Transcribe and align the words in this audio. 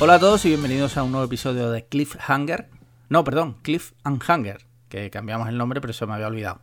Hola 0.00 0.14
a 0.14 0.18
todos 0.18 0.44
y 0.44 0.48
bienvenidos 0.48 0.96
a 0.96 1.02
un 1.02 1.12
nuevo 1.12 1.26
episodio 1.26 1.70
de 1.70 1.84
Cliffhanger. 1.84 2.68
No, 3.08 3.22
perdón, 3.24 3.56
Cliff 3.62 3.92
and 4.04 4.22
Hanger, 4.26 4.62
que 4.88 5.10
cambiamos 5.10 5.48
el 5.48 5.58
nombre, 5.58 5.80
pero 5.80 5.92
se 5.92 6.06
me 6.06 6.14
había 6.14 6.26
olvidado. 6.28 6.60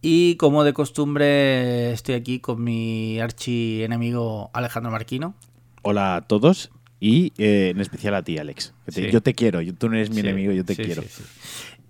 Y 0.00 0.36
como 0.36 0.64
de 0.64 0.72
costumbre, 0.72 1.92
estoy 1.92 2.14
aquí 2.14 2.40
con 2.40 2.62
mi 2.62 3.18
archi 3.20 3.82
enemigo 3.82 4.50
Alejandro 4.54 4.90
Marquino. 4.90 5.34
Hola 5.82 6.16
a 6.16 6.20
todos 6.22 6.70
y 7.00 7.32
eh, 7.38 7.70
en 7.70 7.80
especial 7.80 8.14
a 8.14 8.22
ti, 8.22 8.38
Alex. 8.38 8.72
Que 8.86 8.92
te- 8.92 9.06
Sí. 9.06 9.10
Yo 9.10 9.20
te 9.22 9.34
quiero, 9.34 9.60
yo- 9.60 9.74
tú 9.74 9.88
no 9.88 9.96
eres 9.96 10.08
mi 10.10 10.16
Sí, 10.16 10.20
enemigo, 10.20 10.52
yo 10.52 10.64
te 10.64 10.74
sí, 10.74 10.82
quiero. 10.84 11.02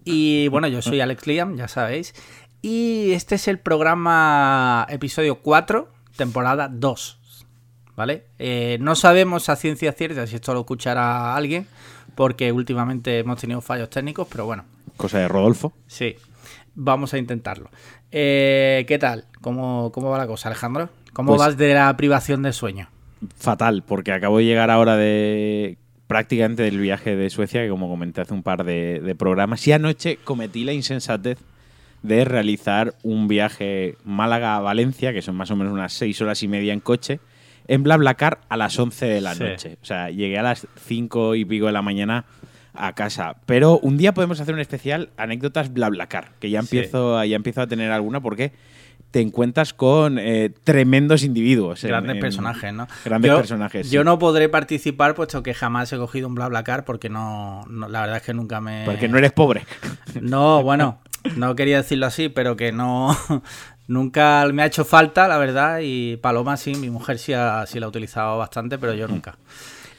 Y 0.04 0.48
bueno, 0.48 0.68
yo 0.68 0.82
soy 0.82 1.00
Alex 1.00 1.26
Liam, 1.26 1.56
ya 1.56 1.68
sabéis. 1.68 2.14
Y 2.62 3.12
este 3.12 3.36
es 3.36 3.46
el 3.48 3.58
programa 3.60 4.86
episodio 4.88 5.40
4, 5.40 5.92
temporada 6.16 6.68
2. 6.72 7.18
¿Vale? 7.96 8.24
Eh, 8.38 8.76
no 8.80 8.94
sabemos 8.94 9.48
a 9.48 9.56
ciencia 9.56 9.92
cierta 9.92 10.26
si 10.26 10.36
esto 10.36 10.52
lo 10.52 10.60
escuchará 10.60 11.34
alguien, 11.34 11.66
porque 12.14 12.52
últimamente 12.52 13.18
hemos 13.20 13.40
tenido 13.40 13.60
fallos 13.60 13.88
técnicos, 13.90 14.28
pero 14.30 14.44
bueno, 14.46 14.64
Cosa 14.96 15.18
de 15.18 15.28
Rodolfo. 15.28 15.72
sí, 15.86 16.14
vamos 16.74 17.14
a 17.14 17.18
intentarlo. 17.18 17.70
Eh, 18.10 18.84
¿Qué 18.86 18.98
tal? 18.98 19.24
¿Cómo, 19.40 19.90
¿Cómo 19.92 20.10
va 20.10 20.18
la 20.18 20.26
cosa, 20.26 20.48
Alejandro? 20.48 20.90
¿Cómo 21.12 21.32
Pues- 21.36 21.40
vas 21.48 21.56
de 21.56 21.74
la 21.74 21.96
privación 21.96 22.42
de 22.42 22.52
sueño? 22.52 22.88
Fatal, 23.36 23.82
porque 23.82 24.12
acabo 24.12 24.38
de 24.38 24.44
llegar 24.44 24.70
ahora 24.70 24.96
de 24.96 25.78
prácticamente 26.06 26.62
del 26.62 26.78
viaje 26.78 27.16
de 27.16 27.30
Suecia, 27.30 27.62
que 27.62 27.68
como 27.70 27.88
comenté 27.88 28.20
hace 28.20 28.34
un 28.34 28.42
par 28.42 28.64
de, 28.64 29.00
de 29.00 29.14
programas, 29.14 29.66
y 29.66 29.72
anoche 29.72 30.18
cometí 30.22 30.64
la 30.64 30.72
insensatez 30.74 31.38
de 32.02 32.24
realizar 32.26 32.94
un 33.02 33.26
viaje 33.26 33.96
Málaga 34.04 34.54
a 34.56 34.60
Valencia, 34.60 35.12
que 35.14 35.22
son 35.22 35.34
más 35.34 35.50
o 35.50 35.56
menos 35.56 35.72
unas 35.72 35.92
seis 35.94 36.20
horas 36.20 36.42
y 36.42 36.48
media 36.48 36.72
en 36.74 36.80
coche, 36.80 37.18
en 37.68 37.82
BlaBlaCar 37.82 38.40
a 38.48 38.56
las 38.56 38.78
11 38.78 39.06
de 39.06 39.20
la 39.20 39.34
Sí. 39.34 39.44
noche. 39.44 39.78
O 39.82 39.84
sea, 39.84 40.10
llegué 40.10 40.38
a 40.38 40.42
las 40.42 40.66
5 40.86 41.34
y 41.34 41.44
pico 41.44 41.66
de 41.66 41.72
la 41.72 41.82
mañana 41.82 42.24
a 42.74 42.94
casa. 42.94 43.36
Pero 43.46 43.78
un 43.78 43.96
día 43.96 44.12
podemos 44.12 44.38
hacer 44.40 44.54
un 44.54 44.60
especial 44.60 45.10
anécdotas 45.16 45.72
BlaBlaCar, 45.72 46.32
que 46.40 46.50
ya 46.50 46.60
Sí. 46.62 46.76
empiezo, 46.76 47.24
ya 47.24 47.36
empiezo 47.36 47.62
a 47.62 47.66
tener 47.66 47.90
alguna 47.90 48.20
porque 48.20 48.52
te 49.10 49.20
encuentras 49.22 49.72
con 49.72 50.18
eh, 50.18 50.52
tremendos 50.64 51.22
individuos. 51.22 51.82
en- 51.84 51.88
Grandes 51.88 52.16
en- 52.16 52.20
personajes, 52.20 52.74
¿no? 52.74 52.86
Grandes 53.04 53.30
Yo- 53.30 53.36
personajes. 53.38 53.90
Yo 53.90 54.02
sí. 54.02 54.04
no 54.04 54.18
podré 54.18 54.48
participar 54.50 55.14
puesto 55.14 55.42
que 55.42 55.54
jamás 55.54 55.90
he 55.92 55.96
cogido 55.96 56.28
un 56.28 56.34
BlaBlaCar 56.34 56.84
porque 56.84 57.08
no, 57.08 57.64
no- 57.70 57.88
la 57.88 58.02
verdad 58.02 58.18
es 58.18 58.22
que 58.24 58.34
nunca 58.34 58.60
me... 58.60 58.84
Porque 58.84 59.08
no 59.08 59.16
eres 59.18 59.32
pobre. 59.32 59.64
No, 60.20 60.62
bueno, 60.62 61.00
no 61.36 61.54
quería 61.56 61.78
decirlo 61.78 62.06
así, 62.06 62.28
pero 62.28 62.56
que 62.56 62.72
no... 62.72 63.16
Nunca 63.88 64.46
me 64.52 64.62
ha 64.62 64.66
hecho 64.66 64.84
falta, 64.84 65.28
la 65.28 65.38
verdad, 65.38 65.78
y 65.82 66.16
Paloma 66.16 66.56
sí, 66.56 66.74
mi 66.74 66.90
mujer 66.90 67.18
sí, 67.18 67.32
ha- 67.32 67.64
sí 67.66 67.78
la 67.78 67.86
ha 67.86 67.88
utilizado 67.88 68.36
bastante, 68.38 68.78
pero 68.78 68.94
yo 68.94 69.06
nunca. 69.06 69.36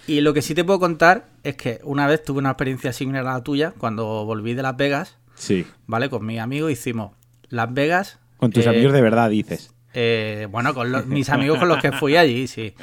Y 0.08 0.22
lo 0.22 0.34
que 0.34 0.42
sí 0.42 0.54
te 0.56 0.64
puedo 0.64 0.80
contar 0.80 1.26
es 1.44 1.56
que 1.56 1.80
una 1.84 2.06
vez 2.08 2.24
tuve 2.24 2.40
una 2.40 2.50
experiencia 2.52 2.92
similar 2.94 3.26
a 3.28 3.34
la 3.34 3.44
tuya, 3.44 3.74
cuando 3.78 4.26
volví 4.26 4.54
de 4.54 4.62
Las 4.64 4.76
Vegas, 4.78 5.18
Sí. 5.36 5.66
¿vale? 5.86 6.10
Con 6.10 6.26
mi 6.26 6.40
amigo 6.40 6.70
hicimos 6.70 7.12
Las 7.50 7.74
Vegas... 7.74 8.20
Con 8.38 8.52
tus 8.52 8.66
eh, 8.66 8.70
amigos 8.70 8.94
de 8.94 9.02
verdad, 9.02 9.30
dices. 9.30 9.72
eh, 9.94 10.48
bueno, 10.52 10.74
con 10.74 10.92
los- 10.92 11.06
mis 11.06 11.30
amigos 11.32 11.58
con 11.60 11.68
los 11.70 11.80
que 11.82 11.92
fui 11.92 12.16
allí, 12.18 12.48
sí. 12.48 12.74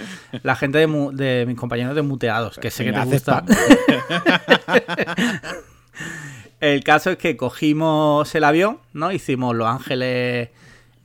La 0.43 0.55
gente 0.57 0.79
de, 0.79 0.87
mu- 0.87 1.13
de 1.13 1.45
mis 1.47 1.57
compañeros 1.57 1.95
de 1.95 2.03
muteados, 2.03 2.59
que 2.59 2.71
sé 2.71 2.85
que 2.85 2.93
te 2.93 3.05
gusta. 3.05 3.45
El 6.61 6.83
caso 6.83 7.11
es 7.11 7.19
que 7.19 7.37
cogimos 7.37 8.35
el 8.35 8.45
avión, 8.45 8.79
¿no? 8.95 9.13
Hicimos 9.13 9.55
Los 9.55 9.69
Ángeles, 9.69 10.49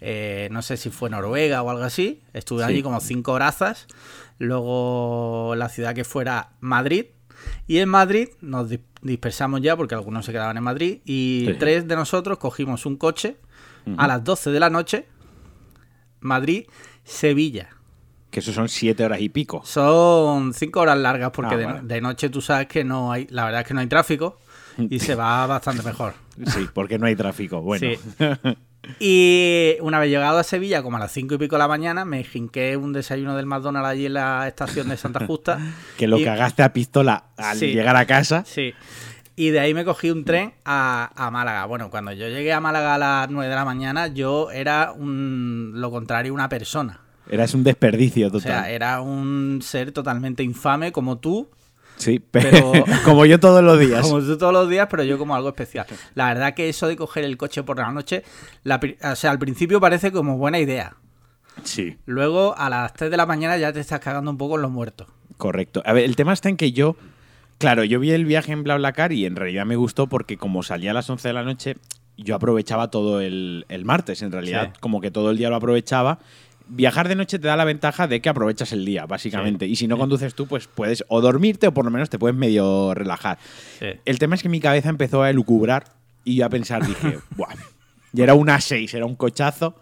eh, 0.01 0.47
no 0.51 0.61
sé 0.61 0.77
si 0.77 0.89
fue 0.89 1.09
Noruega 1.09 1.61
o 1.63 1.69
algo 1.69 1.83
así. 1.83 2.21
Estuve 2.33 2.63
Sí. 2.63 2.69
allí 2.69 2.83
como 2.83 2.99
cinco 3.01 3.33
horazas. 3.33 3.87
Luego 4.37 5.53
la 5.57 5.69
ciudad 5.69 5.93
que 5.93 6.03
fuera 6.03 6.51
Madrid. 6.59 7.05
Y 7.67 7.77
en 7.79 7.89
Madrid 7.89 8.29
nos 8.41 8.69
dis- 8.69 8.81
dispersamos 9.01 9.61
ya 9.61 9.75
porque 9.77 9.95
algunos 9.95 10.25
se 10.25 10.31
quedaban 10.31 10.57
en 10.57 10.63
Madrid. 10.63 10.99
Y 11.05 11.43
Sí. 11.47 11.53
tres 11.59 11.87
de 11.87 11.95
nosotros 11.95 12.37
cogimos 12.37 12.85
un 12.85 12.97
coche 12.97 13.37
a 13.97 14.07
las 14.07 14.23
12 14.23 14.51
de 14.51 14.59
la 14.59 14.69
noche. 14.69 15.07
Madrid-Sevilla. 16.21 17.69
Que 18.31 18.41
eso 18.41 18.53
son 18.53 18.69
siete 18.69 19.03
horas 19.03 19.21
y 19.21 19.29
pico. 19.29 19.61
Son 19.65 20.53
cinco 20.53 20.81
horas 20.81 20.97
largas 20.97 21.31
porque 21.31 21.55
Ah, 21.55 21.81
de, 21.83 22.01
noche 22.01 22.29
tú 22.29 22.41
sabes 22.41 22.67
que 22.67 22.83
no 22.83 23.11
hay, 23.11 23.25
la 23.31 23.45
verdad 23.45 23.61
es 23.61 23.67
que 23.67 23.73
no 23.73 23.79
hay 23.79 23.87
tráfico 23.87 24.37
y 24.77 24.99
se 24.99 25.15
va 25.15 25.47
bastante 25.47 25.81
mejor. 25.83 26.13
Sí, 26.45 26.67
porque 26.73 26.99
no 26.99 27.07
hay 27.07 27.15
tráfico. 27.15 27.61
Bueno. 27.61 27.87
Sí. 27.87 27.99
Y 28.99 29.75
una 29.81 29.99
vez 29.99 30.09
llegado 30.09 30.37
a 30.39 30.43
Sevilla, 30.43 30.81
como 30.81 30.97
a 30.97 30.99
las 30.99 31.11
cinco 31.11 31.35
y 31.35 31.37
pico 31.37 31.55
de 31.55 31.59
la 31.59 31.67
mañana, 31.67 32.05
me 32.05 32.23
jinqué 32.23 32.77
un 32.77 32.93
desayuno 32.93 33.35
del 33.35 33.45
McDonald's 33.45 33.89
allí 33.89 34.05
en 34.07 34.13
la 34.13 34.47
estación 34.47 34.89
de 34.89 34.97
Santa 34.97 35.25
Justa. 35.25 35.59
que 35.97 36.07
lo 36.07 36.17
Y- 36.19 36.23
cagaste 36.23 36.63
a 36.63 36.73
pistola 36.73 37.25
al 37.37 37.57
Sí. 37.57 37.67
llegar 37.73 37.95
a 37.95 38.05
casa. 38.05 38.43
Sí. 38.45 38.73
Y 39.35 39.49
de 39.51 39.59
ahí 39.61 39.73
me 39.73 39.85
cogí 39.85 40.11
un 40.11 40.25
tren 40.25 40.53
a, 40.65 41.11
a 41.15 41.31
Málaga. 41.31 41.65
Bueno, 41.65 41.89
cuando 41.89 42.11
yo 42.11 42.27
llegué 42.27 42.51
a 42.51 42.59
Málaga 42.59 42.95
a 42.95 42.97
las 42.97 43.29
9 43.29 43.49
de 43.49 43.55
la 43.55 43.63
mañana, 43.65 44.07
yo 44.07 44.51
era 44.51 44.91
un, 44.91 45.71
lo 45.75 45.91
contrario, 45.91 46.33
una 46.33 46.49
persona. 46.49 46.99
Eras 47.29 47.53
un 47.53 47.63
desperdicio 47.63 48.27
O 48.27 48.31
total. 48.31 48.41
sea, 48.51 48.69
era 48.71 49.01
un 49.01 49.59
ser 49.61 49.91
totalmente 49.91 50.43
infame 50.43 50.91
como 50.91 51.19
tú, 51.19 51.49
sí, 51.99 52.19
pero- 52.31 52.73
como 53.05 53.25
yo 53.27 53.39
todos 53.39 53.63
los 53.63 53.79
días. 53.79 54.01
Como 54.01 54.19
tú 54.19 54.35
todos 54.37 54.51
los 54.53 54.67
días, 54.67 54.87
pero 54.89 55.03
yo 55.03 55.19
como 55.19 55.35
algo 55.35 55.49
especial. 55.49 55.85
La 56.15 56.29
verdad 56.33 56.55
que 56.55 56.67
eso 56.69 56.87
de 56.87 56.95
coger 56.95 57.23
el 57.25 57.37
coche 57.37 57.61
por 57.61 57.77
la 57.77 57.91
noche, 57.91 58.23
la 58.63 58.79
o 59.03 59.15
sea, 59.15 59.29
al 59.29 59.37
principio 59.39 59.79
parece 59.79 60.11
como 60.11 60.37
buena 60.37 60.57
idea. 60.59 60.95
Sí, 61.63 61.97
Luego 62.05 62.55
a 62.57 62.69
las 62.69 62.93
3 62.93 63.11
de 63.11 63.17
la 63.17 63.25
mañana 63.25 63.57
ya 63.57 63.71
te 63.73 63.81
estás 63.81 63.99
cagando 63.99 64.31
un 64.31 64.37
poco 64.37 64.55
en 64.55 64.61
los 64.63 64.71
muertos. 64.71 65.07
correcto. 65.37 65.83
A 65.85 65.93
ver, 65.93 66.05
el 66.05 66.15
tema 66.15 66.33
está 66.33 66.49
en 66.49 66.57
que 66.57 66.71
yo. 66.71 66.95
Claro, 67.57 67.83
yo 67.83 67.99
vi 67.99 68.11
el 68.11 68.23
viaje 68.25 68.53
en 68.53 68.63
BlaBlaCar 68.63 69.11
y 69.11 69.25
en 69.25 69.35
realidad 69.35 69.65
me 69.65 69.75
gustó 69.75 70.07
porque 70.07 70.37
como 70.37 70.63
salía 70.63 70.91
a 70.91 70.93
las 70.93 71.09
11 71.09 71.27
de 71.27 71.33
la 71.33 71.43
noche, 71.43 71.75
yo 72.15 72.35
aprovechaba 72.35 72.89
todo 72.89 73.19
el, 73.19 73.65
el 73.67 73.83
martes. 73.83 74.21
En 74.21 74.31
realidad, 74.31 74.71
Sí. 74.73 74.79
como 74.79 75.01
que 75.01 75.11
todo 75.11 75.31
el 75.31 75.37
día 75.37 75.49
lo 75.49 75.57
aprovechaba. 75.57 76.19
Viajar 76.69 77.07
de 77.07 77.15
noche 77.15 77.39
te 77.39 77.47
da 77.47 77.57
la 77.57 77.65
ventaja 77.65 78.07
de 78.07 78.21
que 78.21 78.29
aprovechas 78.29 78.71
el 78.71 78.85
día, 78.85 79.05
básicamente. 79.05 79.65
Y 79.65 79.75
si 79.75 79.87
no 79.87 79.97
conduces 79.97 80.35
tú, 80.35 80.47
pues 80.47 80.67
puedes 80.67 81.03
o 81.07 81.19
dormirte 81.19 81.67
o 81.67 81.73
por 81.73 81.83
lo 81.83 81.91
menos 81.91 82.09
te 82.09 82.19
puedes 82.19 82.37
medio 82.37 82.93
relajar. 82.93 83.39
Sí. 83.79 83.87
El 84.05 84.19
tema 84.19 84.35
es 84.35 84.43
que 84.43 84.49
mi 84.49 84.59
cabeza 84.59 84.89
empezó 84.89 85.23
a 85.23 85.29
elucubrar 85.29 85.85
y 86.23 86.35
yo 86.35 86.45
a 86.45 86.49
pensar, 86.49 86.85
dije, 86.85 87.19
Buah. 87.35 87.55
Y 88.13 88.21
era 88.21 88.33
una 88.33 88.61
6, 88.61 88.93
era 88.93 89.05
un 89.05 89.15
cochazo. 89.15 89.75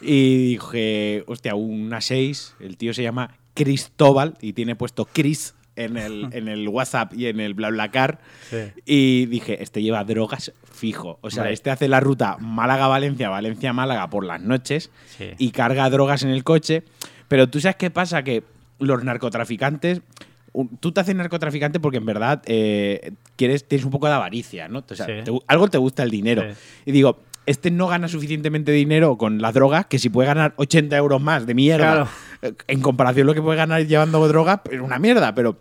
Y 0.00 0.48
dije, 0.48 1.24
hostia, 1.26 1.54
una 1.54 2.00
6. 2.00 2.56
El 2.60 2.76
tío 2.76 2.92
se 2.92 3.02
llama 3.02 3.38
Cristóbal 3.54 4.36
y 4.40 4.52
tiene 4.52 4.76
puesto 4.76 5.06
Chris 5.06 5.54
en 5.76 5.96
el, 5.96 6.28
en 6.32 6.48
el 6.48 6.68
WhatsApp 6.68 7.12
y 7.14 7.26
en 7.26 7.40
el 7.40 7.54
BlaBlaCar. 7.54 8.18
Sí. 8.50 8.56
Y 8.84 9.26
dije, 9.26 9.62
este 9.62 9.82
lleva 9.82 10.04
drogas 10.04 10.52
fijo. 10.72 11.18
O 11.20 11.30
sea, 11.30 11.50
este 11.50 11.70
hace 11.70 11.88
la 11.88 12.00
ruta 12.00 12.36
Málaga-Valencia, 12.40 13.28
Valencia-Málaga 13.28 14.10
por 14.10 14.24
las 14.24 14.40
noches 14.40 14.90
Sí. 15.16 15.30
y 15.38 15.50
carga 15.50 15.88
drogas 15.90 16.22
en 16.22 16.30
el 16.30 16.44
coche. 16.44 16.82
Pero 17.28 17.48
tú 17.48 17.60
sabes 17.60 17.76
qué 17.76 17.90
pasa, 17.90 18.22
que 18.22 18.42
los 18.78 19.02
narcotraficantes, 19.04 20.02
tú 20.80 20.92
te 20.92 21.00
haces 21.00 21.14
narcotraficante 21.14 21.80
porque 21.80 21.98
en 21.98 22.06
verdad 22.06 22.42
eh, 22.46 23.12
quieres, 23.36 23.66
tienes 23.66 23.84
un 23.84 23.90
poco 23.90 24.06
de 24.06 24.12
avaricia, 24.14 24.68
¿no? 24.68 24.84
O 24.88 24.94
sea, 24.94 25.06
Sí. 25.06 25.12
te 25.24 25.30
gu- 25.32 25.42
algo 25.46 25.68
te 25.68 25.78
gusta 25.78 26.02
el 26.02 26.10
dinero. 26.10 26.42
Sí. 26.52 26.58
Y 26.86 26.92
digo, 26.92 27.20
este 27.46 27.70
no 27.70 27.86
gana 27.88 28.08
suficientemente 28.08 28.72
dinero 28.72 29.16
con 29.18 29.40
las 29.42 29.52
drogas 29.54 29.86
que 29.86 29.98
si 29.98 30.08
puede 30.08 30.28
ganar 30.28 30.54
80 30.56 30.96
euros 30.96 31.20
más 31.20 31.46
de 31.46 31.54
mierda, 31.54 31.92
Claro. 31.92 32.08
En 32.68 32.80
comparación 32.80 33.26
a 33.26 33.28
lo 33.28 33.34
que 33.34 33.42
puede 33.42 33.56
ganar 33.56 33.86
llevando 33.86 34.26
drogas, 34.28 34.60
es 34.70 34.80
una 34.80 34.98
mierda, 34.98 35.34
pero... 35.34 35.56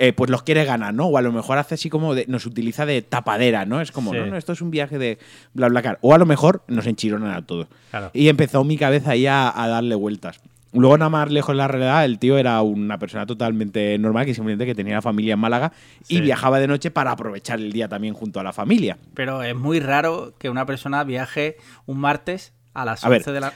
eh, 0.00 0.12
pues 0.12 0.30
los 0.30 0.44
quiere 0.44 0.64
ganar, 0.64 0.94
¿no? 0.94 1.06
O 1.06 1.18
a 1.18 1.22
lo 1.22 1.32
mejor 1.32 1.58
hace 1.58 1.74
así 1.74 1.90
como 1.90 2.14
de, 2.14 2.24
nos 2.28 2.46
utiliza 2.46 2.86
de 2.86 3.02
tapadera, 3.02 3.64
¿no? 3.66 3.80
Es 3.80 3.90
como, 3.90 4.12
Sí. 4.12 4.18
no, 4.18 4.26
no, 4.26 4.36
esto 4.36 4.52
es 4.52 4.60
un 4.62 4.70
viaje 4.70 4.96
de 4.96 5.18
bla 5.54 5.68
bla 5.68 5.82
car. 5.82 5.98
O 6.02 6.14
a 6.14 6.18
lo 6.18 6.24
mejor 6.26 6.62
nos 6.68 6.86
enchironan 6.86 7.32
a 7.32 7.44
todos. 7.44 7.66
Claro. 7.90 8.10
Y 8.14 8.28
empezó 8.28 8.62
mi 8.62 8.76
cabeza 8.76 9.10
ahí 9.10 9.26
a, 9.26 9.50
a 9.60 9.66
darle 9.66 9.96
vueltas. 9.96 10.38
Luego, 10.72 10.98
nada 10.98 11.08
más 11.08 11.32
lejos 11.32 11.52
de 11.54 11.56
la 11.56 11.66
realidad, 11.66 12.04
el 12.04 12.20
tío 12.20 12.38
era 12.38 12.62
una 12.62 12.98
persona 12.98 13.26
totalmente 13.26 13.98
normal, 13.98 14.24
que 14.26 14.34
simplemente 14.34 14.66
que 14.66 14.74
tenía 14.76 15.02
familia 15.02 15.32
en 15.34 15.40
Málaga 15.40 15.72
y 16.08 16.16
Sí. 16.16 16.20
viajaba 16.20 16.60
de 16.60 16.68
noche 16.68 16.92
para 16.92 17.10
aprovechar 17.10 17.58
el 17.58 17.72
día 17.72 17.88
también 17.88 18.14
junto 18.14 18.38
a 18.38 18.44
la 18.44 18.52
familia. 18.52 18.98
Pero 19.14 19.42
es 19.42 19.56
muy 19.56 19.80
raro 19.80 20.34
que 20.38 20.48
una 20.48 20.64
persona 20.66 21.02
viaje 21.02 21.56
un 21.86 21.98
martes 21.98 22.52
a 22.80 22.84
las 22.84 23.04
A 23.04 23.08
ver, 23.08 23.20
11 23.20 23.32
de 23.32 23.40
la... 23.40 23.52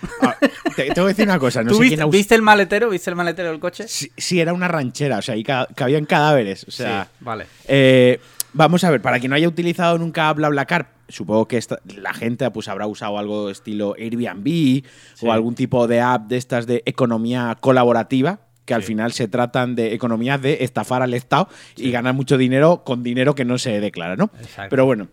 Te, 0.77 0.91
te 0.91 1.01
voy 1.01 1.09
a 1.09 1.09
decir 1.09 1.25
una 1.27 1.39
cosa, 1.39 1.63
no 1.65 1.71
¿Tú 1.71 1.77
sé 1.77 1.81
viste, 1.83 1.97
quién 1.97 2.03
ha 2.03 2.07
us- 2.07 2.13
viste 2.13 2.35
el 2.35 2.43
maletero? 2.43 2.91
¿Viste 2.91 3.11
el 3.11 3.17
maletero 3.17 3.51
del 3.51 3.61
coche? 3.61 3.87
Sí, 3.89 4.11
sí, 4.17 4.41
era 4.41 4.53
una 4.53 4.69
ranchera, 4.69 5.19
o 5.19 5.23
sea, 5.23 5.35
ahí 5.35 5.43
ca- 5.45 5.69
cabían 5.75 6.05
cadáveres. 6.07 6.65
O 6.67 6.71
sea, 6.71 7.05
Sí, 7.05 7.11
vale. 7.25 7.47
Eh, 7.69 8.21
vamos 8.53 8.83
a 8.85 8.91
ver, 8.91 9.01
para 9.03 9.19
quien 9.21 9.31
no 9.31 9.37
haya 9.37 9.49
utilizado 9.49 9.99
nunca 9.99 10.33
BlaBlaCar, 10.33 10.89
supongo 11.09 11.47
que 11.47 11.59
esta- 11.59 11.79
la 11.97 12.15
gente 12.15 12.51
pues, 12.51 12.69
habrá 12.69 12.87
usado 12.87 13.19
algo 13.19 13.51
estilo 13.51 13.95
Airbnb 13.99 14.45
Sí. 14.47 14.85
o 15.23 15.33
algún 15.33 15.55
tipo 15.55 15.87
de 15.87 16.01
app 16.01 16.27
de 16.29 16.37
estas 16.39 16.67
de 16.67 16.83
economía 16.87 17.57
colaborativa, 17.61 18.41
que 18.65 18.75
al 18.75 18.83
Sí. 18.83 18.89
final 18.89 19.13
se 19.13 19.27
tratan 19.29 19.75
de 19.75 19.93
economías 19.93 20.41
de 20.41 20.59
estafar 20.65 21.03
al 21.03 21.15
Estado 21.15 21.49
y 21.77 21.91
ganar 21.91 22.15
mucho 22.15 22.39
dinero 22.39 22.83
con 22.85 23.03
dinero 23.03 23.35
que 23.35 23.45
no 23.45 23.59
se 23.59 23.81
declara, 23.81 24.17
¿no? 24.17 24.31
Exacto. 24.41 24.71
Pero 24.71 24.87
bueno, 24.87 25.09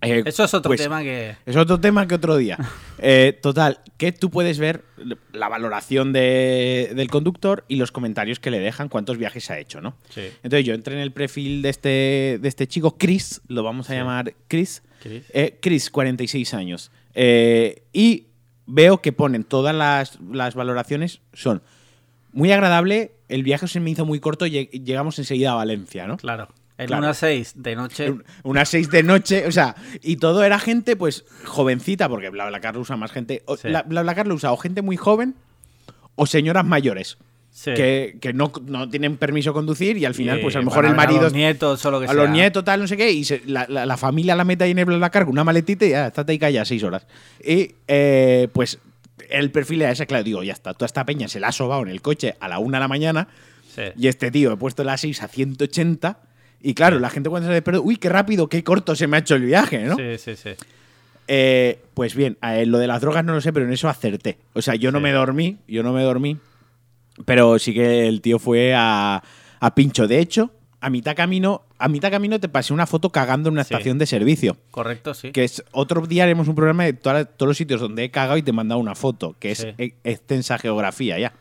Eh, 0.00 0.22
Eso 0.26 0.44
es 0.44 0.54
otro 0.54 0.68
pues, 0.68 0.80
tema 0.80 1.02
que. 1.02 1.34
Es 1.44 1.56
otro 1.56 1.80
tema 1.80 2.06
que 2.06 2.14
otro 2.14 2.36
día. 2.36 2.56
Eh, 3.00 3.38
total, 3.40 3.78
que 3.96 4.10
tú 4.10 4.28
puedes 4.28 4.58
ver 4.58 4.82
la 5.32 5.48
valoración 5.48 6.12
de- 6.12 6.90
del 6.96 7.08
conductor 7.10 7.64
y 7.68 7.76
los 7.76 7.92
comentarios 7.92 8.40
que 8.40 8.50
le 8.50 8.58
dejan, 8.58 8.88
cuántos 8.88 9.18
viajes 9.18 9.48
ha 9.52 9.58
hecho, 9.60 9.80
¿no? 9.80 9.96
Sí. 10.10 10.22
Entonces 10.42 10.66
yo 10.66 10.74
entré 10.74 10.94
en 10.96 11.00
el 11.02 11.12
perfil 11.12 11.62
de 11.62 11.68
este, 11.68 12.38
de 12.42 12.48
este 12.48 12.66
chico, 12.66 12.96
Chris, 12.98 13.40
lo 13.46 13.62
vamos 13.62 13.88
a 13.88 13.92
Sí. 13.92 13.98
llamar 14.00 14.34
Chris. 14.48 14.82
Chris. 15.00 15.22
Eh, 15.32 15.58
Chris, 15.62 15.90
46 15.92 16.54
años. 16.54 16.90
Eh, 17.14 17.84
y 17.92 18.26
veo 18.66 19.00
que 19.00 19.12
ponen 19.12 19.44
todas 19.44 19.76
las, 19.76 20.18
las 20.32 20.56
valoraciones, 20.56 21.20
son 21.32 21.62
muy 22.32 22.50
agradable, 22.50 23.12
el 23.28 23.44
viaje 23.44 23.68
se 23.68 23.78
me 23.78 23.90
hizo 23.90 24.04
muy 24.06 24.18
corto, 24.18 24.44
lleg- 24.44 24.70
llegamos 24.84 25.20
enseguida 25.20 25.52
a 25.52 25.54
Valencia, 25.54 26.08
¿no? 26.08 26.16
Claro. 26.16 26.48
En 26.78 26.86
Claro. 26.86 27.02
una 27.02 27.12
6 27.14 27.52
de 27.56 27.74
noche. 27.76 28.10
Un- 28.10 28.24
Unas 28.44 28.68
seis 28.68 28.88
de 28.90 29.02
noche, 29.02 29.46
o 29.46 29.52
sea, 29.52 29.74
y 30.00 30.16
todo 30.16 30.44
era 30.44 30.58
gente, 30.60 30.94
pues, 30.96 31.24
jovencita, 31.44 32.08
porque 32.08 32.30
BlaBlaCar 32.30 32.74
lo 32.76 32.80
usa 32.82 32.96
más 32.96 33.10
gente. 33.12 33.42
o- 33.46 33.56
Sí. 33.56 33.68
la- 33.68 33.82
BlaBlaCar 33.82 34.26
lo 34.28 34.34
usa 34.36 34.52
o 34.52 34.56
gente 34.56 34.80
muy 34.80 34.96
joven 34.96 35.34
o 36.14 36.24
señoras 36.26 36.64
mayores 36.64 37.18
Sí. 37.50 37.72
que, 37.74 38.18
que 38.20 38.32
no, 38.32 38.52
no 38.66 38.88
tienen 38.88 39.16
permiso 39.16 39.50
de 39.50 39.54
conducir 39.54 39.96
y 39.96 40.04
al 40.04 40.14
final, 40.14 40.38
Y, 40.38 40.42
pues 40.42 40.54
a 40.54 40.60
lo 40.60 40.66
mejor 40.66 40.84
el 40.84 40.92
a 40.92 40.94
marido. 40.94 41.22
los 41.22 41.32
nietos 41.32 41.84
o 41.84 41.90
lo 41.90 41.98
que 41.98 42.04
a 42.06 42.08
sea. 42.10 42.16
los 42.16 42.30
nietos, 42.30 42.62
tal, 42.64 42.78
no 42.80 42.86
sé 42.86 42.96
qué, 42.96 43.10
y 43.10 43.24
se- 43.24 43.42
la, 43.46 43.66
la- 43.68 43.84
la 43.84 43.96
familia 43.96 44.36
la 44.36 44.44
mete 44.44 44.62
ahí 44.62 44.70
en 44.70 44.78
el 44.78 44.84
BlaBlaCar 44.84 45.24
con 45.24 45.32
una 45.32 45.42
maletita 45.42 45.84
y 45.84 45.90
ya, 45.90 46.06
estate 46.06 46.30
ahí 46.32 46.38
calla 46.38 46.64
seis 46.64 46.84
horas. 46.84 47.06
Y 47.44 47.72
eh, 47.88 48.46
pues 48.52 48.78
el 49.30 49.50
perfil 49.50 49.82
era 49.82 49.90
ese, 49.90 50.06
claro, 50.06 50.22
digo, 50.22 50.44
ya 50.44 50.52
está, 50.52 50.74
toda 50.74 50.86
esta 50.86 51.04
peña 51.04 51.26
se 51.26 51.40
la 51.40 51.48
ha 51.48 51.52
sobado 51.52 51.82
en 51.82 51.88
el 51.88 52.00
coche 52.02 52.36
a 52.38 52.46
la 52.46 52.60
una 52.60 52.78
de 52.78 52.82
la 52.82 52.88
mañana. 52.88 53.26
Sí. 53.74 53.82
Y 53.96 54.06
este 54.06 54.30
tío, 54.30 54.52
he 54.52 54.56
puesto 54.56 54.84
la 54.84 54.96
6 54.96 55.22
a 55.24 55.28
180. 55.28 56.20
Y 56.60 56.74
claro, 56.74 56.98
la 56.98 57.10
gente 57.10 57.30
cuando 57.30 57.48
se 57.48 57.54
despierta, 57.54 57.80
uy, 57.80 57.96
qué 57.96 58.08
rápido, 58.08 58.48
qué 58.48 58.64
corto 58.64 58.96
se 58.96 59.06
me 59.06 59.16
ha 59.16 59.20
hecho 59.20 59.34
el 59.36 59.42
viaje, 59.42 59.84
¿no? 59.84 59.96
Sí, 59.96 60.18
sí, 60.18 60.36
sí. 60.36 60.50
Eh, 61.28 61.80
pues 61.94 62.14
bien, 62.14 62.38
eh, 62.42 62.64
lo 62.66 62.78
de 62.78 62.86
las 62.86 63.00
drogas 63.00 63.24
no 63.24 63.34
lo 63.34 63.40
sé, 63.40 63.52
pero 63.52 63.66
en 63.66 63.72
eso 63.72 63.88
acerté. 63.88 64.38
O 64.54 64.62
sea, 64.62 64.74
yo 64.74 64.90
no 64.90 64.98
Sí. 64.98 65.02
me 65.04 65.12
dormí, 65.12 65.58
yo 65.68 65.82
no 65.82 65.92
me 65.92 66.02
dormí. 66.02 66.38
Pero 67.24 67.58
sí 67.58 67.74
que 67.74 68.08
el 68.08 68.20
tío 68.22 68.38
fue 68.38 68.74
a, 68.74 69.22
a 69.60 69.74
pincho. 69.74 70.06
De 70.08 70.20
hecho, 70.20 70.50
a 70.80 70.88
mitad 70.90 71.14
camino, 71.16 71.62
a 71.78 71.88
mitad 71.88 72.10
camino 72.10 72.38
te 72.40 72.48
pasé 72.48 72.72
una 72.72 72.86
foto 72.86 73.10
cagando 73.10 73.48
en 73.48 73.54
una 73.54 73.64
Sí. 73.64 73.74
estación 73.74 73.98
de 73.98 74.06
servicio. 74.06 74.56
Correcto, 74.70 75.12
sí. 75.14 75.32
Que 75.32 75.44
es 75.44 75.62
otro 75.72 76.06
día 76.06 76.22
haremos 76.22 76.48
un 76.48 76.54
programa 76.54 76.84
de 76.84 76.92
todos 76.92 77.26
los 77.40 77.56
sitios 77.56 77.80
donde 77.80 78.04
he 78.04 78.10
cagado 78.10 78.38
y 78.38 78.42
te 78.42 78.50
he 78.50 78.54
mandado 78.54 78.80
una 78.80 78.94
foto, 78.94 79.36
que 79.38 79.50
es 79.50 79.58
Sí. 79.58 79.68
e- 79.78 79.94
extensa 80.04 80.58
geografía 80.58 81.18
ya. 81.18 81.32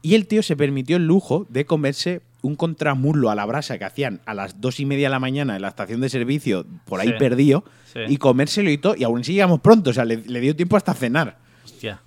Y 0.00 0.14
el 0.14 0.26
tío 0.26 0.42
se 0.42 0.56
permitió 0.56 0.96
el 0.96 1.06
lujo 1.06 1.46
de 1.50 1.66
comerse 1.66 2.20
un 2.42 2.54
contramuslo 2.56 3.30
a 3.30 3.34
la 3.34 3.44
brasa 3.46 3.78
que 3.78 3.84
hacían 3.84 4.20
a 4.26 4.34
las 4.34 4.60
dos 4.60 4.78
y 4.80 4.86
media 4.86 5.06
de 5.08 5.10
la 5.10 5.18
mañana 5.20 5.56
en 5.56 5.62
la 5.62 5.68
estación 5.68 6.00
de 6.00 6.08
servicio, 6.08 6.64
por 6.84 7.00
ahí 7.00 7.08
Sí. 7.08 7.14
perdido, 7.18 7.64
Sí. 7.92 8.00
y 8.08 8.16
comérselo 8.18 8.70
y 8.70 8.78
todo, 8.78 8.94
y 8.96 9.04
aún 9.04 9.20
así 9.20 9.32
llegamos 9.32 9.60
pronto, 9.60 9.90
o 9.90 9.92
sea, 9.92 10.04
le, 10.04 10.18
le 10.18 10.40
dio 10.40 10.54
tiempo 10.54 10.76
hasta 10.76 10.94
cenar. 10.94 11.38
Hostia. 11.64 12.00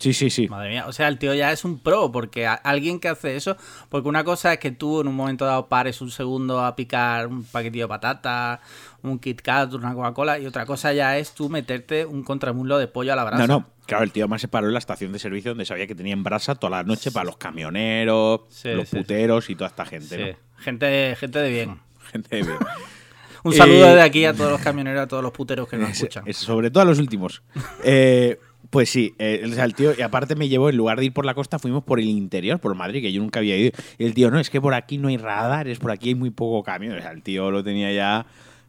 Sí, 0.00 0.12
sí, 0.12 0.30
sí. 0.30 0.46
Madre 0.48 0.68
mía, 0.68 0.84
o 0.86 0.92
sea, 0.92 1.08
el 1.08 1.18
tío 1.18 1.34
ya 1.34 1.50
es 1.50 1.64
un 1.64 1.80
pro, 1.80 2.12
porque 2.12 2.46
alguien 2.46 3.00
que 3.00 3.08
hace 3.08 3.34
eso, 3.34 3.56
porque 3.88 4.08
una 4.08 4.22
cosa 4.22 4.52
es 4.52 4.60
que 4.60 4.70
tú 4.70 5.00
en 5.00 5.08
un 5.08 5.16
momento 5.16 5.44
dado 5.44 5.68
pares 5.68 6.00
un 6.00 6.12
segundo 6.12 6.64
a 6.64 6.76
picar 6.76 7.26
un 7.26 7.42
paquetillo 7.42 7.84
de 7.86 7.88
patata, 7.88 8.60
un 9.02 9.18
Kit 9.18 9.40
Kat, 9.42 9.72
una 9.74 9.94
Coca-Cola, 9.94 10.38
y 10.38 10.46
otra 10.46 10.66
cosa 10.66 10.92
ya 10.92 11.18
es 11.18 11.32
tú 11.32 11.48
meterte 11.48 12.06
un 12.06 12.22
contramuslo 12.22 12.78
de 12.78 12.86
pollo 12.86 13.12
a 13.12 13.16
la 13.16 13.24
brasa. 13.24 13.46
No, 13.48 13.58
no, 13.60 13.66
claro, 13.88 14.04
el 14.04 14.12
tío 14.12 14.22
además 14.24 14.40
se 14.40 14.46
paró 14.46 14.68
en 14.68 14.74
la 14.74 14.78
estación 14.78 15.10
de 15.12 15.18
servicio 15.18 15.50
donde 15.50 15.64
sabía 15.64 15.88
que 15.88 15.96
tenían 15.96 16.22
brasa 16.22 16.54
toda 16.54 16.70
la 16.78 16.82
noche 16.84 17.10
para 17.10 17.24
los 17.24 17.36
camioneros, 17.38 18.42
Sí, 18.50 18.68
los 18.70 18.88
sí, 18.88 18.96
puteros 18.98 19.50
y 19.50 19.56
toda 19.56 19.68
esta 19.68 19.84
gente. 19.84 20.36
Gente, 20.58 21.16
gente 21.16 21.38
de 21.40 21.50
bien. 21.50 21.80
Gente 22.12 22.36
de 22.36 22.42
bien. 22.42 22.56
Un 23.44 23.52
saludo 23.52 23.90
Eh, 23.90 23.94
de 23.96 24.02
aquí 24.02 24.24
a 24.24 24.32
todos 24.34 24.50
los 24.50 24.60
camioneros, 24.60 25.00
a 25.02 25.06
todos 25.08 25.22
los 25.22 25.32
puteros 25.32 25.68
que 25.68 25.76
nos 25.76 25.90
Es- 25.90 25.96
escuchan. 25.96 26.24
es 26.26 26.36
sobre 26.36 26.70
todo 26.70 26.82
a 26.82 26.86
los 26.86 26.98
últimos. 27.00 27.42
Eh, 27.84 28.38
pues 28.70 28.90
sí, 28.90 29.14
eh, 29.18 29.42
o 29.50 29.54
sea, 29.54 29.64
el 29.64 29.74
tío, 29.74 29.92
y 29.96 30.02
aparte 30.02 30.34
me 30.36 30.48
llevó, 30.48 30.68
en 30.68 30.76
lugar 30.76 30.98
de 30.98 31.06
ir 31.06 31.12
por 31.14 31.24
la 31.24 31.32
costa, 31.32 31.58
fuimos 31.58 31.84
por 31.84 32.00
el 32.00 32.06
interior, 32.06 32.58
por 32.58 32.74
Madrid, 32.74 33.00
que 33.00 33.10
yo 33.12 33.22
nunca 33.22 33.38
había 33.40 33.56
ido. 33.56 33.70
Y 33.96 34.04
el 34.04 34.12
tío, 34.12 34.30
no, 34.30 34.38
es 34.38 34.50
que 34.50 34.60
por 34.60 34.74
aquí 34.74 34.98
no 34.98 35.08
hay 35.08 35.16
radares, 35.16 35.78
por 35.78 35.90
aquí 35.90 36.10
hay 36.10 36.14
muy 36.14 36.28
poco 36.30 36.62
camión. 36.64 36.98
O 36.98 37.00
sea, 37.00 37.12
el 37.12 37.22
tío 37.22 37.50
lo 37.50 37.64
tenía 37.64 37.90
ya 37.92 38.26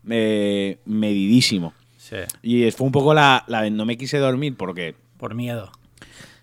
eh, 0.10 0.80
medidísimo. 0.86 1.74
Sí, 1.98 2.16
Y 2.42 2.72
fue 2.72 2.86
un 2.88 2.94
poco 2.94 3.14
la, 3.14 3.44
la- 3.48 3.70
No 3.70 3.86
me 3.86 3.98
quise 3.98 4.18
dormir 4.20 4.56
porque. 4.56 4.96
Por 5.20 5.36
miedo. 5.36 5.72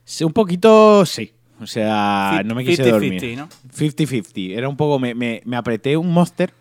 sí, 0.05 0.23
Un 0.23 0.32
poquito, 0.32 1.05
sí. 1.06 1.32
O 1.58 1.67
sea, 1.67 2.43
no 2.44 2.55
me 2.55 2.64
quise 2.64 2.84
50-50, 2.84 2.90
dormir. 2.90 3.38
¿no? 3.38 3.49
50-50. 3.75 4.56
Era 4.56 4.69
un 4.69 4.76
poco. 4.76 4.99
Me, 4.99 5.14
me- 5.14 5.40
me 5.46 5.56
apreté 5.56 5.96
un 5.96 6.12
monster, 6.12 6.52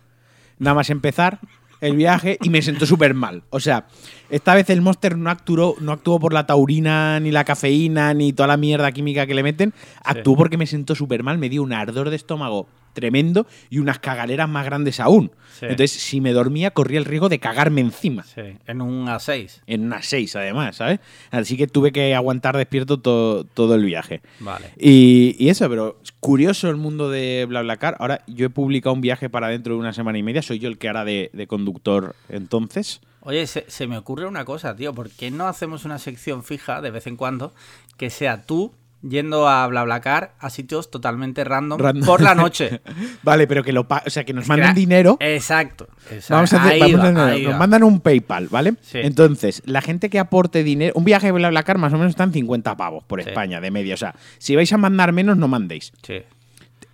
nada 0.58 0.74
más 0.74 0.88
empezar 0.88 1.38
el 1.80 1.96
viaje, 1.96 2.38
y 2.42 2.48
me 2.50 2.62
sentó 2.62 2.86
súper 2.86 3.14
mal. 3.14 3.42
O 3.50 3.60
sea, 3.60 3.86
esta 4.30 4.54
vez 4.54 4.70
el 4.70 4.80
monster 4.82 5.16
no 5.16 5.30
actuó, 5.30 5.76
no 5.80 5.92
actuó 5.92 6.18
por 6.18 6.32
la 6.32 6.46
taurina, 6.46 7.20
ni 7.20 7.30
la 7.30 7.44
cafeína, 7.44 8.14
ni 8.14 8.32
toda 8.32 8.46
la 8.48 8.56
mierda 8.56 8.90
química 8.92 9.26
que 9.26 9.34
le 9.34 9.42
meten. 9.42 9.74
Actuó 10.04 10.36
porque 10.36 10.56
me 10.56 10.66
sentó 10.66 10.94
súper 10.94 11.22
mal, 11.22 11.38
me 11.38 11.48
dio 11.48 11.62
un 11.62 11.72
ardor 11.72 12.10
de 12.10 12.16
estómago 12.16 12.66
tremendo 12.94 13.46
y 13.68 13.78
unas 13.78 13.98
cagaleras 13.98 14.48
más 14.48 14.64
grandes 14.64 15.00
aún. 15.00 15.30
Sí. 15.60 15.66
Entonces, 15.66 15.90
si 15.92 16.22
me 16.22 16.32
dormía, 16.32 16.70
corría 16.70 16.98
el 16.98 17.04
riesgo 17.04 17.28
de 17.28 17.38
cagarme 17.38 17.82
encima. 17.82 18.22
Sí, 18.22 18.40
en 18.66 18.80
un 18.80 19.06
A6. 19.06 19.60
En 19.66 19.84
unas 19.84 20.06
seis, 20.06 20.34
además, 20.34 20.76
¿sabes? 20.76 21.00
Así 21.30 21.58
que 21.58 21.66
tuve 21.66 21.92
que 21.92 22.14
aguantar 22.14 22.56
despierto 22.56 22.98
to- 22.98 23.44
todo 23.52 23.74
el 23.74 23.84
viaje. 23.84 24.22
Vale. 24.40 24.70
Y, 24.78 25.36
y 25.38 25.50
eso, 25.50 25.68
pero 25.68 26.00
curioso 26.20 26.68
el 26.68 26.76
mundo 26.76 27.10
de 27.10 27.46
BlaBlaCar. 27.48 27.96
Ahora, 27.98 28.22
yo 28.26 28.46
he 28.46 28.50
publicado 28.50 28.94
un 28.94 29.00
viaje 29.00 29.30
para 29.30 29.48
dentro 29.48 29.74
de 29.74 29.80
una 29.80 29.92
semana 29.92 30.18
y 30.18 30.22
media. 30.22 30.42
Soy 30.42 30.58
yo 30.58 30.68
el 30.68 30.78
que 30.78 30.88
hará 30.88 31.04
de, 31.04 31.46
conductor 31.48 32.14
entonces. 32.28 33.00
Oye, 33.20 33.46
se 33.46 33.86
me 33.86 33.98
ocurre 33.98 34.26
una 34.26 34.44
cosa, 34.44 34.76
tío. 34.76 34.94
¿Por 34.94 35.10
qué 35.10 35.30
no 35.30 35.48
hacemos 35.48 35.84
una 35.84 35.98
sección 35.98 36.44
fija 36.44 36.80
de 36.80 36.90
vez 36.90 37.06
en 37.06 37.16
cuando 37.16 37.54
que 37.96 38.10
sea 38.10 38.42
tú 38.42 38.72
yendo 39.02 39.48
a 39.48 39.66
BlaBlaCar 39.68 40.34
a 40.38 40.50
sitios 40.50 40.90
totalmente 40.90 41.44
random, 41.44 41.78
Random. 41.78 42.04
por 42.06 42.20
la 42.22 42.34
noche? 42.34 42.80
Vale, 43.22 43.46
pero 43.46 43.62
que 43.62 43.72
lo 43.72 43.82
o 43.88 44.10
sea, 44.10 44.24
que 44.24 44.32
nos 44.32 44.48
manden 44.48 44.74
dinero. 44.74 45.16
Exacto. 45.20 45.88
exacto. 46.10 46.34
Vamos 46.34 46.52
a 46.52 46.62
hacer, 46.64 46.80
vamos 46.80 47.00
a 47.00 47.26
hacer- 47.26 47.42
nos 47.44 47.54
va. 47.54 47.58
mandan 47.58 47.84
un 47.84 48.00
PayPal, 48.00 48.48
¿vale? 48.48 48.74
Sí. 48.82 48.98
Entonces, 49.02 49.62
la 49.66 49.80
gente 49.82 50.10
que 50.10 50.18
aporte 50.18 50.62
dinero, 50.64 50.92
un 50.96 51.04
viaje 51.04 51.26
de 51.26 51.32
BlaBlaCar 51.32 51.78
más 51.78 51.92
o 51.92 51.98
menos 51.98 52.10
están 52.10 52.32
50 52.32 52.76
pavos 52.76 53.04
por 53.04 53.22
Sí. 53.22 53.28
España, 53.28 53.60
de 53.60 53.70
media. 53.70 53.94
O 53.94 53.98
sea, 53.98 54.14
si 54.38 54.56
vais 54.56 54.72
a 54.72 54.76
mandar 54.78 55.12
menos, 55.12 55.36
no 55.36 55.46
mandéis. 55.48 55.92
Sí. 56.02 56.22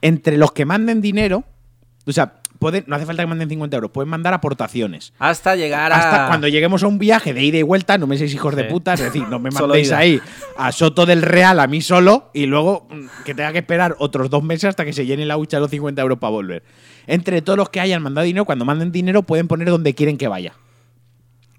Entre 0.01 0.37
los 0.37 0.53
que 0.53 0.65
manden 0.65 1.01
dinero, 1.01 1.45
o 2.07 2.13
sea, 2.13 2.35
pueden, 2.63 2.85
no 2.87 2.97
hace 2.97 3.05
falta 3.05 3.23
que 3.23 3.27
manden 3.27 3.49
50 3.51 3.77
euros, 3.77 3.91
pueden 3.91 4.09
mandar 4.09 4.33
aportaciones. 4.33 5.13
Hasta 5.19 5.55
llegar 5.57 5.93
a. 5.93 5.97
Hasta 5.97 6.27
cuando 6.29 6.49
lleguemos 6.49 6.83
a 6.83 6.87
un 6.87 6.99
viaje 6.99 7.35
de 7.35 7.43
ida 7.45 7.59
y 7.59 7.63
vuelta, 7.63 7.99
no 7.99 8.07
me 8.07 8.17
seis 8.17 8.33
hijos 8.33 8.57
de 8.57 8.65
puta, 8.65 8.95
es 8.95 9.01
decir, 9.01 9.29
no 9.29 9.39
me 9.39 9.51
mandéis 9.53 9.93
ahí 9.93 10.21
a 10.57 10.73
Soto 10.73 11.05
del 11.05 11.23
Real 11.23 11.61
a 11.61 11.67
mí 11.67 11.81
solo 11.83 12.31
y 12.33 12.47
luego 12.47 12.87
mm, 12.91 13.25
que 13.25 13.35
tenga 13.35 13.53
que 13.53 13.59
esperar 13.59 13.97
otros 13.99 14.31
dos 14.31 14.43
meses 14.43 14.65
hasta 14.65 14.85
que 14.85 14.93
se 14.93 15.05
llene 15.05 15.27
la 15.27 15.37
hucha 15.37 15.59
de 15.59 15.63
los 15.63 15.71
50 15.71 16.01
euros 16.01 16.19
para 16.19 16.31
volver. 16.31 16.63
Entre 17.07 17.43
todos 17.43 17.57
los 17.59 17.69
que 17.69 17.81
hayan 17.81 18.01
mandado 18.03 18.25
dinero, 18.25 18.45
cuando 18.45 18.65
manden 18.65 18.93
dinero 18.93 19.25
pueden 19.25 19.49
poner 19.49 19.69
donde 19.69 19.95
quieren 19.95 20.17
que 20.17 20.29
vaya. 20.29 20.55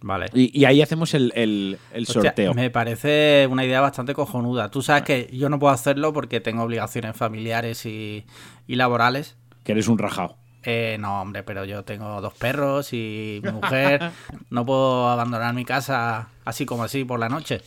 Vale. 0.05 0.25
Y, 0.33 0.57
y 0.59 0.65
ahí 0.65 0.81
hacemos 0.81 1.13
el, 1.13 1.31
el- 1.35 1.77
el 1.93 2.03
Hostia, 2.03 2.21
sorteo. 2.23 2.53
me 2.53 2.69
parece 2.69 3.47
una 3.49 3.63
idea 3.63 3.79
bastante 3.79 4.13
cojonuda. 4.13 4.69
Tú 4.69 4.81
sabes 4.81 5.03
que 5.03 5.29
yo 5.31 5.47
no 5.47 5.59
puedo 5.59 5.71
hacerlo 5.73 6.11
porque 6.11 6.41
tengo 6.41 6.63
obligaciones 6.63 7.15
familiares 7.15 7.85
y, 7.85 8.25
y 8.67 8.75
laborales. 8.75 9.37
Que 9.63 9.71
eres 9.71 9.87
un 9.87 9.97
rajado. 9.97 10.35
Eh, 10.63 10.97
no, 10.99 11.21
hombre, 11.21 11.43
pero 11.43 11.65
yo 11.65 11.83
tengo 11.83 12.21
dos 12.21 12.33
perros 12.33 12.93
y 12.93 13.41
mi 13.43 13.51
mujer. 13.51 14.11
no 14.49 14.65
puedo 14.65 15.09
abandonar 15.09 15.53
mi 15.53 15.65
casa 15.65 16.29
así 16.45 16.65
como 16.65 16.83
así 16.83 17.03
por 17.03 17.19
la 17.19 17.29
noche. 17.29 17.61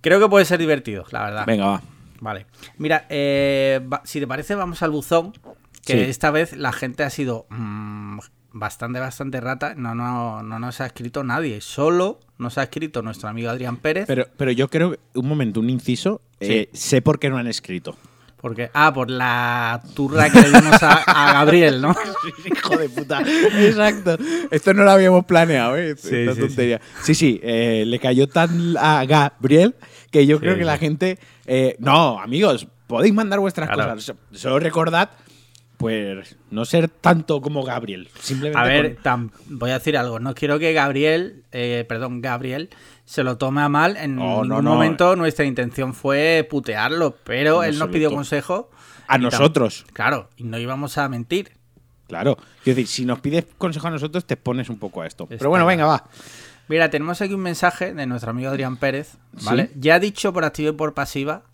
Creo 0.00 0.20
que 0.20 0.28
puede 0.28 0.44
ser 0.44 0.58
divertido, 0.58 1.04
la 1.10 1.24
verdad. 1.24 1.44
Venga, 1.46 1.66
va. 1.66 1.82
Vale. 2.20 2.46
Mira, 2.78 3.06
eh, 3.08 3.80
si 4.04 4.20
te 4.20 4.26
parece, 4.26 4.54
vamos 4.54 4.82
al 4.82 4.90
buzón. 4.90 5.32
Que 5.84 5.94
Sí. 5.94 6.10
esta 6.10 6.30
vez 6.30 6.54
la 6.56 6.72
gente 6.72 7.02
ha 7.02 7.08
sido 7.10 7.46
mm, 7.48 8.18
bastante, 8.52 9.00
bastante 9.00 9.40
rata. 9.40 9.74
No, 9.74 9.94
no, 9.94 10.42
no 10.42 10.58
nos 10.58 10.80
ha 10.80 10.86
escrito 10.86 11.24
nadie. 11.24 11.60
Solo 11.62 12.20
nos 12.36 12.58
ha 12.58 12.64
escrito 12.64 13.00
nuestro 13.02 13.28
amigo 13.28 13.48
Adrián 13.50 13.76
Pérez. 13.78 14.04
Pero, 14.06 14.26
pero 14.36 14.50
yo 14.52 14.68
creo, 14.68 14.96
un 15.14 15.26
momento, 15.28 15.60
un 15.60 15.70
inciso. 15.70 16.20
eh, 16.40 16.68
sé 16.72 17.00
por 17.02 17.18
qué 17.18 17.30
no 17.30 17.38
han 17.38 17.46
escrito. 17.46 17.96
Porque, 18.40 18.70
ah, 18.72 18.92
por 18.94 19.10
la 19.10 19.82
turra 19.94 20.30
que 20.30 20.40
le 20.40 20.48
dimos 20.48 20.80
a, 20.82 21.02
a 21.02 21.32
Gabriel, 21.32 21.80
¿no? 21.80 21.94
Hijo 22.46 22.76
de 22.76 22.88
puta. 22.88 23.20
Exacto. 23.22 24.16
Esto 24.50 24.72
no 24.74 24.84
lo 24.84 24.92
habíamos 24.92 25.24
planeado, 25.24 25.76
¿eh? 25.76 25.96
Sí, 25.96 26.14
Esta 26.14 26.34
sí, 26.34 26.40
tontería. 26.42 26.80
Sí, 27.02 27.14
sí. 27.16 27.40
eh, 27.42 27.82
le 27.84 27.98
cayó 27.98 28.28
tan 28.28 28.76
a 28.78 29.04
Gabriel 29.06 29.74
que 30.12 30.24
yo 30.24 30.36
Sí, 30.36 30.40
creo 30.42 30.54
que 30.54 30.60
sí. 30.60 30.66
la 30.66 30.78
gente. 30.78 31.18
eh, 31.46 31.74
no, 31.80 32.20
amigos, 32.20 32.68
podéis 32.86 33.12
mandar 33.12 33.40
vuestras 33.40 33.68
Claro. 33.70 33.94
cosas. 33.94 34.04
So- 34.04 34.38
Solo 34.38 34.60
recordad, 34.60 35.10
pues, 35.76 36.36
no 36.50 36.64
ser 36.64 36.88
tanto 36.88 37.40
como 37.40 37.64
Gabriel. 37.64 38.08
Simplemente. 38.20 38.58
A 38.60 38.64
ver, 38.64 38.96
con- 39.02 39.32
voy 39.46 39.70
a 39.70 39.74
decir 39.78 39.96
algo. 39.96 40.20
No 40.20 40.34
quiero 40.34 40.58
que 40.60 40.72
Gabriel, 40.72 41.42
eh, 41.50 41.84
perdón, 41.88 42.20
Gabriel, 42.20 42.70
se 43.08 43.24
lo 43.24 43.38
tome 43.38 43.62
a 43.62 43.70
mal. 43.70 43.96
En 43.96 44.16
ningún 44.16 44.48
no. 44.48 44.60
momento 44.60 45.16
nuestra 45.16 45.46
intención 45.46 45.94
fue 45.94 46.46
putearlo, 46.48 47.16
pero 47.24 47.64
En 47.64 47.70
él 47.70 47.78
nos 47.78 47.88
pidió 47.88 48.10
consejo. 48.10 48.70
a 49.06 49.16
nosotros. 49.16 49.86
Claro, 49.94 50.28
y 50.36 50.44
no 50.44 50.58
íbamos 50.58 50.98
a 50.98 51.08
mentir. 51.08 51.52
Claro. 52.06 52.36
Quiero 52.62 52.76
decir, 52.76 52.86
si 52.86 53.04
nos 53.06 53.20
pides 53.20 53.46
consejo 53.56 53.86
a 53.88 53.92
nosotros, 53.92 54.26
te 54.26 54.36
pones 54.36 54.68
un 54.68 54.78
poco 54.78 55.00
a 55.00 55.06
esto. 55.06 55.24
Está 55.24 55.38
Pero 55.38 55.48
bueno, 55.48 55.64
venga, 55.64 55.86
va. 55.86 56.04
Mira, 56.68 56.90
tenemos 56.90 57.22
aquí 57.22 57.32
un 57.32 57.40
mensaje 57.40 57.94
de 57.94 58.04
nuestro 58.04 58.30
amigo 58.30 58.50
Adrián 58.50 58.76
Pérez, 58.76 59.16
¿vale? 59.42 59.70
Ya 59.74 59.94
ha 59.94 60.00
dicho 60.00 60.34
por 60.34 60.44
activa 60.44 60.68
y 60.68 60.74
por 60.74 60.92
pasiva 60.92 61.44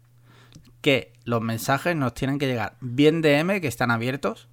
que 0.80 1.12
los 1.24 1.40
mensajes 1.40 1.94
nos 1.94 2.14
tienen 2.14 2.40
que 2.40 2.48
llegar 2.48 2.74
bien 2.80 3.22
DM, 3.22 3.60
que 3.60 3.68
están 3.68 3.92
abiertos, 3.92 4.48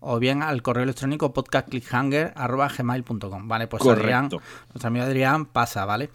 o 0.00 0.18
bien 0.18 0.42
al 0.42 0.62
correo 0.62 0.84
electrónico 0.84 1.32
podcastclickhanger.gmail.com, 1.32 3.48
¿vale? 3.48 3.66
Pues 3.66 3.82
Correcto. 3.82 4.02
Adrián, 4.04 4.28
nuestro 4.72 4.88
amigo 4.88 5.04
Adrián, 5.04 5.46
pasa, 5.46 5.84
¿vale? 5.84 6.10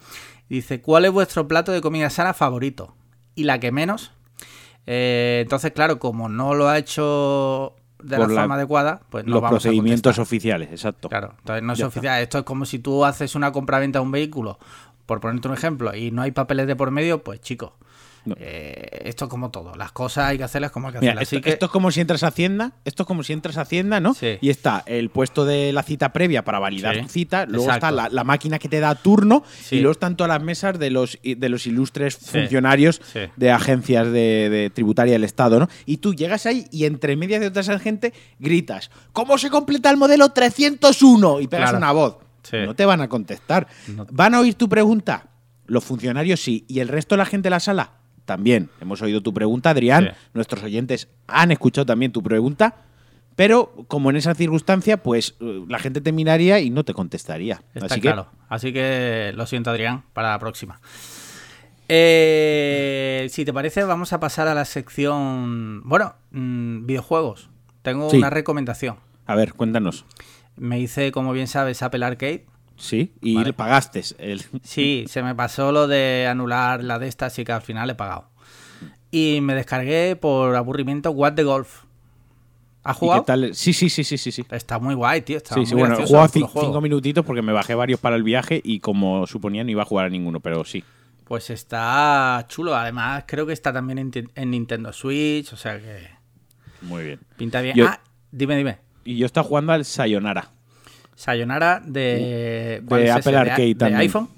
Dice, 0.48 0.80
¿cuál 0.80 1.04
es 1.04 1.12
vuestro 1.12 1.46
plato 1.48 1.72
de 1.72 1.80
comida 1.80 2.10
sana 2.10 2.34
favorito? 2.34 2.94
Y 3.34 3.44
la 3.44 3.58
que 3.60 3.72
menos. 3.72 4.12
Eh, 4.86 5.40
entonces, 5.42 5.72
claro, 5.72 5.98
como 5.98 6.28
no 6.28 6.54
lo 6.54 6.68
ha 6.68 6.78
hecho 6.78 7.74
de 8.02 8.16
Por 8.16 8.28
la, 8.28 8.34
la- 8.34 8.40
forma 8.42 8.54
adecuada, 8.56 9.00
pues 9.10 9.24
no 9.24 9.32
Los 9.34 9.42
vamos 9.42 9.62
procedimientos 9.62 10.18
oficiales, 10.18 10.70
exacto. 10.70 11.08
Claro, 11.08 11.34
entonces 11.38 11.62
no 11.62 11.72
es 11.72 11.78
Ya 11.78 11.86
está. 11.86 11.98
oficial. 12.00 12.22
Esto 12.22 12.38
es 12.38 12.44
como 12.44 12.66
si 12.66 12.78
tú 12.80 13.04
haces 13.04 13.34
una 13.34 13.52
compraventa 13.52 14.00
de 14.00 14.04
un 14.04 14.10
vehículo, 14.10 14.58
por 15.06 15.20
ponerte 15.20 15.48
un 15.48 15.54
ejemplo, 15.54 15.94
y 15.94 16.10
no 16.10 16.22
hay 16.22 16.32
papeles 16.32 16.66
de 16.66 16.76
por 16.76 16.90
medio, 16.90 17.22
pues 17.22 17.40
chicos, 17.40 17.72
No. 18.24 18.36
eh, 18.38 19.02
esto 19.04 19.24
es 19.24 19.30
como 19.30 19.50
todo. 19.50 19.74
Las 19.74 19.92
cosas 19.92 20.26
hay 20.26 20.38
que 20.38 20.44
hacerlas 20.44 20.70
como 20.70 20.88
hay 20.88 20.94
que 20.94 21.00
Mira, 21.00 21.12
hacerlas. 21.12 21.22
esto, 21.24 21.36
Así 21.36 21.42
que, 21.42 21.50
esto 21.50 21.66
es 21.66 21.72
como 21.72 21.90
si 21.90 22.00
entras 22.00 22.22
a 22.22 22.28
Hacienda, 22.28 22.72
esto 22.84 23.02
es 23.02 23.06
como 23.06 23.22
si 23.22 23.32
entras 23.32 23.56
a 23.56 23.62
Hacienda, 23.62 24.00
¿no? 24.00 24.14
Sí. 24.14 24.38
Y 24.40 24.50
está 24.50 24.82
el 24.86 25.10
puesto 25.10 25.44
de 25.44 25.72
la 25.72 25.82
cita 25.82 26.12
previa 26.12 26.44
para 26.44 26.58
validar 26.58 26.94
Sí, 26.94 27.02
tu 27.02 27.08
cita, 27.08 27.46
luego 27.46 27.64
exacto. 27.64 27.86
está 27.86 27.90
la, 27.90 28.08
la 28.08 28.24
máquina 28.24 28.58
que 28.58 28.68
te 28.68 28.80
da 28.80 28.94
turno 28.94 29.42
Sí. 29.62 29.76
y 29.76 29.80
luego 29.80 29.92
están 29.92 30.16
todas 30.16 30.28
las 30.28 30.42
mesas 30.42 30.78
de 30.78 30.90
los, 30.90 31.18
de 31.22 31.48
los 31.48 31.66
ilustres 31.66 32.16
funcionarios 32.16 33.00
de 33.36 33.50
agencias 33.50 34.06
de, 34.06 34.48
de 34.50 34.70
tributaria 34.70 35.12
del 35.14 35.24
Estado, 35.24 35.58
¿no? 35.58 35.68
Y 35.86 35.96
tú 35.98 36.14
llegas 36.14 36.46
ahí 36.46 36.66
y 36.70 36.84
entre 36.84 37.16
medias 37.16 37.40
de 37.40 37.48
otra 37.48 37.62
gente 37.78 38.12
gritas, 38.38 38.90
¿cómo 39.12 39.38
se 39.38 39.50
completa 39.50 39.90
el 39.90 39.96
modelo 39.96 40.28
301? 40.30 41.40
Y 41.40 41.48
pegas 41.48 41.70
Claro. 41.70 41.78
una 41.78 41.92
voz. 41.92 42.16
No 42.52 42.74
te 42.74 42.84
van 42.84 43.00
a 43.00 43.08
contestar. 43.08 43.66
No. 43.88 44.06
¿Van 44.10 44.34
a 44.34 44.40
oír 44.40 44.54
tu 44.54 44.68
pregunta? 44.68 45.28
Los 45.66 45.84
funcionarios 45.84 46.40
sí. 46.40 46.64
¿Y 46.68 46.80
el 46.80 46.88
resto 46.88 47.14
de 47.14 47.18
la 47.18 47.24
gente 47.26 47.46
de 47.46 47.50
la 47.50 47.60
sala? 47.60 47.92
También. 48.24 48.70
Hemos 48.80 49.02
oído 49.02 49.20
tu 49.20 49.34
pregunta, 49.34 49.70
Adrián. 49.70 50.10
Sí. 50.12 50.26
Nuestros 50.34 50.62
oyentes 50.62 51.08
han 51.26 51.50
escuchado 51.50 51.86
también 51.86 52.12
tu 52.12 52.22
pregunta. 52.22 52.76
Pero 53.34 53.72
como 53.88 54.10
en 54.10 54.16
esa 54.16 54.34
circunstancia, 54.34 55.02
pues 55.02 55.36
eh, 55.40 55.64
la 55.66 55.78
gente 55.78 56.00
te 56.02 56.12
miraría 56.12 56.60
y 56.60 56.68
no 56.70 56.84
te 56.84 56.92
contestaría. 56.92 57.62
está 57.74 57.86
Así 57.94 58.00
claro. 58.00 58.26
Así 58.48 58.72
que 58.74 59.32
lo 59.34 59.46
siento, 59.46 59.70
Adrián, 59.70 60.04
para 60.12 60.30
la 60.30 60.38
próxima. 60.38 60.80
Eh, 61.88 63.26
si 63.30 63.44
te 63.44 63.52
parece, 63.52 63.84
vamos 63.84 64.12
a 64.12 64.20
pasar 64.20 64.48
a 64.48 64.54
la 64.54 64.64
sección. 64.64 65.82
Bueno, 65.84 66.14
mm, 66.30 66.86
videojuegos. 66.86 67.50
Tengo 67.82 68.10
Sí. 68.10 68.16
una 68.18 68.30
recomendación. 68.30 68.96
que, 68.96 69.02
a 69.26 69.34
ver, 69.34 69.54
cuéntanos. 69.54 70.04
Me 70.56 70.78
hice, 70.80 71.10
como 71.12 71.32
bien 71.32 71.46
sabes, 71.46 71.82
Apple 71.82 72.04
Arcade. 72.04 72.44
Sí, 72.76 73.12
y 73.20 73.34
Vale. 73.34 73.46
le 73.48 73.52
pagaste. 73.52 74.02
El... 74.18 74.42
Sí, 74.62 75.04
se 75.08 75.22
me 75.22 75.34
pasó 75.34 75.72
lo 75.72 75.86
de 75.86 76.26
anular 76.28 76.82
la 76.82 76.98
de 76.98 77.08
esta, 77.08 77.26
así 77.26 77.44
que 77.44 77.52
al 77.52 77.62
final 77.62 77.90
he 77.90 77.94
pagado. 77.94 78.28
Y 79.10 79.40
me 79.42 79.54
descargué 79.54 80.16
por 80.16 80.56
aburrimiento 80.56 81.10
What 81.10 81.34
the 81.34 81.44
Golf. 81.44 81.84
¿Has 82.84 82.96
¿Y 82.96 83.00
jugado? 83.00 83.22
qué 83.22 83.26
tal? 83.26 83.54
Sí, 83.54 83.72
sí, 83.72 83.88
sí, 83.90 84.02
sí, 84.02 84.16
sí. 84.18 84.44
Está 84.50 84.78
muy 84.78 84.94
guay, 84.94 85.20
tío. 85.22 85.36
Está 85.36 85.54
Sí, 85.54 85.60
muy 85.60 85.66
sí, 85.66 85.74
bueno, 85.74 85.98
he 86.00 86.06
jugado 86.06 86.28
cinco 86.28 86.80
minutitos 86.80 87.24
porque 87.24 87.42
me 87.42 87.52
bajé 87.52 87.74
varios 87.74 88.00
para 88.00 88.16
el 88.16 88.22
viaje 88.24 88.60
y 88.64 88.80
como 88.80 89.26
suponía 89.26 89.62
no 89.62 89.70
iba 89.70 89.82
a 89.82 89.84
jugar 89.86 90.06
a 90.06 90.08
ninguno, 90.08 90.40
pero 90.40 90.64
sí. 90.64 90.82
Pues 91.24 91.50
está 91.50 92.44
chulo. 92.48 92.74
Además, 92.74 93.24
creo 93.26 93.46
que 93.46 93.52
está 93.52 93.72
también 93.72 94.10
en 94.34 94.50
Nintendo 94.50 94.92
Switch. 94.92 95.52
O 95.52 95.56
sea 95.56 95.78
que 95.78 96.08
Muy 96.80 97.04
bien. 97.04 97.20
pinta 97.36 97.60
bien. 97.60 97.76
Yo- 97.76 97.86
Ah, 97.86 98.00
dime, 98.32 98.56
dime. 98.56 98.78
Y 99.04 99.16
yo 99.16 99.26
estaba 99.26 99.46
jugando 99.46 99.72
al 99.72 99.84
Sayonara. 99.84 100.50
Sayonara 101.22 101.80
de, 101.84 102.82
¿cuál 102.86 103.02
De 103.02 103.06
es 103.08 103.12
Apple? 103.14 103.36
Arcade 103.36 103.62
de, 103.68 103.74
también. 103.76 104.00
iPhone. 104.00 104.28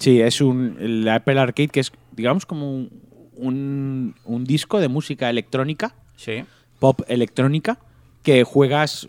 Sí, 0.00 0.20
es 0.20 0.40
un 0.40 0.76
el 0.80 1.08
Apple 1.08 1.38
Arcade 1.38 1.68
que 1.68 1.78
es, 1.80 1.92
digamos, 2.12 2.44
como 2.44 2.74
un, 2.74 2.90
un, 3.36 4.14
un 4.24 4.44
disco 4.44 4.80
de 4.80 4.88
música 4.88 5.30
electrónica, 5.30 5.94
Sí. 6.16 6.44
pop 6.80 7.00
electrónica, 7.08 7.78
que 8.24 8.42
juegas 8.42 9.08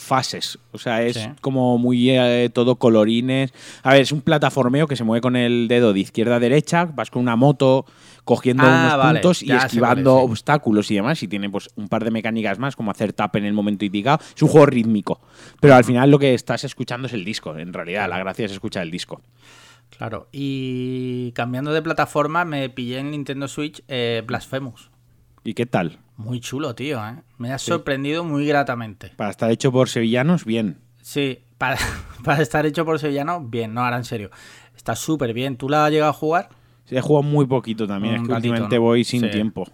fases. 0.00 0.58
O 0.72 0.78
sea, 0.78 1.02
es 1.02 1.16
Sí. 1.16 1.28
como 1.40 1.78
muy 1.78 2.10
eh, 2.10 2.50
todo 2.52 2.76
colorines. 2.76 3.52
A 3.82 3.92
ver, 3.92 4.02
es 4.02 4.12
un 4.12 4.22
plataformeo 4.22 4.86
que 4.86 4.96
se 4.96 5.04
mueve 5.04 5.20
con 5.20 5.36
el 5.36 5.68
dedo 5.68 5.92
de 5.92 6.00
izquierda 6.00 6.36
a 6.36 6.40
derecha, 6.40 6.86
vas 6.86 7.10
con 7.10 7.22
una 7.22 7.36
moto 7.36 7.84
cogiendo 8.24 8.62
Ah, 8.66 8.80
unos 8.86 8.96
vale, 8.98 9.20
puntos 9.20 9.42
y 9.42 9.50
esquivando 9.52 10.18
sí. 10.18 10.24
obstáculos 10.24 10.90
y 10.90 10.94
demás. 10.96 11.22
Y 11.22 11.28
tiene 11.28 11.50
pues 11.50 11.68
un 11.76 11.88
par 11.88 12.04
de 12.04 12.10
mecánicas 12.10 12.58
más, 12.58 12.76
como 12.76 12.90
hacer 12.90 13.12
tap 13.12 13.36
en 13.36 13.44
el 13.44 13.52
momento 13.52 13.84
indicado. 13.84 14.18
Es 14.34 14.42
un 14.42 14.48
juego 14.48 14.66
rítmico. 14.66 15.20
Pero 15.60 15.74
al 15.74 15.84
final 15.84 16.10
lo 16.10 16.18
que 16.18 16.34
estás 16.34 16.64
escuchando 16.64 17.06
es 17.06 17.12
el 17.12 17.24
disco. 17.24 17.56
En 17.56 17.72
realidad, 17.72 18.08
la 18.08 18.18
gracia 18.18 18.46
es 18.46 18.52
escuchar 18.52 18.82
el 18.84 18.90
disco. 18.90 19.20
Claro. 19.96 20.28
Y 20.32 21.32
cambiando 21.32 21.72
de 21.72 21.82
plataforma, 21.82 22.44
me 22.44 22.70
pillé 22.70 22.98
en 22.98 23.10
Nintendo 23.10 23.48
Switch 23.48 23.82
eh, 23.88 24.22
Blasphemous. 24.26 24.90
¿Y 25.42 25.54
qué 25.54 25.66
tal? 25.66 25.98
Muy 26.20 26.40
chulo, 26.40 26.74
tío, 26.74 26.98
¿eh? 27.06 27.16
Me 27.38 27.52
ha 27.52 27.58
sorprendido 27.58 28.24
muy 28.24 28.46
gratamente. 28.46 29.12
Para 29.16 29.30
estar 29.30 29.50
hecho 29.50 29.72
por 29.72 29.88
sevillanos, 29.88 30.44
bien. 30.44 30.78
Sí, 31.02 31.40
para, 31.58 31.76
para 32.24 32.42
estar 32.42 32.66
hecho 32.66 32.84
por 32.84 32.98
sevillano, 32.98 33.40
bien, 33.40 33.74
no, 33.74 33.82
ahora 33.84 33.96
en 33.96 34.04
serio. 34.04 34.30
Está 34.76 34.94
súper 34.96 35.32
bien. 35.32 35.56
¿Tú 35.56 35.68
la 35.68 35.86
has 35.86 35.90
llegado 35.90 36.10
a 36.10 36.14
jugar? 36.14 36.48
Sí, 36.84 36.96
He 36.96 37.00
jugado 37.00 37.22
muy 37.22 37.46
poquito 37.46 37.86
también, 37.86 38.14
Un 38.14 38.20
es 38.22 38.26
que 38.28 38.34
ratito, 38.34 38.48
últimamente 38.52 38.76
¿no? 38.76 38.82
voy 38.82 39.04
sin 39.04 39.20
Sí. 39.22 39.30
tiempo. 39.30 39.66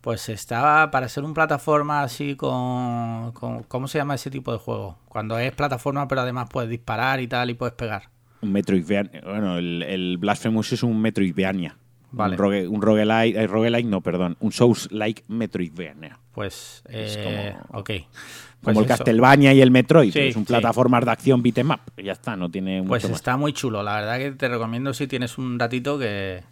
Pues 0.00 0.28
estaba 0.30 0.90
para 0.90 1.08
ser 1.08 1.24
un 1.24 1.34
plataforma 1.34 2.02
así 2.02 2.34
con, 2.34 3.32
con- 3.32 3.62
¿Cómo 3.64 3.86
se 3.86 3.98
llama 3.98 4.14
ese 4.14 4.30
tipo 4.30 4.50
de 4.52 4.58
juego? 4.58 4.98
Cuando 5.08 5.38
es 5.38 5.52
plataforma, 5.52 6.08
pero 6.08 6.22
además 6.22 6.48
puedes 6.50 6.70
disparar 6.70 7.20
y 7.20 7.26
tal 7.28 7.50
y 7.50 7.54
puedes 7.54 7.74
pegar. 7.74 8.04
Un 8.40 8.52
Metroidvania. 8.52 9.20
Bueno, 9.24 9.58
el, 9.58 9.82
el 9.82 10.16
Blasphemous 10.16 10.72
es 10.72 10.82
un 10.82 11.00
Metroidvania. 11.02 11.76
Vale. 12.12 12.34
Un, 12.34 12.38
rogue, 12.38 12.68
un 12.68 12.82
roguelike, 12.82 13.36
eh, 13.36 13.46
roguelike, 13.46 13.86
no, 13.86 14.00
perdón. 14.00 14.36
Un 14.40 14.50
Souls-like 14.52 15.24
Metroidvania. 15.28 16.18
Pues, 16.32 16.82
Es 16.88 17.16
eh, 17.16 17.54
como- 17.62 17.80
ok. 17.80 17.86
Pues 17.90 18.74
Como 18.74 18.80
el 18.80 18.86
eso. 18.86 18.96
Castlevania 18.98 19.54
y 19.54 19.60
el 19.62 19.70
Metroid. 19.70 20.12
Sí, 20.12 20.18
es 20.18 20.36
un 20.36 20.42
sí. 20.42 20.48
plataformas 20.48 21.04
de 21.04 21.10
acción 21.12 21.42
beat'em 21.42 21.70
up. 21.70 21.80
Ya 22.02 22.12
está, 22.12 22.36
no 22.36 22.50
tiene 22.50 22.82
Pues 22.86 23.02
mucho 23.04 23.12
más. 23.12 23.20
está 23.20 23.36
muy 23.38 23.52
chulo. 23.54 23.82
La 23.82 23.94
verdad 23.94 24.18
que 24.18 24.32
te 24.32 24.48
recomiendo 24.48 24.92
si 24.92 25.06
tienes 25.06 25.38
un 25.38 25.58
ratito 25.58 25.98
que, 25.98 26.42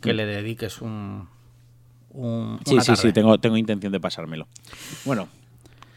que 0.00 0.12
le 0.12 0.26
dediques 0.26 0.82
un, 0.82 1.26
un 2.10 2.58
Sí, 2.66 2.74
una 2.74 2.82
sí, 2.82 2.86
tarde. 2.88 3.00
sí, 3.02 3.12
tengo, 3.12 3.38
tengo 3.38 3.56
intención 3.56 3.92
de 3.92 4.00
pasármelo. 4.00 4.46
Bueno, 5.04 5.28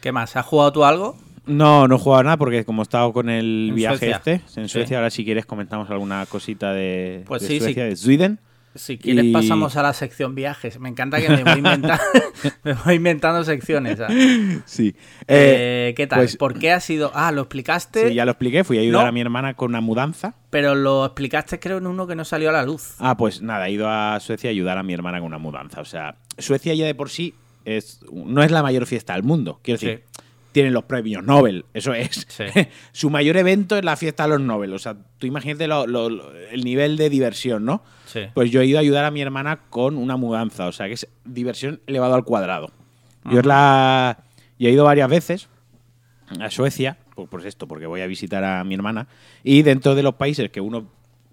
¿Qué 0.00 0.12
más? 0.12 0.36
¿Has 0.36 0.44
jugado 0.46 0.72
tú 0.72 0.84
algo? 0.84 1.16
No, 1.46 1.86
no 1.88 1.96
he 1.96 1.98
jugado 1.98 2.22
nada 2.24 2.36
porque 2.36 2.64
como 2.64 2.82
he 2.82 2.84
estado 2.84 3.12
con 3.12 3.28
el 3.28 3.68
En 3.70 3.74
viaje 3.74 3.98
Suecia. 3.98 4.16
este, 4.16 4.60
en 4.60 4.68
Sí. 4.68 4.72
Suecia, 4.72 4.98
ahora 4.98 5.10
si 5.10 5.24
quieres 5.24 5.46
comentamos 5.46 5.90
alguna 5.90 6.24
cosita 6.26 6.72
de, 6.72 7.22
Pues 7.26 7.42
de 7.42 7.48
sí, 7.48 7.54
sí. 7.54 7.60
Suecia, 7.60 7.84
de 7.84 7.96
Sweden. 7.96 8.40
Si 8.76 8.98
quieres 8.98 9.26
Y- 9.26 9.32
pasamos 9.32 9.76
a 9.76 9.82
la 9.84 9.92
sección 9.92 10.34
viajes. 10.34 10.80
Me 10.80 10.88
encanta 10.88 11.20
que 11.20 11.28
me 11.28 11.44
voy 11.44 11.58
inventando, 11.58 12.02
me 12.64 12.72
voy 12.72 12.94
inventando 12.94 13.44
secciones. 13.44 13.98
¿sabes? 13.98 14.62
Sí. 14.64 14.96
Eh, 15.28 15.94
¿Qué 15.96 16.08
tal? 16.08 16.18
pues- 16.20 16.36
¿Por 16.36 16.58
qué 16.58 16.72
ha 16.72 16.80
sido...? 16.80 17.12
Ah, 17.14 17.30
lo 17.30 17.42
explicaste, 17.42 18.08
Sí, 18.08 18.14
ya 18.14 18.24
lo 18.24 18.32
expliqué, 18.32 18.64
fui 18.64 18.78
a 18.78 18.80
ayudar 18.80 19.02
No. 19.04 19.08
a 19.10 19.12
mi 19.12 19.20
hermana 19.20 19.54
con 19.54 19.68
una 19.70 19.80
mudanza. 19.80 20.34
pero 20.50 20.74
lo 20.74 21.04
explicaste 21.04 21.60
creo 21.60 21.78
en 21.78 21.86
uno 21.86 22.08
que 22.08 22.16
no 22.16 22.24
salió 22.24 22.48
a 22.48 22.52
la 22.52 22.64
luz. 22.64 22.94
Ah, 22.98 23.16
pues 23.16 23.42
nada, 23.42 23.68
he 23.68 23.72
ido 23.72 23.88
a 23.88 24.18
Suecia 24.18 24.50
a 24.50 24.52
ayudar 24.52 24.76
a 24.76 24.82
mi 24.82 24.92
hermana 24.92 25.18
con 25.18 25.26
una 25.28 25.38
mudanza. 25.38 25.80
O 25.80 25.84
sea, 25.84 26.16
Suecia 26.38 26.74
ya 26.74 26.84
de 26.86 26.96
por 26.96 27.10
sí 27.10 27.32
es, 27.64 28.00
no 28.12 28.42
es 28.42 28.50
la 28.50 28.62
mayor 28.64 28.86
fiesta 28.86 29.12
del 29.12 29.22
mundo. 29.22 29.60
Quiero 29.62 29.78
decir, 29.80 30.02
Sí. 30.10 30.22
Tienen 30.54 30.72
los 30.72 30.84
premios 30.84 31.22
Nobel, 31.24 31.66
eso 31.74 31.92
es. 31.92 32.26
Sí. 32.28 32.44
Su 32.92 33.10
mayor 33.10 33.36
evento 33.36 33.76
es 33.76 33.84
la 33.84 33.96
fiesta 33.96 34.22
de 34.22 34.30
los 34.30 34.40
Nobel. 34.40 34.72
O 34.72 34.78
sea, 34.78 34.96
tú 35.18 35.26
imagínate 35.26 35.66
lo- 35.66 35.86
lo- 35.86 36.08
lo- 36.08 36.32
el 36.34 36.64
nivel 36.64 36.96
de 36.96 37.10
diversión, 37.10 37.64
¿no? 37.64 37.82
Sí. 38.06 38.20
Pues 38.34 38.50
yo 38.50 38.60
he 38.62 38.66
ido 38.66 38.78
a 38.78 38.80
ayudar 38.80 39.04
a 39.04 39.10
mi 39.10 39.20
hermana 39.20 39.60
con 39.68 39.96
una 39.98 40.16
mudanza. 40.16 40.66
O 40.68 40.72
sea, 40.72 40.86
que 40.86 40.92
es 40.94 41.08
diversión 41.24 41.80
elevado 41.86 42.14
al 42.14 42.24
cuadrado. 42.24 42.70
Yo 43.30 43.40
es 43.40 43.46
la. 43.46 44.24
Yo 44.58 44.68
he 44.68 44.72
ido 44.72 44.84
varias 44.84 45.10
veces 45.10 45.48
a 46.40 46.50
Suecia, 46.50 46.98
pues, 47.14 47.28
pues 47.28 47.44
esto, 47.44 47.66
porque 47.66 47.86
voy 47.86 48.00
a 48.02 48.06
visitar 48.06 48.44
a 48.44 48.62
mi 48.64 48.74
hermana. 48.74 49.08
Y 49.42 49.62
dentro 49.62 49.94
de 49.94 50.02
los 50.04 50.14
países 50.14 50.50
que 50.50 50.60
uno 50.60 50.86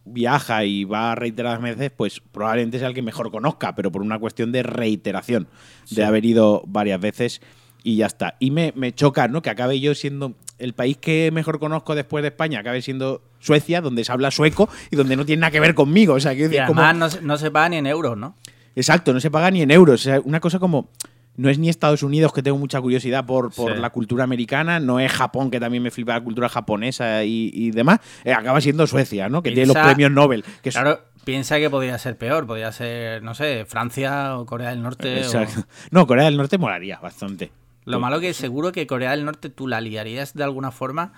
viaja 0.04 0.66
y 0.66 0.84
va 0.84 1.14
reiteradas 1.14 1.62
veces, 1.62 1.92
pues 1.96 2.20
probablemente 2.32 2.80
sea 2.80 2.88
el 2.88 2.96
que 2.96 3.04
mejor 3.04 3.30
conozca, 3.30 3.76
pero 3.76 3.92
por 3.92 4.02
una 4.02 4.18
cuestión 4.18 4.52
de 4.52 4.64
reiteración, 4.64 5.48
Sí. 5.84 5.96
de 5.96 6.06
haber 6.06 6.26
ido 6.26 6.64
varias 6.66 7.00
veces 7.00 7.42
y 7.84 7.98
ya 7.98 8.06
está. 8.08 8.36
Y 8.40 8.52
me, 8.52 8.74
me 8.76 8.94
choca, 8.94 9.28
¿no? 9.28 9.42
Que 9.42 9.50
acabe 9.50 9.80
yo 9.80 9.96
siendo 9.96 10.34
el 10.58 10.74
país 10.74 10.98
que 10.98 11.32
mejor 11.34 11.60
conozco 11.60 11.96
después 11.96 12.22
de 12.22 12.28
España, 12.30 12.60
acabe 12.60 12.82
siendo 12.82 13.22
Suecia, 13.40 13.82
donde 13.82 14.04
se 14.04 14.12
habla 14.12 14.30
sueco 14.32 14.70
y 14.92 14.96
donde 14.96 15.16
no 15.16 15.26
tiene 15.26 15.42
nada 15.42 15.52
que 15.52 15.60
ver 15.60 15.74
conmigo. 15.74 16.14
O 16.16 16.20
sea, 16.20 16.34
Y 16.34 16.42
como- 16.68 16.82
además 16.82 16.96
no, 16.96 17.10
se- 17.10 17.22
no 17.22 17.38
se 17.38 17.50
paga 17.52 17.70
ni 17.70 17.78
en 17.78 17.88
euros, 17.88 18.18
¿no? 18.18 18.36
Exacto, 18.76 19.14
no 19.14 19.20
se 19.20 19.32
paga 19.32 19.50
ni 19.52 19.62
en 19.64 19.72
euros. 19.72 20.02
O 20.02 20.04
sea, 20.04 20.20
una 20.24 20.40
cosa 20.40 20.60
como. 20.60 20.90
No 21.38 21.50
es 21.50 21.58
ni 21.58 21.70
Estados 21.70 22.04
Unidos, 22.04 22.34
que 22.34 22.44
tengo 22.44 22.58
mucha 22.58 22.82
curiosidad 22.82 23.26
por, 23.26 23.54
por 23.54 23.74
Sí. 23.74 23.80
la 23.80 23.90
cultura 23.90 24.26
americana, 24.26 24.82
no 24.82 25.00
es 25.00 25.10
Japón, 25.14 25.50
que 25.50 25.62
también 25.62 25.82
me 25.82 25.90
flipa 25.90 26.14
la 26.14 26.22
cultura 26.22 26.50
japonesa 26.50 27.24
y, 27.24 27.50
y 27.54 27.72
demás. 27.72 28.00
Eh, 28.26 28.34
acaba 28.34 28.60
siendo 28.60 28.86
Suecia, 28.86 29.30
¿no? 29.30 29.42
Que 29.42 29.52
tiene 29.52 29.68
los 29.74 29.78
premios 29.78 30.12
Nobel. 30.12 30.44
Que 30.62 30.72
Claro, 30.72 31.00
piensa 31.24 31.58
que 31.58 31.70
podría 31.70 31.98
ser 32.00 32.18
peor. 32.18 32.46
Podría 32.46 32.74
ser, 32.74 33.24
no 33.24 33.34
sé, 33.34 33.64
Francia 33.66 34.38
o 34.38 34.46
Corea 34.46 34.72
del 34.72 34.82
Norte. 34.84 35.22
o-. 35.26 35.46
No, 35.92 36.06
Corea 36.06 36.26
del 36.26 36.36
Norte 36.36 36.58
molaría 36.58 37.00
bastante. 37.00 37.50
Lo 37.86 38.00
malo 38.00 38.20
que 38.20 38.34
seguro 38.34 38.72
que 38.72 38.88
Corea 38.88 39.12
del 39.12 39.26
Norte 39.26 39.50
tú 39.50 39.68
la 39.68 39.82
liarías 39.82 40.34
de 40.34 40.44
alguna 40.44 40.72
forma 40.72 41.14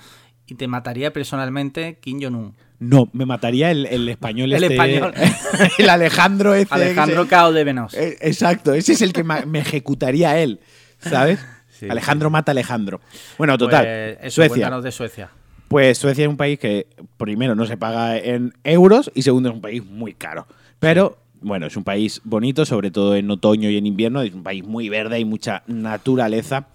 y 0.48 0.55
te 0.55 0.67
mataría 0.67 1.13
personalmente 1.13 2.00
Kim 2.01 2.22
Jong-un. 2.22 2.55
No, 2.79 3.10
me 3.13 3.25
mataría 3.25 3.72
el, 3.72 3.86
el 3.86 4.10
español 4.10 4.51
El 4.51 4.63
este, 4.63 4.75
español. 4.75 5.13
el 5.77 5.89
Alejandro 5.89 6.53
este. 6.55 6.74
Alejandro 6.74 7.27
Cao 7.27 7.53
de 7.53 7.63
Venos. 7.63 7.93
Eh, 7.93 8.17
exacto, 8.22 8.74
ese 8.74 8.93
es 8.93 9.01
el 9.01 9.13
que 9.13 9.24
me 9.24 9.60
ejecutaría 9.60 10.39
él, 10.39 10.60
¿sabes? 11.00 11.39
Sí. 11.70 11.88
Alejandro 11.89 12.29
mata 12.29 12.51
a 12.51 12.53
Alejandro. 12.53 13.01
Bueno, 13.38 13.58
total. 13.58 13.86
Pues 13.86 14.17
eso, 14.22 14.36
Suecia. 14.36 14.70
de 14.70 14.91
Suecia. 14.91 15.29
Pues 15.67 15.98
Suecia 15.98 16.25
es 16.25 16.29
un 16.29 16.38
país 16.38 16.60
que, 16.60 16.88
primero, 17.17 17.55
no 17.55 17.65
se 17.65 17.77
paga 17.77 18.17
en 18.17 18.53
euros 18.63 19.12
y 19.15 19.24
segundo, 19.24 19.50
es 19.50 19.55
un 19.55 19.62
país 19.62 19.84
muy 19.84 20.13
caro. 20.13 20.46
Pero, 20.79 21.17
bueno, 21.43 21.67
es 21.67 21.75
un 21.77 21.83
país 21.83 22.21
bonito, 22.23 22.65
sobre 22.65 22.89
todo 22.91 23.15
en 23.15 23.29
otoño 23.29 23.69
y 23.69 23.77
en 23.77 23.85
invierno. 23.85 24.21
Es 24.21 24.33
un 24.33 24.43
país 24.43 24.63
muy 24.65 24.89
verde, 24.89 25.17
hay 25.17 25.25
mucha 25.25 25.63
naturaleza 25.67 26.67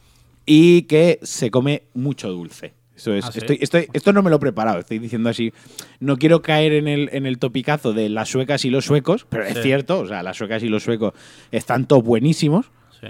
y 0.47 0.83
que 0.83 1.19
se 1.23 1.51
come 1.51 1.83
mucho 1.95 2.31
dulce. 2.31 2.75
Eso 2.97 3.13
es, 3.15 3.25
¿Ah, 3.27 3.31
sí? 3.33 3.39
estoy, 3.39 3.59
estoy- 3.61 3.89
esto 3.93 4.13
no 4.13 4.23
me 4.23 4.31
lo 4.31 4.37
he 4.37 4.41
preparado, 4.41 4.81
estoy 4.81 4.99
diciendo 4.99 5.29
así. 5.29 5.53
No 6.01 6.17
quiero 6.17 6.43
caer 6.43 6.73
en 6.73 6.89
el, 6.89 7.09
en 7.13 7.27
el 7.27 7.39
topicazo 7.39 7.93
de 7.93 8.09
las 8.09 8.29
suecas 8.29 8.65
y 8.65 8.71
los 8.71 8.85
suecos, 8.87 9.25
pero 9.29 9.45
es 9.45 9.61
cierto, 9.63 10.01
o 10.01 10.09
sea, 10.09 10.23
las 10.25 10.37
suecas 10.37 10.63
y 10.65 10.69
los 10.69 10.83
suecos 10.83 11.13
están 11.53 11.87
todos 11.87 12.03
buenísimos. 12.03 12.67
Sí. 13.01 13.07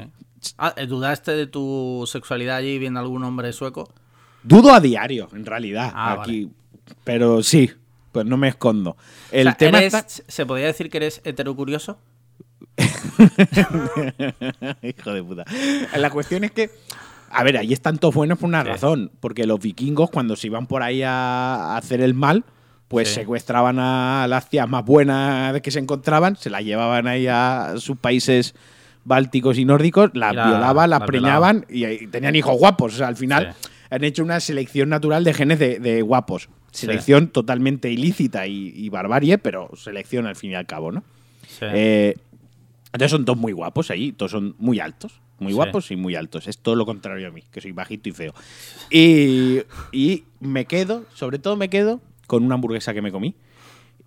Ah, 0.58 0.74
¿Dudaste 0.86 1.32
de 1.32 1.46
tu 1.46 2.04
sexualidad 2.06 2.56
allí 2.56 2.78
viendo 2.78 3.00
algún 3.00 3.24
hombre 3.24 3.52
sueco? 3.54 3.88
Dudo 4.42 4.72
a 4.74 4.80
diario, 4.80 5.28
en 5.32 5.46
realidad, 5.46 5.90
Ah, 5.94 6.18
aquí. 6.20 6.50
Pero 7.04 7.42
sí, 7.42 7.70
pues 8.12 8.26
no 8.26 8.36
me 8.36 8.48
escondo. 8.48 8.96
El 9.30 9.46
O 9.48 9.50
sea, 9.50 9.56
tema 9.56 9.78
eres- 9.78 9.94
está... 9.94 10.24
¿Se 10.28 10.46
podría 10.46 10.66
decir 10.66 10.90
que 10.90 10.96
eres 10.98 11.20
heterocurioso? 11.24 11.98
Hijo 14.82 15.12
de 15.12 15.22
puta. 15.22 15.44
La 15.96 16.10
cuestión 16.10 16.44
es 16.44 16.50
que, 16.52 16.70
a 17.30 17.42
ver, 17.44 17.56
ahí 17.56 17.72
están 17.72 17.98
todos 17.98 18.14
buenos 18.14 18.38
por 18.38 18.48
una 18.48 18.62
Sí. 18.62 18.68
razón. 18.68 19.10
Porque 19.20 19.46
los 19.46 19.60
vikingos, 19.60 20.10
cuando 20.10 20.36
se 20.36 20.46
iban 20.48 20.66
por 20.66 20.82
ahí 20.82 21.02
a 21.04 21.76
hacer 21.76 22.00
el 22.00 22.14
mal, 22.14 22.44
pues 22.88 23.08
Sí. 23.08 23.14
secuestraban 23.16 23.78
a 23.78 24.26
las 24.28 24.48
tías 24.48 24.68
más 24.68 24.84
buenas 24.84 25.60
que 25.60 25.70
se 25.70 25.78
encontraban, 25.78 26.36
se 26.36 26.50
las 26.50 26.62
llevaban 26.64 27.06
ahí 27.06 27.26
a 27.28 27.74
sus 27.78 27.98
países 27.98 28.54
bálticos 29.04 29.58
y 29.58 29.64
nórdicos, 29.64 30.10
las 30.14 30.34
la- 30.34 30.46
violaban, 30.46 30.90
las 30.90 31.00
las 31.00 31.06
preñaban 31.06 31.66
y, 31.68 31.84
y 31.86 32.06
tenían 32.08 32.34
hijos 32.36 32.56
guapos. 32.58 32.94
O 32.94 32.96
sea, 32.98 33.08
al 33.08 33.16
final 33.16 33.54
Sí. 33.60 33.68
han 33.90 34.04
hecho 34.04 34.22
una 34.22 34.40
selección 34.40 34.88
natural 34.88 35.24
de 35.24 35.34
genes 35.34 35.58
de, 35.58 35.78
de 35.78 36.02
guapos. 36.02 36.48
Sí. 36.72 36.86
Selección 36.86 37.28
totalmente 37.28 37.90
ilícita 37.90 38.46
y, 38.46 38.72
y 38.74 38.88
barbarie, 38.88 39.38
pero 39.38 39.70
selección 39.76 40.26
al 40.26 40.36
fin 40.36 40.50
y 40.52 40.54
al 40.54 40.66
cabo, 40.66 40.92
¿no? 40.92 41.02
Sí. 41.46 41.64
Eh, 41.72 42.14
entonces 42.92 43.10
son 43.10 43.24
todos 43.24 43.38
muy 43.38 43.52
guapos 43.52 43.90
ahí, 43.90 44.12
todos 44.12 44.32
son 44.32 44.54
muy 44.58 44.80
altos, 44.80 45.20
muy 45.38 45.52
Sí. 45.52 45.56
guapos 45.56 45.90
y 45.90 45.96
muy 45.96 46.14
altos. 46.14 46.46
Es 46.48 46.58
todo 46.58 46.74
lo 46.74 46.84
contrario 46.86 47.28
a 47.28 47.30
mí, 47.30 47.42
que 47.50 47.60
soy 47.60 47.72
bajito 47.72 48.08
y 48.08 48.12
feo. 48.12 48.34
Y, 48.90 49.60
y 49.92 50.24
me 50.40 50.64
quedo, 50.66 51.04
sobre 51.14 51.38
todo 51.38 51.56
me 51.56 51.68
quedo 51.70 52.00
con 52.26 52.44
una 52.44 52.54
hamburguesa 52.56 52.92
que 52.94 53.02
me 53.02 53.12
comí. 53.12 53.34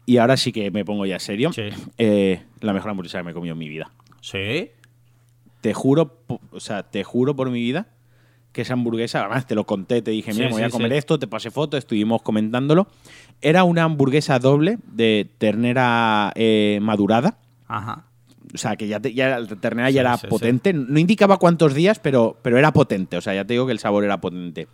Y 0.06 0.18
ahora 0.18 0.36
sí 0.38 0.52
que 0.52 0.72
me 0.72 0.84
pongo 0.84 1.06
ya 1.06 1.20
serio. 1.20 1.54
Sí. 1.54 1.70
Eh, 1.98 2.42
la 2.60 2.74
mejor 2.74 2.92
hamburguesa 2.92 3.20
que 3.20 3.24
me 3.24 3.32
he 3.32 3.34
comido 3.34 3.54
en 3.54 3.60
mi 3.60 3.70
vida. 3.70 3.92
sí. 4.22 4.70
Te 5.62 5.76
juro, 5.76 6.18
o 6.52 6.60
sea, 6.60 6.82
te 6.90 7.04
juro 7.04 7.36
por 7.36 7.52
mi 7.52 7.60
vida 7.62 7.88
que 8.52 8.62
esa 8.64 8.74
hamburguesa, 8.74 9.22
además 9.22 9.48
te 9.48 9.56
lo 9.56 9.66
conté, 9.66 10.02
te 10.02 10.12
dije, 10.12 10.34
mira, 10.34 10.48
Sí, 10.48 10.54
me 10.54 10.60
voy 10.60 10.64
a 10.64 10.70
comer 10.70 10.92
sí. 10.92 10.98
esto, 10.98 11.18
te 11.20 11.28
pasé 11.28 11.52
foto, 11.52 11.78
estuvimos 11.78 12.22
comentándolo. 12.22 12.88
Era 13.42 13.64
una 13.64 13.84
hamburguesa 13.84 14.40
doble 14.40 14.78
de 14.92 15.30
ternera 15.38 16.32
eh, 16.36 16.80
madurada. 16.82 17.38
Ajá. 17.68 18.06
O 18.54 18.58
sea, 18.58 18.76
que 18.76 18.88
ya, 18.88 19.00
te- 19.00 19.14
ya 19.14 19.40
la 19.40 19.48
ternera 19.56 19.90
ya 19.90 20.02
era 20.02 20.18
potente. 20.18 20.74
No 20.74 21.00
indicaba 21.00 21.38
cuántos 21.38 21.74
días, 21.74 22.00
pero, 22.00 22.38
pero 22.42 22.58
era 22.58 22.74
potente. 22.74 23.16
O 23.16 23.22
sea, 23.22 23.34
ya 23.34 23.46
te 23.46 23.54
digo 23.54 23.66
que 23.66 23.72
el 23.72 23.80
sabor 23.80 24.04
era 24.04 24.20
potente. 24.20 24.68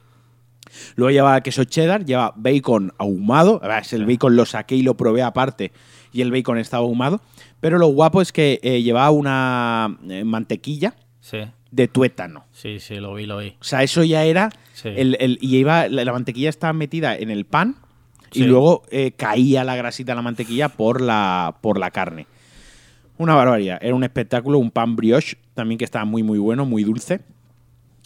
Luego 0.96 1.12
lleva 1.12 1.42
queso 1.42 1.64
cheddar, 1.64 2.04
lleva 2.04 2.34
bacon 2.36 2.92
ahumado. 2.98 3.62
El 3.92 4.06
bacon 4.06 4.36
lo 4.36 4.46
saqué 4.46 4.76
y 4.76 4.82
lo 4.82 4.98
probé 4.98 5.22
aparte. 5.22 5.72
Y 6.12 6.22
el 6.22 6.32
bacon 6.32 6.58
estaba 6.58 6.84
ahumado. 6.84 7.22
Pero 7.60 7.78
lo 7.78 7.88
guapo 7.88 8.22
es 8.22 8.32
que 8.32 8.60
eh, 8.64 8.82
llevaba 8.82 9.12
una 9.12 9.98
eh, 10.10 10.24
mantequilla 10.24 10.96
Sí. 11.20 11.40
De 11.72 11.88
tuétano. 11.88 12.46
Sí, 12.52 12.80
sí, 12.80 12.96
lo 12.96 13.14
vi, 13.14 13.26
lo 13.26 13.38
vi. 13.40 13.56
O 13.60 13.64
sea, 13.64 13.84
eso 13.84 14.04
ya 14.04 14.24
era. 14.24 14.50
Sí. 14.74 14.90
El, 14.96 15.18
el- 15.20 15.38
y 15.42 15.58
iba, 15.58 15.88
la, 15.90 16.06
la 16.06 16.12
mantequilla 16.14 16.50
estaba 16.50 16.74
metida 16.74 17.16
en 17.18 17.30
el 17.30 17.46
pan. 17.46 17.76
Y 18.34 18.44
luego 18.44 18.84
eh, 18.92 19.12
caía 19.16 19.64
la 19.64 19.76
grasita 19.78 20.12
de 20.12 20.18
la 20.18 20.22
mantequilla 20.22 20.70
por 20.70 21.00
la, 21.02 21.56
por 21.62 21.80
la 21.80 21.92
carne. 21.92 22.28
Una 23.18 23.34
barbaridad. 23.36 23.80
Era 23.82 23.96
un 23.96 24.04
espectáculo, 24.04 24.60
un 24.60 24.70
pan 24.70 24.96
brioche 24.96 25.38
también 25.54 25.78
que 25.78 25.86
estaba 25.86 26.04
muy, 26.06 26.24
muy 26.24 26.38
bueno, 26.38 26.66
muy 26.66 26.84
dulce. 26.84 27.22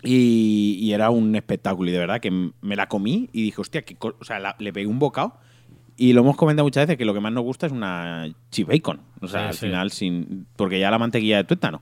Y, 0.04 0.78
y 0.80 0.94
era 0.94 1.10
un 1.10 1.36
espectáculo. 1.36 1.90
Y 1.90 1.94
de 1.94 2.00
verdad 2.00 2.20
que 2.20 2.32
me 2.62 2.76
la 2.76 2.88
comí 2.88 3.30
y 3.34 3.44
dije, 3.44 3.62
hostia, 3.62 3.84
qué 3.84 3.96
co- 3.96 4.16
o 4.20 4.24
sea, 4.24 4.40
la- 4.40 4.56
le 4.60 4.72
pegué 4.74 4.88
un 4.88 5.00
bocado. 5.00 5.34
Y 5.98 6.14
lo 6.14 6.22
hemos 6.22 6.36
comentado 6.38 6.66
muchas 6.66 6.88
veces 6.88 6.98
que 6.98 7.06
lo 7.06 7.14
que 7.14 7.20
más 7.20 7.32
nos 7.34 7.44
gusta 7.44 7.68
es 7.68 7.72
una 7.72 8.28
chip 8.50 8.68
bacon. 8.70 9.02
O 9.22 9.28
sea, 9.28 9.42
Sí, 9.42 9.48
al 9.66 9.70
final, 9.70 9.92
sin 9.92 10.48
porque 10.56 10.80
ya 10.80 10.90
la 10.90 10.98
mantequilla 10.98 11.38
de 11.38 11.44
tuétano. 11.44 11.82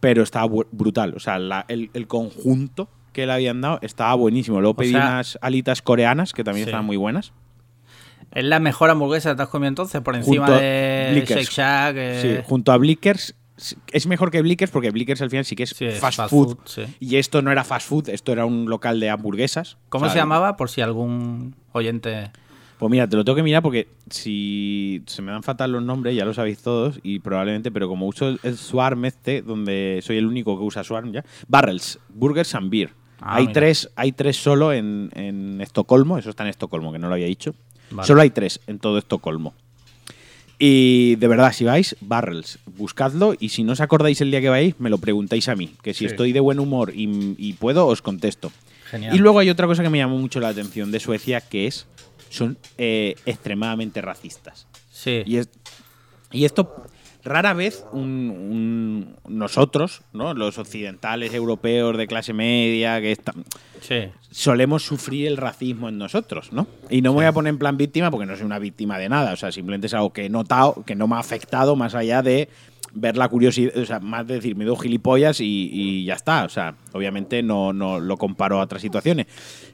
Pero 0.00 0.22
estaba 0.22 0.46
brutal. 0.72 1.14
O 1.16 1.20
sea, 1.20 1.38
la- 1.38 1.64
el, 1.68 1.90
el 1.94 2.06
conjunto 2.06 2.88
que 3.12 3.26
le 3.26 3.32
habían 3.32 3.60
dado 3.60 3.78
estaba 3.82 4.14
buenísimo. 4.14 4.60
Luego 4.60 4.72
O 4.72 4.76
pedí 4.76 4.90
sea- 4.90 5.00
unas 5.00 5.38
alitas 5.40 5.80
coreanas 5.82 6.32
que 6.32 6.44
también 6.44 6.64
Sí. 6.66 6.70
estaban 6.70 6.84
muy 6.86 6.96
buenas. 6.98 7.32
¿Es 8.32 8.44
la 8.44 8.60
mejor 8.60 8.90
hamburguesa 8.90 9.30
que 9.30 9.36
te 9.36 9.42
has 9.44 9.48
comido 9.48 9.68
entonces? 9.68 10.00
Por 10.02 10.14
encima 10.16 10.46
Junto 10.46 10.60
de 10.60 11.08
Blickers. 11.12 11.40
Shake 11.40 11.50
Shack. 11.52 11.96
eh, 11.96 12.36
Sí, 12.40 12.44
junto 12.46 12.72
a 12.72 12.76
Blickers. 12.76 13.34
Es 13.90 14.06
mejor 14.06 14.30
que 14.30 14.42
Blickers 14.42 14.70
porque 14.70 14.90
Blickers 14.90 15.22
al 15.22 15.30
final 15.30 15.46
sí 15.46 15.56
que 15.56 15.62
es, 15.62 15.70
Sí, 15.70 15.86
es 15.86 15.98
fast, 15.98 16.18
fast 16.18 16.28
food. 16.30 16.56
food, 16.56 16.58
sí. 16.66 16.82
Y 17.00 17.16
esto 17.16 17.40
no 17.40 17.50
era 17.50 17.64
fast 17.64 17.88
food, 17.88 18.10
esto 18.10 18.32
era 18.32 18.44
un 18.44 18.68
local 18.68 19.00
de 19.00 19.08
hamburguesas. 19.08 19.78
¿Cómo 19.88 20.04
O 20.04 20.08
sea, 20.08 20.12
se 20.12 20.18
llamaba? 20.18 20.56
Por 20.58 20.68
si 20.68 20.82
algún 20.82 21.54
oyente. 21.72 22.30
Pues 22.78 22.90
mira, 22.90 23.08
te 23.08 23.16
lo 23.16 23.24
tengo 23.24 23.36
que 23.36 23.42
mirar 23.42 23.62
porque 23.62 23.88
si 24.10 25.02
se 25.06 25.22
me 25.22 25.32
dan 25.32 25.42
fatal 25.42 25.72
los 25.72 25.82
nombres, 25.82 26.14
ya 26.14 26.24
lo 26.26 26.34
sabéis 26.34 26.58
todos, 26.58 27.00
y 27.02 27.20
probablemente, 27.20 27.70
pero 27.70 27.88
como 27.88 28.06
uso 28.06 28.28
el, 28.28 28.40
el 28.42 28.58
Swarm 28.58 29.06
este, 29.06 29.40
donde 29.40 30.00
soy 30.02 30.18
el 30.18 30.26
único 30.26 30.58
que 30.58 30.64
usa 30.64 30.84
Swarm 30.84 31.10
ya, 31.12 31.24
Barrels, 31.48 31.98
Burgers 32.10 32.54
and 32.54 32.70
Beer. 32.70 32.90
Ah, 33.20 33.36
hay, 33.36 33.44
mira. 33.44 33.52
tres, 33.54 33.90
hay 33.96 34.12
tres 34.12 34.36
solo 34.36 34.74
en, 34.74 35.10
en 35.14 35.60
Estocolmo, 35.62 36.18
eso 36.18 36.28
está 36.28 36.42
en 36.42 36.50
Estocolmo, 36.50 36.92
que 36.92 36.98
no 36.98 37.08
lo 37.08 37.14
había 37.14 37.26
dicho. 37.26 37.54
Vale. 37.90 38.06
Solo 38.06 38.20
hay 38.20 38.28
tres 38.30 38.60
en 38.66 38.78
todo 38.78 38.98
Estocolmo. 38.98 39.54
Y 40.58 41.16
de 41.16 41.28
verdad, 41.28 41.52
si 41.52 41.64
vais, 41.64 41.96
Barrels, 42.00 42.58
buscadlo 42.76 43.34
y 43.38 43.50
si 43.50 43.62
no 43.62 43.72
os 43.72 43.80
acordáis 43.80 44.20
el 44.22 44.30
día 44.30 44.40
que 44.40 44.48
vais, 44.48 44.74
me 44.80 44.88
lo 44.88 44.98
preguntáis 44.98 45.48
a 45.48 45.54
mí, 45.56 45.70
que 45.82 45.92
si 45.92 46.00
Sí. 46.00 46.06
estoy 46.06 46.32
de 46.32 46.40
buen 46.40 46.58
humor 46.58 46.92
y, 46.94 47.34
y 47.38 47.52
puedo, 47.54 47.86
os 47.86 48.00
contesto. 48.00 48.50
Genial. 48.90 49.14
Y 49.14 49.18
luego 49.18 49.38
hay 49.38 49.50
otra 49.50 49.66
cosa 49.66 49.82
que 49.82 49.90
me 49.90 49.98
llamó 49.98 50.16
mucho 50.18 50.40
la 50.40 50.48
atención 50.48 50.90
de 50.92 51.00
Suecia, 51.00 51.40
que 51.42 51.66
es 51.66 51.86
son 52.30 52.58
eh, 52.78 53.14
extremadamente 53.26 54.00
racistas. 54.00 54.66
Sí. 54.90 55.22
Y, 55.26 55.36
es- 55.38 55.50
y 56.32 56.44
esto 56.44 56.84
rara 57.24 57.54
vez 57.54 57.84
un- 57.92 58.30
un- 58.30 59.16
nosotros, 59.28 60.02
¿no? 60.12 60.32
los 60.34 60.58
occidentales 60.58 61.34
europeos 61.34 61.96
de 61.96 62.06
clase 62.06 62.32
media, 62.32 63.00
que 63.00 63.16
sí. 63.80 64.04
solemos 64.30 64.84
sufrir 64.84 65.26
el 65.26 65.36
racismo 65.36 65.88
en 65.88 65.98
nosotros, 65.98 66.52
¿no? 66.52 66.66
Y 66.88 67.02
no 67.02 67.10
me 67.10 67.16
voy 67.16 67.24
a 67.24 67.32
poner 67.32 67.50
en 67.50 67.58
plan 67.58 67.76
víctima 67.76 68.10
porque 68.12 68.26
no 68.26 68.36
soy 68.36 68.46
una 68.46 68.58
víctima 68.60 68.96
de 68.98 69.08
nada, 69.08 69.32
o 69.32 69.36
sea, 69.36 69.50
simplemente 69.50 69.88
es 69.88 69.94
algo 69.94 70.12
que 70.12 70.26
he 70.26 70.28
notado, 70.30 70.84
que 70.86 70.94
no 70.94 71.08
me 71.08 71.16
ha 71.16 71.18
afectado 71.18 71.74
más 71.74 71.94
allá 71.96 72.22
de 72.22 72.48
ver 72.94 73.16
la 73.16 73.28
curiosidad, 73.28 73.76
o 73.76 73.84
sea, 73.84 73.98
más 74.00 74.26
de 74.26 74.34
decir, 74.34 74.54
me 74.56 74.64
doy 74.64 74.76
gilipollas 74.80 75.40
y, 75.40 75.68
y 75.72 76.04
ya 76.04 76.14
está, 76.14 76.44
o 76.44 76.48
sea, 76.48 76.76
obviamente 76.92 77.42
no, 77.42 77.72
no 77.72 77.98
lo 78.00 78.16
comparo 78.16 78.58
a 78.60 78.62
otras 78.64 78.80
situaciones. 78.80 79.26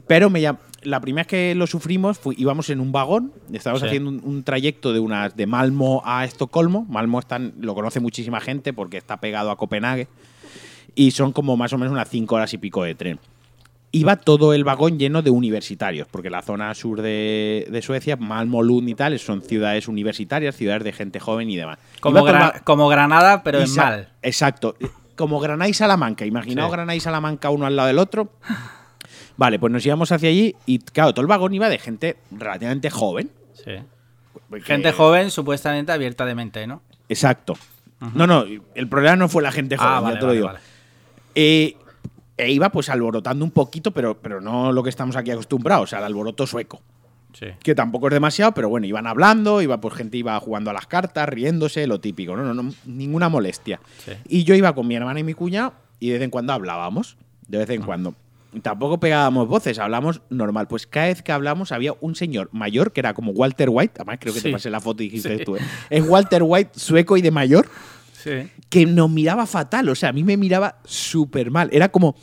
Pero 0.08 0.28
me 0.30 0.40
la 0.84 1.00
primera 1.00 1.22
vez 1.22 1.26
que 1.28 1.54
lo 1.54 1.66
sufrimos 1.66 2.18
fue, 2.18 2.34
íbamos 2.38 2.68
en 2.70 2.80
un 2.80 2.92
vagón, 2.92 3.32
estábamos 3.52 3.80
Sí. 3.80 3.86
haciendo 3.86 4.10
un, 4.10 4.20
un 4.24 4.42
trayecto 4.42 4.92
de 4.92 5.00
unas 5.00 5.36
de 5.36 5.46
Malmo 5.46 6.02
a 6.04 6.24
Estocolmo, 6.24 6.86
Malmo 6.88 7.18
están, 7.18 7.52
lo 7.60 7.74
conoce 7.74 8.00
muchísima 8.00 8.40
gente 8.40 8.72
porque 8.72 8.96
está 8.96 9.18
pegado 9.18 9.50
a 9.50 9.56
Copenhague, 9.56 10.08
y 10.94 11.10
son 11.12 11.32
como 11.32 11.56
más 11.56 11.72
o 11.72 11.78
menos 11.78 11.92
unas 11.92 12.08
cinco 12.08 12.34
horas 12.34 12.52
y 12.54 12.58
pico 12.58 12.82
de 12.84 12.94
tren 12.94 13.18
iba 13.94 14.16
todo 14.16 14.54
el 14.54 14.64
vagón 14.64 14.98
lleno 14.98 15.20
de 15.20 15.28
universitarios, 15.28 16.08
porque 16.10 16.30
la 16.30 16.40
zona 16.40 16.74
sur 16.74 17.02
de, 17.02 17.68
de 17.70 17.82
Suecia, 17.82 18.16
Malmö, 18.16 18.62
Lund 18.62 18.88
y 18.88 18.94
tal, 18.94 19.18
son 19.18 19.42
ciudades 19.42 19.86
universitarias, 19.86 20.56
ciudades 20.56 20.82
de 20.82 20.92
gente 20.92 21.20
joven 21.20 21.50
y 21.50 21.56
demás. 21.56 21.78
Como, 22.00 22.24
como 22.64 22.88
Granada, 22.88 23.42
pero 23.42 23.60
en 23.60 23.74
mal. 23.74 24.08
Exacto. 24.22 24.76
Como 25.14 25.40
Granada 25.40 25.68
y 25.68 25.74
Salamanca. 25.74 26.24
Imaginaos 26.24 26.70
Sí. 26.70 26.72
Granada 26.72 26.96
y 26.96 27.00
Salamanca 27.00 27.50
uno 27.50 27.66
al 27.66 27.76
lado 27.76 27.88
del 27.88 27.98
otro. 27.98 28.32
Vale, 29.36 29.58
pues 29.58 29.72
nos 29.72 29.84
íbamos 29.84 30.12
hacia 30.12 30.28
allí 30.28 30.54
y, 30.66 30.78
claro, 30.78 31.12
todo 31.14 31.22
el 31.22 31.26
vagón 31.26 31.54
iba 31.54 31.68
de 31.68 31.78
gente 31.78 32.16
relativamente 32.30 32.90
joven. 32.90 33.30
Sí. 33.54 33.72
porque- 34.48 34.64
Gente 34.64 34.92
joven, 34.92 35.30
supuestamente 35.30 35.92
abierta 35.92 36.24
de 36.26 36.34
mente, 36.34 36.66
¿no? 36.66 36.82
Exacto. 37.08 37.54
No, 38.14 38.26
no, 38.26 38.44
el 38.74 38.88
problema 38.88 39.14
no 39.16 39.28
fue 39.28 39.42
la 39.42 39.52
gente 39.52 39.76
joven, 39.76 39.90
ah, 39.92 39.96
ya 39.96 40.00
vale, 40.00 40.16
te 40.16 40.20
lo 40.22 40.26
vale, 40.26 40.36
digo. 40.36 40.46
vale. 40.48 40.58
Eh, 41.34 41.76
e 42.36 42.50
iba 42.52 42.70
pues 42.70 42.88
alborotando 42.88 43.44
un 43.44 43.50
poquito, 43.52 43.92
pero, 43.92 44.18
pero 44.18 44.40
no 44.40 44.72
lo 44.72 44.82
que 44.82 44.90
estamos 44.90 45.14
aquí 45.16 45.30
acostumbrados, 45.30 45.92
al 45.92 46.04
alboroto 46.04 46.46
sueco. 46.46 46.80
Sí. 47.34 47.46
que 47.62 47.74
tampoco 47.74 48.08
es 48.08 48.12
demasiado, 48.12 48.52
pero 48.52 48.68
bueno, 48.68 48.86
iban 48.86 49.06
hablando, 49.06 49.62
iba 49.62 49.80
pues 49.80 49.94
gente 49.94 50.18
iba 50.18 50.38
jugando 50.38 50.68
a 50.68 50.74
las 50.74 50.86
cartas, 50.86 51.26
riéndose, 51.30 51.86
lo 51.86 51.98
típico, 51.98 52.36
no, 52.36 52.42
no, 52.42 52.52
no 52.62 52.74
ninguna 52.84 53.30
molestia. 53.30 53.80
Sí. 54.04 54.12
Y 54.28 54.44
yo 54.44 54.54
iba 54.54 54.74
con 54.74 54.86
mi 54.86 54.96
hermana 54.96 55.18
y 55.18 55.24
mi 55.24 55.32
cuñado 55.32 55.72
y 55.98 56.08
de 56.08 56.14
vez 56.14 56.22
en 56.24 56.30
cuando 56.30 56.52
hablábamos. 56.52 57.16
de 57.48 57.56
vez 57.58 57.70
en 57.70 57.80
cuando. 57.82 58.14
Tampoco 58.60 59.00
pegábamos 59.00 59.48
voces, 59.48 59.78
hablamos 59.78 60.20
normal. 60.28 60.68
Pues 60.68 60.86
cada 60.86 61.06
vez 61.06 61.22
que 61.22 61.32
hablamos 61.32 61.72
había 61.72 61.94
un 62.00 62.14
señor 62.14 62.50
mayor 62.52 62.92
que 62.92 63.00
era 63.00 63.14
como 63.14 63.32
Walter 63.32 63.68
White, 63.70 63.94
además 63.96 64.18
creo 64.20 64.34
que 64.34 64.40
te 64.42 64.52
pasé 64.52 64.68
la 64.68 64.80
foto 64.80 65.02
y 65.02 65.06
dijiste 65.08 65.38
Sí. 65.38 65.44
tú, 65.44 65.56
¿eh? 65.56 65.60
es 65.88 66.06
Walter 66.06 66.42
White 66.44 66.72
sueco 66.78 67.16
y 67.16 67.22
de 67.22 67.30
mayor 67.30 67.66
Sí. 68.12 68.48
que 68.68 68.84
nos 68.86 69.08
miraba 69.10 69.46
fatal, 69.46 69.88
o 69.88 69.94
sea, 69.94 70.10
a 70.10 70.12
mí 70.12 70.22
me 70.22 70.36
miraba 70.36 70.76
súper 70.84 71.50
mal. 71.50 71.70
Era 71.72 71.88
como, 71.90 72.14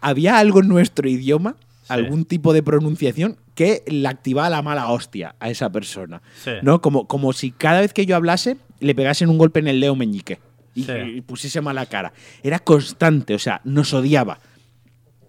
había 0.00 0.38
algo 0.38 0.60
en 0.60 0.68
nuestro 0.68 1.08
idioma, 1.08 1.54
algún 1.88 2.24
tipo 2.24 2.52
de 2.52 2.62
pronunciación 2.62 3.36
que 3.54 3.82
le 3.86 4.06
activaba 4.08 4.50
la 4.50 4.62
mala 4.62 4.88
hostia 4.90 5.36
a 5.40 5.48
esa 5.48 5.70
persona. 5.70 6.20
Sí. 6.44 6.50
¿No? 6.62 6.80
Como, 6.82 7.06
como 7.08 7.32
si 7.32 7.50
cada 7.50 7.80
vez 7.80 7.92
que 7.94 8.04
yo 8.04 8.14
hablase 8.16 8.56
le 8.80 8.94
pegasen 8.94 9.28
un 9.30 9.38
golpe 9.38 9.60
en 9.60 9.68
el 9.68 9.80
dedo 9.80 9.96
meñique 9.96 10.38
y, 10.74 10.88
y 10.90 11.20
pusiese 11.22 11.60
mala 11.60 11.86
cara. 11.86 12.12
Era 12.42 12.58
constante, 12.58 13.34
o 13.34 13.38
sea, 13.38 13.60
nos 13.64 13.94
odiaba. 13.94 14.38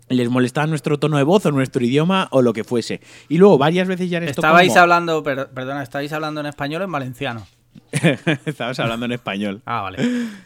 Les 0.09 0.29
molestaba 0.29 0.67
nuestro 0.67 0.97
tono 0.99 1.17
de 1.17 1.23
voz 1.23 1.45
o 1.45 1.51
nuestro 1.51 1.83
idioma 1.85 2.27
o 2.31 2.41
lo 2.41 2.51
que 2.53 2.63
fuese. 2.63 2.99
Y 3.29 3.37
luego 3.37 3.57
varias 3.57 3.87
veces 3.87 4.09
ya 4.09 4.17
en 4.17 4.23
esto 4.25 4.41
Estabais 4.41 4.75
hablando, 4.75 5.23
per- 5.23 5.49
perdona, 5.49 5.83
estabais 5.83 6.11
hablando 6.13 6.41
en 6.41 6.47
español 6.47 6.81
o 6.81 6.85
en 6.85 6.91
valenciano. 6.91 7.45
Estabas 8.45 8.79
hablando 8.79 9.05
en 9.05 9.11
español. 9.13 9.61
Ah, 9.65 9.81
vale. 9.81 9.99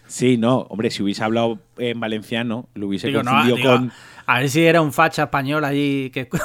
Sí, 0.08 0.38
no, 0.38 0.60
hombre, 0.70 0.92
si 0.92 1.02
hubiese 1.04 1.24
hablado 1.24 1.60
en 1.78 2.00
valenciano, 2.00 2.68
lo 2.76 2.88
hubiese 2.88 3.08
Digo, 3.08 3.24
no, 3.24 3.32
confundido 3.32 3.56
digo, 3.58 3.72
con. 3.72 3.92
A 4.26 4.40
ver 4.40 4.50
si 4.50 4.66
era 4.66 4.82
un 4.82 4.92
facha 4.94 5.24
español 5.24 5.64
allí 5.66 6.10
que. 6.12 6.28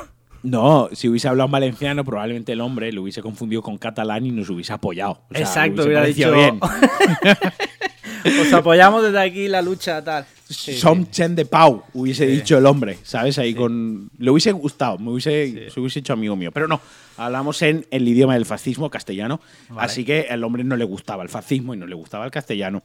No, 0.44 0.88
si 0.92 1.09
hubiese 1.09 1.26
hablado 1.26 1.46
en 1.46 1.50
valenciano, 1.52 2.04
probablemente 2.04 2.52
el 2.52 2.61
hombre 2.61 2.92
lo 2.92 3.02
hubiese 3.02 3.20
confundido 3.22 3.61
con 3.61 3.76
catalán 3.76 4.24
y 4.24 4.31
nos 4.31 4.48
hubiese 4.48 4.72
apoyado. 4.72 5.22
O 5.28 5.35
sea, 5.35 5.40
Exacto, 5.40 5.83
hubiera 5.83 6.04
dicho. 6.04 6.33
bien. 6.33 6.61
Os 8.41 8.53
apoyamos 8.53 9.03
desde 9.03 9.21
aquí 9.21 9.49
la 9.49 9.62
lucha, 9.62 10.03
tal. 10.03 10.25
Sí, 10.49 10.75
Som 10.79 11.05
sí. 11.05 11.11
Chen 11.11 11.37
de 11.37 11.45
Pau, 11.45 11.83
hubiese 11.93 12.27
Sí. 12.27 12.33
dicho 12.37 12.57
el 12.57 12.64
hombre, 12.67 12.99
¿sabes? 13.03 13.38
Ahí 13.38 13.55
con. 13.55 14.11
Le 14.19 14.31
hubiese 14.31 14.53
gustado, 14.53 14.99
me 14.99 15.11
hubiese, 15.11 15.69
se 15.71 15.79
hubiese 15.81 15.99
hecho 15.99 16.14
amigo 16.14 16.37
mío. 16.37 16.51
Pero 16.53 16.67
no, 16.69 16.81
hablamos 17.19 17.61
en 17.62 17.87
el 17.91 18.09
idioma 18.09 18.35
del 18.35 18.47
fascismo 18.47 18.88
castellano, 18.88 19.41
Vale. 19.69 19.85
así 19.87 20.05
que 20.05 20.27
al 20.31 20.43
hombre 20.45 20.64
no 20.64 20.77
le 20.77 20.85
gustaba 20.85 21.23
el 21.23 21.29
fascismo 21.29 21.75
y 21.75 21.77
no 21.77 21.87
le 21.87 21.95
gustaba 21.95 22.25
el 22.25 22.31
castellano. 22.31 22.83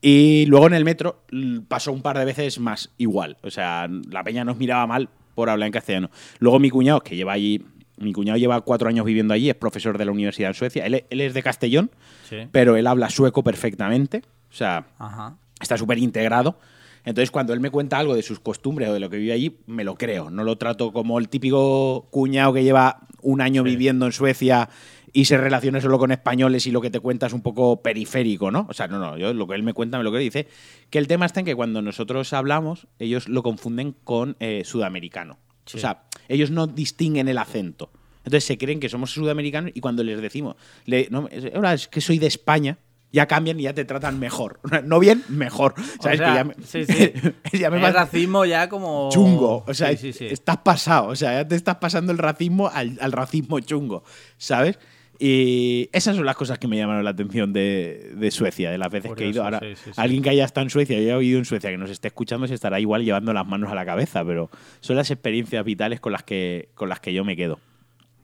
Y 0.00 0.46
luego 0.46 0.68
en 0.68 0.74
el 0.74 0.84
metro 0.84 1.22
pasó 1.68 1.92
un 1.92 2.00
par 2.02 2.16
de 2.18 2.24
veces 2.24 2.58
más 2.60 2.90
igual. 2.96 3.36
O 3.42 3.50
sea, 3.50 3.88
la 4.10 4.22
peña 4.22 4.44
nos 4.44 4.56
miraba 4.56 4.86
mal 4.86 5.08
por 5.34 5.50
hablar 5.50 5.66
en 5.66 5.72
castellano. 5.72 6.10
Luego 6.38 6.58
mi 6.60 6.70
cuñado, 6.70 7.00
que 7.00 7.16
lleva 7.16 7.32
allí. 7.32 7.60
Mi 8.00 8.12
cuñado 8.12 8.38
lleva 8.38 8.60
cuatro 8.62 8.88
años 8.88 9.04
viviendo 9.06 9.32
allí, 9.34 9.48
es 9.50 9.54
profesor 9.54 9.96
de 9.98 10.04
la 10.06 10.10
universidad 10.12 10.50
en 10.50 10.54
Suecia. 10.54 10.86
Él, 10.86 11.04
él 11.08 11.20
es 11.20 11.34
de 11.34 11.42
Castellón, 11.42 11.90
Sí. 12.28 12.36
pero 12.50 12.76
él 12.76 12.86
habla 12.86 13.10
sueco 13.10 13.42
perfectamente. 13.44 14.22
O 14.50 14.54
sea, 14.54 14.86
Ajá. 14.98 15.36
está 15.60 15.76
súper 15.76 15.98
integrado. 15.98 16.58
Entonces, 17.04 17.30
cuando 17.30 17.52
él 17.54 17.60
me 17.60 17.70
cuenta 17.70 17.98
algo 17.98 18.14
de 18.14 18.22
sus 18.22 18.40
costumbres 18.40 18.88
o 18.88 18.92
de 18.92 19.00
lo 19.00 19.08
que 19.08 19.16
vive 19.18 19.32
allí, 19.32 19.56
me 19.66 19.84
lo 19.84 19.94
creo. 19.96 20.28
No 20.30 20.44
lo 20.44 20.56
trato 20.58 20.92
como 20.92 21.18
el 21.18 21.28
típico 21.28 22.08
cuñado 22.10 22.52
que 22.52 22.62
lleva 22.62 23.00
un 23.22 23.40
año 23.40 23.62
Sí. 23.64 23.70
viviendo 23.70 24.04
en 24.06 24.12
Suecia 24.12 24.68
y 25.12 25.24
se 25.24 25.36
relaciona 25.38 25.80
solo 25.80 25.98
con 25.98 26.12
españoles 26.12 26.66
y 26.66 26.70
lo 26.70 26.80
que 26.80 26.90
te 26.90 27.00
cuenta 27.00 27.26
es 27.26 27.32
un 27.32 27.42
poco 27.42 27.82
periférico, 27.82 28.50
¿no? 28.50 28.66
O 28.68 28.74
sea, 28.74 28.86
no, 28.86 28.98
no, 28.98 29.16
yo 29.18 29.32
lo 29.34 29.46
que 29.46 29.54
él 29.54 29.62
me 29.62 29.72
cuenta 29.74 29.98
me 29.98 30.04
lo 30.04 30.10
creo. 30.10 30.20
Dice 30.22 30.46
que 30.90 30.98
el 30.98 31.06
tema 31.06 31.26
está 31.26 31.40
en 31.40 31.46
que 31.46 31.54
cuando 31.56 31.80
nosotros 31.82 32.32
hablamos, 32.32 32.86
ellos 32.98 33.28
lo 33.28 33.42
confunden 33.42 33.94
con 34.04 34.36
eh, 34.40 34.62
sudamericano. 34.64 35.38
Sí. 35.66 35.78
O 35.78 35.80
sea, 35.80 36.04
ellos 36.28 36.50
no 36.50 36.66
distinguen 36.66 37.28
el 37.28 37.38
acento. 37.38 37.90
Entonces 38.18 38.44
se 38.44 38.58
creen 38.58 38.80
que 38.80 38.88
somos 38.88 39.12
sudamericanos 39.12 39.72
y 39.74 39.80
cuando 39.80 40.02
les 40.04 40.20
decimos, 40.20 40.56
le- 40.84 41.08
no, 41.10 41.28
ahora 41.54 41.74
es 41.74 41.88
que 41.88 42.00
soy 42.00 42.18
de 42.18 42.26
España, 42.26 42.78
ya 43.12 43.26
cambian 43.26 43.58
y 43.58 43.64
ya 43.64 43.72
te 43.74 43.84
tratan 43.84 44.18
mejor. 44.20 44.60
No 44.84 44.98
bien, 45.00 45.24
mejor. 45.28 45.74
O 45.98 46.02
¿Sabes? 46.02 46.18
sea, 46.18 46.28
que 46.28 46.34
ya 46.34 46.44
me, 46.44 46.54
sí, 46.64 46.84
sí. 47.52 47.58
ya 47.58 47.70
me 47.70 47.80
vas- 47.80 47.94
racismo 47.94 48.44
ya 48.44 48.68
como. 48.68 49.08
chungo. 49.10 49.64
O 49.66 49.74
sea, 49.74 49.96
sí. 49.96 50.12
estás 50.20 50.58
pasado. 50.58 51.08
O 51.08 51.16
sea, 51.16 51.32
ya 51.42 51.48
te 51.48 51.56
estás 51.56 51.76
pasando 51.76 52.12
el 52.12 52.18
racismo 52.18 52.68
al, 52.68 52.98
al 53.00 53.12
racismo 53.12 53.58
chungo. 53.60 54.04
¿Sabes? 54.36 54.78
Y 55.22 55.90
esas 55.92 56.16
son 56.16 56.24
las 56.24 56.34
cosas 56.34 56.58
que 56.58 56.66
me 56.66 56.78
llamaron 56.78 57.04
la 57.04 57.10
atención 57.10 57.52
de, 57.52 58.12
de 58.14 58.30
Suecia, 58.30 58.70
de 58.70 58.78
las 58.78 58.90
veces 58.90 59.12
que 59.12 59.24
he 59.24 59.28
ido. 59.28 59.44
Ahora, 59.44 59.60
sí, 59.60 59.66
sí, 59.76 59.82
sí. 59.84 59.90
alguien 59.96 60.22
que 60.22 60.30
haya 60.30 60.46
estado 60.46 60.64
en 60.64 60.70
Suecia 60.70 60.98
y 60.98 61.04
haya 61.04 61.18
vivido 61.18 61.38
en 61.38 61.44
Suecia, 61.44 61.68
que 61.68 61.76
nos 61.76 61.90
esté 61.90 62.08
escuchando, 62.08 62.46
se 62.46 62.54
estará 62.54 62.80
igual 62.80 63.04
llevando 63.04 63.34
las 63.34 63.46
manos 63.46 63.70
a 63.70 63.74
la 63.74 63.84
cabeza, 63.84 64.24
pero 64.24 64.50
son 64.80 64.96
las 64.96 65.10
experiencias 65.10 65.62
vitales 65.62 66.00
con 66.00 66.12
las 66.12 66.22
que, 66.22 66.70
con 66.74 66.88
las 66.88 67.00
que 67.00 67.12
yo 67.12 67.22
me 67.22 67.36
quedo. 67.36 67.60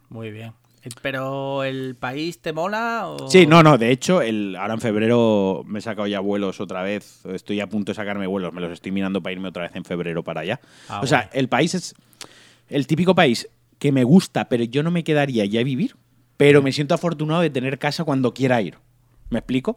Muy 0.09 0.30
bien. 0.30 0.54
Eh, 0.85 0.88
¿Pero 1.02 1.64
el 1.64 1.96
país 1.96 2.40
te 2.40 2.54
mola? 2.54 3.09
O... 3.09 3.28
Sí, 3.28 3.46
no, 3.46 3.62
no. 3.62 3.76
De 3.76 3.90
hecho, 3.90 4.22
el, 4.22 4.56
ahora 4.56 4.72
en 4.72 4.80
febrero 4.80 5.64
me 5.66 5.80
he 5.80 5.82
sacado 5.82 6.06
ya 6.06 6.20
vuelos 6.20 6.61
otra 6.61 6.82
vez. 6.82 7.26
Estoy 7.26 7.61
a 7.61 7.68
punto 7.68 7.92
de 7.92 7.96
sacarme 7.96 8.26
vuelos. 8.26 8.54
Me 8.54 8.62
los 8.62 8.72
estoy 8.72 8.92
mirando 8.92 9.20
para 9.20 9.32
irme 9.35 9.48
otra 9.48 9.64
vez 9.64 9.76
en 9.76 9.85
febrero 9.85 10.22
para 10.22 10.40
allá. 10.40 10.61
Ah, 10.88 11.00
o 11.02 11.06
sea, 11.06 11.28
el 11.35 11.48
país 11.48 11.74
es 11.74 11.94
el 12.68 12.87
típico 12.87 13.14
país 13.14 13.50
que 13.78 13.92
me 13.92 14.04
gusta, 14.04 14.48
pero 14.48 14.64
yo 14.64 14.82
no 14.82 14.90
me 14.90 15.04
quedaría 15.04 15.44
ya 15.44 15.61
a 15.61 15.64
vivir. 15.64 15.94
Pero 16.37 16.62
me 16.62 16.72
siento 16.72 16.94
afortunado 16.94 17.40
de 17.40 17.51
tener 17.51 17.79
casa 17.79 18.05
cuando 18.05 18.35
quiera 18.35 18.61
ir. 18.62 18.77
¿Me 19.31 19.38
explico? 19.38 19.77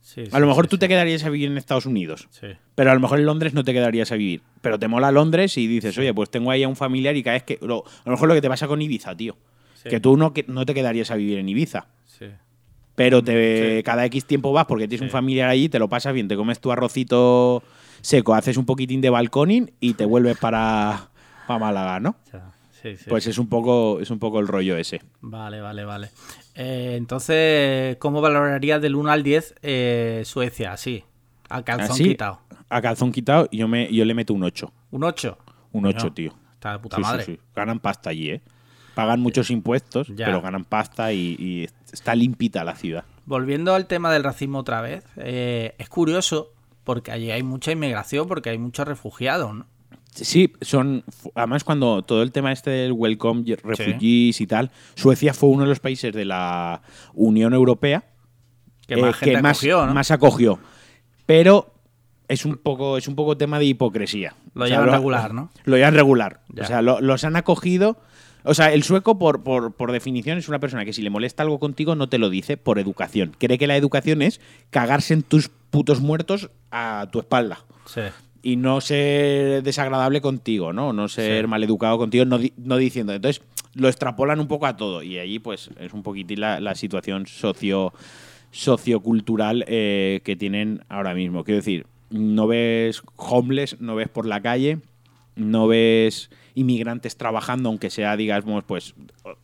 Sí, 0.00 0.24
A 0.32 0.38
lo 0.38 0.46
mejor 0.46 0.66
sí, 0.66 0.70
tú 0.70 0.78
te 0.78 0.86
quedarías 0.88 1.24
a 1.24 1.30
vivir 1.30 1.50
en 1.50 1.58
Estados 1.58 1.84
Unidos. 1.84 2.28
Sí. 2.30 2.46
Pero 2.76 2.90
a 2.92 2.94
lo 2.94 3.00
mejor 3.00 3.18
en 3.18 3.26
Londres 3.26 3.54
no 3.54 3.64
te 3.64 3.72
quedarías 3.72 4.12
a 4.12 4.14
vivir. 4.14 4.42
Pero 4.60 4.78
te 4.78 4.86
mola 4.86 5.10
Londres 5.10 5.58
y 5.58 5.66
dices, 5.66 5.98
oye, 5.98 6.14
pues 6.14 6.30
tengo 6.30 6.50
ahí 6.52 6.62
a 6.62 6.68
un 6.68 6.76
familiar 6.76 7.16
y 7.16 7.22
cada 7.24 7.34
vez 7.34 7.42
que. 7.42 7.58
lo- 7.60 7.84
a 7.86 8.02
lo 8.06 8.12
mejor 8.12 8.28
lo 8.28 8.34
que 8.34 8.40
te 8.40 8.48
pasa 8.48 8.68
con 8.68 8.80
Ibiza, 8.80 9.16
tío. 9.16 9.36
Sí. 9.74 9.88
Que 9.88 9.98
tú 10.00 10.16
no, 10.16 10.32
que, 10.32 10.44
no 10.48 10.64
te 10.64 10.74
quedarías 10.74 11.10
a 11.10 11.16
vivir 11.16 11.38
en 11.38 11.48
Ibiza. 11.48 11.86
Sí. 12.04 12.26
Pero 12.94 13.22
te, 13.22 13.82
cada 13.84 14.04
X 14.06 14.24
tiempo 14.26 14.52
vas 14.52 14.66
porque 14.66 14.88
tienes 14.88 15.02
un 15.02 15.10
familiar 15.10 15.50
allí, 15.50 15.68
te 15.68 15.78
lo 15.78 15.88
pasas 15.88 16.14
bien, 16.14 16.28
te 16.28 16.36
comes 16.36 16.60
tu 16.60 16.72
arrocito 16.72 17.62
seco, 18.00 18.34
haces 18.34 18.56
un 18.56 18.64
poquitín 18.64 19.00
de 19.02 19.10
balconing 19.10 19.72
y 19.80 19.94
te 19.94 20.06
vuelves 20.06 20.38
para, 20.38 21.08
para 21.46 21.58
Málaga, 21.58 22.00
¿no? 22.00 22.16
O 22.26 22.30
sea, 22.30 22.52
sí, 22.90 22.96
sí, 23.04 23.10
Pues 23.10 23.26
es 23.26 23.38
un 23.38 23.48
poco 23.48 24.00
es 24.00 24.10
un 24.10 24.18
poco 24.18 24.40
el 24.40 24.48
rollo 24.48 24.76
ese. 24.76 25.02
Vale, 25.20 25.60
vale, 25.60 25.84
vale. 25.84 26.10
Eh, 26.54 26.94
entonces, 26.96 27.96
¿cómo 27.98 28.20
valorarías 28.20 28.80
del 28.80 28.94
1 28.94 29.10
al 29.10 29.22
10 29.22 29.54
eh, 29.62 30.22
Suecia? 30.24 30.72
Así, 30.72 31.04
a 31.48 31.62
calzón 31.62 31.92
Así, 31.92 32.04
quitado. 32.04 32.40
A 32.68 32.80
calzón 32.82 33.12
quitado, 33.12 33.48
yo 33.52 33.68
me 33.68 33.92
yo 33.92 34.04
le 34.04 34.14
meto 34.14 34.34
un 34.34 34.42
8. 34.42 34.72
¿Un 34.90 35.04
8? 35.04 35.38
Un 35.72 35.86
8, 35.86 36.12
tío. 36.12 36.34
Está 36.54 36.72
de 36.72 36.78
puta 36.78 36.96
Sí, 36.96 37.02
madre. 37.02 37.38
Ganan 37.54 37.80
pasta 37.80 38.10
allí, 38.10 38.30
¿eh? 38.30 38.40
Pagan 38.94 39.20
muchos 39.20 39.50
impuestos, 39.50 40.08
Ya. 40.08 40.24
pero 40.26 40.40
ganan 40.40 40.64
pasta 40.64 41.12
y, 41.12 41.36
y 41.38 41.68
está 41.92 42.14
limpita 42.14 42.64
la 42.64 42.74
ciudad. 42.76 43.04
Volviendo 43.26 43.74
al 43.74 43.86
tema 43.86 44.10
del 44.10 44.24
racismo 44.24 44.60
otra 44.60 44.80
vez, 44.80 45.04
eh, 45.16 45.74
es 45.78 45.88
curioso 45.90 46.52
porque 46.84 47.10
allí 47.12 47.30
hay 47.30 47.42
mucha 47.42 47.72
inmigración, 47.72 48.26
porque 48.26 48.50
hay 48.50 48.58
muchos 48.58 48.86
refugiados, 48.88 49.54
¿no? 49.54 49.66
Sí, 50.24 50.52
son. 50.60 51.04
Además, 51.34 51.64
cuando 51.64 52.02
todo 52.02 52.22
el 52.22 52.32
tema 52.32 52.52
este 52.52 52.70
del 52.70 52.92
Welcome 52.92 53.44
Refugees 53.62 54.40
y 54.40 54.46
tal, 54.46 54.70
Suecia 54.94 55.32
fue 55.34 55.48
uno 55.50 55.62
de 55.62 55.68
los 55.68 55.80
países 55.80 56.12
de 56.12 56.24
la 56.24 56.82
Unión 57.14 57.52
Europea 57.54 58.04
Que 58.86 58.94
eh, 58.94 59.02
más 59.02 59.20
más, 59.42 59.56
acogió, 59.58 59.86
¿no? 59.86 59.94
más 59.94 60.10
acogió. 60.10 60.58
Pero 61.26 61.72
es 62.28 62.44
un 62.44 62.56
poco, 62.56 62.96
es 62.98 63.08
un 63.08 63.14
poco 63.16 63.36
tema 63.36 63.58
de 63.58 63.66
hipocresía. 63.66 64.34
Lo 64.54 64.64
O 64.64 64.66
sea, 64.68 64.80
regular, 64.84 65.34
¿no? 65.34 65.50
Lo 65.64 65.76
llaman 65.76 65.94
regular. 65.94 66.40
Ya. 66.48 66.62
O 66.62 66.66
sea, 66.66 66.82
lo- 66.82 67.00
los 67.00 67.24
han 67.24 67.36
acogido. 67.36 67.98
O 68.48 68.54
sea, 68.54 68.72
el 68.72 68.84
sueco, 68.84 69.18
por, 69.18 69.42
por, 69.42 69.72
por 69.74 69.90
definición, 69.90 70.38
es 70.38 70.48
una 70.48 70.60
persona 70.60 70.84
que 70.84 70.92
si 70.92 71.02
le 71.02 71.10
molesta 71.10 71.42
algo 71.42 71.58
contigo, 71.58 71.96
no 71.96 72.08
te 72.08 72.18
lo 72.18 72.30
dice 72.30 72.56
por 72.56 72.78
educación. 72.78 73.32
Cree 73.38 73.58
que 73.58 73.66
la 73.66 73.76
educación 73.76 74.22
es 74.22 74.40
cagarse 74.70 75.14
en 75.14 75.24
tus 75.24 75.48
putos 75.48 76.00
muertos 76.00 76.48
a 76.70 77.08
tu 77.10 77.18
espalda 77.18 77.58
Sí. 77.86 78.00
Y 78.46 78.54
no 78.54 78.80
ser 78.80 79.64
desagradable 79.64 80.20
contigo, 80.20 80.72
¿no? 80.72 80.92
No 80.92 81.08
ser 81.08 81.42
Sí. 81.42 81.48
maleducado 81.48 81.98
contigo, 81.98 82.24
no, 82.24 82.38
no 82.56 82.76
diciendo. 82.76 83.12
Entonces, 83.12 83.42
lo 83.74 83.88
extrapolan 83.88 84.38
un 84.38 84.46
poco 84.46 84.66
a 84.66 84.76
todo. 84.76 85.02
Y 85.02 85.18
allí, 85.18 85.40
pues, 85.40 85.70
es 85.80 85.92
un 85.92 86.04
poquitín 86.04 86.40
la, 86.40 86.60
la 86.60 86.76
situación 86.76 87.26
socio, 87.26 87.92
sociocultural 88.52 89.64
eh, 89.66 90.20
que 90.24 90.36
tienen 90.36 90.84
ahora 90.88 91.14
mismo. 91.14 91.44
Quiero 91.44 91.56
decir, 91.58 91.86
no 92.10 92.46
ves 92.46 93.02
homeless, 93.16 93.80
no 93.80 93.94
ves 93.96 94.08
por 94.08 94.26
la 94.26 94.40
calle, 94.40 94.78
no 95.34 95.66
ves 95.66 96.30
inmigrantes 96.56 97.16
trabajando, 97.16 97.68
aunque 97.68 97.90
sea, 97.90 98.16
digamos, 98.16 98.64
pues 98.64 98.94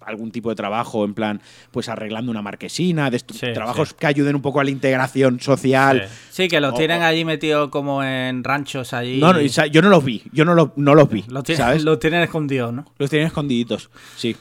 algún 0.01 0.33
tipo 0.33 0.49
de 0.49 0.57
trabajo, 0.57 1.05
en 1.05 1.15
plan, 1.15 1.41
pues 1.71 1.89
arreglando 1.89 2.31
una 2.33 2.43
marquesina, 2.43 3.11
de 3.11 3.19
estos 3.19 3.37
Sí, 3.37 3.47
trabajos 3.55 3.91
sí. 3.91 3.95
que 3.99 4.07
ayuden 4.09 4.35
un 4.35 4.43
poco 4.43 4.59
a 4.61 4.65
la 4.65 4.71
integración 4.71 5.39
social. 5.39 6.09
Sí, 6.31 6.49
que 6.49 6.59
los 6.61 6.73
O- 6.73 6.77
tienen 6.77 7.03
allí 7.03 7.25
metidos 7.25 7.69
como 7.71 8.03
en 8.03 8.43
ranchos 8.43 8.93
allí. 8.93 9.19
No, 9.21 9.33
no, 9.33 9.41
yo 9.41 9.83
no 9.83 9.89
los 9.91 10.05
vi, 10.05 10.23
yo 10.33 10.45
no, 10.45 10.55
lo- 10.55 10.73
no 10.77 10.95
los 10.95 11.09
vi, 11.09 11.25
los, 11.29 11.45
los 11.85 11.99
tienen 12.01 12.23
escondidos, 12.23 12.73
¿no? 12.73 12.85
Los 12.99 13.11
tienen 13.11 13.29
escondiditos, 13.29 13.91
sí. 14.17 14.35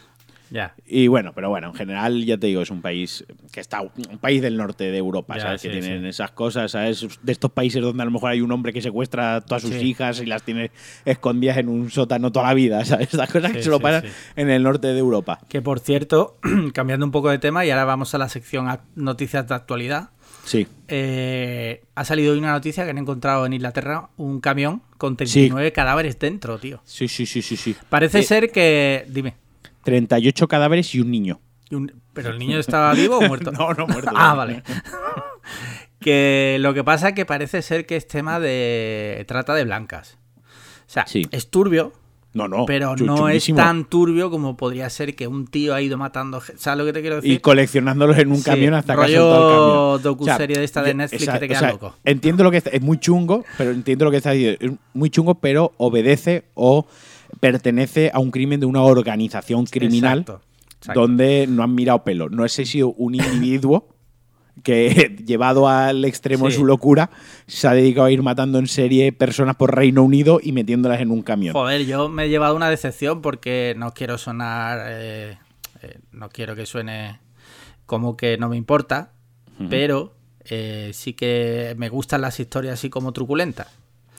Ya. 0.52 0.76
Y 0.86 1.08
bueno, 1.08 1.32
pero 1.34 1.50
bueno, 1.50 1.68
en 1.70 1.74
general 1.74 2.26
ya 2.26 2.38
te 2.38 2.48
digo, 2.48 2.62
es 2.62 2.70
un 2.70 2.82
país 2.82 3.26
que 3.54 3.62
está 3.62 3.82
un 3.82 4.18
país 4.20 4.42
del 4.42 4.58
norte 4.58 4.92
de 4.92 4.98
Europa, 4.98 5.36
Ya, 5.38 5.42
¿sabes? 5.44 5.62
sí, 5.62 5.70
que 5.70 5.80
tienen 5.80 6.02
sí. 6.04 6.10
esas 6.10 6.32
cosas, 6.32 6.72
¿sabes? 6.72 7.08
De 7.24 7.32
estos 7.32 7.52
países 7.52 7.82
donde 7.82 8.02
a 8.04 8.06
lo 8.06 8.12
mejor 8.12 8.32
hay 8.32 8.42
un 8.42 8.52
hombre 8.52 8.74
que 8.74 8.82
secuestra 8.82 9.36
a 9.38 9.42
todas 9.42 9.62
sus 9.64 9.72
Sí. 9.72 9.80
hijas 9.88 10.22
y 10.22 10.26
las 10.26 10.44
tiene 10.44 10.72
escondidas 11.06 11.58
en 11.58 11.70
un 11.70 11.90
sótano 11.90 12.32
toda 12.34 12.48
la 12.48 12.54
vida, 12.54 12.84
¿sabes? 12.86 13.08
Estas 13.14 13.32
cosas 13.32 13.52
que 13.54 13.60
Sí, 13.60 13.64
solo 13.64 13.80
pasan 13.80 14.04
sí. 14.04 14.10
en 14.36 14.50
el 14.50 14.62
norte 14.62 14.88
de 14.90 15.00
Europa. 15.00 15.40
Que 15.48 15.62
por 15.62 15.80
cierto, 15.80 16.38
cambiando 16.74 17.06
un 17.06 17.12
poco 17.14 17.30
de 17.30 17.40
tema 17.40 17.66
y 17.66 17.70
ahora 17.72 17.86
vamos 17.86 18.14
a 18.14 18.18
la 18.18 18.28
sección 18.28 18.68
noticias 18.96 19.48
de 19.48 19.56
actualidad. 19.56 20.10
Sí. 20.44 20.68
Eh, 20.88 21.84
ha 21.96 22.04
salido 22.04 22.34
hoy 22.34 22.40
una 22.40 22.52
noticia 22.52 22.84
que 22.84 22.90
han 22.90 22.98
encontrado 22.98 23.46
en 23.46 23.54
Inglaterra 23.54 24.10
un 24.18 24.42
camión 24.42 24.82
con 24.98 25.16
39 25.16 25.72
cadáveres 25.72 26.20
dentro, 26.20 26.58
tío. 26.58 26.82
Sí, 26.84 27.08
sí, 27.08 27.26
sí, 27.26 27.42
sí, 27.42 27.56
sí. 27.56 27.76
Parece 27.90 28.20
Eh, 28.20 28.24
ser 28.24 28.52
que. 28.52 29.06
Dime. 29.08 29.36
38 29.84 30.48
cadáveres 30.48 30.94
y 30.96 31.00
un 31.02 31.12
niño. 31.12 31.39
y 31.70 31.76
un- 31.76 31.91
¿Pero 32.13 32.30
el 32.32 32.39
niño 32.39 32.60
estaba 32.60 32.94
vivo 32.94 33.17
o 33.20 33.22
muerto? 33.22 33.52
No, 33.58 33.74
no 33.74 33.88
muerto. 33.88 34.12
Ah, 34.13 34.34
vale. 34.36 34.63
que 36.00 36.58
lo 36.60 36.74
que 36.74 36.84
pasa 36.84 37.10
es 37.10 37.13
que 37.15 37.26
parece 37.26 37.62
ser 37.62 37.86
que 37.86 37.96
es 37.96 38.08
tema 38.08 38.39
de 38.39 39.24
trata 39.28 39.54
de 39.54 39.63
blancas. 39.65 40.17
O 40.39 40.41
sea, 40.94 41.06
Sí. 41.08 41.26
es 41.32 41.50
turbio, 41.50 41.94
No, 42.34 42.48
no. 42.48 42.65
pero 42.65 42.96
no 42.98 43.15
chunguísimo. 43.17 43.60
es 43.60 43.65
tan 43.65 43.86
turbio 43.86 44.30
como 44.30 44.58
podría 44.58 44.89
ser 44.89 45.15
que 45.15 45.28
un 45.28 45.48
tío 45.48 45.74
ha 45.74 45.82
ido 45.82 45.98
matando. 45.98 46.41
¿Sabes 46.58 46.80
lo 46.80 46.86
que 46.86 46.94
te 46.94 47.02
quiero 47.02 47.17
decir? 47.17 47.32
Y 47.32 47.39
coleccionándolos 47.39 48.17
en 48.17 48.30
un 48.30 48.38
Sí, 48.38 48.44
camión 48.44 48.74
hasta 48.74 48.96
que 48.96 49.02
ha 49.02 49.06
soltado 49.08 49.96
el 49.96 50.02
camión. 50.02 50.04
docuserie 50.04 50.58
de 50.58 50.63
esta 50.65 50.82
de 50.82 50.94
Netflix 50.96 51.30
que 51.30 51.39
te 51.39 51.48
queda 51.48 51.72
loco. 51.72 51.96
Entiendo 52.04 52.44
lo 52.44 52.52
que 52.52 52.58
está- 52.58 52.72
es 52.72 52.82
muy 52.82 52.98
chungo, 53.00 53.46
pero 53.58 53.72
entiendo 53.72 54.06
lo 54.06 54.12
que 54.12 54.17
está 54.17 54.32
diciendo. 54.32 54.58
Es 54.60 54.72
muy 54.94 55.10
chungo, 55.10 55.36
pero 55.36 55.72
obedece 55.78 56.44
o 56.56 56.88
pertenece 57.42 58.10
a 58.14 58.20
un 58.20 58.32
crimen 58.32 58.62
de 58.62 58.66
una 58.68 58.82
organización 58.84 59.66
criminal 59.66 60.20
Exacto, 60.20 60.42
exacto. 60.78 61.02
donde 61.02 61.48
no 61.50 61.64
han 61.64 61.76
mirado 61.76 62.06
pelo. 62.06 62.30
No 62.30 62.46
es 62.46 62.54
sido 62.54 62.94
un 62.94 63.16
individuo 63.16 63.90
que, 64.64 65.18
llevado 65.26 65.68
al 65.68 66.06
extremo 66.06 66.46
de 66.46 66.52
Sí. 66.52 66.58
su 66.60 66.66
locura, 66.66 67.10
se 67.48 67.68
ha 67.68 67.74
dedicado 67.74 68.08
a 68.08 68.12
ir 68.12 68.22
matando 68.22 68.60
en 68.60 68.68
serie 68.68 69.12
personas 69.12 69.56
por 69.56 69.76
Reino 69.76 70.04
Unido 70.04 70.40
y 70.42 70.52
metiéndolas 70.54 71.02
en 71.02 71.12
un 71.12 71.22
camión. 71.24 71.54
Joder, 71.54 71.86
yo 71.86 72.08
me 72.08 72.26
he 72.26 72.30
llevado 72.30 72.56
una 72.56 72.70
decepción 72.70 73.22
porque 73.22 73.74
no 73.78 73.94
quiero 73.94 74.18
sonar. 74.18 74.80
eh, 74.90 75.38
eh, 75.82 76.00
no 76.12 76.30
quiero 76.30 76.56
que 76.56 76.66
suene 76.66 77.20
como 77.88 78.16
que 78.16 78.38
no 78.38 78.48
me 78.50 78.56
importa, 78.56 79.12
pero 79.70 80.14
eh, 80.46 80.92
sí 80.94 81.14
que 81.14 81.74
me 81.78 81.90
gustan 81.90 82.22
las 82.22 82.40
historias 82.40 82.76
así 82.76 82.90
como 82.90 83.12
truculentas. 83.14 83.68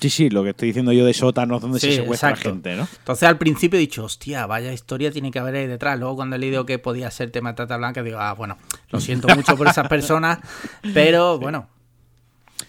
Sí, 0.03 0.11
sí, 0.11 0.29
lo 0.31 0.43
que 0.43 0.51
estoy 0.51 0.69
diciendo 0.69 0.93
yo 0.93 1.07
de 1.07 1.15
sótanos 1.15 1.63
donde 1.63 1.81
Sí, 1.81 1.93
se 1.93 1.97
secuestra 2.03 2.31
exacto. 2.31 2.51
gente, 2.51 2.77
¿no? 2.77 2.89
Entonces 2.99 3.29
al 3.29 3.39
principio 3.39 3.79
he 3.79 3.81
dicho, 3.81 4.05
hostia, 4.05 4.45
vaya 4.47 4.73
historia 4.73 5.11
tiene 5.13 5.31
que 5.31 5.39
haber 5.39 5.55
ahí 5.55 5.67
detrás. 5.67 5.99
Luego 5.99 6.17
cuando 6.17 6.37
he 6.37 6.39
leído 6.39 6.67
que 6.67 6.79
podía 6.79 7.11
ser 7.11 7.31
tema 7.31 7.51
de 7.53 7.57
trata 7.57 7.77
blanca, 7.77 8.03
digo, 8.03 8.19
ah, 8.19 8.33
bueno, 8.35 8.59
lo 8.91 9.01
siento 9.01 9.29
mucho 9.35 9.57
por 9.57 9.69
esas 9.69 9.89
personas, 9.89 10.39
pero 10.93 11.39
bueno, 11.39 11.69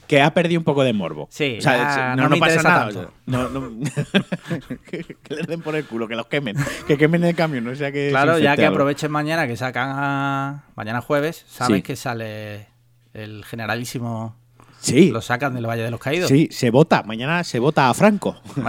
Que 0.07 0.21
ha 0.21 0.33
perdido 0.33 0.59
un 0.59 0.63
poco 0.65 0.83
de 0.83 0.93
morbo. 0.93 1.27
Sí, 1.31 1.55
O 1.59 1.61
sea, 1.61 2.15
no 2.15 2.29
me 2.29 2.37
pasa 2.37 2.61
nada. 2.61 2.85
tanto. 2.91 2.99
o 3.01 3.11
no- 3.25 3.49
no- 3.49 3.71
que, 4.89 5.03
que 5.23 5.35
les 5.35 5.47
den 5.47 5.61
por 5.61 5.75
el 5.75 5.85
culo, 5.85 6.07
que 6.07 6.15
los 6.15 6.27
quemen. 6.27 6.55
Que 6.87 6.97
quemen 6.97 7.23
el 7.23 7.35
camión, 7.35 7.63
no 7.63 7.75
sea 7.75 7.91
que. 7.91 8.09
claro, 8.09 8.37
ya 8.39 8.55
que 8.55 8.65
aprovechen 8.65 9.11
mañana 9.11 9.47
que 9.47 9.55
sacan 9.57 9.89
a... 9.93 10.63
mañana 10.75 11.01
jueves, 11.01 11.45
sabes 11.47 11.77
Sí. 11.77 11.81
que 11.83 11.95
sale 11.95 12.67
el 13.13 13.45
generalísimo, 13.45 14.35
Sí, 14.83 15.11
lo 15.11 15.21
sacan 15.21 15.53
del 15.55 15.65
Valle 15.65 15.81
de 15.83 15.91
los 15.91 15.99
Caídos. 15.99 16.29
sí, 16.29 16.49
se 16.51 16.69
vota. 16.69 17.03
Mañana 17.03 17.43
se 17.43 17.57
vota 17.59 17.89
a 17.89 17.93
Franco. 17.93 18.35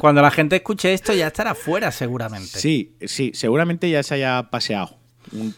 Cuando 0.00 0.22
la 0.22 0.30
gente 0.30 0.56
escuche 0.56 0.92
esto 0.92 1.12
ya 1.12 1.26
estará 1.26 1.54
fuera 1.54 1.90
seguramente. 1.90 2.58
Sí, 2.58 2.94
sí, 3.04 3.32
seguramente 3.34 3.90
ya 3.90 4.02
se 4.02 4.14
haya 4.14 4.44
paseado. 4.50 4.96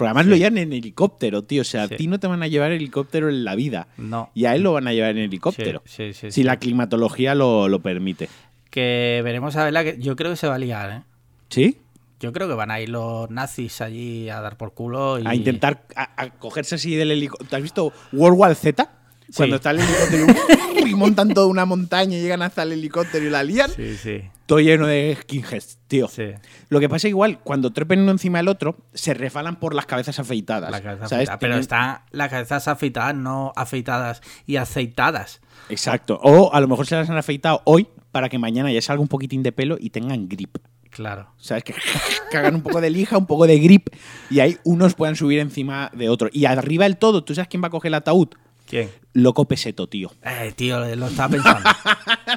Además 0.00 0.26
lo 0.26 0.34
llevan 0.34 0.58
en 0.58 0.72
helicóptero, 0.72 1.44
tío. 1.44 1.60
O 1.62 1.64
sea, 1.64 1.86
Sí. 1.86 1.94
a 1.94 1.96
ti 1.96 2.06
no 2.08 2.18
te 2.18 2.26
van 2.26 2.42
a 2.42 2.48
llevar 2.48 2.72
helicóptero 2.72 3.28
en 3.28 3.44
la 3.44 3.54
vida. 3.54 3.86
No. 3.98 4.30
Y 4.34 4.46
a 4.46 4.54
él 4.56 4.62
lo 4.62 4.72
van 4.72 4.88
a 4.88 4.92
llevar 4.92 5.10
en 5.10 5.16
Sí, 5.18 5.22
helicóptero. 5.24 5.82
sí, 5.84 6.12
sí, 6.12 6.26
si 6.26 6.32
sí. 6.32 6.42
la 6.42 6.58
climatología 6.58 7.34
lo, 7.34 7.68
lo 7.68 7.80
permite. 7.80 8.28
Que 8.70 9.20
veremos 9.22 9.54
a 9.56 9.64
verla, 9.64 9.84
que 9.84 9.98
yo 9.98 10.16
creo 10.16 10.30
que 10.32 10.36
se 10.36 10.48
va 10.48 10.54
a 10.56 10.58
liar, 10.58 10.90
¿eh? 10.90 11.02
¿Sí? 11.50 11.76
Yo 12.20 12.32
creo 12.32 12.46
que 12.48 12.54
van 12.54 12.70
a 12.70 12.80
ir 12.80 12.90
los 12.90 13.30
nazis 13.30 13.80
allí 13.80 14.28
a 14.28 14.40
dar 14.40 14.56
por 14.56 14.74
culo 14.74 15.18
y... 15.18 15.26
A 15.26 15.34
intentar 15.34 15.84
a, 15.96 16.10
a 16.22 16.30
cogerse 16.30 16.74
así 16.76 16.94
del 16.94 17.10
helicóptero. 17.10 17.48
¿Te 17.50 17.56
has 17.56 17.62
visto 17.62 17.92
World 18.12 18.38
War 18.38 18.54
Z? 18.54 18.88
Cuando 19.34 19.56
Sí. 19.56 19.58
está 19.58 19.70
el 19.70 19.78
helicóptero 19.80 20.86
y 20.86 20.94
montan 20.96 21.32
toda 21.32 21.46
una 21.46 21.64
montaña 21.64 22.18
y 22.18 22.20
llegan 22.20 22.42
hasta 22.42 22.62
el 22.64 22.72
helicóptero 22.72 23.24
y 23.26 23.30
la 23.30 23.42
lían. 23.44 23.70
Sí, 23.70 23.96
sí, 23.96 24.22
Todo 24.44 24.58
lleno 24.60 24.86
de 24.88 25.16
skinheads, 25.22 25.78
tío. 25.86 26.08
sí. 26.08 26.32
Lo 26.68 26.80
que 26.80 26.88
pasa 26.88 27.06
igual, 27.08 27.38
cuando 27.38 27.72
trepen 27.72 28.00
uno 28.00 28.10
encima 28.10 28.38
del 28.38 28.48
otro, 28.48 28.76
se 28.92 29.14
refalan 29.14 29.60
por 29.60 29.74
las 29.74 29.86
cabezas 29.86 30.18
afeitadas. 30.18 30.70
La 30.70 30.82
cabeza 30.82 31.06
¿sabes? 31.08 31.28
afeitada. 31.28 31.38
Pero 31.38 31.56
están 31.58 31.98
las 32.10 32.28
cabezas 32.28 32.66
afeitadas, 32.68 33.14
no 33.14 33.52
afeitadas 33.54 34.20
y 34.46 34.56
aceitadas. 34.56 35.40
Exacto. 35.68 36.18
O 36.22 36.52
a 36.52 36.60
lo 36.60 36.66
mejor 36.68 36.86
se 36.86 36.96
las 36.96 37.08
han 37.08 37.16
afeitado 37.16 37.62
hoy 37.66 37.86
para 38.10 38.28
que 38.28 38.38
mañana 38.38 38.72
ya 38.72 38.82
salga 38.82 39.00
un 39.00 39.08
poquitín 39.08 39.42
de 39.44 39.52
pelo 39.52 39.76
y 39.78 39.90
tengan 39.90 40.28
grip. 40.28 40.56
Claro. 40.90 41.28
¿Sabes? 41.38 41.64
Que 41.64 41.74
cagan 42.32 42.54
un 42.56 42.62
poco 42.62 42.80
de 42.80 42.90
lija, 42.90 43.16
un 43.16 43.26
poco 43.26 43.46
de 43.46 43.58
grip 43.58 43.88
y 44.30 44.40
ahí 44.40 44.58
unos 44.64 44.94
puedan 44.94 45.16
subir 45.16 45.38
encima 45.38 45.90
de 45.94 46.08
otro. 46.08 46.28
Y 46.32 46.44
arriba 46.44 46.84
del 46.84 46.96
todo, 46.96 47.24
¿tú 47.24 47.34
sabes 47.34 47.48
quién 47.48 47.62
va 47.62 47.68
a 47.68 47.70
coger 47.70 47.88
el 47.90 47.94
ataúd? 47.94 48.28
¿Quién? 48.66 48.88
Loco 49.14 49.46
Peseto, 49.46 49.88
tío. 49.88 50.12
Eh, 50.22 50.52
tío, 50.54 50.78
lo 50.94 51.06
estaba 51.08 51.28
pensando. 51.30 51.68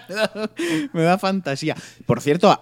Me 0.93 1.03
da 1.03 1.17
fantasía. 1.17 1.75
Por 2.05 2.21
cierto, 2.21 2.59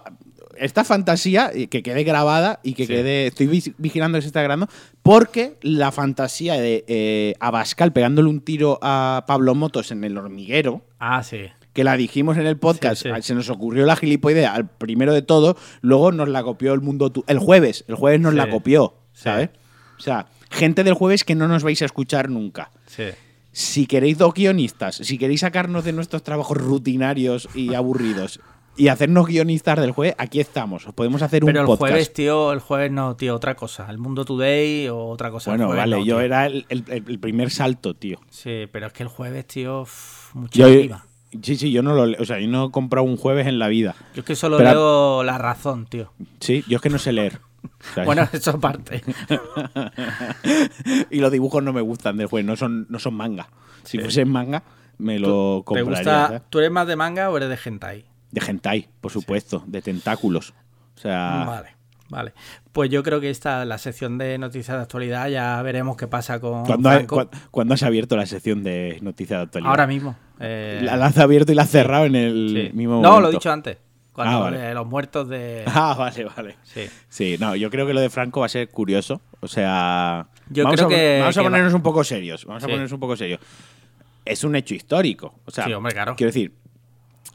esta 0.56 0.84
fantasía, 0.84 1.50
eh, 1.54 1.68
que 1.68 1.82
quede 1.82 2.04
grabada 2.04 2.60
y 2.62 2.74
que 2.74 2.86
Sí. 2.86 2.92
quede. 2.92 3.26
Estoy 3.28 3.46
vigilando 3.78 4.18
que 4.18 4.22
se 4.22 4.26
está 4.28 4.42
grabando, 4.42 4.68
porque 5.02 5.56
la 5.62 5.90
fantasía 5.92 6.54
de 6.54 6.84
eh, 6.86 7.34
Abascal 7.40 7.92
pegándole 7.92 8.28
un 8.28 8.40
tiro 8.42 8.78
a 8.82 9.24
Pablo 9.26 9.54
Motos 9.54 9.90
en 9.90 10.04
el 10.04 10.18
hormiguero. 10.18 10.84
ah, 10.98 11.22
sí. 11.22 11.46
Que 11.72 11.84
la 11.84 11.96
dijimos 11.96 12.36
en 12.36 12.46
el 12.46 12.58
podcast, 12.58 13.02
Sí, 13.02 13.08
sí. 13.14 13.22
se 13.22 13.34
nos 13.34 13.48
ocurrió 13.48 13.86
la 13.86 13.96
gilipoidea 13.96 14.52
al 14.54 14.68
primero 14.68 15.12
de 15.14 15.22
todo, 15.22 15.56
luego 15.80 16.12
nos 16.12 16.28
la 16.28 16.42
copió 16.42 16.74
el 16.74 16.80
mundo. 16.82 17.10
Tu- 17.10 17.24
el 17.28 17.38
jueves, 17.38 17.84
el 17.88 17.94
jueves 17.94 18.20
nos 18.20 18.32
Sí. 18.32 18.36
la 18.38 18.50
copió. 18.50 18.94
¿sabes? 19.14 19.50
O 19.98 20.00
sea, 20.02 20.26
gente 20.50 20.84
del 20.84 20.94
jueves 20.94 21.22
que 21.24 21.34
no 21.34 21.46
nos 21.48 21.62
vais 21.62 21.80
a 21.82 21.84
escuchar 21.84 22.28
nunca. 22.30 22.70
Sí. 22.86 23.04
Si 23.52 23.86
queréis 23.86 24.16
dos 24.16 24.32
guionistas, 24.32 24.96
si 24.96 25.18
queréis 25.18 25.40
sacarnos 25.40 25.84
de 25.84 25.92
nuestros 25.92 26.22
trabajos 26.22 26.56
rutinarios 26.56 27.46
y 27.54 27.74
aburridos 27.74 28.40
y 28.74 28.88
hacernos 28.88 29.26
guionistas 29.26 29.78
del 29.78 29.92
jueves, 29.92 30.14
aquí 30.16 30.40
estamos. 30.40 30.86
Os 30.86 30.94
podemos 30.94 31.20
hacer 31.20 31.40
Pero 31.44 31.52
un 31.52 31.56
el 31.60 31.66
podcast. 31.66 31.90
jueves, 31.92 32.12
tío, 32.14 32.52
el 32.54 32.60
jueves 32.60 32.90
no, 32.90 33.14
tío, 33.16 33.34
otra 33.34 33.54
cosa. 33.54 33.86
El 33.90 33.98
Mundo 33.98 34.24
Today 34.24 34.88
o 34.88 34.98
otra 35.08 35.30
cosa. 35.30 35.50
El 35.52 35.58
bueno, 35.58 35.66
jueves 35.68 35.82
vale, 35.82 35.96
no, 35.96 36.04
yo 36.06 36.16
tío. 36.16 36.20
era 36.22 36.46
el, 36.46 36.64
el- 36.70 36.84
el 36.88 37.18
primer 37.18 37.50
salto, 37.50 37.92
tío. 37.94 38.18
Sí, 38.30 38.66
pero 38.72 38.86
es 38.86 38.92
que 38.94 39.02
el 39.02 39.10
jueves, 39.10 39.46
tío, 39.46 39.86
mucha 40.32 40.58
Yo, 40.58 40.66
arriba. 40.66 41.04
Sí, 41.42 41.56
sí, 41.56 41.72
yo 41.72 41.82
no 41.82 41.94
lo, 41.94 42.06
le- 42.06 42.18
o 42.18 42.24
sea, 42.24 42.38
yo 42.40 42.48
no 42.48 42.66
he 42.66 42.70
comprado 42.70 43.06
un 43.06 43.16
jueves 43.16 43.46
en 43.46 43.58
la 43.58 43.68
vida. 43.68 43.94
Yo 44.14 44.20
es 44.20 44.24
que 44.26 44.36
solo 44.36 44.58
Pero- 44.58 44.70
leo 44.70 45.22
La 45.24 45.38
Razón, 45.38 45.86
tío. 45.86 46.12
Sí, 46.40 46.64
yo 46.68 46.76
es 46.76 46.82
que 46.82 46.90
no 46.90 46.98
sé 46.98 47.12
leer. 47.12 47.40
¿sabes? 47.94 48.06
Bueno, 48.06 48.28
eso 48.32 48.50
aparte. 48.50 49.02
y 51.10 51.18
los 51.20 51.32
dibujos 51.32 51.62
no 51.62 51.72
me 51.72 51.80
gustan 51.80 52.16
del 52.16 52.26
jueves, 52.26 52.46
no 52.46 52.56
son, 52.56 52.86
no 52.88 52.98
son 52.98 53.14
manga. 53.14 53.48
Si 53.84 53.98
fuesen 53.98 54.28
manga, 54.30 54.62
me 54.98 55.18
lo 55.18 55.58
¿Te 55.60 55.64
compraría. 55.64 55.90
gusta, 55.90 56.26
¿sabes? 56.26 56.42
¿Tú 56.50 56.58
eres 56.58 56.70
más 56.70 56.86
de 56.86 56.96
manga 56.96 57.30
o 57.30 57.36
eres 57.36 57.48
de 57.48 57.58
hentai? 57.64 58.04
De 58.30 58.40
hentai, 58.46 58.88
por 59.00 59.10
supuesto, 59.12 59.62
de 59.66 59.82
tentáculos. 59.82 60.54
O 60.96 61.00
sea, 61.00 61.44
Vale, 61.46 61.68
vale. 62.08 62.32
Pues 62.72 62.90
yo 62.90 63.02
creo 63.02 63.20
que 63.20 63.28
esta, 63.30 63.64
la 63.64 63.78
sección 63.78 64.16
de 64.18 64.38
noticias 64.38 64.76
de 64.76 64.82
actualidad, 64.82 65.28
ya 65.28 65.60
veremos 65.62 65.96
qué 65.96 66.06
pasa 66.06 66.40
con 66.40 66.64
¿cuándo, 66.64 66.88
ha- 66.88 67.28
cuándo 67.50 67.74
has 67.74 67.82
abierto 67.82 68.16
la 68.16 68.26
sección 68.26 68.62
de 68.62 68.98
noticias 69.02 69.38
de 69.40 69.44
actualidad? 69.44 69.70
Ahora 69.70 69.86
mismo. 69.86 70.16
Eh, 70.42 70.80
La, 70.82 70.96
la 70.96 71.06
has 71.06 71.18
abierto 71.18 71.52
y 71.52 71.54
la 71.54 71.62
has 71.62 71.70
cerrado 71.70 72.04
en 72.04 72.16
el 72.16 72.68
sí. 72.70 72.76
mismo 72.76 72.94
No, 72.96 73.00
momento. 73.02 73.20
lo 73.20 73.28
he 73.28 73.32
dicho 73.32 73.50
antes. 73.52 73.78
Cuando 74.12 74.36
Ah, 74.36 74.40
vale. 74.50 74.74
los 74.74 74.86
muertos 74.86 75.28
de... 75.28 75.62
Ah, 75.66 75.94
vale, 75.98 76.24
vale. 76.24 76.56
Sí. 76.64 76.82
Sí, 77.08 77.36
no, 77.40 77.56
yo 77.56 77.70
creo 77.70 77.86
que 77.86 77.94
lo 77.94 78.00
de 78.00 78.10
Franco 78.10 78.40
va 78.40 78.46
a 78.46 78.48
ser 78.50 78.68
curioso. 78.68 79.22
O 79.40 79.48
sea, 79.48 80.26
Yo 80.50 80.64
vamos 80.64 80.76
creo 80.76 80.86
a, 80.88 80.90
que- 80.90 81.18
vamos 81.20 81.36
a 81.38 81.40
va- 81.42 81.46
ponernos 81.48 81.72
un 81.74 81.82
poco 81.82 82.04
serios. 82.04 82.44
Vamos 82.44 82.62
a 82.62 82.66
ponernos 82.66 82.92
un 82.92 83.00
poco 83.00 83.16
serios. 83.16 83.40
Es 84.24 84.44
un 84.44 84.54
hecho 84.54 84.74
histórico. 84.74 85.34
O 85.46 85.50
sea, 85.50 85.64
Sí, 85.64 85.72
hombre, 85.72 85.92
claro. 85.94 86.14
quiero 86.16 86.28
decir, 86.28 86.52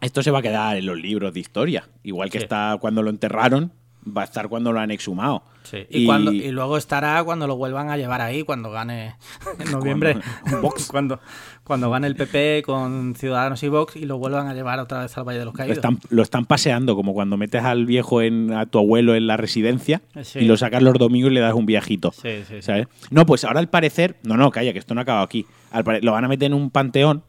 esto 0.01 0.21
se 0.21 0.29
va 0.29 0.39
a 0.39 0.41
quedar 0.43 0.77
en 0.77 0.85
los 0.85 0.97
libros 0.97 1.33
de 1.33 1.39
historia. 1.39 1.87
Igual 2.03 2.29
que 2.29 2.37
está 2.37 2.77
cuando 2.79 3.01
lo 3.01 3.09
enterraron, 3.09 3.73
va 4.05 4.21
a 4.21 4.25
estar 4.25 4.47
cuando 4.49 4.71
lo 4.71 4.79
han 4.79 4.91
exhumado. 4.91 5.43
Sí. 5.63 5.86
Y, 5.89 6.05
cuando, 6.05 6.31
y 6.31 6.49
luego 6.51 6.77
estará 6.77 7.21
cuando 7.25 7.45
lo 7.45 7.57
vuelvan 7.57 7.89
a 7.89 7.97
llevar 7.97 8.21
ahí, 8.21 8.43
cuando 8.43 8.71
gane 8.71 9.15
en 9.60 9.71
noviembre. 9.71 10.17
Vox. 10.62 10.88
cuando, 10.91 11.19
cuando 11.65 11.89
gane 11.89 12.07
el 12.07 12.15
PP 12.15 12.63
con 12.65 13.15
Ciudadanos 13.15 13.62
y 13.63 13.67
Vox 13.67 13.97
y 13.97 14.05
lo 14.05 14.17
vuelvan 14.17 14.47
a 14.47 14.53
llevar 14.53 14.79
otra 14.79 15.01
vez 15.01 15.17
al 15.17 15.25
Valle 15.25 15.39
de 15.39 15.45
los 15.45 15.53
Lo 15.53 15.57
Caídos. 15.57 15.77
están, 15.77 15.99
lo 16.10 16.23
están 16.23 16.45
paseando, 16.45 16.95
como 16.95 17.13
cuando 17.13 17.36
metes 17.36 17.63
al 17.63 17.86
viejo 17.86 18.21
en, 18.21 18.53
a 18.53 18.65
tu 18.65 18.79
abuelo 18.79 19.13
en 19.15 19.27
la 19.27 19.36
residencia 19.36 20.01
Sí. 20.21 20.39
y 20.39 20.45
lo 20.45 20.55
sacas 20.55 20.81
los 20.81 20.93
domingos 20.93 21.31
y 21.31 21.33
le 21.33 21.41
das 21.41 21.53
un 21.53 21.65
viajito. 21.65 22.13
Sí, 22.13 22.29
sí, 22.47 22.55
sí. 22.55 22.62
¿sabes? 22.62 22.88
No, 23.12 23.25
pues 23.25 23.43
ahora 23.43 23.60
al 23.60 23.67
parecer. 23.69 24.15
No, 24.23 24.38
no, 24.38 24.51
calla, 24.51 24.71
que 24.71 24.79
esto 24.79 24.93
no 24.95 25.01
ha 25.01 25.03
acabado 25.03 25.25
aquí. 25.25 25.45
Al 25.71 25.83
pare- 25.83 26.01
lo 26.01 26.13
van 26.13 26.23
a 26.23 26.29
meter 26.29 26.45
en 26.45 26.53
un 26.53 26.69
panteón. 26.71 27.23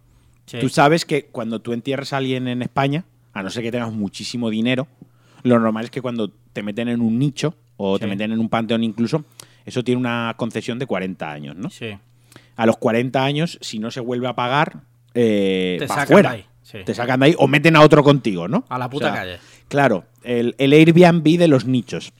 Sí. 0.46 0.58
Tú 0.60 0.68
sabes 0.68 1.04
que 1.04 1.24
cuando 1.26 1.60
tú 1.60 1.72
entierras 1.72 2.12
a 2.12 2.18
alguien 2.18 2.46
en 2.46 2.62
España, 2.62 3.04
a 3.34 3.42
no 3.42 3.50
ser 3.50 3.64
que 3.64 3.72
tengas 3.72 3.92
muchísimo 3.92 4.48
dinero, 4.48 4.86
Lo 5.48 5.58
normal 5.58 5.84
es 5.86 5.90
que 5.90 6.02
cuando 6.02 6.30
te 6.52 6.62
meten 6.62 6.88
en 6.88 7.00
un 7.00 7.18
nicho 7.18 7.54
o 7.76 7.98
te 7.98 8.06
meten 8.06 8.32
en 8.32 8.38
un 8.40 8.48
panteón 8.48 8.82
incluso, 8.84 9.24
eso 9.64 9.82
tiene 9.84 10.00
una 10.00 10.34
concesión 10.36 10.78
de 10.78 10.86
40 10.86 11.30
años, 11.30 11.56
¿no? 11.56 11.70
Sí. 11.70 11.96
A 12.56 12.66
los 12.66 12.76
40 12.76 13.22
años, 13.24 13.58
si 13.60 13.78
no 13.78 13.90
se 13.90 14.00
vuelve 14.00 14.26
a 14.28 14.34
pagar, 14.34 14.80
eh, 15.14 15.76
Te 15.78 15.88
sacan 15.88 16.06
fuera. 16.08 16.30
de 16.30 16.36
ahí, 16.36 16.46
sí. 16.62 16.78
Te 16.84 16.94
sacan 16.94 17.20
de 17.20 17.26
ahí 17.26 17.34
o 17.38 17.46
meten 17.48 17.76
a 17.76 17.80
otro 17.82 18.02
contigo, 18.02 18.48
¿no? 18.48 18.64
A 18.68 18.78
la 18.78 18.90
puta 18.90 19.06
O 19.06 19.12
sea, 19.12 19.20
calle. 19.20 19.38
Claro, 19.68 20.04
el, 20.24 20.54
el 20.58 20.72
Airbnb 20.72 21.38
de 21.38 21.48
los 21.48 21.66
nichos. 21.66 22.12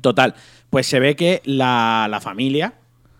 Total, 0.00 0.34
pues 0.70 0.86
se 0.86 1.00
ve 1.00 1.16
que 1.16 1.40
la, 1.44 2.06
la 2.10 2.20
familia 2.20 2.74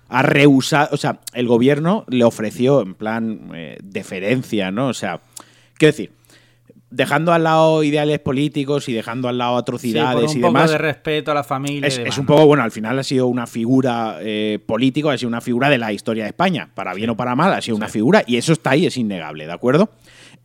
ha 0.09 0.23
rehusado, 0.23 0.89
o 0.93 0.97
sea, 0.97 1.21
el 1.35 1.47
gobierno 1.49 2.05
le 2.09 2.25
ofreció 2.25 2.83
en 2.83 2.95
plan 2.95 3.51
eh, 3.55 3.79
deferencia, 3.83 4.71
¿no? 4.71 4.89
O 4.89 4.95
sea, 4.95 5.21
quiero 5.77 5.93
decir, 5.93 6.13
dejando 6.91 7.33
al 7.33 7.45
lado 7.45 7.83
ideales 7.83 8.19
políticos 8.19 8.89
y 8.89 8.93
dejando 8.95 9.29
al 9.29 9.37
lado 9.39 9.57
Sí, 9.57 9.61
atrocidades 9.61 10.15
por 10.15 10.31
un 10.31 10.37
y 10.39 10.41
poco 10.41 10.55
demás, 10.55 10.71
de 10.71 10.79
respeto 10.79 11.31
a 11.31 11.35
la 11.35 11.45
familia. 11.45 11.87
es, 11.87 11.95
y 11.99 12.01
es 12.01 12.05
demás, 12.05 12.19
un 12.19 12.25
¿no? 12.25 12.29
poco, 12.29 12.47
bueno, 12.47 12.63
al 12.63 12.71
final 12.71 12.99
ha 12.99 13.03
sido 13.03 13.27
una 13.27 13.47
figura 13.47 14.19
eh, 14.21 14.59
política, 14.65 15.13
ha 15.13 15.19
sido 15.19 15.29
una 15.29 15.41
figura 15.41 15.69
de 15.69 15.79
la 15.79 15.93
historia 15.93 16.25
de 16.25 16.31
España, 16.31 16.71
para 16.75 16.95
bien 16.95 17.11
o 17.11 17.17
para 17.17 17.35
mal, 17.37 17.53
ha 17.53 17.61
sido 17.61 17.77
una 17.77 17.89
figura 17.89 18.23
y 18.27 18.37
eso 18.37 18.53
está 18.53 18.71
ahí, 18.71 18.87
es 18.87 18.97
innegable, 18.97 19.47
¿de 19.47 19.53
acuerdo? 19.53 19.91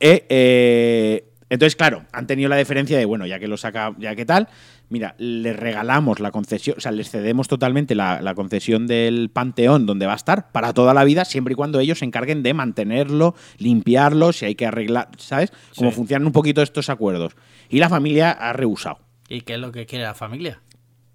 Eh, 0.00 0.26
eh, 0.28 1.24
entonces, 1.50 1.76
claro, 1.76 2.04
han 2.12 2.26
tenido 2.26 2.48
la 2.48 2.56
diferencia 2.56 2.98
de, 2.98 3.04
bueno, 3.04 3.26
ya 3.26 3.38
que 3.38 3.46
lo 3.46 3.56
saca, 3.56 3.94
ya 3.98 4.16
que 4.16 4.24
tal, 4.26 4.48
mira, 4.88 5.14
les 5.18 5.56
regalamos 5.56 6.20
la 6.20 6.30
concesión, 6.30 6.76
o 6.78 6.80
sea, 6.80 6.92
les 6.92 7.10
cedemos 7.10 7.48
totalmente 7.48 7.94
la, 7.94 8.20
la 8.22 8.34
concesión 8.34 8.86
del 8.86 9.30
panteón 9.30 9.86
donde 9.86 10.06
va 10.06 10.12
a 10.12 10.16
estar 10.16 10.52
para 10.52 10.72
toda 10.72 10.94
la 10.94 11.04
vida, 11.04 11.24
siempre 11.24 11.52
y 11.52 11.56
cuando 11.56 11.80
ellos 11.80 11.98
se 11.98 12.04
encarguen 12.04 12.42
de 12.42 12.54
mantenerlo, 12.54 13.34
limpiarlo, 13.58 14.32
si 14.32 14.44
hay 14.44 14.54
que 14.54 14.66
arreglar, 14.66 15.08
¿sabes? 15.18 15.52
Cómo 15.76 15.90
Sí. 15.90 15.96
funcionan 15.96 16.26
un 16.26 16.32
poquito 16.32 16.62
estos 16.62 16.90
acuerdos. 16.90 17.34
Y 17.68 17.78
la 17.78 17.88
familia 17.88 18.30
ha 18.30 18.52
rehusado. 18.52 18.98
¿Y 19.28 19.40
qué 19.40 19.54
es 19.54 19.60
lo 19.60 19.72
que 19.72 19.86
quiere 19.86 20.04
la 20.04 20.14
familia? 20.14 20.60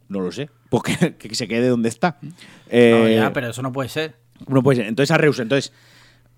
No 0.08 0.20
lo 0.22 0.32
sé. 0.32 0.50
Porque 0.70 1.16
que 1.18 1.36
se 1.36 1.48
quede 1.48 1.68
donde 1.68 1.90
está. 1.90 2.18
No, 2.22 2.32
Eh, 2.70 3.16
ya, 3.16 3.32
pero 3.34 3.50
eso 3.50 3.62
no 3.62 3.72
puede 3.72 3.90
ser. 3.90 4.16
no 4.48 4.64
puede 4.64 4.78
ser. 4.78 4.88
Entonces 4.88 5.12
a 5.12 5.18
Reus. 5.18 5.40
Entonces, 5.40 5.72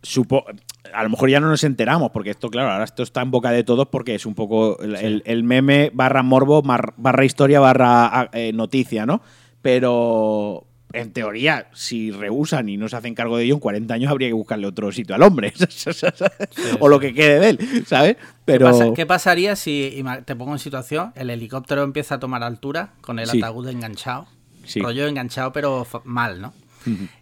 supo, 0.04 0.46
a 0.94 1.04
lo 1.04 1.10
mejor 1.10 1.30
ya 1.30 1.40
no 1.40 1.48
nos 1.50 1.64
enteramos, 1.64 2.12
porque 2.12 2.32
esto, 2.32 2.50
claro, 2.50 2.72
ahora 2.72 2.84
esto 2.86 3.04
está 3.04 3.22
en 3.22 3.32
boca 3.32 3.52
de 3.52 3.64
todos 3.64 3.88
porque 3.88 4.16
es 4.16 4.26
un 4.26 4.34
poco 4.36 4.80
el, 4.82 4.96
el- 4.96 5.24
el 5.26 5.44
meme 5.44 5.92
barra 5.94 6.24
morbo, 6.24 6.62
barra 6.64 7.26
historia, 7.26 7.60
barra 7.60 8.08
ah, 8.22 8.30
eh, 8.34 8.52
noticia, 8.54 9.06
¿no? 9.06 9.22
Pero 9.62 10.66
en 10.94 11.14
teoría, 11.14 11.68
si 11.74 12.12
rehusan 12.12 12.68
y 12.68 12.76
no 12.78 12.90
se 12.90 12.98
hacen 12.98 13.16
cargo 13.16 13.38
de 13.38 13.46
ello, 13.46 13.54
en 13.54 13.60
40 13.62 13.94
años 13.94 14.12
habría 14.12 14.28
que 14.28 14.34
buscarle 14.34 14.68
otro 14.68 14.92
sitio 14.92 15.16
al 15.16 15.24
hombre. 15.24 15.54
o 16.80 16.90
lo 16.90 17.00
que 17.00 17.14
quede 17.14 17.40
de 17.40 17.50
él, 17.52 17.84
¿sabes? 17.88 18.18
Pero. 18.44 18.66
¿Qué, 18.68 18.72
pasa- 18.72 18.94
qué 18.96 19.06
pasaría 19.06 19.56
si, 19.56 20.04
te 20.26 20.36
pongo 20.36 20.52
en 20.54 20.60
situación, 20.60 21.14
el 21.16 21.30
helicóptero 21.30 21.84
empieza 21.84 22.16
a 22.16 22.20
tomar 22.20 22.44
altura 22.44 22.94
con 23.02 23.20
el 23.20 23.30
ataúd 23.30 23.68
enganchado? 23.70 24.28
Rollo 24.82 25.08
enganchado, 25.08 25.54
pero 25.54 25.88
mal, 26.04 26.42
¿no? 26.42 26.54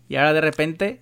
Y 0.07 0.15
ahora 0.15 0.33
de 0.33 0.41
repente, 0.41 0.99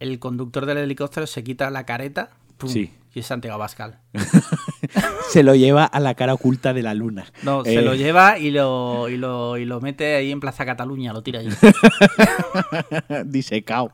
el 0.00 0.18
conductor 0.18 0.66
del 0.66 0.78
helicóptero 0.78 1.26
se 1.26 1.44
quita 1.44 1.70
la 1.70 1.86
careta 1.86 2.30
¡pum! 2.58 2.68
Sí. 2.70 2.92
y 3.14 3.20
es 3.20 3.26
Santiago 3.26 3.58
Pascal. 3.58 4.00
se 5.30 5.42
lo 5.42 5.54
lleva 5.54 5.84
a 5.84 6.00
la 6.00 6.14
cara 6.14 6.34
oculta 6.34 6.72
de 6.74 6.82
la 6.82 6.94
luna. 6.94 7.26
No, 7.42 7.64
Eh, 7.64 7.74
se 7.74 7.82
lo 7.82 7.94
lleva 7.94 8.38
y 8.38 8.50
lo, 8.50 9.08
y, 9.08 9.16
lo, 9.16 9.56
y 9.58 9.64
lo 9.64 9.80
mete 9.80 10.16
ahí 10.16 10.30
en 10.32 10.40
Plaza 10.40 10.64
Cataluña, 10.66 11.12
lo 11.12 11.22
tira 11.22 11.40
allí. 11.40 11.50
Disecao. 13.26 13.92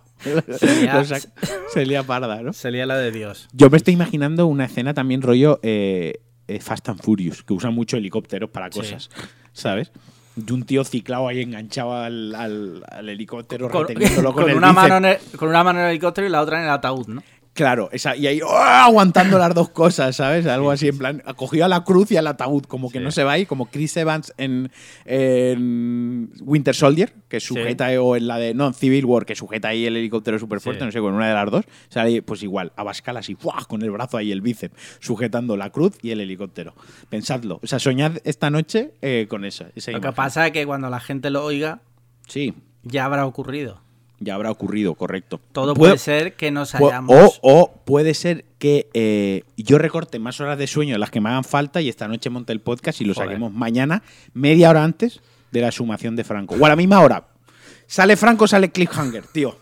Sería- 0.58 1.04
Sería 1.72 2.02
parda, 2.02 2.42
¿no? 2.42 2.52
Sería 2.52 2.86
la 2.86 2.96
de 2.96 3.10
Dios. 3.12 3.48
Yo 3.52 3.68
me 3.70 3.76
estoy 3.76 3.94
imaginando 3.94 4.46
una 4.46 4.64
escena 4.64 4.94
también 4.94 5.22
rollo 5.22 5.60
eh, 5.62 6.20
eh, 6.48 6.60
Fast 6.60 6.88
and 6.88 7.00
Furious, 7.02 7.42
que 7.42 7.52
usan 7.52 7.74
mucho 7.74 7.96
helicópteros 7.96 8.50
para 8.50 8.70
Sí. 8.70 8.78
cosas, 8.80 9.10
¿sabes? 9.52 9.92
De 10.36 10.52
un 10.52 10.64
tío 10.64 10.84
ciclado 10.84 11.28
ahí 11.28 11.40
enganchado 11.40 11.94
al, 11.94 12.34
al- 12.34 12.84
al 12.90 13.08
helicóptero, 13.08 13.70
Con, 13.70 13.88
reteniéndolo 13.88 14.32
con, 14.34 14.42
con 14.42 14.50
el 14.50 14.56
una 14.58 14.68
bíceps. 14.68 14.88
mano 14.90 14.96
en 14.98 15.04
el, 15.14 15.38
con 15.38 15.48
una 15.48 15.64
mano 15.64 15.78
en 15.80 15.84
el 15.86 15.90
helicóptero 15.92 16.26
y 16.26 16.30
la 16.30 16.42
otra 16.42 16.58
en 16.58 16.64
el 16.64 16.70
ataúd, 16.70 17.06
¿no? 17.08 17.22
Claro, 17.56 17.88
esa, 17.90 18.14
y 18.14 18.26
ahí 18.26 18.40
¡oh! 18.42 18.48
aguantando 18.54 19.38
las 19.38 19.54
dos 19.54 19.70
cosas, 19.70 20.14
¿sabes? 20.14 20.46
Algo 20.46 20.70
así, 20.70 20.88
en 20.88 20.98
plan, 20.98 21.22
acogido 21.24 21.64
a 21.64 21.68
la 21.68 21.82
cruz 21.84 22.12
y 22.12 22.16
al 22.18 22.26
ataúd, 22.26 22.64
como 22.64 22.90
que 22.90 22.98
Sí. 22.98 23.04
no 23.04 23.10
se 23.10 23.24
va 23.24 23.32
ahí, 23.32 23.46
como 23.46 23.66
Chris 23.70 23.96
Evans 23.96 24.32
en, 24.36 24.70
en 25.04 26.30
Winter 26.42 26.74
Soldier, 26.74 27.14
que 27.28 27.40
sujeta, 27.40 27.88
o 28.00 28.14
en 28.14 28.26
la 28.26 28.36
de, 28.38 28.52
no, 28.54 28.66
en 28.68 28.74
Civil 28.74 29.04
War, 29.06 29.24
que 29.24 29.34
sujeta 29.34 29.68
ahí 29.68 29.86
el 29.86 29.96
helicóptero 29.96 30.38
súper 30.38 30.60
fuerte, 30.60 30.80
Sí. 30.80 30.86
no 30.86 30.92
sé, 30.92 31.00
con 31.00 31.14
una 31.14 31.28
de 31.28 31.34
las 31.34 31.50
dos, 31.50 31.64
sale 31.88 32.20
pues 32.22 32.42
igual, 32.42 32.72
a 32.76 32.82
Bascal 32.82 33.16
así, 33.16 33.36
con 33.68 33.82
el 33.82 33.90
brazo 33.90 34.18
ahí, 34.18 34.32
el 34.32 34.42
bíceps, 34.42 34.74
sujetando 35.00 35.56
la 35.56 35.70
cruz 35.70 35.94
y 36.02 36.10
el 36.10 36.20
helicóptero. 36.20 36.74
Pensadlo, 37.08 37.58
o 37.62 37.66
sea, 37.66 37.78
soñad 37.78 38.18
esta 38.24 38.50
noche 38.50 38.92
eh, 39.00 39.26
con 39.30 39.44
eso. 39.46 39.64
esa 39.74 39.92
Lo 39.92 40.00
que 40.02 40.12
pasa 40.12 40.46
es 40.46 40.52
que 40.52 40.66
cuando 40.66 40.90
la 40.90 41.00
gente 41.00 41.30
lo 41.30 41.42
oiga, 41.44 41.80
Sí, 42.28 42.52
ya 42.82 43.04
habrá 43.06 43.24
ocurrido. 43.24 43.80
Ya 44.18 44.34
habrá 44.34 44.50
ocurrido, 44.50 44.94
correcto. 44.94 45.40
Todo 45.52 45.74
Puede- 45.74 45.90
puede 45.92 45.98
ser 45.98 46.34
que 46.36 46.50
nos 46.50 46.74
hayamos... 46.74 47.38
O, 47.42 47.60
o 47.62 47.72
puede 47.84 48.14
ser 48.14 48.44
que 48.58 48.88
eh, 48.94 49.42
yo 49.56 49.78
recorte 49.78 50.18
más 50.18 50.40
horas 50.40 50.58
de 50.58 50.66
sueño 50.66 50.94
de 50.94 50.98
las 50.98 51.10
que 51.10 51.20
me 51.20 51.28
hagan 51.28 51.44
falta 51.44 51.80
y 51.80 51.88
esta 51.88 52.08
noche 52.08 52.30
monte 52.30 52.52
el 52.52 52.60
podcast 52.60 53.00
y 53.00 53.04
lo 53.04 53.14
Joder. 53.14 53.28
saquemos 53.28 53.52
mañana, 53.52 54.02
media 54.32 54.70
hora 54.70 54.84
antes 54.84 55.20
de 55.52 55.60
la 55.60 55.70
sumación 55.72 56.16
de 56.16 56.24
Franco. 56.24 56.54
O 56.58 56.64
a 56.66 56.68
la 56.70 56.76
misma 56.76 57.00
hora. 57.00 57.26
Sale 57.86 58.16
Franco, 58.16 58.46
sale 58.48 58.70
Cliffhanger, 58.70 59.24
tío. 59.26 59.56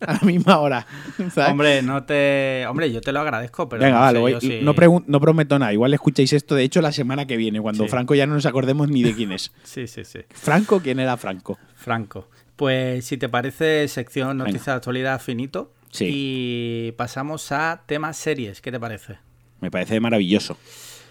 A 0.00 0.12
la 0.14 0.20
misma 0.20 0.58
hora. 0.60 0.86
¿sabes? 1.34 1.50
Hombre, 1.50 1.82
no 1.82 2.04
te... 2.04 2.64
Hombre, 2.68 2.92
yo 2.92 3.00
te 3.00 3.10
lo 3.10 3.18
agradezco, 3.20 3.68
pero 3.68 3.82
Venga, 3.82 3.96
no 3.96 4.22
vale, 4.22 4.40
sé 4.40 4.62
voy- 4.62 5.02
no, 5.08 5.20
prometo 5.20 5.58
nada. 5.58 5.72
Igual 5.72 5.92
escucháis 5.94 6.32
esto, 6.32 6.54
de 6.54 6.62
hecho, 6.62 6.80
la 6.80 6.92
semana 6.92 7.26
que 7.26 7.36
viene, 7.36 7.60
cuando 7.60 7.82
Sí. 7.84 7.90
Franco 7.90 8.14
ya 8.14 8.24
no 8.26 8.34
nos 8.34 8.46
acordemos 8.46 8.88
ni 8.88 9.02
de 9.02 9.14
quién 9.14 9.32
es. 9.32 9.50
Sí, 9.64 9.88
sí, 9.88 10.04
sí. 10.04 10.20
Franco, 10.30 10.78
¿quién 10.80 11.00
era 11.00 11.16
Franco? 11.16 11.58
Franco. 11.74 12.28
Pues 12.56 13.04
si 13.06 13.16
te 13.16 13.28
parece, 13.28 13.86
sección 13.88 14.36
noticias 14.38 14.66
de 14.66 14.72
actualidad 14.72 15.20
finito. 15.20 15.72
Sí. 15.90 16.06
Y 16.10 16.92
pasamos 16.92 17.50
a 17.52 17.82
temas 17.86 18.16
series. 18.16 18.60
¿Qué 18.60 18.70
te 18.72 18.80
parece? 18.80 19.18
Me 19.60 19.70
parece 19.70 19.98
maravilloso. 20.00 20.56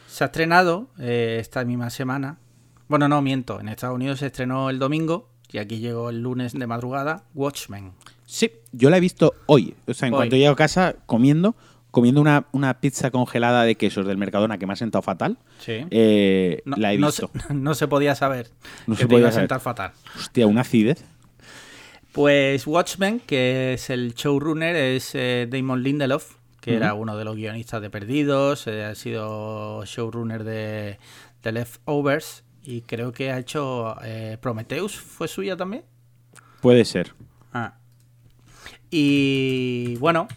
Se 0.07 0.23
ha 0.23 0.27
estrenado 0.27 0.87
eh, 0.99 1.37
esta 1.39 1.63
misma 1.65 1.89
semana. 1.89 2.37
Bueno, 2.87 3.07
no, 3.07 3.21
miento. 3.21 3.59
En 3.59 3.69
Estados 3.69 3.95
Unidos 3.95 4.19
se 4.19 4.27
estrenó 4.27 4.69
el 4.69 4.79
domingo 4.79 5.29
y 5.51 5.57
aquí 5.57 5.79
llegó 5.79 6.09
el 6.09 6.21
lunes 6.21 6.53
de 6.53 6.67
madrugada. 6.67 7.23
Watchmen. 7.33 7.93
Sí, 8.25 8.51
yo 8.71 8.89
la 8.89 8.97
he 8.97 8.99
visto 8.99 9.33
hoy. 9.47 9.75
O 9.87 9.93
sea, 9.93 10.07
en 10.07 10.13
Hoy. 10.13 10.17
cuanto 10.19 10.35
llego 10.35 10.51
a 10.53 10.55
casa 10.55 10.95
comiendo, 11.05 11.55
comiendo 11.91 12.19
una, 12.21 12.45
una 12.51 12.79
pizza 12.79 13.09
congelada 13.11 13.63
de 13.63 13.75
quesos 13.75 14.05
del 14.05 14.17
Mercadona 14.17 14.57
que 14.57 14.65
me 14.67 14.73
ha 14.73 14.75
sentado 14.77 15.01
fatal, 15.01 15.37
Sí. 15.59 15.85
eh, 15.91 16.61
No, 16.65 16.75
la 16.77 16.93
he 16.93 16.97
no 16.97 17.07
visto. 17.07 17.29
se, 17.47 17.53
no 17.53 17.73
se 17.73 17.87
podía 17.87 18.15
saber 18.15 18.49
No 18.87 18.95
que 18.95 19.03
se 19.03 19.07
te 19.07 19.13
iba 19.13 19.19
podía 19.21 19.29
a 19.29 19.31
sentar 19.31 19.59
fatal. 19.61 19.91
Hostia, 20.17 20.45
una 20.47 20.61
acidez. 20.61 21.03
Pues 22.13 22.67
Watchmen, 22.67 23.19
que 23.19 23.73
es 23.73 23.89
el 23.89 24.13
showrunner, 24.13 24.75
es 24.75 25.15
eh, 25.15 25.47
Damon 25.49 25.81
Lindelof, 25.81 26.35
que 26.61 26.75
era 26.75 26.93
uno 26.93 27.17
de 27.17 27.25
los 27.25 27.35
guionistas 27.35 27.81
de 27.81 27.89
Perdidos, 27.89 28.67
eh, 28.67 28.83
ha 28.85 28.93
sido 28.95 29.83
showrunner 29.85 30.43
de, 30.43 30.97
de 31.41 31.51
Leftovers 31.51 32.43
y 32.63 32.81
creo 32.81 33.11
que 33.11 33.31
ha 33.31 33.39
hecho 33.39 33.95
eh, 34.05 34.37
Prometheus, 34.39 34.95
¿fue 34.95 35.27
suya 35.27 35.57
también? 35.57 35.83
Puede 36.61 36.85
ser. 36.85 37.13
Ah. 37.51 37.73
Y 38.91 39.95
bueno, 39.97 40.27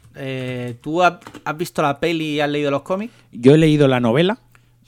¿tú 0.81 1.03
ha- 1.03 1.21
has 1.45 1.57
visto 1.59 1.83
la 1.83 2.01
peli 2.01 2.37
y 2.37 2.41
has 2.41 2.49
leído 2.51 2.71
los 2.71 2.83
cómics? 2.83 3.13
Yo 3.33 3.55
he 3.55 3.59
leído 3.59 3.87
la 3.87 4.01
novela. 4.01 4.39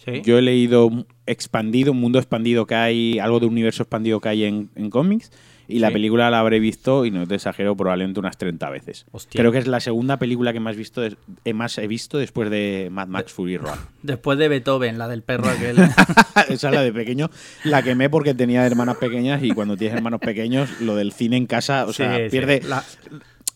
Sí. 0.02 0.22
Yo 0.24 0.38
he 0.38 0.42
leído 0.42 0.90
expandido, 1.26 1.92
un 1.92 2.00
mundo 2.00 2.18
expandido 2.18 2.66
que 2.66 2.74
hay, 2.74 3.18
algo 3.18 3.40
de 3.40 3.46
universo 3.46 3.82
expandido 3.82 4.20
que 4.20 4.28
hay 4.30 4.44
en, 4.44 4.70
en 4.74 4.88
cómics. 4.88 5.30
Y 5.70 5.80
la 5.80 5.88
Sí. 5.88 5.92
película 5.92 6.30
la 6.30 6.40
habré 6.40 6.58
visto, 6.60 7.04
y 7.04 7.10
no 7.10 7.26
te 7.26 7.34
exagero, 7.34 7.76
probablemente 7.76 8.18
unas 8.18 8.38
30 8.38 8.70
veces. 8.70 9.04
Hostia. 9.12 9.38
Creo 9.38 9.52
que 9.52 9.58
es 9.58 9.66
la 9.66 9.80
segunda 9.80 10.16
película 10.18 10.52
que 10.54 10.60
más, 10.60 10.74
visto 10.76 11.02
eh, 11.04 11.52
más 11.52 11.76
he 11.76 11.86
visto 11.86 12.16
después 12.16 12.48
de 12.48 12.88
Mad 12.90 13.08
Max 13.08 13.32
Fury 13.32 13.58
Road. 13.58 13.76
Después 14.02 14.38
de 14.38 14.48
Beethoven, 14.48 14.96
la 14.96 15.08
del 15.08 15.22
perro 15.22 15.48
aquel. 15.50 15.76
Esa 16.48 16.68
es 16.68 16.74
la 16.74 16.80
de 16.82 16.92
pequeño. 16.92 17.28
La 17.64 17.82
quemé 17.82 18.08
porque 18.08 18.32
tenía 18.32 18.64
hermanas 18.66 18.96
pequeñas 18.96 19.42
y 19.42 19.50
cuando 19.50 19.76
tienes 19.76 19.96
hermanos 19.98 20.20
pequeños, 20.20 20.80
lo 20.80 20.96
del 20.96 21.12
cine 21.12 21.36
en 21.36 21.46
casa, 21.46 21.84
o 21.84 21.92
sea, 21.92 22.16
Sí, 22.16 22.22
sí. 22.24 22.30
pierde, 22.30 22.62
La- 22.66 22.82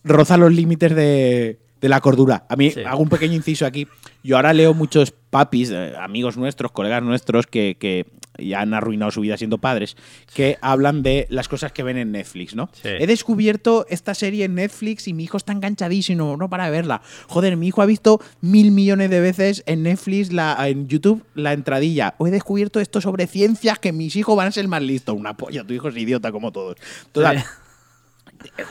roza 0.05 0.37
los 0.37 0.53
límites 0.53 0.95
de, 0.95 1.59
de 1.81 1.89
la 1.89 2.01
cordura. 2.01 2.45
A 2.49 2.57
mí, 2.57 2.71
Sí. 2.73 2.81
hago 2.85 3.01
un 3.03 3.09
pequeño 3.09 3.35
inciso 3.35 3.65
aquí. 3.67 3.89
Yo 4.23 4.37
ahora 4.37 4.53
leo 4.53 4.75
muchos 4.75 5.13
papis, 5.31 5.71
eh, 5.71 5.95
amigos 5.99 6.37
nuestros, 6.37 6.73
colegas 6.73 7.03
nuestros, 7.03 7.47
que, 7.47 7.77
que 7.79 8.07
ya 8.39 8.61
han 8.61 8.75
arruinado 8.75 9.11
su 9.11 9.21
vida 9.21 9.37
siendo 9.37 9.59
padres, 9.59 9.97
que 10.35 10.59
hablan 10.61 11.03
de 11.03 11.27
las 11.31 11.49
cosas 11.49 11.73
que 11.73 11.83
ven 11.83 11.99
en 11.99 12.13
Netflix, 12.13 12.55
¿no? 12.55 12.71
Sí. 12.73 12.89
He 12.89 13.07
descubierto 13.07 13.87
esta 13.89 14.15
serie 14.15 14.45
en 14.45 14.55
Netflix 14.55 15.09
y 15.09 15.13
mi 15.13 15.25
hijo 15.25 15.37
está 15.37 15.53
enganchadísimo, 15.53 16.37
no 16.37 16.49
para 16.49 16.65
de 16.67 16.71
verla. 16.71 17.03
Joder, 17.29 17.57
mi 17.57 17.69
hijo 17.69 17.83
ha 17.83 17.87
visto 17.87 18.21
mil 18.41 18.71
millones 18.71 19.11
de 19.11 19.21
veces 19.21 19.63
en 19.67 19.83
Netflix, 19.83 20.33
la, 20.33 20.57
en 20.69 20.89
YouTube, 20.89 21.25
la 21.35 21.53
entradilla. 21.53 22.15
O 22.19 22.27
he 22.27 22.31
descubierto 22.31 22.81
esto 22.81 23.01
sobre 23.01 23.27
ciencias 23.27 23.79
que 23.79 23.93
mis 23.93 24.17
hijos 24.17 24.37
van 24.37 24.49
a 24.49 24.53
ser 24.53 24.69
más 24.69 24.83
listos. 24.83 25.15
Una 25.17 25.37
polla, 25.37 25.65
tu 25.65 25.75
hijo 25.75 25.89
es 25.89 25.97
idiota 25.97 26.33
como 26.33 26.53
todos. 26.53 26.77
Total, 27.13 27.39
Sí. 27.39 27.45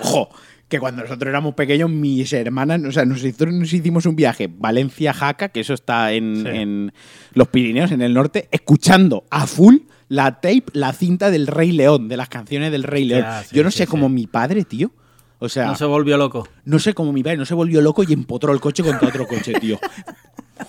Ojo, 0.02 0.30
que 0.72 0.80
cuando 0.80 1.04
nosotros 1.04 1.30
éramos 1.30 1.54
pequeños, 1.54 1.90
mis 1.92 2.34
hermanas, 2.34 2.82
o 2.84 2.92
sea, 2.92 3.06
nosotros 3.06 3.54
nos 3.54 3.72
hicimos 3.72 4.08
un 4.08 4.16
viaje 4.16 4.50
Valencia-Jaca, 4.52 5.50
que 5.50 5.60
eso 5.60 5.76
está 5.76 6.12
en, 6.14 6.38
Sí. 6.38 6.48
en 6.48 6.94
los 7.34 7.48
Pirineos, 7.50 7.92
en 7.92 8.02
el 8.02 8.14
norte, 8.14 8.48
escuchando 8.52 9.26
a 9.30 9.46
full 9.46 9.78
la 10.08 10.40
tape, 10.42 10.64
la 10.74 10.92
cinta 10.94 11.30
del 11.30 11.46
Rey 11.48 11.72
León, 11.72 12.08
de 12.10 12.18
las 12.18 12.28
canciones 12.30 12.72
del 12.72 12.84
Rey 12.84 13.06
León. 13.06 13.26
Sí, 13.48 13.56
Yo 13.56 13.64
no 13.64 13.70
sí, 13.72 13.78
sé 13.80 13.88
cómo 13.88 14.10
mi 14.10 14.26
padre, 14.28 14.64
tío. 14.66 14.92
O 15.40 15.50
sea, 15.50 15.66
No 15.68 15.76
se 15.76 15.86
volvió 15.86 16.18
loco. 16.18 16.48
no 16.66 16.80
sé 16.80 16.94
cómo 16.94 17.12
mi 17.14 17.24
padre 17.24 17.38
no 17.38 17.46
se 17.46 17.54
volvió 17.54 17.82
loco 17.82 18.04
y 18.04 18.14
empotró 18.14 18.54
el 18.54 18.60
coche 18.60 18.84
contra 18.84 19.08
otro 19.08 19.28
coche, 19.28 19.54
tío. 19.60 19.80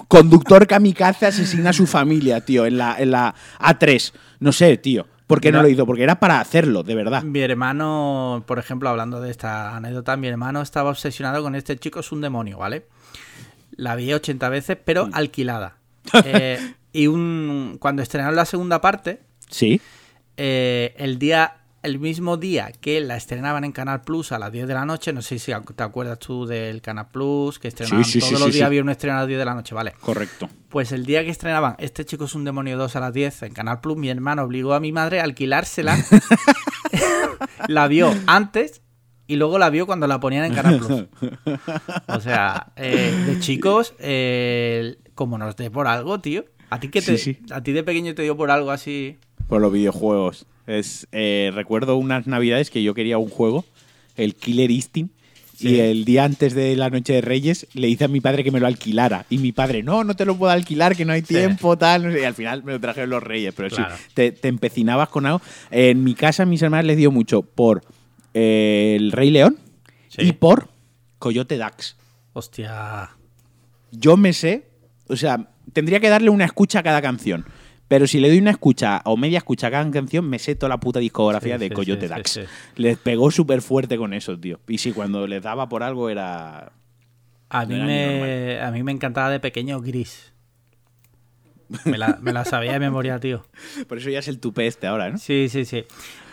Conductor 0.09 0.67
kamikaze 0.67 1.27
asesina 1.27 1.71
a 1.71 1.73
su 1.73 1.87
familia, 1.87 2.41
tío, 2.45 2.65
en 2.67 2.79
la, 2.79 2.97
en 2.99 3.11
la 3.11 3.35
A3. 3.61 4.13
No 4.41 4.53
sé, 4.53 4.77
tío. 4.79 5.07
¿Por 5.33 5.41
qué 5.41 5.51
no, 5.53 5.59
No. 5.59 5.63
lo 5.65 5.69
hizo? 5.71 5.87
Porque 5.87 6.03
era 6.03 6.21
para 6.21 6.41
hacerlo, 6.41 6.83
de 6.83 6.95
verdad. 6.95 7.23
Mi 7.23 7.41
hermano, 7.41 8.45
por 8.47 8.59
ejemplo, 8.59 8.89
hablando 8.89 9.21
de 9.21 9.31
esta 9.31 9.75
anécdota, 9.77 10.17
mi 10.17 10.29
hermano 10.29 10.61
estaba 10.63 10.91
obsesionado 10.91 11.43
con 11.43 11.55
este 11.55 11.77
chico, 11.79 12.01
es 12.01 12.13
un 12.13 12.21
demonio, 12.21 12.59
¿vale? 12.59 12.87
La 13.77 13.95
vi 13.97 14.13
80 14.13 14.49
veces, 14.51 14.77
pero 14.85 15.07
Mm. 15.07 15.11
alquilada. 15.15 15.77
Eh, 16.27 16.75
y 16.93 17.07
un, 17.07 17.77
cuando 17.81 18.03
estrenaron 18.03 18.37
la 18.37 18.45
segunda 18.45 18.81
parte, 18.81 19.21
Sí. 19.49 19.81
eh, 20.37 20.95
el 20.99 21.19
día 21.19 21.57
el 21.83 21.99
mismo 21.99 22.37
día 22.37 22.71
que 22.81 23.01
la 23.01 23.17
estrenaban 23.17 23.65
en 23.65 23.73
Canal 23.73 24.03
Plus 24.03 24.33
a 24.33 24.39
las 24.39 24.53
10 24.53 24.69
de 24.69 24.75
la 24.75 24.85
noche, 24.85 25.13
no 25.13 25.21
sé 25.21 25.39
si 25.39 25.53
te 25.75 25.83
acuerdas 25.83 26.19
tú 26.19 26.47
del 26.47 26.81
Canal 26.81 27.09
Plus, 27.09 27.59
que 27.59 27.69
estrenaban 27.69 28.05
Sí, 28.05 28.13
sí, 28.13 28.21
todos 28.21 28.39
sí, 28.39 28.45
los 28.45 28.55
días 28.55 28.67
había 28.67 28.83
un 28.83 28.91
estreno 28.91 29.17
a 29.17 29.21
las 29.21 29.29
10 29.29 29.39
de 29.39 29.45
la 29.45 29.55
noche, 29.55 29.75
¿vale? 29.75 29.93
Correcto. 30.01 30.49
Pues 30.69 30.93
el 30.93 31.05
día 31.05 31.25
que 31.25 31.31
estrenaban 31.31 31.75
Este 31.79 32.05
chico 32.05 32.25
es 32.25 32.35
un 32.35 32.45
demonio 32.45 32.77
2 32.77 32.97
a 32.97 33.01
las 33.01 33.13
10 33.13 33.43
en 33.43 33.53
Canal 33.53 33.81
Plus, 33.81 33.97
mi 33.97 34.09
hermano 34.09 34.43
obligó 34.43 34.75
a 34.75 34.81
mi 34.81 34.93
madre 34.93 35.21
a 35.21 35.25
alquilársela. 35.25 35.97
la 37.69 37.89
vio 37.89 38.15
antes 38.27 38.83
y 39.27 39.37
luego 39.37 39.59
la 39.59 39.71
vio 39.71 39.87
cuando 39.87 40.07
la 40.07 40.21
ponían 40.21 40.45
en 40.45 40.55
Canal 40.55 40.79
Plus. 40.79 41.07
O 42.09 42.21
sea, 42.21 42.73
eh, 42.77 43.15
de 43.27 43.41
chicos, 43.41 43.95
eh, 43.99 44.99
como 45.15 45.39
nos 45.39 45.57
dé 45.57 45.71
por 45.71 45.87
algo, 45.87 46.21
tío. 46.21 46.45
¿A 46.71 46.81
ti, 46.81 46.89
que 46.89 47.03
te. 47.03 47.39
¿A 47.51 47.63
ti 47.63 47.73
de 47.73 47.83
pequeño 47.83 48.15
te 48.15 48.23
dio 48.23 48.37
por 48.37 48.51
algo 48.51 48.71
así? 48.71 49.19
Por 49.49 49.61
los 49.61 49.73
videojuegos. 49.73 50.47
Es, 50.67 51.07
eh, 51.13 51.51
recuerdo 51.55 51.97
unas 51.97 52.27
navidades 52.27 52.71
que 52.71 52.83
yo 52.83 52.95
quería 52.95 53.19
un 53.19 53.29
juego, 53.31 53.65
el 54.17 54.35
Killer 54.35 54.71
Instinct. 54.71 55.13
Sí. 55.57 55.69
Y 55.77 55.81
el 55.81 56.05
día 56.05 56.25
antes 56.25 56.55
de 56.55 56.75
la 56.77 56.91
Noche 56.91 57.13
de 57.13 57.21
Reyes 57.21 57.69
le 57.75 57.87
hice 57.89 58.05
a 58.05 58.09
mi 58.09 58.21
padre 58.21 58.43
que 58.43 58.51
me 58.51 58.59
lo 58.59 58.67
alquilara. 58.67 59.27
Y 59.31 59.39
mi 59.39 59.53
padre, 59.53 59.83
no, 59.83 60.03
no 60.03 60.17
te 60.17 60.25
lo 60.25 60.37
puedo 60.37 60.51
alquilar, 60.51 60.97
que 60.97 61.05
no 61.05 61.13
hay 61.13 61.21
Sí. 61.21 61.29
tiempo, 61.35 61.77
tal. 61.79 62.05
no 62.07 62.13
sé. 62.13 62.21
Y 62.23 62.25
al 62.25 62.35
final 62.35 62.65
me 62.65 62.73
lo 62.73 62.81
trajeron 62.81 63.11
los 63.11 63.23
Reyes. 63.23 63.53
Pero 63.55 63.69
Claro. 63.69 63.95
sí, 63.97 64.03
te, 64.15 64.33
te 64.33 64.49
empecinabas 64.49 65.09
con 65.09 65.27
algo. 65.27 65.41
En 65.71 66.03
mi 66.03 66.15
casa, 66.15 66.43
a 66.45 66.47
mis 66.47 66.63
hermanas 66.63 66.87
les 66.87 66.97
dio 66.97 67.11
mucho 67.13 67.43
por 67.43 67.83
eh, 68.35 68.97
el 68.99 69.13
Rey 69.13 69.31
León 69.31 69.59
Sí. 70.09 70.23
y 70.23 70.33
por 70.33 70.69
Coyote 71.19 71.59
Dax. 71.59 71.97
Hostia. 72.33 73.11
Yo 73.93 74.17
me 74.17 74.33
sé, 74.33 74.65
o 75.07 75.17
sea, 75.17 75.49
tendría 75.73 76.01
que 76.01 76.09
darle 76.09 76.31
una 76.31 76.47
escucha 76.47 76.79
a 76.81 76.83
cada 76.83 77.03
canción. 77.03 77.45
Pero 77.93 78.07
si 78.07 78.21
le 78.21 78.31
doy 78.31 78.39
una 78.39 78.53
escucha 78.53 79.03
o 79.05 79.19
media 79.19 79.37
escucha 79.37 79.67
a 79.67 79.71
cada 79.71 79.91
canción, 79.91 80.27
me 80.27 80.39
sé 80.39 80.55
toda 80.55 80.71
la 80.71 80.81
puta 80.81 80.99
discografía 80.99 81.57
Sí, 81.57 81.61
de 81.61 81.69
sí, 81.69 81.75
Coyote 81.75 82.01
sí, 82.03 82.09
Dax. 82.09 82.31
sí, 82.31 82.41
sí. 82.41 82.47
Les 82.77 82.97
pegó 82.97 83.31
súper 83.31 83.61
fuerte 83.61 83.99
con 83.99 84.15
eso, 84.15 84.39
tío. 84.39 84.61
Y 84.67 84.79
sí, 84.79 84.93
cuando 84.93 85.27
les 85.27 85.43
daba 85.43 85.69
por 85.69 85.83
algo 85.83 86.09
era. 86.09 86.73
A 87.51 87.67
mí, 87.67 87.75
era 87.75 87.85
me, 87.85 88.61
a 88.63 88.71
mí 88.71 88.83
me 88.83 88.93
encantaba 88.93 89.29
de 89.29 89.41
pequeño 89.41 89.83
Gris. 89.83 90.33
Me 91.85 91.99
la, 91.99 92.19
me 92.23 92.33
la 92.33 92.47
sabía 92.47 92.73
de 92.73 92.79
memoria, 92.81 93.21
tío. 93.21 93.45
Por 93.89 93.99
eso 93.99 94.09
ya 94.09 94.21
es 94.21 94.29
el 94.29 94.41
tupé 94.41 94.67
este 94.69 94.87
ahora, 94.87 95.11
¿no? 95.11 95.19
Sí, 95.19 95.49
sí, 95.51 95.67
sí. 95.67 95.85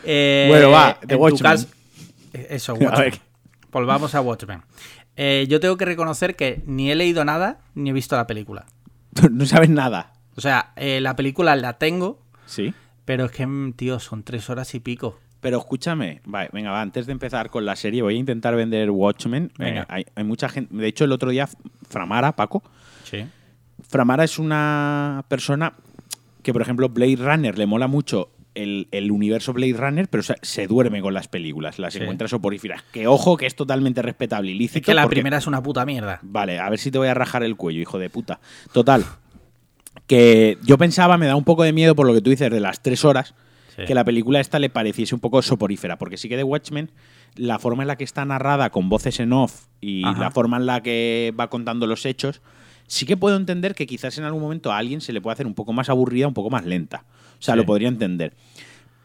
Eh, 0.05 0.45
Bueno, 0.47 0.69
va, 0.69 0.97
The 1.05 1.15
Watchmen. 1.15 1.57
eh, 2.35 2.47
Eso, 2.51 2.71
A 2.75 2.75
Watchmen. 2.75 2.99
ver. 3.11 3.19
Volvamos 3.69 4.15
a 4.15 4.21
Watchmen. 4.21 4.61
Eh, 5.17 5.45
yo 5.49 5.59
tengo 5.59 5.75
que 5.75 5.83
reconocer 5.83 6.37
que 6.37 6.63
ni 6.65 6.89
he 6.89 6.95
leído 6.95 7.25
nada 7.25 7.59
ni 7.75 7.89
he 7.89 7.93
visto 7.93 8.15
la 8.15 8.27
película. 8.27 8.65
No 9.29 9.45
sabes 9.45 9.69
nada. 9.69 10.13
O 10.35 10.41
sea, 10.41 10.73
eh, 10.75 11.01
la 11.01 11.15
película 11.15 11.55
la 11.55 11.73
tengo, 11.77 12.21
Sí. 12.45 12.73
pero 13.05 13.25
es 13.25 13.31
que, 13.31 13.45
mm, 13.45 13.73
tío, 13.73 13.99
son 13.99 14.23
tres 14.23 14.49
horas 14.49 14.73
y 14.75 14.79
pico. 14.79 15.19
Pero 15.41 15.57
escúchame, 15.57 16.21
vale, 16.25 16.49
venga, 16.51 16.71
va, 16.71 16.81
antes 16.81 17.05
de 17.05 17.13
empezar 17.13 17.49
con 17.49 17.65
la 17.65 17.75
serie, 17.77 18.01
voy 18.01 18.15
a 18.15 18.17
intentar 18.17 18.55
vender 18.55 18.91
Watchmen. 18.91 19.51
Venga. 19.57 19.85
Hay, 19.89 20.05
hay 20.15 20.23
mucha 20.25 20.49
gente. 20.49 20.75
De 20.75 20.87
hecho, 20.87 21.05
el 21.05 21.11
otro 21.13 21.29
día, 21.31 21.47
Framara, 21.87 22.35
Paco, 22.35 22.61
Sí. 23.03 23.25
Framara 23.87 24.23
es 24.25 24.37
una 24.37 25.23
persona 25.29 25.73
que, 26.43 26.51
por 26.53 26.61
ejemplo, 26.61 26.89
Blade 26.89 27.15
Runner 27.17 27.57
le 27.57 27.65
mola 27.65 27.87
mucho 27.87 28.31
el, 28.53 28.89
el 28.91 29.11
universo 29.11 29.53
Blade 29.53 29.73
Runner, 29.77 30.09
pero 30.09 30.21
se, 30.23 30.35
se 30.41 30.67
duerme 30.67 31.01
con 31.01 31.13
las 31.13 31.29
películas, 31.29 31.79
las 31.79 31.93
Sí. 31.93 31.99
encuentra 31.99 32.27
soporíferas. 32.27 32.83
Que 32.91 33.07
ojo, 33.07 33.37
que 33.37 33.45
es 33.45 33.55
totalmente 33.55 34.01
respetable 34.01 34.51
y 34.51 34.55
lícito. 34.55 34.79
Es 34.79 34.85
que 34.87 34.93
la 34.93 35.03
porque- 35.03 35.15
primera 35.15 35.37
es 35.37 35.47
una 35.47 35.63
puta 35.63 35.85
mierda. 35.85 36.19
Vale, 36.21 36.59
a 36.59 36.69
ver 36.69 36.79
si 36.79 36.91
te 36.91 36.97
voy 36.97 37.07
a 37.07 37.13
rajar 37.13 37.43
el 37.43 37.55
cuello, 37.55 37.79
hijo 37.79 37.97
de 37.97 38.09
puta. 38.09 38.41
Total. 38.73 39.05
Que 40.07 40.57
yo 40.63 40.77
pensaba, 40.77 41.17
me 41.17 41.25
da 41.27 41.35
un 41.35 41.43
poco 41.43 41.63
de 41.63 41.73
miedo 41.73 41.95
por 41.95 42.07
lo 42.07 42.13
que 42.13 42.21
tú 42.21 42.29
dices 42.29 42.49
de 42.51 42.59
las 42.59 42.81
tres 42.81 43.05
horas, 43.05 43.33
Sí. 43.75 43.85
que 43.85 43.93
la 43.95 44.03
película 44.03 44.39
esta 44.39 44.59
le 44.59 44.69
pareciese 44.69 45.13
un 45.15 45.21
poco 45.21 45.41
soporífera. 45.41 45.97
Porque 45.97 46.17
sí 46.17 46.27
que 46.29 46.35
de 46.37 46.43
Watchmen, 46.43 46.91
la 47.35 47.59
forma 47.59 47.83
en 47.83 47.87
la 47.87 47.95
que 47.95 48.03
está 48.03 48.25
narrada 48.25 48.69
con 48.71 48.89
voces 48.89 49.19
en 49.19 49.31
off 49.33 49.65
y 49.81 50.03
Ajá. 50.03 50.19
la 50.19 50.31
forma 50.31 50.57
en 50.57 50.65
la 50.65 50.81
que 50.83 51.33
va 51.39 51.49
contando 51.49 51.87
los 51.87 52.05
hechos, 52.05 52.41
sí 52.87 53.05
que 53.05 53.15
puedo 53.17 53.37
entender 53.37 53.75
que 53.75 53.85
quizás 53.87 54.17
en 54.17 54.23
algún 54.25 54.41
momento 54.41 54.71
a 54.71 54.77
alguien 54.77 54.99
se 55.01 55.13
le 55.13 55.21
puede 55.21 55.33
hacer 55.33 55.47
un 55.47 55.53
poco 55.53 55.71
más 55.73 55.89
aburrida, 55.89 56.27
un 56.27 56.33
poco 56.33 56.49
más 56.49 56.65
lenta. 56.65 57.05
O 57.39 57.41
sea, 57.41 57.53
Sí. 57.53 57.57
lo 57.59 57.65
podría 57.65 57.87
entender. 57.87 58.33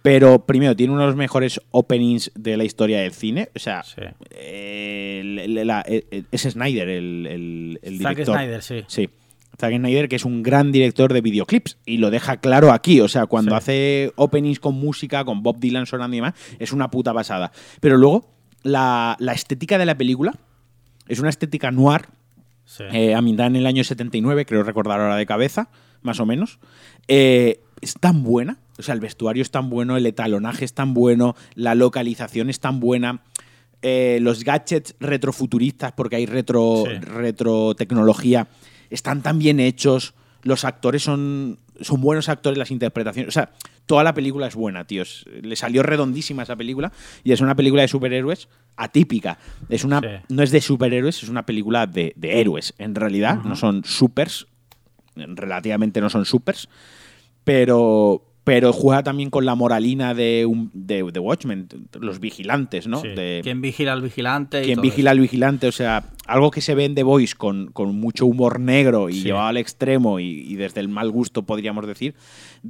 Pero 0.03 0.45
primero, 0.45 0.75
tiene 0.77 0.93
uno 0.93 1.03
de 1.03 1.07
los 1.09 1.17
mejores 1.17 1.61
openings 1.71 2.31
de 2.35 2.57
la 2.57 2.65
historia 2.65 3.01
del 3.01 3.13
cine. 3.13 3.49
O 3.55 3.59
sea, 3.59 3.83
Sí. 3.85 4.01
eh, 4.33 5.47
la- 5.65 5.85
es 5.87 6.43
Snyder 6.43 6.89
el, 6.89 7.27
el, 7.31 7.81
el 7.83 7.99
Zack 8.01 8.11
director. 8.17 8.37
Snyder, 8.37 8.63
sí. 8.63 8.85
Sí. 8.87 9.09
Zack 9.59 9.77
Snyder, 9.77 10.09
que 10.09 10.17
es 10.17 10.25
un 10.25 10.43
gran 10.43 10.73
director 10.73 11.13
de 11.13 11.21
videoclips, 11.21 11.79
y 11.87 11.99
lo 11.99 12.11
deja 12.11 12.39
claro 12.39 12.73
aquí. 12.73 13.01
O 13.01 13.09
sea, 13.09 13.27
cuando 13.27 13.53
Sí. 13.53 13.57
hace 13.57 14.13
openings 14.17 14.61
con 14.61 14.75
música, 14.75 15.25
con 15.25 15.43
Bob 15.43 15.59
Dylan 15.61 15.87
sonando 15.87 16.15
y 16.17 16.19
demás, 16.19 16.35
es 16.59 16.73
una 16.73 16.91
puta 16.91 17.13
pasada. 17.15 17.53
Pero 17.81 17.97
luego, 17.97 18.31
la, 18.63 19.17
la 19.21 19.33
estética 19.33 19.79
de 19.79 19.87
la 19.87 19.97
película 19.97 20.33
es 21.07 21.21
una 21.21 21.29
estética 21.31 21.71
noir, 21.71 22.07
Sí. 22.65 22.85
eh, 22.93 23.15
ambientada 23.15 23.49
en 23.49 23.57
el 23.57 23.67
año 23.67 23.85
79, 23.85 24.47
creo 24.47 24.63
recordar 24.63 24.99
ahora 25.01 25.17
de 25.17 25.27
cabeza, 25.27 25.69
más 26.03 26.19
o 26.21 26.25
menos. 26.27 26.59
Eh, 27.09 27.61
es 27.83 27.95
tan 28.01 28.23
buena, 28.23 28.57
o 28.79 28.83
sea, 28.83 28.95
el 28.95 29.01
vestuario 29.01 29.43
es 29.43 29.51
tan 29.51 29.69
bueno, 29.69 29.99
el 29.99 30.07
etalonaje 30.07 30.65
es 30.65 30.73
tan 30.73 30.95
bueno, 30.95 31.37
la 31.55 31.75
localización 31.75 32.49
es 32.51 32.61
tan 32.61 32.81
buena. 32.81 33.23
eh, 33.87 34.19
los 34.23 34.45
gadgets 34.45 34.95
retrofuturistas, 34.99 35.93
porque 35.93 36.17
hay 36.17 36.25
retro, 36.25 36.85
Sí. 36.87 36.95
retrotecnología, 37.01 38.47
están 38.95 39.23
tan 39.23 39.39
bien 39.39 39.61
hechos. 39.61 40.15
Los 40.43 40.65
actores 40.65 41.03
son, 41.03 41.59
son 41.81 42.01
buenos 42.01 42.29
actores, 42.29 42.59
las 42.59 42.71
interpretaciones. 42.71 43.29
O 43.29 43.33
sea, 43.33 43.53
toda 43.87 44.05
la 44.05 44.15
película 44.15 44.47
es 44.47 44.55
buena, 44.55 44.87
tíos. 44.87 45.25
Le 45.43 45.57
salió 45.57 45.83
redondísima 45.83 46.43
esa 46.43 46.57
película 46.57 46.93
y 47.23 47.33
es 47.33 47.41
una 47.41 47.55
película 47.55 47.83
de 47.83 47.89
superhéroes 47.89 48.49
atípica. 48.77 49.39
Es 49.69 49.85
una, 49.85 50.01
Sí. 50.01 50.07
No 50.29 50.43
es 50.43 50.51
de 50.51 50.61
superhéroes, 50.61 51.23
es 51.23 51.29
una 51.29 51.47
película 51.47 51.87
de, 51.87 52.13
de 52.17 52.41
héroes, 52.41 52.75
en 52.79 52.95
realidad. 52.95 53.43
No 53.45 53.57
son 53.57 53.85
supers, 53.85 54.47
relativamente 55.17 56.01
no 56.01 56.11
son 56.11 56.25
supers, 56.25 56.69
pero, 57.45 58.34
pero 58.45 58.73
juega 58.75 59.03
también 59.03 59.31
con 59.31 59.47
la 59.47 59.55
moralina 59.55 60.13
de, 60.13 60.45
un, 60.47 60.71
de, 60.75 61.03
de 61.11 61.19
Watchmen, 61.19 61.67
los 61.99 62.21
vigilantes, 62.21 62.87
¿no? 62.87 63.01
Sí. 63.01 63.09
De- 63.09 63.41
¿Quién 63.43 63.63
vigila 63.63 63.95
al 63.95 64.03
vigilante? 64.03 64.61
todo 64.75 64.83
vigila 64.83 65.11
al 65.13 65.21
vigilante, 65.21 65.67
o 65.67 65.73
sea, 65.73 66.05
algo 66.27 66.51
que 66.51 66.61
se 66.61 66.75
ve 66.75 66.85
en 66.85 66.95
The 66.95 67.03
Voice 67.05 67.35
con, 67.37 67.73
con 67.73 67.99
mucho 67.99 68.27
humor 68.27 68.61
negro 68.61 69.09
y 69.09 69.15
Sí. 69.15 69.23
llevado 69.23 69.47
al 69.49 69.57
extremo 69.57 70.21
y, 70.21 70.27
y 70.47 70.57
desde 70.57 70.81
el 70.81 70.89
mal 70.89 71.11
gusto, 71.11 71.45
podríamos 71.45 71.87
decir, 71.87 72.15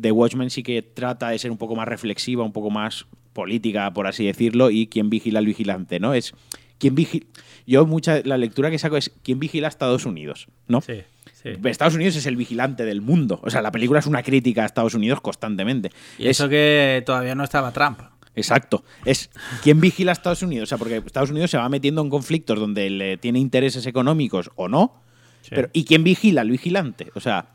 The 0.00 0.12
Watchmen 0.12 0.50
sí 0.50 0.62
que 0.62 0.80
trata 0.82 1.30
de 1.30 1.38
ser 1.40 1.50
un 1.50 1.58
poco 1.58 1.74
más 1.74 1.88
reflexiva, 1.88 2.44
un 2.44 2.52
poco 2.52 2.70
más 2.70 3.06
política, 3.32 3.92
por 3.92 4.06
así 4.06 4.24
decirlo, 4.26 4.70
y 4.70 4.86
quien 4.86 5.10
vigila 5.10 5.40
al 5.40 5.46
vigilante, 5.46 5.98
¿no? 5.98 6.14
Es 6.14 6.34
quien 6.78 6.94
vigila. 6.94 7.26
Yo, 7.66 7.84
mucha, 7.86 8.20
la 8.24 8.36
lectura 8.38 8.70
que 8.70 8.78
saco 8.78 8.96
es 8.96 9.10
quién 9.24 9.40
vigila 9.40 9.66
a 9.66 9.70
Estados 9.70 10.06
Unidos, 10.06 10.46
¿no? 10.68 10.80
Sí, 10.82 11.00
sí. 11.45 11.51
Estados 11.68 11.95
Unidos 11.95 12.16
es 12.16 12.26
el 12.26 12.34
vigilante 12.36 12.84
del 12.84 13.01
mundo. 13.03 13.38
O 13.45 13.51
sea, 13.51 13.62
la 13.62 13.70
película 13.70 14.01
es 14.01 14.07
una 14.07 14.24
crítica 14.24 14.62
a 14.64 14.66
Estados 14.66 14.95
Unidos 14.95 15.20
constantemente. 15.20 15.90
Y 16.18 16.24
Es- 16.24 16.40
eso 16.40 16.49
que 16.49 17.03
todavía 17.07 17.36
no 17.36 17.45
estaba 17.45 17.70
Trump. 17.70 18.01
Exacto. 18.36 18.82
Es 19.05 19.30
quién 19.62 19.80
vigila 19.80 20.11
a 20.11 20.14
Estados 20.14 20.42
Unidos. 20.42 20.64
O 20.64 20.70
sea, 20.70 20.78
porque 20.78 20.97
Estados 20.97 21.30
Unidos 21.30 21.53
se 21.53 21.57
va 21.59 21.68
metiendo 21.68 22.03
en 22.03 22.11
conflictos 22.11 22.59
donde 22.59 22.90
le 22.90 23.16
tiene 23.18 23.38
intereses 23.38 23.86
económicos 23.86 24.51
o 24.57 24.66
no. 24.66 25.01
Sí. 25.42 25.51
Pero, 25.55 25.68
¿Y 25.72 25.84
quién 25.84 26.03
vigila? 26.03 26.40
El 26.42 26.51
vigilante. 26.51 27.12
O 27.14 27.20
sea, 27.20 27.51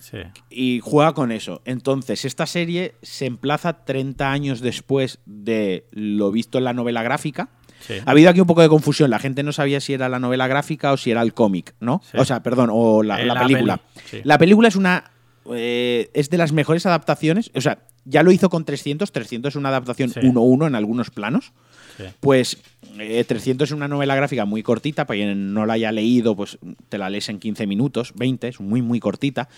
Sí. 0.00 0.16
y 0.50 0.80
juega 0.82 1.12
con 1.12 1.30
eso. 1.30 1.60
Entonces, 1.66 2.24
esta 2.24 2.46
serie 2.46 2.94
se 3.02 3.26
emplaza 3.26 3.84
30 3.84 4.32
años 4.32 4.60
después 4.60 5.18
de 5.26 5.84
lo 5.92 6.32
visto 6.32 6.56
en 6.58 6.64
la 6.64 6.72
novela 6.72 7.02
gráfica. 7.02 7.50
Sí. 7.88 7.94
Ha 8.06 8.10
habido 8.12 8.30
aquí 8.30 8.40
un 8.40 8.46
poco 8.46 8.62
de 8.62 8.68
confusión. 8.68 9.10
La 9.10 9.18
gente 9.18 9.42
no 9.42 9.50
sabía 9.52 9.80
si 9.80 9.94
era 9.94 10.08
la 10.08 10.20
novela 10.20 10.46
gráfica 10.46 10.92
o 10.92 10.96
si 10.96 11.10
era 11.10 11.22
el 11.22 11.34
cómic, 11.34 11.74
¿no? 11.80 12.00
Sí. 12.10 12.18
O 12.18 12.24
sea, 12.24 12.42
perdón, 12.42 12.68
o 12.72 13.02
la, 13.02 13.20
Eh, 13.20 13.26
la 13.26 13.34
la 13.34 13.40
película. 13.42 13.76
peli, 13.78 14.04
sí. 14.10 14.20
La 14.24 14.38
película 14.38 14.68
es 14.68 14.76
una. 14.76 15.10
eh, 15.50 16.10
es 16.14 16.28
de 16.30 16.36
las 16.38 16.52
mejores 16.52 16.84
adaptaciones. 16.86 17.50
O 17.54 17.60
sea, 17.62 17.78
ya 18.04 18.22
lo 18.22 18.30
hizo 18.30 18.50
con 18.50 18.64
300. 18.66 19.10
300 19.10 19.50
es 19.52 19.56
una 19.56 19.70
adaptación 19.70 20.10
Sí. 20.10 20.20
1-1 20.20 20.66
en 20.66 20.74
algunos 20.74 21.10
planos. 21.10 21.52
Pues 22.20 22.58
eh, 23.00 23.24
300 23.26 23.68
es 23.70 23.72
una 23.74 23.88
novela 23.88 24.14
gráfica 24.14 24.44
muy 24.44 24.62
cortita, 24.62 25.04
para 25.06 25.16
quien 25.18 25.52
no 25.52 25.66
la 25.66 25.72
haya 25.72 25.90
leído, 25.90 26.36
pues 26.36 26.56
te 26.88 26.96
la 26.96 27.10
lees 27.10 27.28
en 27.28 27.40
15 27.40 27.66
minutos, 27.66 28.12
20, 28.14 28.46
es 28.46 28.60
muy, 28.60 28.82
muy 28.82 29.00
cortita. 29.00 29.48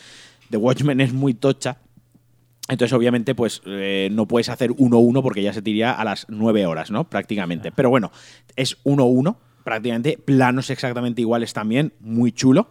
The 0.49 0.57
Watchmen 0.57 1.01
es 1.03 1.13
muy 1.13 1.35
tocha. 1.35 1.77
Entonces, 2.71 2.93
obviamente, 2.93 3.35
pues 3.35 3.61
eh, 3.67 4.09
no 4.13 4.27
puedes 4.27 4.49
hacer 4.49 4.71
1-1 4.71 5.23
porque 5.23 5.43
ya 5.43 5.53
se 5.53 5.61
te 5.61 5.71
iría 5.71 5.93
a 5.93 6.05
las 6.05 6.25
9 6.29 6.65
horas, 6.67 6.91
¿no? 6.91 7.05
Prácticamente. 7.11 7.73
Pero 7.73 7.91
bueno, 7.91 8.13
es 8.57 8.79
1-1, 8.85 9.37
prácticamente, 9.65 10.17
planos 10.25 10.71
exactamente 10.71 11.21
iguales 11.21 11.53
también, 11.53 11.93
muy 12.01 12.33
chulo. 12.33 12.69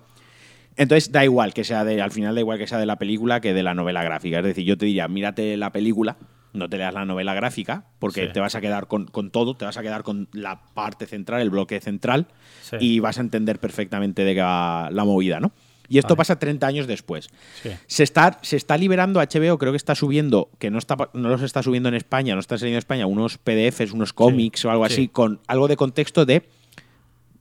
Entonces 0.78 1.12
da 1.12 1.26
igual 1.26 1.54
que 1.54 1.66
sea 1.66 1.84
de, 1.84 2.02
al 2.02 2.12
final 2.12 2.34
da 2.34 2.40
igual 2.42 2.58
que 2.58 2.66
sea 2.66 2.78
de 2.78 2.86
la 2.86 2.96
película 2.98 3.42
que 3.42 3.54
de 3.54 3.62
la 3.64 3.74
novela 3.74 4.02
gráfica. 4.04 4.40
Es 4.40 4.46
decir, 4.46 4.64
yo 4.64 4.78
te 4.78 4.86
diría, 4.86 5.10
mírate 5.10 5.58
la 5.58 5.74
película, 5.74 6.16
no 6.54 6.70
te 6.70 6.78
leas 6.78 6.94
la 6.94 7.04
novela 7.04 7.34
gráfica, 7.34 7.84
porque 8.00 8.28
Sí. 8.28 8.34
te 8.34 8.40
vas 8.40 8.56
a 8.56 8.62
quedar 8.62 8.88
con, 8.88 9.06
con 9.06 9.30
todo, 9.32 9.58
te 9.58 9.66
vas 9.66 9.76
a 9.78 9.82
quedar 9.82 10.04
con 10.04 10.30
la 10.32 10.62
parte 10.74 11.06
central, 11.06 11.42
el 11.42 11.50
bloque 11.50 11.82
central, 11.82 12.28
Sí. 12.62 12.78
y 12.80 13.00
vas 13.02 13.18
a 13.18 13.22
entender 13.22 13.60
perfectamente 13.60 14.24
de 14.24 14.34
qué 14.36 14.42
va 14.42 14.90
la 14.92 15.04
movida, 15.04 15.42
¿no? 15.42 15.52
Y 15.90 15.98
esto 15.98 16.10
Vale. 16.10 16.18
pasa 16.18 16.40
30 16.40 16.68
años 16.68 16.88
después. 16.88 17.30
Sí. 17.62 17.72
Se 17.88 18.04
está, 18.04 18.40
se 18.42 18.56
está 18.56 18.78
liberando 18.78 19.20
HBO, 19.20 19.58
creo 19.58 19.74
que 19.74 19.78
está 19.78 19.96
subiendo, 19.96 20.50
que 20.60 20.70
no, 20.70 20.78
está, 20.78 20.96
no 21.14 21.30
los 21.30 21.42
está 21.42 21.64
subiendo 21.64 21.90
en 21.90 21.96
España, 21.96 22.36
no 22.36 22.40
está 22.40 22.58
saliendo 22.58 22.76
en 22.76 22.80
España, 22.80 23.08
unos 23.08 23.38
PDFs, 23.38 23.92
unos 23.92 24.14
cómics 24.14 24.64
o 24.66 24.72
algo 24.72 24.88
sí. 24.88 24.94
así, 24.94 25.08
con 25.08 25.42
algo 25.48 25.68
de 25.68 25.76
contexto 25.76 26.26
de 26.26 26.44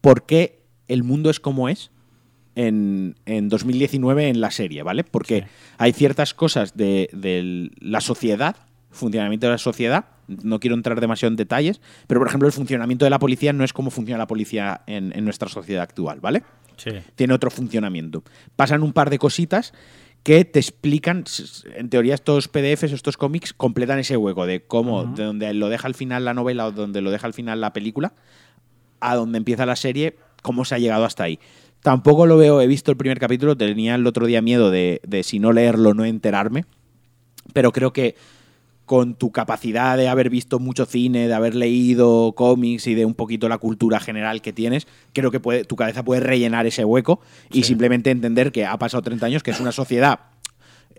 por 0.01 0.25
qué 0.27 0.61
el 0.89 1.03
mundo 1.03 1.31
es 1.31 1.41
como 1.41 1.69
es 1.69 1.91
en, 2.55 3.15
en 3.27 3.49
2019 3.49 4.29
en 4.29 4.41
la 4.41 4.51
serie, 4.51 4.83
¿vale? 4.83 5.05
Porque 5.05 5.47
hay 5.77 5.93
ciertas 5.93 6.35
cosas 6.35 6.77
de, 6.77 7.09
de 7.13 7.71
la 7.79 8.01
sociedad, 8.01 8.57
funcionamiento 8.91 9.47
de 9.47 9.53
la 9.53 9.59
sociedad, 9.59 10.07
no 10.27 10.59
quiero 10.59 10.75
entrar 10.75 11.01
demasiado 11.01 11.31
en 11.31 11.37
detalles, 11.37 11.81
pero 12.07 12.21
por 12.21 12.29
ejemplo 12.29 12.49
el 12.49 12.53
funcionamiento 12.53 13.05
de 13.05 13.11
la 13.11 13.19
policía 13.19 13.53
no 13.53 13.63
es 13.63 13.73
como 13.73 13.91
funciona 13.91 14.19
la 14.19 14.27
policía 14.27 14.83
en, 14.87 15.17
en 15.17 15.25
nuestra 15.25 15.49
sociedad 15.49 15.83
actual, 15.83 16.21
¿vale? 16.21 16.43
Sí. 16.79 16.91
tiene 17.15 17.35
otro 17.35 17.51
funcionamiento. 17.51 18.25
Pasan 18.57 18.83
un 18.83 18.93
par 18.93 19.11
de 19.11 19.19
cositas 19.19 19.75
que 20.23 20.45
te 20.45 20.59
explican, 20.59 21.25
en 21.75 21.91
teoría 21.91 22.15
estos 22.15 22.49
PDFs, 22.49 22.93
estos 22.93 23.17
cómics, 23.17 23.53
completan 23.53 23.99
ese 23.99 24.17
hueco 24.17 24.47
de 24.47 24.63
cómo, 24.63 25.05
de 25.05 25.25
donde 25.25 25.55
lo 25.55 25.69
deja 25.69 25.87
al 25.87 25.95
final 25.95 26.25
la 26.25 26.35
novela 26.35 26.67
o 26.67 26.73
donde 26.73 27.01
lo 27.01 27.11
deja 27.11 27.27
al 27.27 27.35
final 27.35 27.61
la 27.61 27.73
película, 27.73 28.15
a 29.01 29.15
donde 29.15 29.39
empieza 29.39 29.65
la 29.65 29.77
serie, 29.77 30.17
cómo 30.43 30.65
se 30.65 30.75
ha 30.75 30.79
llegado 30.79 31.05
hasta 31.05 31.25
ahí. 31.25 31.39
Tampoco 31.83 32.27
lo 32.27 32.37
veo, 32.37 32.61
he 32.61 32.67
visto 32.67 32.91
el 32.91 32.97
primer 32.97 33.19
capítulo, 33.19 33.57
tenía 33.57 33.95
el 33.95 34.07
otro 34.07 34.27
día 34.27 34.43
miedo 34.43 34.71
de, 34.71 35.01
de 35.07 35.23
si 35.23 35.39
no 35.39 35.53
leerlo, 35.53 35.95
no 35.95 36.05
enterarme, 36.05 36.65
pero 37.53 37.73
creo 37.73 37.93
que 37.93 38.17
con 38.89 39.15
tu 39.15 39.31
capacidad 39.31 39.97
de 39.97 40.09
haber 40.09 40.31
visto 40.31 40.59
mucho 40.59 40.85
cine, 40.85 41.29
de 41.29 41.35
haber 41.35 41.55
leído 41.55 42.33
cómics 42.35 42.89
y 42.89 42.97
de 42.97 43.05
un 43.05 43.15
poquito 43.15 43.49
la 43.49 43.59
cultura 43.59 44.01
general 44.01 44.43
que 44.43 44.53
tienes, 44.53 44.89
creo 45.13 45.31
que 45.31 45.39
puede, 45.39 45.63
tu 45.63 45.77
cabeza 45.77 46.03
puede 46.05 46.21
rellenar 46.23 46.67
ese 46.67 46.85
hueco 46.85 47.21
y 47.53 47.59
Sí. 47.63 47.69
simplemente 47.69 48.11
entender 48.11 48.51
que 48.51 48.67
ha 48.67 48.77
pasado 48.79 49.03
30 49.03 49.27
años, 49.27 49.43
que 49.45 49.53
es 49.53 49.61
una 49.61 49.71
sociedad, 49.71 50.19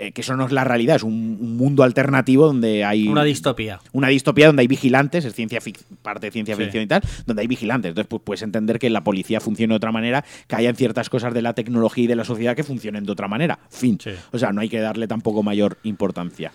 eh, 0.01 0.13
que 0.13 0.21
eso 0.21 0.37
no 0.37 0.45
es 0.45 0.53
la 0.53 0.63
realidad, 0.63 0.95
es 0.95 1.03
un, 1.03 1.37
un 1.41 1.57
mundo 1.57 1.83
alternativo 1.83 2.45
donde 2.45 2.85
hay... 2.85 3.09
Una 3.09 3.25
distopía. 3.25 3.81
una 3.91 4.07
distopía 4.07 4.47
donde 4.47 4.61
hay 4.61 4.67
vigilantes, 4.67 5.25
es 5.25 5.33
ciencia 5.33 5.59
fic- 5.59 5.83
parte 6.01 6.27
de 6.27 6.31
ciencia 6.31 6.55
Sí. 6.55 6.61
ficción 6.63 6.83
y 6.83 6.87
tal, 6.87 7.01
donde 7.25 7.41
hay 7.41 7.47
vigilantes. 7.47 7.89
Entonces, 7.89 8.07
pues, 8.07 8.21
puedes 8.23 8.41
entender 8.43 8.79
que 8.79 8.89
la 8.89 9.03
policía 9.03 9.41
funcione 9.41 9.73
de 9.73 9.75
otra 9.75 9.91
manera, 9.91 10.23
que 10.47 10.55
hayan 10.55 10.77
ciertas 10.77 11.09
cosas 11.09 11.33
de 11.33 11.41
la 11.41 11.53
tecnología 11.53 12.05
y 12.05 12.07
de 12.07 12.15
la 12.15 12.23
sociedad 12.23 12.55
que 12.55 12.63
funcionen 12.63 13.03
de 13.03 13.11
otra 13.11 13.27
manera. 13.27 13.59
Fin. 13.69 13.97
Sí. 14.01 14.11
O 14.31 14.37
sea, 14.39 14.53
no 14.53 14.61
hay 14.61 14.69
que 14.69 14.79
darle 14.79 15.05
tampoco 15.05 15.43
mayor 15.43 15.77
importancia. 15.83 16.53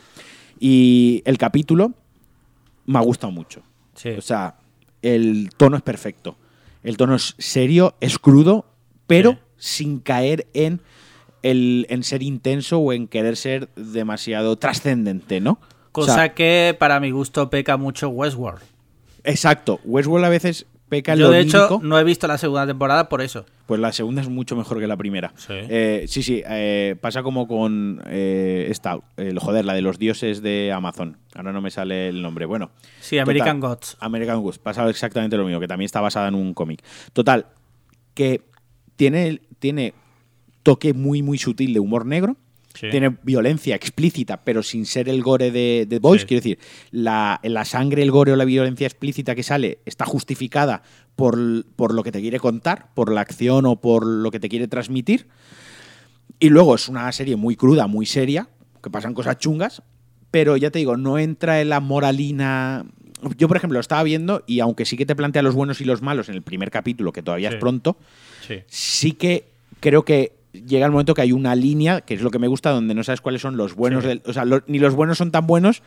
Y 0.61 1.23
el 1.25 1.39
capítulo 1.39 1.93
me 2.87 2.99
ha 2.99 3.03
gustado 3.03 3.33
mucho. 3.33 3.63
Sí. 3.95 4.11
O 4.11 4.21
sea, 4.23 4.57
el 5.03 5.51
tono 5.57 5.77
es 5.77 5.83
perfecto. 5.83 6.37
El 6.83 6.97
tono 6.97 7.15
es 7.17 7.35
serio, 7.39 7.95
es 8.01 8.19
crudo, 8.19 8.67
pero 9.07 9.33
Sí. 9.33 9.39
sin 9.57 9.99
caer 10.01 10.47
en, 10.55 10.81
el, 11.43 11.87
en 11.89 12.03
ser 12.05 12.23
intenso 12.23 12.79
o 12.79 12.93
en 12.93 13.09
querer 13.09 13.37
ser 13.37 13.69
demasiado 13.77 14.57
trascendente, 14.57 15.41
¿no? 15.41 15.53
O 15.53 15.93
Cosa 15.93 16.15
sea, 16.15 16.35
que 16.35 16.77
para 16.79 17.01
mi 17.01 17.11
gusto 17.11 17.49
peca 17.51 17.77
mucho 17.77 18.09
Westworld. 18.09 18.63
Exacto. 19.23 19.81
Westworld 19.85 20.25
a 20.27 20.29
veces 20.29 20.67
peca 20.95 21.13
en 21.15 21.19
Yo 21.19 21.27
lo 21.27 21.33
de 21.33 21.41
hecho 21.41 21.59
lírico, 21.59 21.81
no 21.83 21.99
he 21.99 22.05
visto 22.05 22.29
la 22.29 22.39
segunda 22.39 22.67
temporada 22.67 23.09
por 23.09 23.21
eso. 23.21 23.45
pues 23.67 23.81
la 23.81 23.93
segunda 23.93 24.23
es 24.23 24.29
mucho 24.29 24.55
mejor 24.55 24.79
que 24.79 24.87
la 24.87 24.97
primera. 24.97 25.33
Sí. 25.37 25.53
Eh, 25.53 26.05
sí, 26.07 26.23
sí. 26.23 26.43
eh, 26.47 26.95
pasa 27.01 27.23
como 27.23 27.49
con 27.49 28.01
eh, 28.07 28.69
esta, 28.71 28.99
el 29.17 29.39
joder, 29.41 29.65
la 29.65 29.75
de 29.75 29.83
los 29.83 29.99
dioses 29.99 30.43
de 30.43 30.73
Amazon. 30.73 31.17
Ahora 31.35 31.53
no 31.53 31.61
me 31.61 31.71
sale 31.71 32.09
el 32.09 32.23
nombre. 32.23 32.47
Bueno. 32.47 32.71
Sí, 33.01 33.19
American 33.19 33.61
Total, 33.61 33.77
Gods. 33.77 33.97
American 33.99 34.43
Gods. 34.43 34.59
Pasa 34.59 34.89
exactamente 34.89 35.37
lo 35.37 35.45
mismo, 35.45 35.59
que 35.61 35.69
también 35.69 35.87
está 35.87 36.01
basada 36.01 36.29
en 36.29 36.37
un 36.37 36.55
cómic. 36.55 36.83
Total, 37.13 37.47
que 38.15 38.43
tiene, 38.97 39.41
tiene 39.59 39.95
toque 40.63 40.95
muy, 40.95 41.23
muy 41.23 41.39
sutil 41.39 41.75
de 41.75 41.81
humor 41.81 42.07
negro. 42.07 42.37
Sí. 42.75 42.89
Tiene 42.91 43.17
violencia 43.23 43.77
explícita, 43.77 44.43
pero 44.45 44.63
sin 44.63 44.85
ser 44.85 45.09
el 45.09 45.23
gore 45.23 45.51
de, 45.53 45.87
de 45.89 45.99
Boys. 46.01 46.23
Sí. 46.23 46.27
Quiero 46.27 46.41
decir, 46.41 46.59
la, 46.91 47.41
la 47.45 47.65
sangre, 47.65 48.03
el 48.03 48.11
gore 48.11 48.33
o 48.33 48.37
la 48.37 48.45
violencia 48.45 48.87
explícita 48.87 49.35
que 49.37 49.43
sale 49.45 49.79
está 49.87 50.05
justificada 50.05 50.83
por, 51.15 51.39
por 51.77 51.95
lo 51.95 52.03
que 52.03 52.11
te 52.11 52.21
quiere 52.21 52.41
contar, 52.41 52.89
por 52.95 53.13
la 53.13 53.21
acción 53.21 53.65
o 53.67 53.77
por 53.81 54.05
lo 54.05 54.31
que 54.33 54.41
te 54.41 54.49
quiere 54.49 54.67
transmitir. 54.67 55.29
Y 56.41 56.49
luego 56.49 56.75
es 56.75 56.89
una 56.89 57.11
serie 57.13 57.37
muy 57.37 57.55
cruda, 57.57 57.87
muy 57.87 58.07
seria, 58.07 58.49
que 58.83 58.91
pasan 58.91 59.15
cosas 59.15 59.39
chungas, 59.39 59.83
pero 60.33 60.57
ya 60.57 60.71
te 60.71 60.81
digo, 60.81 60.97
no 60.97 61.19
entra 61.19 61.61
en 61.61 61.69
la 61.69 61.79
moralina. 61.81 62.85
Yo, 63.39 63.47
por 63.49 63.57
ejemplo, 63.57 63.77
lo 63.77 63.81
estaba 63.81 64.03
viendo 64.03 64.43
y 64.47 64.61
aunque 64.61 64.85
sí 64.85 64.97
que 64.97 65.07
te 65.07 65.15
plantea 65.15 65.43
los 65.43 65.55
buenos 65.55 65.81
y 65.81 65.85
los 65.85 66.03
malos 66.03 66.29
en 66.29 66.35
el 66.35 66.43
primer 66.43 66.71
capítulo, 66.71 67.13
que 67.13 67.23
todavía 67.23 67.51
Sí. 67.51 67.55
es 67.55 67.61
pronto, 67.61 67.97
Sí. 68.47 68.57
sí 68.67 69.13
que 69.13 69.45
creo 69.81 70.05
que 70.05 70.33
llega 70.55 70.87
el 70.87 70.93
momento 70.93 71.15
que 71.15 71.23
hay 71.23 71.33
una 71.33 71.55
línea, 71.55 72.01
que 72.01 72.15
es 72.15 72.23
lo 72.23 72.31
que 72.31 72.39
me 72.39 72.49
gusta, 72.49 72.71
donde 72.71 72.95
no 72.95 73.05
sabes 73.05 73.21
cuáles 73.21 73.43
son 73.43 73.57
los 73.57 73.75
buenos, 73.75 74.03
Sí. 74.03 74.09
del- 74.09 74.23
o 74.27 74.33
sea, 74.33 74.45
lo- 74.45 74.63
ni 74.67 74.79
los 74.79 74.95
buenos 74.95 75.19
son 75.19 75.31
tan 75.31 75.47
buenos 75.47 75.83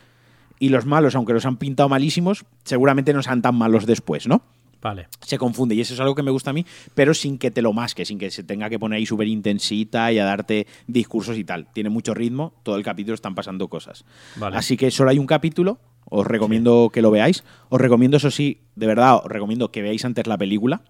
y 0.59 0.69
los 0.69 0.85
malos, 0.85 1.15
aunque 1.15 1.33
los 1.33 1.45
han 1.45 1.57
pintado 1.57 1.89
malísimos, 1.89 2.45
seguramente 2.63 3.13
no 3.13 3.23
sean 3.23 3.41
tan 3.41 3.55
malos 3.55 3.85
después, 3.85 4.27
¿no? 4.27 4.43
Vale. 4.79 5.07
se 5.21 5.39
confunde 5.39 5.73
y 5.73 5.81
eso 5.81 5.95
es 5.95 5.99
algo 5.99 6.13
que 6.13 6.21
me 6.21 6.29
gusta 6.31 6.51
a 6.51 6.53
mí, 6.53 6.63
pero 6.93 7.13
sin 7.15 7.39
que 7.39 7.49
te 7.51 7.61
lo 7.63 7.73
masque, 7.73 8.05
sin 8.05 8.19
que 8.19 8.29
se 8.29 8.43
tenga 8.43 8.69
que 8.69 8.77
poner 8.77 8.97
ahí 8.97 9.05
súper 9.07 9.27
intensita 9.27 10.11
y 10.13 10.19
a 10.19 10.23
darte 10.23 10.67
discursos 10.85 11.35
y 11.37 11.43
tal. 11.43 11.67
Tiene 11.73 11.89
mucho 11.89 12.13
ritmo, 12.13 12.53
todo 12.63 12.77
el 12.77 12.83
capítulo 12.83 13.15
están 13.15 13.33
pasando 13.35 13.67
cosas. 13.69 14.05
Vale. 14.37 14.55
Así 14.55 14.77
que 14.77 14.91
solo 14.91 15.09
hay 15.09 15.17
un 15.17 15.25
capítulo, 15.25 15.79
os 16.09 16.25
recomiendo 16.27 16.89
que 16.93 17.01
lo 17.01 17.09
veáis. 17.11 17.43
Os 17.69 17.81
recomiendo, 17.81 18.17
eso 18.17 18.29
sí, 18.31 18.61
de 18.75 18.85
verdad, 18.87 19.15
os 19.17 19.25
recomiendo 19.25 19.71
que 19.71 19.81
veáis 19.81 20.05
antes 20.05 20.27
la 20.27 20.37
película. 20.37 20.81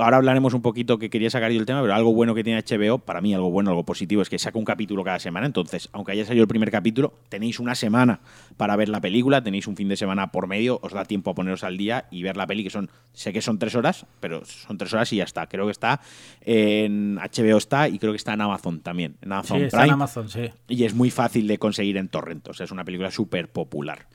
Ahora 0.00 0.16
hablaremos 0.16 0.54
un 0.54 0.62
poquito 0.62 0.98
que 0.98 1.10
quería 1.10 1.30
sacar 1.30 1.52
yo 1.52 1.60
el 1.60 1.66
tema, 1.66 1.80
pero 1.82 1.94
algo 1.94 2.12
bueno 2.14 2.34
que 2.34 2.42
tiene 2.42 2.62
HBO, 2.62 2.98
para 2.98 3.20
mí 3.20 3.34
algo 3.34 3.50
bueno, 3.50 3.70
algo 3.70 3.84
positivo, 3.84 4.22
es 4.22 4.28
que 4.30 4.38
saca 4.38 4.58
un 4.58 4.64
capítulo 4.64 5.04
cada 5.04 5.18
semana. 5.18 5.46
Entonces, 5.46 5.88
aunque 5.92 6.12
haya 6.12 6.24
salido 6.24 6.42
el 6.42 6.48
primer 6.48 6.70
capítulo, 6.70 7.12
tenéis 7.28 7.60
una 7.60 7.74
semana 7.74 8.20
para 8.56 8.76
ver 8.76 8.88
la 8.88 9.00
película, 9.00 9.42
tenéis 9.42 9.66
un 9.66 9.76
fin 9.76 9.88
de 9.88 9.96
semana 9.96 10.32
por 10.32 10.46
medio, 10.46 10.78
os 10.82 10.92
da 10.92 11.04
tiempo 11.04 11.30
a 11.30 11.34
poneros 11.34 11.64
al 11.64 11.76
día 11.76 12.06
y 12.10 12.22
ver 12.22 12.36
la 12.36 12.46
peli, 12.46 12.64
que 12.64 12.70
son, 12.70 12.90
sé 13.12 13.32
que 13.32 13.42
son 13.42 13.58
tres 13.58 13.74
horas, 13.74 14.06
pero 14.20 14.44
son 14.44 14.78
tres 14.78 14.92
horas 14.94 15.12
y 15.12 15.16
ya 15.16 15.24
está. 15.24 15.46
Creo 15.48 15.66
que 15.66 15.72
está 15.72 16.00
en 16.42 17.16
HBO 17.16 17.58
está 17.58 17.88
y 17.88 17.98
creo 17.98 18.12
que 18.12 18.16
está 18.16 18.32
en 18.32 18.40
Amazon 18.40 18.80
también, 18.80 19.16
en 19.22 19.32
Amazon 19.32 19.58
Sí, 19.58 19.64
está 19.64 19.78
Prime. 19.78 19.88
en 19.88 19.94
Amazon, 19.94 20.28
sí. 20.28 20.50
Y 20.68 20.84
es 20.84 20.94
muy 20.94 21.10
fácil 21.10 21.46
de 21.46 21.58
conseguir 21.58 21.96
en 21.96 22.08
torrent, 22.08 22.48
o 22.48 22.54
sea, 22.54 22.64
es 22.64 22.70
una 22.70 22.84
película 22.84 23.10
súper 23.10 23.48
popular. 23.50 24.06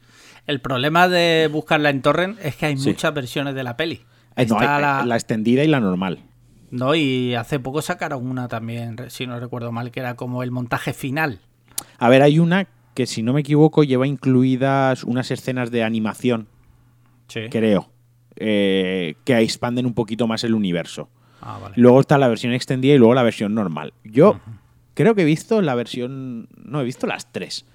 El 0.47 0.61
problema 0.61 1.07
de 1.07 1.49
buscarla 1.51 1.89
en 1.89 2.01
torrent 2.01 2.37
es 2.43 2.55
que 2.55 2.65
hay 2.67 2.77
Sí. 2.77 2.89
muchas 2.89 3.13
versiones 3.13 3.55
de 3.55 3.63
la 3.63 3.77
peli. 3.77 4.01
No, 4.35 4.41
Está 4.43 4.75
hay- 4.75 4.81
la- 4.81 5.05
la 5.05 5.15
extendida 5.15 5.63
y 5.63 5.67
la 5.67 5.79
normal. 5.79 6.19
No, 6.71 6.93
y 6.95 7.35
hace 7.35 7.59
poco 7.59 7.81
sacaron 7.81 8.27
una 8.27 8.47
también, 8.47 8.97
si 9.09 9.27
no 9.27 9.39
recuerdo 9.39 9.71
mal, 9.71 9.91
que 9.91 9.99
era 10.01 10.15
como 10.15 10.43
el 10.43 10.51
montaje 10.51 10.93
final. 10.93 11.39
A 11.99 12.09
ver, 12.09 12.21
hay 12.21 12.39
una 12.39 12.67
que, 12.93 13.05
si 13.05 13.23
no 13.23 13.33
me 13.33 13.41
equivoco, 13.41 13.83
lleva 13.83 14.07
incluidas 14.07 15.03
unas 15.03 15.31
escenas 15.31 15.71
de 15.71 15.83
animación, 15.83 16.47
Sí. 17.27 17.41
creo, 17.49 17.89
eh, 18.35 19.15
que 19.23 19.37
expanden 19.39 19.85
un 19.85 19.93
poquito 19.93 20.27
más 20.27 20.43
el 20.43 20.53
universo. 20.53 21.09
Ah, 21.41 21.59
vale. 21.61 21.75
Luego 21.77 21.99
está 22.01 22.17
la 22.17 22.27
versión 22.27 22.51
extendida 22.53 22.93
y 22.93 22.97
luego 22.97 23.13
la 23.13 23.23
versión 23.23 23.53
normal. 23.53 23.93
Yo 24.03 24.39
creo 24.95 25.13
que 25.15 25.21
he 25.21 25.25
visto 25.25 25.61
la 25.61 25.75
versión... 25.75 26.47
No, 26.63 26.81
he 26.81 26.83
visto 26.83 27.05
las 27.07 27.31
tres. 27.31 27.65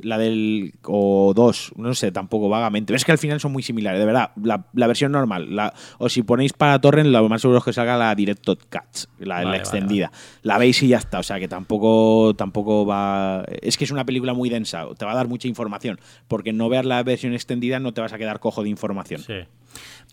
La 0.00 0.18
del... 0.18 0.74
o 0.84 1.32
dos, 1.34 1.72
no 1.76 1.94
sé, 1.94 2.12
tampoco 2.12 2.48
vagamente. 2.48 2.94
Es 2.94 3.04
que 3.04 3.12
al 3.12 3.18
final 3.18 3.40
son 3.40 3.52
muy 3.52 3.62
similares, 3.62 3.98
de 4.00 4.06
verdad. 4.06 4.30
La, 4.42 4.66
la 4.74 4.86
versión 4.86 5.12
normal. 5.12 5.54
La, 5.54 5.74
o 5.98 6.08
si 6.08 6.22
ponéis 6.22 6.52
para 6.52 6.80
torrent, 6.80 7.08
lo 7.10 7.28
más 7.28 7.40
seguro 7.40 7.58
es 7.58 7.64
que 7.64 7.72
salga 7.72 7.96
la 7.96 8.14
Directed 8.14 8.58
Cuts, 8.70 9.08
la, 9.18 9.26
la 9.26 9.34
Vale, 9.34 9.44
vale, 9.46 9.58
extendida. 9.58 10.12
La 10.42 10.58
veis 10.58 10.82
y 10.82 10.88
ya 10.88 10.98
está. 10.98 11.18
O 11.18 11.22
sea 11.22 11.38
que 11.38 11.48
tampoco, 11.48 12.34
tampoco 12.36 12.86
va... 12.86 13.44
Es 13.62 13.76
que 13.76 13.84
es 13.84 13.90
una 13.90 14.04
película 14.04 14.34
muy 14.34 14.48
densa. 14.48 14.86
Te 14.96 15.04
va 15.04 15.12
a 15.12 15.16
dar 15.16 15.28
mucha 15.28 15.48
información. 15.48 15.98
Porque 16.28 16.52
no 16.52 16.68
veas 16.68 16.84
la 16.84 17.02
versión 17.02 17.32
extendida 17.32 17.78
no 17.80 17.92
te 17.92 18.00
vas 18.00 18.12
a 18.12 18.18
quedar 18.18 18.40
cojo 18.40 18.62
de 18.62 18.68
información. 18.68 19.20
Sí. 19.20 19.34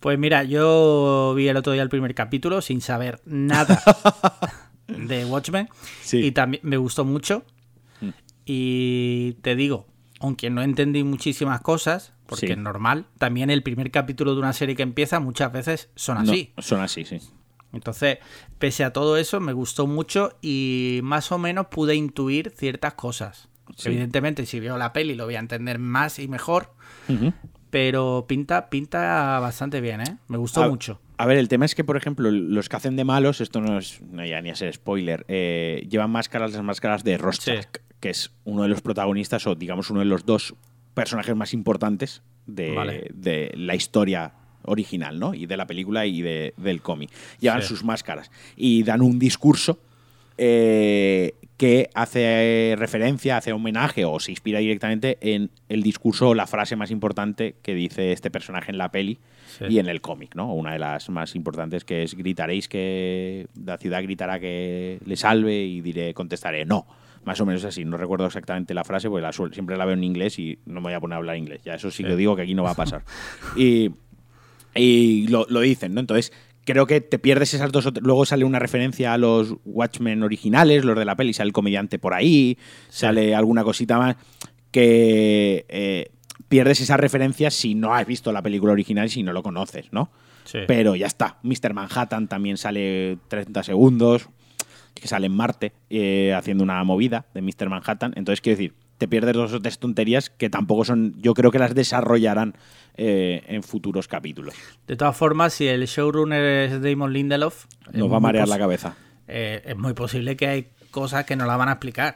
Pues 0.02 0.20
mira, 0.20 0.44
yo 0.44 1.34
vi 1.36 1.48
el 1.48 1.58
otro 1.58 1.74
día 1.74 1.82
el 1.82 1.90
primer 1.90 2.14
capítulo 2.14 2.62
sin 2.62 2.82
saber 2.82 3.22
nada 3.26 3.82
de 4.88 5.26
Watchmen 5.26 5.70
Sí. 6.04 6.18
y 6.18 6.32
también 6.32 6.62
me 6.64 6.78
gustó 6.78 7.06
mucho. 7.06 7.44
Y 8.46 9.34
te 9.42 9.56
digo, 9.56 9.88
aunque 10.20 10.50
no 10.50 10.62
entendí 10.62 11.04
muchísimas 11.04 11.62
cosas, 11.62 12.14
porque 12.26 12.48
Sí. 12.48 12.52
es 12.54 12.58
normal, 12.58 13.06
también 13.18 13.50
el 13.50 13.64
primer 13.64 13.92
capítulo 13.92 14.34
de 14.34 14.40
una 14.40 14.54
serie 14.54 14.76
que 14.76 14.84
empieza 14.84 15.20
muchas 15.20 15.52
veces 15.52 15.90
son 15.96 16.24
No, 16.24 16.32
así. 16.32 16.54
son 16.58 16.82
así, 16.82 17.06
sí. 17.06 17.20
Entonces, 17.74 18.20
pese 18.58 18.84
a 18.86 18.94
todo 18.94 19.18
eso, 19.18 19.40
me 19.42 19.52
gustó 19.52 19.86
mucho 19.86 20.38
y 20.42 21.02
más 21.04 21.32
o 21.32 21.38
menos 21.38 21.68
pude 21.68 21.96
intuir 21.96 22.52
ciertas 22.56 22.94
cosas. 22.94 23.50
Sí. 23.76 23.90
Evidentemente, 23.90 24.46
si 24.46 24.60
veo 24.60 24.78
la 24.78 24.94
peli 24.94 25.16
lo 25.16 25.26
voy 25.26 25.36
a 25.36 25.40
entender 25.40 25.78
más 25.80 26.20
y 26.20 26.28
mejor, 26.28 26.72
pero 27.70 28.26
pinta, 28.28 28.70
pinta 28.70 29.40
bastante 29.40 29.82
bien, 29.82 30.02
¿eh? 30.02 30.18
Me 30.28 30.38
gustó 30.38 30.64
A- 30.64 30.70
mucho. 30.70 31.02
A 31.18 31.26
ver, 31.26 31.38
el 31.38 31.48
tema 31.48 31.66
es 31.66 31.76
que, 31.76 31.84
por 31.84 31.96
ejemplo, 31.98 32.30
los 32.32 32.68
que 32.70 32.76
hacen 32.76 32.96
de 32.96 33.04
malos, 33.06 33.40
esto 33.42 33.62
no 33.62 33.78
es 33.78 34.02
no 34.02 34.26
ya 34.26 34.42
ni 34.42 34.50
a 34.50 34.56
ser 34.56 34.74
spoiler, 34.74 35.26
eh, 35.30 35.86
llevan 35.90 36.12
máscaras, 36.12 36.52
las 36.54 36.64
máscaras 36.64 37.04
de 37.06 37.18
Rorschach, 37.18 37.66
que 38.06 38.12
es 38.12 38.30
uno 38.44 38.62
de 38.62 38.68
los 38.70 38.82
protagonistas 38.82 39.48
o, 39.48 39.56
digamos, 39.56 39.90
uno 39.90 40.02
de 40.02 40.06
los 40.06 40.28
dos 40.28 40.54
personajes 40.94 41.36
más 41.36 41.56
importantes 41.56 42.22
de, 42.46 42.70
Vale. 42.76 43.10
de 43.16 43.52
la 43.56 43.74
historia 43.74 44.34
original, 44.62 45.20
¿no? 45.20 45.34
Y 45.34 45.48
de 45.48 45.58
la 45.58 45.66
película 45.66 46.06
y 46.06 46.22
de- 46.22 46.54
del 46.56 46.84
cómic. 46.84 47.10
Llevan 47.40 47.64
Sí. 47.64 47.70
sus 47.70 47.84
máscaras 47.84 48.30
y 48.56 48.84
dan 48.84 49.02
un 49.02 49.18
discurso 49.18 49.80
eh, 50.38 51.34
que 51.58 51.90
hace 51.96 52.76
referencia, 52.78 53.38
hace 53.38 53.54
homenaje 53.54 54.04
o 54.06 54.20
se 54.20 54.32
inspira 54.32 54.60
directamente 54.60 55.18
en 55.22 55.50
el 55.70 55.82
discurso 55.82 56.30
o 56.30 56.34
la 56.36 56.46
frase 56.46 56.76
más 56.76 56.92
importante 56.92 57.56
que 57.64 57.74
dice 57.74 58.12
este 58.12 58.30
personaje 58.30 58.70
en 58.72 58.78
la 58.78 58.92
peli 58.92 59.18
Sí. 59.58 59.66
y 59.70 59.80
en 59.80 59.88
el 59.88 60.02
cómic, 60.02 60.36
¿no? 60.36 60.54
Una 60.54 60.74
de 60.74 60.80
las 60.80 61.10
más 61.10 61.34
importantes 61.36 61.86
que 61.86 62.04
es 62.04 62.14
gritaréis 62.16 62.68
que 62.68 63.48
la 63.66 63.78
ciudad 63.78 64.04
gritará 64.04 64.40
que 64.40 65.00
le 65.06 65.16
salve 65.16 65.64
y 65.64 65.80
diré 65.82 66.14
contestaré 66.14 66.66
no. 66.66 66.86
Más 67.26 67.42
o 67.42 67.46
menos 67.46 67.66
así, 67.66 67.84
no 67.86 67.98
recuerdo 67.98 68.26
exactamente 68.28 68.74
la 68.74 68.84
frase, 68.84 69.10
porque 69.10 69.24
la 69.24 69.32
suel- 69.34 69.52
siempre 69.54 69.76
la 69.78 69.86
veo 69.86 69.96
en 69.96 70.04
inglés 70.04 70.40
y 70.40 70.60
no 70.66 70.76
me 70.76 70.86
voy 70.88 70.94
a 70.94 71.00
poner 71.00 71.16
a 71.16 71.18
hablar 71.18 71.36
inglés. 71.38 71.62
Ya 71.66 71.74
eso 71.76 71.92
sí, 71.92 72.04
Sí. 72.04 72.10
que 72.10 72.16
digo 72.16 72.36
que 72.36 72.44
aquí 72.44 72.54
no 72.56 72.64
va 72.64 72.72
a 72.72 72.76
pasar. 72.76 73.04
y 73.58 73.92
y 74.78 75.28
lo, 75.28 75.46
lo 75.50 75.62
dicen, 75.62 75.94
¿no? 75.94 76.02
Entonces, 76.02 76.34
creo 76.66 76.86
que 76.86 77.00
te 77.02 77.18
pierdes 77.18 77.54
esas 77.54 77.72
dos. 77.72 77.90
Luego 78.02 78.26
sale 78.26 78.44
una 78.44 78.60
referencia 78.60 79.14
a 79.14 79.18
los 79.18 79.56
Watchmen 79.66 80.22
originales, 80.22 80.84
los 80.84 80.98
de 81.00 81.06
la 81.06 81.16
peli, 81.16 81.32
sale 81.34 81.48
el 81.48 81.54
comediante 81.54 81.98
por 81.98 82.14
ahí, 82.14 82.58
sale 82.90 83.34
alguna 83.34 83.64
cosita 83.64 83.98
más 83.98 84.18
que 84.72 85.66
eh, 85.70 86.12
pierdes 86.50 86.82
esas 86.82 87.00
referencias 87.00 87.54
si 87.54 87.74
no 87.76 87.96
has 87.96 88.06
visto 88.06 88.32
la 88.34 88.42
película 88.42 88.74
original 88.74 89.06
y 89.08 89.10
si 89.10 89.24
no 89.24 89.32
lo 89.34 89.42
conoces, 89.44 89.88
¿no? 89.92 90.12
Sí. 90.44 90.60
Pero 90.68 90.96
ya 90.96 91.08
está. 91.08 91.38
Mr. 91.44 91.74
Manhattan 91.74 92.28
también 92.28 92.58
sale 92.58 93.18
30 93.30 93.64
segundos, 93.64 94.28
que 94.96 95.08
sale 95.08 95.28
en 95.28 95.36
Marte 95.36 95.74
eh, 95.90 96.34
haciendo 96.34 96.64
una 96.64 96.84
movida 96.84 97.26
de 97.34 97.42
Mr. 97.42 97.70
Manhattan. 97.70 98.14
Entonces, 98.16 98.42
quiero 98.42 98.58
decir, 98.58 98.74
te 98.98 99.08
pierdes 99.08 99.34
dos 99.34 99.54
o 99.54 99.62
tres 99.62 99.78
tonterías 99.78 100.30
que 100.30 100.50
tampoco 100.50 100.86
son. 100.86 101.14
Yo 101.22 101.34
creo 101.34 101.52
que 101.52 101.60
las 101.60 101.76
desarrollarán 101.76 102.56
eh, 102.96 103.44
en 103.48 103.62
futuros 103.62 104.08
capítulos. 104.08 104.56
De 104.88 104.96
todas 104.96 105.16
formas, 105.18 105.54
si 105.54 105.68
el 105.68 105.86
showrunner 105.86 106.44
es 106.72 106.82
Damon 106.82 107.12
Lindelof, 107.14 107.66
Nos 107.94 108.12
va 108.12 108.18
a 108.18 108.20
marear 108.22 108.48
la 108.48 108.58
cabeza. 108.58 108.96
eh, 109.28 109.62
es 109.66 109.78
muy 109.78 109.94
posible 109.94 110.36
que 110.38 110.48
hay 110.48 110.68
cosas 110.92 111.26
que 111.26 111.36
no 111.36 111.46
la 111.46 111.58
van 111.58 111.68
a 111.70 111.74
explicar. 111.74 112.16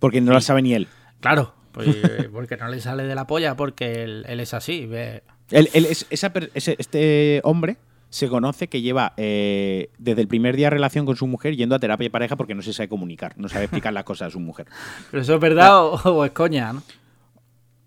Porque 0.00 0.20
no 0.20 0.32
las 0.32 0.44
sabe 0.44 0.60
ni 0.62 0.74
él. 0.74 0.88
Claro, 1.20 1.54
pues, 1.72 1.88
porque 2.32 2.56
no 2.56 2.68
le 2.68 2.80
sale 2.80 3.04
de 3.04 3.14
la 3.14 3.26
polla, 3.26 3.56
porque 3.56 4.02
él, 4.02 4.24
él 4.28 4.40
es 4.40 4.54
así. 4.54 4.86
ve- 4.86 5.22
Él- 5.52 5.68
él 5.72 5.86
es- 5.86 6.06
esa 6.10 6.32
ese- 6.54 6.74
este 6.78 7.40
hombre 7.44 7.76
se 8.16 8.28
conoce 8.28 8.68
que 8.68 8.80
lleva 8.80 9.12
eh, 9.18 9.90
desde 9.98 10.22
el 10.22 10.28
primer 10.28 10.56
día 10.56 10.70
relación 10.70 11.04
con 11.04 11.16
su 11.16 11.26
mujer 11.26 11.54
yendo 11.54 11.74
a 11.74 11.78
terapia 11.78 12.06
de 12.06 12.10
pareja 12.10 12.34
porque 12.34 12.54
no 12.54 12.62
se 12.62 12.72
sabe 12.72 12.88
comunicar, 12.88 13.34
no 13.36 13.48
sabe 13.48 13.64
explicar 13.64 13.92
las 13.92 14.04
cosas 14.04 14.28
a 14.28 14.30
su 14.30 14.40
mujer. 14.40 14.66
Pero 15.10 15.22
eso 15.22 15.34
es 15.34 15.40
verdad 15.40 15.78
o, 15.84 15.92
o 15.94 16.24
es 16.24 16.30
coña, 16.30 16.72
¿no? 16.72 16.82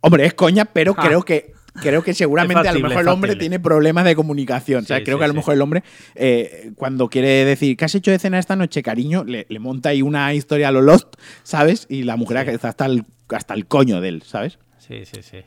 Hombre, 0.02 0.26
es 0.28 0.34
coña, 0.36 0.66
pero 0.66 0.94
Ah. 0.98 1.04
creo 1.06 1.24
que 1.24 1.52
creo 1.82 2.04
que 2.04 2.14
seguramente 2.14 2.68
a 2.68 2.74
lo 2.74 2.80
mejor 2.80 3.02
el 3.02 3.08
hombre 3.08 3.36
tiene 3.36 3.60
problemas 3.60 4.06
de 4.06 4.16
comunicación. 4.16 4.84
O 4.84 4.88
sea, 4.88 5.04
creo 5.04 5.18
sí, 5.18 5.20
que 5.20 5.26
a 5.26 5.28
lo 5.28 5.34
sí. 5.34 5.38
mejor 5.38 5.54
el 5.56 5.62
hombre, 5.62 5.84
eh, 6.16 6.72
cuando 6.76 7.10
quiere 7.10 7.44
decir, 7.46 7.76
¿qué 7.76 7.86
has 7.86 7.96
hecho 7.96 8.12
de 8.12 8.20
cena 8.20 8.40
esta 8.40 8.56
noche, 8.56 8.82
cariño? 8.84 9.24
Le, 9.24 9.46
le 9.50 9.60
monta 9.60 9.90
ahí 9.90 10.02
una 10.02 10.34
historia 10.34 10.70
a 10.70 10.72
lo 10.72 10.82
Lost, 10.82 11.16
¿sabes? 11.44 11.86
Y 11.90 12.04
la 12.04 12.16
mujer 12.18 12.50
está 12.50 12.70
hasta 12.70 12.86
el, 12.86 13.04
hasta 13.30 13.54
el 13.56 13.66
coño 13.66 14.00
de 14.00 14.10
él, 14.10 14.24
¿sabes? 14.24 14.58
Sí, 14.78 15.06
sí, 15.06 15.22
sí. 15.22 15.38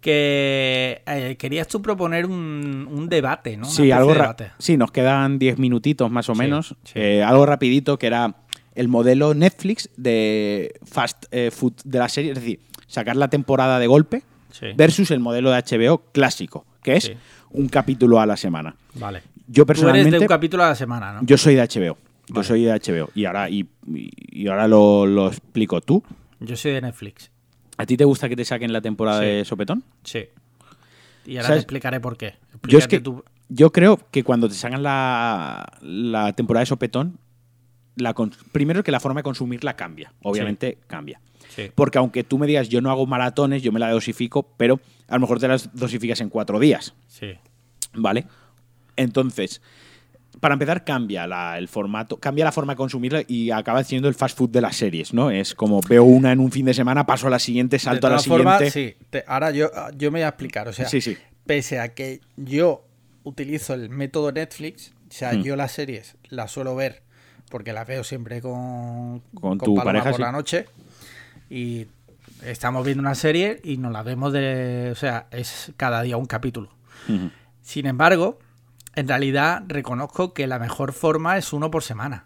Que 0.00 1.02
eh, 1.06 1.36
querías 1.38 1.68
tú 1.68 1.82
proponer 1.82 2.26
un, 2.26 2.88
un 2.90 3.08
debate, 3.08 3.56
¿no? 3.56 3.66
Una 3.66 3.74
Sí, 3.74 3.90
algo 3.90 4.08
de 4.12 4.14
debate. 4.20 4.50
sí, 4.58 4.76
nos 4.76 4.90
quedan 4.90 5.38
10 5.38 5.58
minutitos 5.58 6.10
más 6.10 6.28
o 6.28 6.34
Sí, 6.34 6.38
menos. 6.40 6.74
sí. 6.84 6.92
Eh, 6.94 7.22
algo 7.22 7.44
rapidito 7.46 7.98
que 7.98 8.06
era 8.06 8.34
el 8.74 8.88
modelo 8.88 9.34
Netflix 9.34 9.90
de 9.96 10.72
fast 10.84 11.26
eh, 11.30 11.50
food 11.50 11.74
de 11.84 11.98
la 11.98 12.08
serie, 12.08 12.32
es 12.32 12.38
decir, 12.38 12.60
sacar 12.86 13.16
la 13.16 13.28
temporada 13.28 13.78
de 13.78 13.86
golpe 13.86 14.22
Sí. 14.52 14.66
versus 14.74 15.10
el 15.12 15.20
modelo 15.20 15.50
de 15.50 15.58
HBO 15.62 15.98
clásico, 16.12 16.64
que 16.82 16.96
es 16.96 17.12
un 17.50 17.68
capítulo 17.68 18.18
a 18.20 18.26
la 18.26 18.36
semana. 18.36 18.74
Vale. 18.94 19.22
Yo 19.46 19.64
Tú 19.66 19.72
eres 19.72 19.80
personalmente 19.82 20.10
de 20.16 20.18
un 20.20 20.26
capítulo 20.26 20.64
a 20.64 20.68
la 20.70 20.74
semana, 20.74 21.12
¿no? 21.12 21.20
yo 21.22 21.36
soy 21.36 21.54
de 21.54 21.62
HBO. 21.62 21.96
Yo 22.28 22.42
soy 22.44 22.64
de 22.64 22.72
HBO 22.72 23.10
y 23.14 23.24
ahora 23.26 23.50
y, 23.50 23.66
y- 23.92 24.10
y 24.42 24.48
ahora 24.48 24.66
lo, 24.68 25.04
lo 25.06 25.28
explico 25.28 25.80
tú. 25.80 26.02
Yo 26.40 26.56
soy 26.56 26.72
de 26.72 26.80
Netflix. 26.80 27.30
¿A 27.80 27.86
ti 27.86 27.96
te 27.96 28.04
gusta 28.04 28.28
que 28.28 28.36
te 28.36 28.44
saquen 28.44 28.72
la 28.72 28.80
temporada 28.80 29.20
Sí. 29.20 29.26
de 29.26 29.44
Sopetón? 29.44 29.84
Sí. 30.04 30.26
Y 31.26 31.36
ahora 31.36 31.48
¿Sabes? 31.48 31.60
te 31.60 31.64
explicaré 31.64 32.00
por 32.00 32.16
qué. 32.16 32.34
Yo 32.68 32.78
es 32.78 32.88
que 32.88 33.00
tú- 33.00 33.24
yo 33.48 33.72
creo 33.72 33.98
que 34.10 34.22
cuando 34.24 34.48
te 34.48 34.54
sacan 34.54 34.82
la, 34.82 35.66
la 35.82 36.32
temporada 36.34 36.60
de 36.62 36.66
Sopetón, 36.66 37.18
la 37.96 38.14
primero 38.52 38.82
que 38.84 38.90
la 38.92 39.00
forma 39.00 39.20
de 39.20 39.24
consumirla 39.24 39.76
cambia. 39.76 40.12
Obviamente 40.22 40.78
cambia. 40.86 41.20
Sí. 41.48 41.70
Porque 41.74 41.98
aunque 41.98 42.22
tú 42.24 42.38
me 42.38 42.46
digas 42.46 42.68
yo 42.68 42.80
no 42.80 42.90
hago 42.90 43.06
maratones, 43.06 43.62
yo 43.62 43.72
me 43.72 43.80
la 43.80 43.90
dosifico, 43.90 44.54
pero 44.56 44.80
a 45.08 45.14
lo 45.14 45.20
mejor 45.20 45.40
te 45.40 45.48
las 45.48 45.74
dosificas 45.74 46.20
en 46.20 46.28
cuatro 46.28 46.58
días. 46.60 46.94
Sí. 47.08 47.32
¿Vale? 47.92 48.26
Entonces, 48.96 49.60
para 50.40 50.54
empezar, 50.54 50.84
cambia 50.84 51.26
la- 51.26 51.58
el 51.58 51.68
formato, 51.68 52.18
cambia 52.18 52.44
la 52.46 52.52
forma 52.52 52.72
de 52.72 52.76
consumirla 52.78 53.22
y 53.28 53.50
acaba 53.50 53.84
siendo 53.84 54.08
el 54.08 54.14
fast 54.14 54.36
food 54.38 54.50
de 54.50 54.60
las 54.62 54.74
series, 54.76 55.12
¿no? 55.12 55.30
Es 55.30 55.54
como 55.54 55.80
veo 55.82 56.04
una 56.04 56.32
en 56.32 56.40
un 56.40 56.50
fin 56.50 56.64
de 56.66 56.72
semana, 56.74 57.04
paso 57.06 57.26
a 57.26 57.30
la 57.30 57.38
siguiente, 57.38 57.78
salto 57.78 58.06
a 58.06 58.10
de 58.10 58.16
la 58.16 58.22
todas 58.22 58.26
formas, 58.38 58.58
siguiente. 58.72 58.96
sí. 59.00 59.06
Te- 59.10 59.24
ahora 59.26 59.50
yo, 59.50 59.70
yo 59.96 60.10
me 60.10 60.20
voy 60.20 60.24
a 60.24 60.28
explicar. 60.28 60.66
O 60.68 60.72
sea, 60.72 60.88
Sí, 60.88 61.00
sí. 61.00 61.16
pese 61.46 61.78
a 61.78 61.92
que 61.94 62.20
yo 62.36 62.84
utilizo 63.22 63.74
el 63.74 63.90
método 63.90 64.32
Netflix, 64.32 64.92
o 65.10 65.12
sea, 65.12 65.32
Mm. 65.34 65.42
yo 65.42 65.56
las 65.56 65.72
series 65.72 66.16
las 66.30 66.50
suelo 66.50 66.74
ver 66.74 67.02
porque 67.50 67.72
las 67.72 67.86
veo 67.86 68.02
siempre 68.04 68.40
con, 68.40 69.20
Con 69.34 69.58
tu 69.58 69.74
Paloma 69.74 69.84
pareja, 69.84 70.04
por 70.10 70.16
sí. 70.16 70.22
la 70.22 70.32
noche 70.32 70.66
y 71.50 71.86
estamos 72.46 72.84
viendo 72.84 73.02
una 73.02 73.14
serie 73.14 73.60
y 73.64 73.76
nos 73.76 73.92
la 73.92 74.02
vemos 74.02 74.32
de, 74.32 74.88
o 74.92 74.94
sea, 74.94 75.26
es 75.32 75.72
cada 75.76 76.00
día 76.02 76.16
un 76.16 76.26
capítulo. 76.26 76.70
Sin 77.62 77.86
embargo, 77.86 78.38
en 79.00 79.08
realidad 79.08 79.62
reconozco 79.66 80.32
que 80.32 80.46
la 80.46 80.58
mejor 80.58 80.92
forma 80.92 81.36
es 81.36 81.52
uno 81.52 81.70
por 81.70 81.82
semana. 81.82 82.24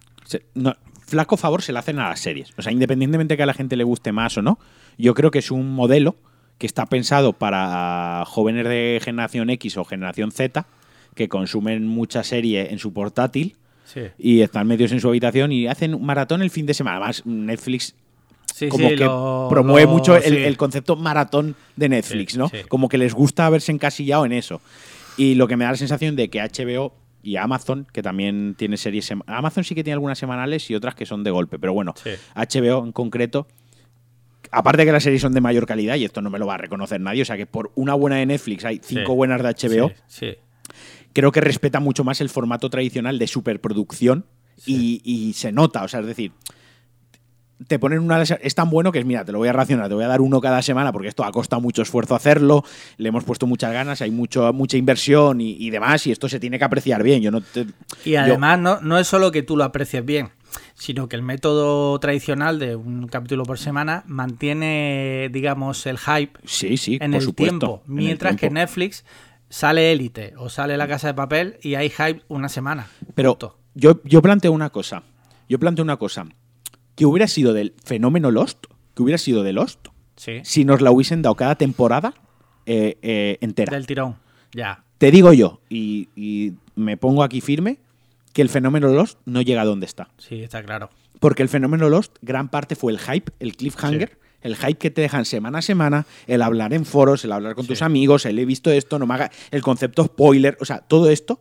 No, 0.54 0.74
flaco 1.06 1.36
favor 1.36 1.62
se 1.62 1.72
le 1.72 1.78
hacen 1.78 1.98
a 1.98 2.08
las 2.10 2.20
series. 2.20 2.52
O 2.56 2.62
sea, 2.62 2.72
independientemente 2.72 3.36
que 3.36 3.42
a 3.42 3.46
la 3.46 3.54
gente 3.54 3.76
le 3.76 3.84
guste 3.84 4.12
más 4.12 4.36
o 4.38 4.42
no, 4.42 4.58
yo 4.98 5.14
creo 5.14 5.30
que 5.30 5.38
es 5.40 5.50
un 5.50 5.72
modelo 5.74 6.16
que 6.58 6.66
está 6.66 6.86
pensado 6.86 7.32
para 7.32 8.24
jóvenes 8.26 8.64
de 8.68 9.00
generación 9.02 9.50
X 9.50 9.76
o 9.76 9.84
generación 9.84 10.30
Z 10.30 10.66
que 11.14 11.28
consumen 11.28 11.86
mucha 11.86 12.22
serie 12.24 12.72
en 12.72 12.78
su 12.78 12.92
portátil 12.92 13.56
Sí, 13.84 14.00
y 14.18 14.40
están 14.40 14.66
metidos 14.66 14.92
en 14.92 15.00
su 15.00 15.08
habitación 15.08 15.52
y 15.52 15.66
hacen 15.66 15.94
un 15.94 16.06
maratón 16.06 16.40
el 16.42 16.50
fin 16.50 16.64
de 16.64 16.72
semana. 16.74 16.96
Además, 16.96 17.22
Netflix 17.26 17.94
sí, 18.52 18.68
como 18.68 18.88
sí, 18.88 18.94
que 18.96 19.04
lo- 19.04 19.46
promueve 19.50 19.82
lo- 19.86 19.92
mucho 19.92 20.16
el, 20.16 20.22
sí. 20.22 20.36
el 20.38 20.56
concepto 20.56 20.96
maratón 20.96 21.54
de 21.76 21.88
Netflix, 21.90 22.36
¿no? 22.36 22.50
Como 22.68 22.88
que 22.88 22.96
les 22.98 23.12
gusta 23.12 23.44
haberse 23.46 23.72
encasillado 23.72 24.24
en 24.24 24.32
eso. 24.32 24.60
Y 25.16 25.34
lo 25.34 25.46
que 25.48 25.56
me 25.56 25.64
da 25.64 25.72
la 25.72 25.76
sensación 25.76 26.16
de 26.16 26.28
que 26.30 26.40
HBO 26.40 26.94
y 27.22 27.36
Amazon, 27.36 27.86
que 27.92 28.02
también 28.02 28.54
tiene 28.58 28.76
series... 28.76 29.10
Amazon 29.26 29.64
sí 29.64 29.74
que 29.74 29.82
tiene 29.84 29.94
algunas 29.94 30.18
semanales 30.18 30.68
y 30.70 30.74
otras 30.74 30.94
que 30.94 31.06
son 31.06 31.24
de 31.24 31.30
golpe, 31.30 31.58
pero 31.58 31.72
bueno, 31.72 31.94
Sí. 32.02 32.10
HBO 32.34 32.84
en 32.84 32.92
concreto... 32.92 33.46
Aparte 34.50 34.82
de 34.82 34.86
que 34.86 34.92
las 34.92 35.02
series 35.02 35.22
son 35.22 35.32
de 35.32 35.40
mayor 35.40 35.66
calidad, 35.66 35.96
y 35.96 36.04
esto 36.04 36.20
no 36.20 36.30
me 36.30 36.38
lo 36.38 36.46
va 36.46 36.54
a 36.54 36.58
reconocer 36.58 37.00
nadie, 37.00 37.22
o 37.22 37.24
sea 37.24 37.36
que 37.36 37.46
por 37.46 37.72
una 37.74 37.94
buena 37.94 38.16
de 38.16 38.26
Netflix 38.26 38.64
hay 38.64 38.80
cinco 38.84 39.12
Sí. 39.12 39.16
buenas 39.16 39.42
de 39.42 39.48
HBO, 39.48 39.90
sí. 40.06 40.34
creo 41.12 41.32
que 41.32 41.40
respeta 41.40 41.80
mucho 41.80 42.04
más 42.04 42.20
el 42.20 42.28
formato 42.28 42.70
tradicional 42.70 43.18
de 43.18 43.26
superproducción 43.26 44.26
y, 44.64 45.00
y 45.02 45.32
se 45.32 45.50
nota, 45.50 45.82
o 45.82 45.88
sea, 45.88 46.00
es 46.00 46.06
decir, 46.06 46.30
te 47.68 47.78
ponen 47.78 48.00
una 48.00 48.20
es 48.22 48.55
tan 48.55 48.68
bueno 48.70 48.90
que 48.92 48.98
es 48.98 49.05
mira, 49.07 49.24
te 49.24 49.32
lo 49.32 49.38
voy 49.38 49.48
a 49.48 49.52
racionar, 49.52 49.88
te 49.88 49.94
voy 49.94 50.05
a 50.05 50.09
dar 50.09 50.20
uno 50.20 50.40
cada 50.40 50.61
semana 50.62 50.92
porque 50.92 51.09
esto 51.09 51.24
ha 51.24 51.32
costado 51.32 51.61
mucho 51.62 51.82
esfuerzo 51.82 52.14
hacerlo, 52.14 52.64
le 52.96 53.09
hemos 53.09 53.24
puesto 53.24 53.46
muchas 53.46 53.72
ganas, 53.72 54.02
hay 54.02 54.11
mucho 54.11 54.52
mucha 54.52 54.76
inversión 54.76 55.40
y, 55.40 55.52
y 55.59 55.70
demás 55.70 56.07
y 56.07 56.12
esto 56.12 56.28
se 56.28 56.40
tiene 56.40 56.59
que 56.59 56.64
apreciar 56.64 57.02
bien. 57.02 57.22
Yo 57.22 57.30
no 57.30 57.40
te- 57.40 57.66
Y 58.05 58.12
yo- 58.12 58.20
además 58.20 58.59
no, 58.59 58.80
no 58.80 58.98
es 58.98 59.07
solo 59.07 59.30
que 59.30 59.42
tú 59.42 59.57
lo 59.57 59.64
aprecies 59.64 60.05
bien, 60.05 60.30
sino 60.74 61.09
que 61.09 61.16
el 61.16 61.22
método 61.22 61.98
tradicional 62.00 62.59
de 62.59 62.76
un 62.76 63.07
capítulo 63.09 63.44
por 63.44 63.59
semana 63.59 64.02
mantiene, 64.07 65.28
digamos, 65.32 65.86
el 65.86 65.98
hype 65.98 66.38
sí, 66.44 66.76
sí, 66.76 66.98
en 67.00 67.14
el 67.14 67.22
supuesto, 67.22 67.59
tiempo. 67.59 67.82
en 67.86 67.98
el 67.98 68.05
Mientras 68.05 68.36
que. 68.36 68.50
Netflix 68.50 69.05
sale 69.48 69.92
Élite 69.92 70.34
o 70.36 70.48
sale 70.48 70.76
La 70.76 70.88
Casa 70.88 71.09
de 71.09 71.14
Papel 71.14 71.59
y 71.62 71.76
hay 71.76 71.88
hype 71.90 72.22
una 72.28 72.48
semana. 72.48 72.88
Pero 73.14 73.32
Punto. 73.38 73.59
yo, 73.74 74.00
yo 74.05 74.20
planteo 74.22 74.52
una 74.52 74.70
cosa. 74.70 75.02
Yo 75.48 75.59
planteo 75.59 75.84
una 75.84 75.96
cosa. 75.96 76.26
Que 76.95 77.07
hubiera 77.07 77.26
sido 77.28 77.53
del 77.53 77.74
fenómeno 77.84 78.30
Lost, 78.30 78.64
que 78.95 79.03
hubiera 79.03 79.18
sido 79.18 79.42
de 79.42 79.53
Lost, 79.53 79.88
Sí. 80.16 80.40
si 80.45 80.64
nos 80.64 80.80
la 80.80 80.90
hubiesen 80.92 81.22
dado 81.22 81.34
cada 81.34 81.57
temporada 81.57 82.14
eh, 82.66 82.97
eh, 83.03 83.38
entera. 83.40 83.72
Del 83.72 83.86
tirón. 83.86 84.16
Ya. 84.55 84.84
Te 84.99 85.11
digo 85.11 85.32
yo, 85.32 85.61
y, 85.68 86.09
y 86.14 86.53
me 86.76 86.97
pongo 86.97 87.22
aquí 87.24 87.40
firme, 87.40 87.78
que 88.32 88.42
el 88.42 88.49
fenómeno 88.49 88.88
Lost 88.88 89.18
no 89.26 89.42
llega 89.42 89.62
a 89.62 89.64
donde 89.64 89.86
está. 89.86 90.09
Sí, 90.18 90.42
está 90.42 90.62
claro. 90.62 90.90
Porque 91.20 91.42
el 91.42 91.49
fenómeno 91.49 91.88
Lost, 91.88 92.16
gran 92.22 92.49
parte 92.49 92.74
fue 92.76 92.92
el 92.92 92.99
hype, 92.99 93.32
el 93.40 93.57
cliffhanger, 93.57 94.18
el 94.42 94.57
hype 94.57 94.74
que 94.78 94.90
te 94.90 95.01
dejan 95.03 95.24
semana 95.24 95.59
a 95.59 95.62
semana, 95.62 96.07
el 96.26 96.42
hablar 96.42 96.72
en 96.74 96.84
foros, 96.84 97.24
el 97.24 97.32
hablar 97.32 97.55
con 97.55 97.64
Sí. 97.64 97.68
tus 97.68 97.82
amigos, 97.82 98.24
el 98.26 98.38
he 98.38 98.45
visto 98.45 98.70
esto, 98.70 98.99
no 98.99 99.07
me 99.07 99.14
haga. 99.14 99.30
El 99.51 99.62
concepto 99.62 100.05
spoiler, 100.05 100.57
o 100.61 100.64
sea, 100.64 100.78
todo 100.78 101.11
esto 101.11 101.40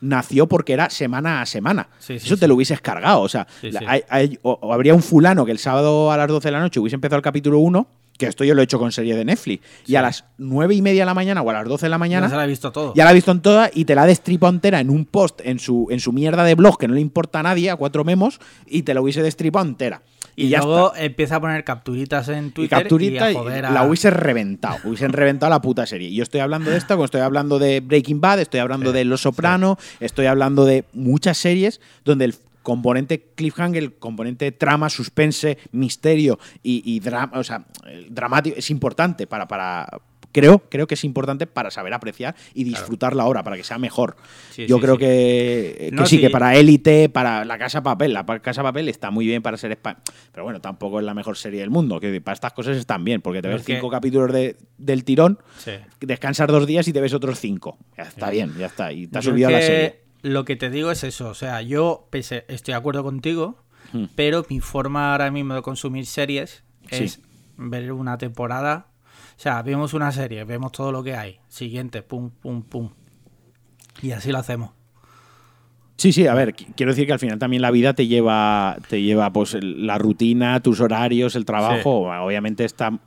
nació 0.00 0.46
porque 0.46 0.72
era 0.72 0.90
semana 0.90 1.42
a 1.42 1.46
semana. 1.46 1.88
Sí, 1.98 2.18
sí, 2.18 2.26
Eso 2.26 2.36
te 2.36 2.48
lo 2.48 2.54
hubieses 2.54 2.80
cargado. 2.80 3.20
O 3.20 3.28
sea, 3.28 3.46
hay- 3.86 4.02
hay- 4.08 4.38
o, 4.42 4.58
o 4.60 4.72
habría 4.72 4.94
un 4.94 5.02
fulano 5.02 5.44
que 5.44 5.52
el 5.52 5.58
sábado 5.58 6.10
a 6.12 6.16
las 6.16 6.28
12 6.28 6.48
de 6.48 6.52
la 6.52 6.60
noche 6.60 6.80
hubiese 6.80 6.94
empezado 6.96 7.16
el 7.16 7.22
capítulo 7.22 7.58
1, 7.58 7.86
que 8.16 8.26
esto 8.26 8.44
yo 8.44 8.54
lo 8.54 8.60
he 8.60 8.64
hecho 8.64 8.78
con 8.78 8.92
serie 8.92 9.16
de 9.16 9.24
Netflix, 9.24 9.64
y 9.86 9.96
a 9.96 10.02
las 10.02 10.24
9 10.36 10.74
y 10.74 10.82
media 10.82 11.02
de 11.02 11.06
la 11.06 11.14
mañana 11.14 11.40
o 11.40 11.48
a 11.48 11.54
las 11.54 11.64
12 11.66 11.86
de 11.86 11.90
la 11.90 11.96
mañana. 11.98 12.26
Ya 12.28 12.36
la 12.36 12.44
he 12.44 12.48
visto 12.48 12.70
todo. 12.70 12.92
Ya 12.94 13.04
la 13.04 13.10
ha 13.10 13.14
visto 13.14 13.30
en 13.32 13.40
toda 13.40 13.70
y 13.72 13.84
te 13.86 13.94
la 13.94 14.02
ha 14.02 14.06
destripado 14.06 14.52
entera 14.52 14.80
en 14.80 14.90
un 14.90 15.06
post 15.06 15.40
en 15.44 15.58
su, 15.58 15.86
en 15.90 16.00
su 16.00 16.12
mierda 16.12 16.44
de 16.44 16.54
blog 16.54 16.78
que 16.78 16.86
no 16.88 16.94
le 16.94 17.00
importa 17.00 17.40
a 17.40 17.42
nadie, 17.42 17.70
a 17.70 17.76
cuatro 17.76 18.04
memos, 18.04 18.38
y 18.66 18.82
te 18.82 18.92
la 18.94 19.00
hubiese 19.00 19.22
destripado 19.22 19.64
entera. 19.66 20.02
Y 20.36 20.48
ya 20.48 20.58
luego 20.58 20.92
está. 20.92 21.04
empieza 21.04 21.36
a 21.36 21.40
poner 21.40 21.64
capturitas 21.64 22.28
en 22.28 22.46
Y 22.46 22.50
Twitter. 22.50 22.78
capturita 22.78 23.30
y 23.30 23.34
y 23.34 23.36
a 23.36 23.38
joder 23.40 23.66
a- 23.66 23.70
la 23.70 23.82
hubiese 23.84 24.10
reventado. 24.10 24.78
Hubiesen 24.84 25.12
reventado 25.12 25.50
la 25.50 25.60
puta 25.60 25.86
serie. 25.86 26.08
Y 26.08 26.14
yo 26.16 26.22
estoy 26.22 26.40
hablando 26.40 26.70
de 26.70 26.76
esta, 26.76 26.94
como 26.94 27.04
estoy 27.04 27.20
hablando 27.20 27.58
de 27.58 27.80
Breaking 27.80 28.20
Bad, 28.20 28.40
estoy 28.40 28.60
hablando 28.60 28.90
Sí, 28.90 28.96
de 28.98 29.04
Los 29.04 29.22
Soprano, 29.22 29.78
estoy 30.00 30.26
hablando 30.26 30.64
de 30.64 30.84
muchas 30.92 31.38
series 31.38 31.80
donde 32.04 32.24
el 32.26 32.34
componente 32.62 33.22
cliffhanger, 33.34 33.82
el 33.82 33.94
componente 33.94 34.52
trama, 34.52 34.90
suspense, 34.90 35.56
misterio 35.72 36.38
y, 36.62 36.82
y 36.84 37.00
drama, 37.00 37.38
o 37.38 37.44
sea, 37.44 37.64
dramático 38.10 38.56
es 38.58 38.70
importante 38.70 39.26
para, 39.26 39.48
para 39.48 39.88
creo, 40.32 40.60
creo 40.68 40.86
que 40.86 40.94
es 40.94 41.04
importante 41.04 41.46
para 41.46 41.70
saber 41.70 41.92
apreciar 41.94 42.34
y 42.54 42.64
disfrutar 42.64 43.14
la 43.16 43.24
obra, 43.26 43.42
para 43.42 43.56
que 43.56 43.64
sea 43.64 43.78
mejor. 43.78 44.16
Sí, 44.50 44.66
Yo 44.66 44.76
sí, 44.76 44.82
creo 44.82 44.94
sí. 44.94 45.00
que, 45.00 45.76
que 45.78 45.90
No, 45.92 46.06
sí, 46.06 46.20
que 46.20 46.30
para 46.30 46.54
Élite, 46.56 47.08
para 47.08 47.44
La 47.44 47.58
Casa 47.58 47.82
Papel, 47.82 48.12
la 48.12 48.24
Casa 48.40 48.62
Papel 48.62 48.88
está 48.88 49.10
muy 49.10 49.26
bien 49.26 49.42
para 49.42 49.56
ser 49.56 49.72
España. 49.72 49.98
Pero 50.32 50.44
bueno, 50.44 50.60
tampoco 50.60 50.98
es 51.00 51.04
la 51.06 51.14
mejor 51.14 51.36
serie 51.36 51.60
del 51.60 51.70
mundo. 51.70 52.00
Que 52.00 52.20
para 52.20 52.34
estas 52.34 52.52
cosas 52.52 52.76
están 52.76 53.04
bien, 53.04 53.20
porque 53.20 53.38
te 53.38 53.48
Pero 53.48 53.56
ves 53.56 53.66
que- 53.66 53.74
cinco 53.74 53.90
capítulos 53.90 54.32
de- 54.32 54.56
del 54.78 55.04
tirón, 55.04 55.38
descansas 56.00 56.46
dos 56.48 56.66
días 56.66 56.86
y 56.88 56.92
te 56.92 57.00
ves 57.00 57.14
otros 57.14 57.38
cinco. 57.40 57.78
Ya 57.96 58.04
está 58.04 58.30
bien, 58.30 58.54
ya 58.58 58.66
está. 58.66 58.92
Y 58.92 59.06
te 59.06 59.18
has 59.18 59.26
olvidado 59.26 59.52
la 59.54 59.62
serie. 59.62 60.00
Lo 60.22 60.44
que 60.44 60.56
te 60.56 60.68
digo 60.70 60.90
es 60.90 61.02
eso. 61.04 61.28
O 61.30 61.34
sea, 61.34 61.62
yo 61.62 62.06
pese- 62.10 62.44
estoy 62.48 62.72
de 62.72 62.78
acuerdo 62.78 63.02
contigo, 63.02 63.62
Hmm. 63.92 64.04
pero 64.14 64.44
mi 64.50 64.60
forma 64.60 65.12
ahora 65.12 65.30
mismo 65.30 65.54
de 65.54 65.62
consumir 65.62 66.04
series 66.06 66.62
Sí. 66.90 67.04
es 67.04 67.20
ver 67.56 67.90
una 67.92 68.18
temporada. 68.18 68.86
O 69.40 69.42
sea, 69.42 69.62
vemos 69.62 69.94
una 69.94 70.12
serie, 70.12 70.44
vemos 70.44 70.70
todo 70.70 70.92
lo 70.92 71.02
que 71.02 71.14
hay. 71.16 71.38
Siguiente, 71.48 72.02
pum, 72.02 72.28
pum, 72.28 72.60
pum. 72.62 72.90
Y 74.02 74.10
así 74.10 74.30
lo 74.32 74.36
hacemos. 74.36 74.72
Sí, 75.96 76.12
sí, 76.12 76.26
a 76.26 76.34
ver, 76.34 76.54
qu- 76.54 76.66
quiero 76.76 76.92
decir 76.92 77.06
que 77.06 77.14
al 77.14 77.18
final 77.18 77.38
también 77.38 77.62
la 77.62 77.70
vida 77.70 77.94
te 77.94 78.06
lleva, 78.06 78.76
te 78.90 79.00
lleva 79.00 79.32
pues 79.32 79.56
la 79.62 79.96
rutina, 79.96 80.60
tus 80.60 80.80
horarios, 80.80 81.36
el 81.36 81.46
trabajo. 81.46 82.02
Obviamente 82.22 82.66
está, 82.66 82.98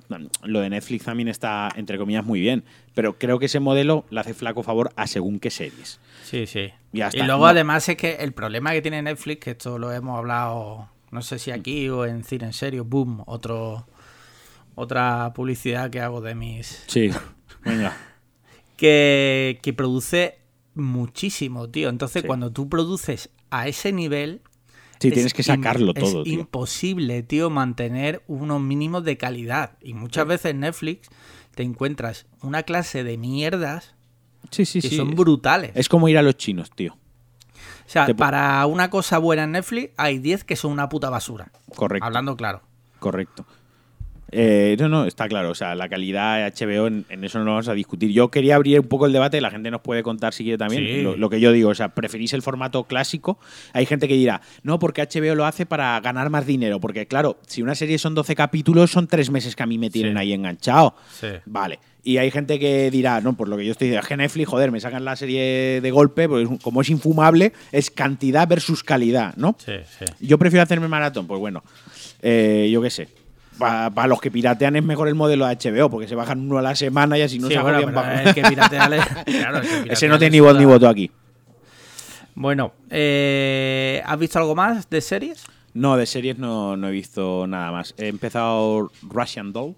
lo 0.41 0.59
de 0.61 0.71
Netflix 0.71 1.05
también 1.05 1.27
está, 1.27 1.69
entre 1.75 1.99
comillas, 1.99 2.25
muy 2.25 2.39
bien. 2.39 2.63
Pero 2.95 3.19
creo 3.19 3.37
que 3.37 3.45
ese 3.45 3.59
modelo 3.59 4.03
le 4.09 4.19
hace 4.19 4.33
flaco 4.33 4.63
favor 4.63 4.91
a 4.95 5.05
según 5.05 5.39
qué 5.39 5.51
series. 5.51 5.99
Sí, 6.23 6.47
sí. 6.47 6.71
Y 6.93 6.97
luego 7.27 7.41
no- 7.43 7.45
además 7.45 7.87
es 7.89 7.95
que 7.97 8.15
el 8.15 8.31
problema 8.33 8.71
que 8.71 8.81
tiene 8.81 9.03
Netflix, 9.03 9.39
que 9.39 9.51
esto 9.51 9.77
lo 9.77 9.91
hemos 9.91 10.17
hablado, 10.17 10.89
no 11.11 11.21
sé 11.21 11.37
si 11.37 11.51
aquí 11.51 11.89
o 11.89 12.05
en 12.07 12.23
Cine 12.23 12.45
en 12.45 12.53
Serio, 12.53 12.85
boom, 12.85 13.21
otro, 13.27 13.85
otra 14.75 15.31
publicidad 15.35 15.89
que 15.89 15.99
hago 16.01 16.21
de 16.21 16.35
mis... 16.35 16.83
Sí, 16.87 17.09
venga. 17.63 17.95
Que, 18.77 19.59
que 19.61 19.71
produce 19.71 20.39
muchísimo, 20.73 21.69
tío. 21.69 21.89
Entonces 21.89 22.23
Sí. 22.23 22.27
cuando 22.27 22.51
tú 22.51 22.67
produces 22.67 23.29
a 23.49 23.67
ese 23.67 23.91
nivel... 23.93 24.41
Sí, 24.99 25.09
es 25.09 25.13
tienes 25.13 25.33
que 25.33 25.43
sacarlo 25.43 25.93
es 25.95 26.01
todo, 26.03 26.23
tío. 26.23 26.33
imposible, 26.39 27.23
tío, 27.23 27.49
mantener 27.49 28.23
unos 28.27 28.61
mínimos 28.61 29.03
de 29.03 29.17
calidad. 29.17 29.77
Y 29.81 29.93
muchas 29.93 30.25
veces 30.27 30.51
en 30.51 30.61
Netflix 30.61 31.07
te 31.55 31.63
encuentras 31.63 32.25
una 32.41 32.63
clase 32.63 33.03
de 33.03 33.17
mierdas 33.17 33.95
Sí, 34.49 34.65
sí, 34.65 34.81
que 34.81 34.89
sí. 34.89 34.97
son 34.97 35.11
brutales. 35.15 35.71
Es 35.75 35.87
como 35.87 36.09
ir 36.09 36.17
a 36.17 36.21
los 36.21 36.35
chinos, 36.35 36.71
tío. 36.71 36.93
O 36.93 37.89
sea, 37.89 38.05
Te 38.05 38.15
para 38.15 38.65
una 38.65 38.89
cosa 38.89 39.17
buena 39.17 39.43
en 39.43 39.51
Netflix 39.51 39.93
hay 39.97 40.19
10 40.19 40.43
que 40.43 40.55
son 40.55 40.71
una 40.71 40.89
puta 40.89 41.09
basura. 41.09 41.51
Correcto. 41.75 42.05
Hablando 42.05 42.35
claro. 42.35 42.61
Correcto. 42.99 43.45
Eh, 44.35 44.75
no, 44.79 44.89
no, 44.89 45.05
está 45.05 45.27
claro. 45.27 45.51
O 45.51 45.55
sea, 45.55 45.75
la 45.75 45.87
calidad 45.87 46.37
de 46.51 46.65
HBO, 46.65 46.87
en, 46.87 47.05
en 47.09 47.23
eso 47.23 47.37
no 47.39 47.45
lo 47.45 47.51
vamos 47.51 47.67
a 47.67 47.73
discutir. 47.73 48.11
Yo 48.11 48.29
quería 48.29 48.55
abrir 48.55 48.79
un 48.79 48.87
poco 48.87 49.05
el 49.05 49.13
debate, 49.13 49.39
la 49.41 49.51
gente 49.51 49.69
nos 49.69 49.81
puede 49.81 50.01
contar 50.03 50.33
si 50.33 50.43
quiere 50.43 50.57
también. 50.57 50.83
Sí. 50.85 51.01
Lo, 51.03 51.15
lo 51.15 51.29
que 51.29 51.39
yo 51.39 51.51
digo, 51.51 51.69
o 51.69 51.75
sea, 51.75 51.89
preferís 51.89 52.33
el 52.33 52.41
formato 52.41 52.83
clásico. 52.85 53.37
Hay 53.73 53.85
gente 53.85 54.07
que 54.07 54.15
dirá, 54.15 54.41
no, 54.63 54.79
porque 54.79 55.03
HBO 55.03 55.35
lo 55.35 55.45
hace 55.45 55.65
para 55.65 55.99
ganar 56.01 56.29
más 56.29 56.45
dinero. 56.45 56.79
Porque, 56.79 57.05
claro, 57.05 57.37
si 57.47 57.61
una 57.61 57.75
serie 57.75 57.97
son 57.97 58.15
12 58.15 58.35
capítulos, 58.35 58.91
son 58.91 59.07
tres 59.07 59.29
meses 59.29 59.55
que 59.55 59.63
a 59.63 59.67
mí 59.67 59.77
me 59.77 59.89
tienen 59.89 60.13
Sí. 60.13 60.19
ahí 60.19 60.33
enganchado. 60.33 60.95
Sí. 61.19 61.27
Vale. 61.45 61.79
Y 62.05 62.17
hay 62.17 62.31
gente 62.31 62.59
que 62.59 62.91
dirá, 62.91 63.21
no, 63.21 63.37
por 63.37 63.47
lo 63.47 63.55
que 63.55 63.65
yo 63.65 63.71
estoy 63.71 63.87
diciendo, 63.87 64.01
es 64.03 64.09
que 64.09 64.17
Netflix, 64.17 64.49
joder, 64.49 64.71
me 64.71 64.79
sacan 64.81 65.05
la 65.05 65.15
serie 65.15 65.79
de 65.79 65.91
golpe, 65.91 66.27
pues 66.27 66.49
como 66.61 66.81
es 66.81 66.89
infumable, 66.89 67.53
es 67.71 67.89
cantidad 67.91 68.45
versus 68.45 68.83
calidad, 68.83 69.33
¿no? 69.37 69.55
Sí, 69.63 69.71
sí. 69.99 70.05
Yo 70.19 70.37
prefiero 70.37 70.63
hacerme 70.63 70.89
maratón, 70.89 71.27
pues 71.27 71.39
bueno, 71.39 71.63
eh, 72.21 72.67
yo 72.71 72.81
qué 72.81 72.89
sé. 72.89 73.07
Para 73.57 74.07
los 74.07 74.19
que 74.19 74.31
piratean 74.31 74.75
es 74.75 74.83
mejor 74.83 75.07
el 75.07 75.15
modelo 75.15 75.45
de 75.45 75.55
HBO, 75.55 75.89
porque 75.89 76.07
se 76.07 76.15
bajan 76.15 76.39
uno 76.41 76.57
a 76.57 76.61
la 76.61 76.75
semana 76.75 77.17
y 77.17 77.21
así 77.21 77.39
no 77.39 77.47
Sí, 77.47 77.53
se 77.53 77.59
bueno, 77.61 77.79
el 77.79 78.33
que 78.33 78.41
piratea 78.43 78.89
le- 78.89 78.97
claro, 79.25 79.57
el 79.59 79.83
que 79.85 79.93
Ese 79.93 80.07
no 80.07 80.17
tiene 80.17 80.31
ni 80.31 80.39
voz 80.39 80.57
ni 80.57 80.65
voto 80.65 80.87
aquí. 80.89 81.11
Bueno, 82.35 82.73
eh, 82.89 84.01
¿has 84.05 84.17
visto 84.17 84.39
algo 84.39 84.55
más 84.55 84.89
de 84.89 85.01
series? 85.01 85.43
No, 85.73 85.97
de 85.97 86.05
series 86.05 86.37
no, 86.37 86.75
no 86.77 86.87
he 86.87 86.91
visto 86.91 87.45
nada 87.47 87.71
más. 87.71 87.93
He 87.97 88.07
empezado 88.07 88.91
Russian 89.03 89.53
Doll. 89.53 89.75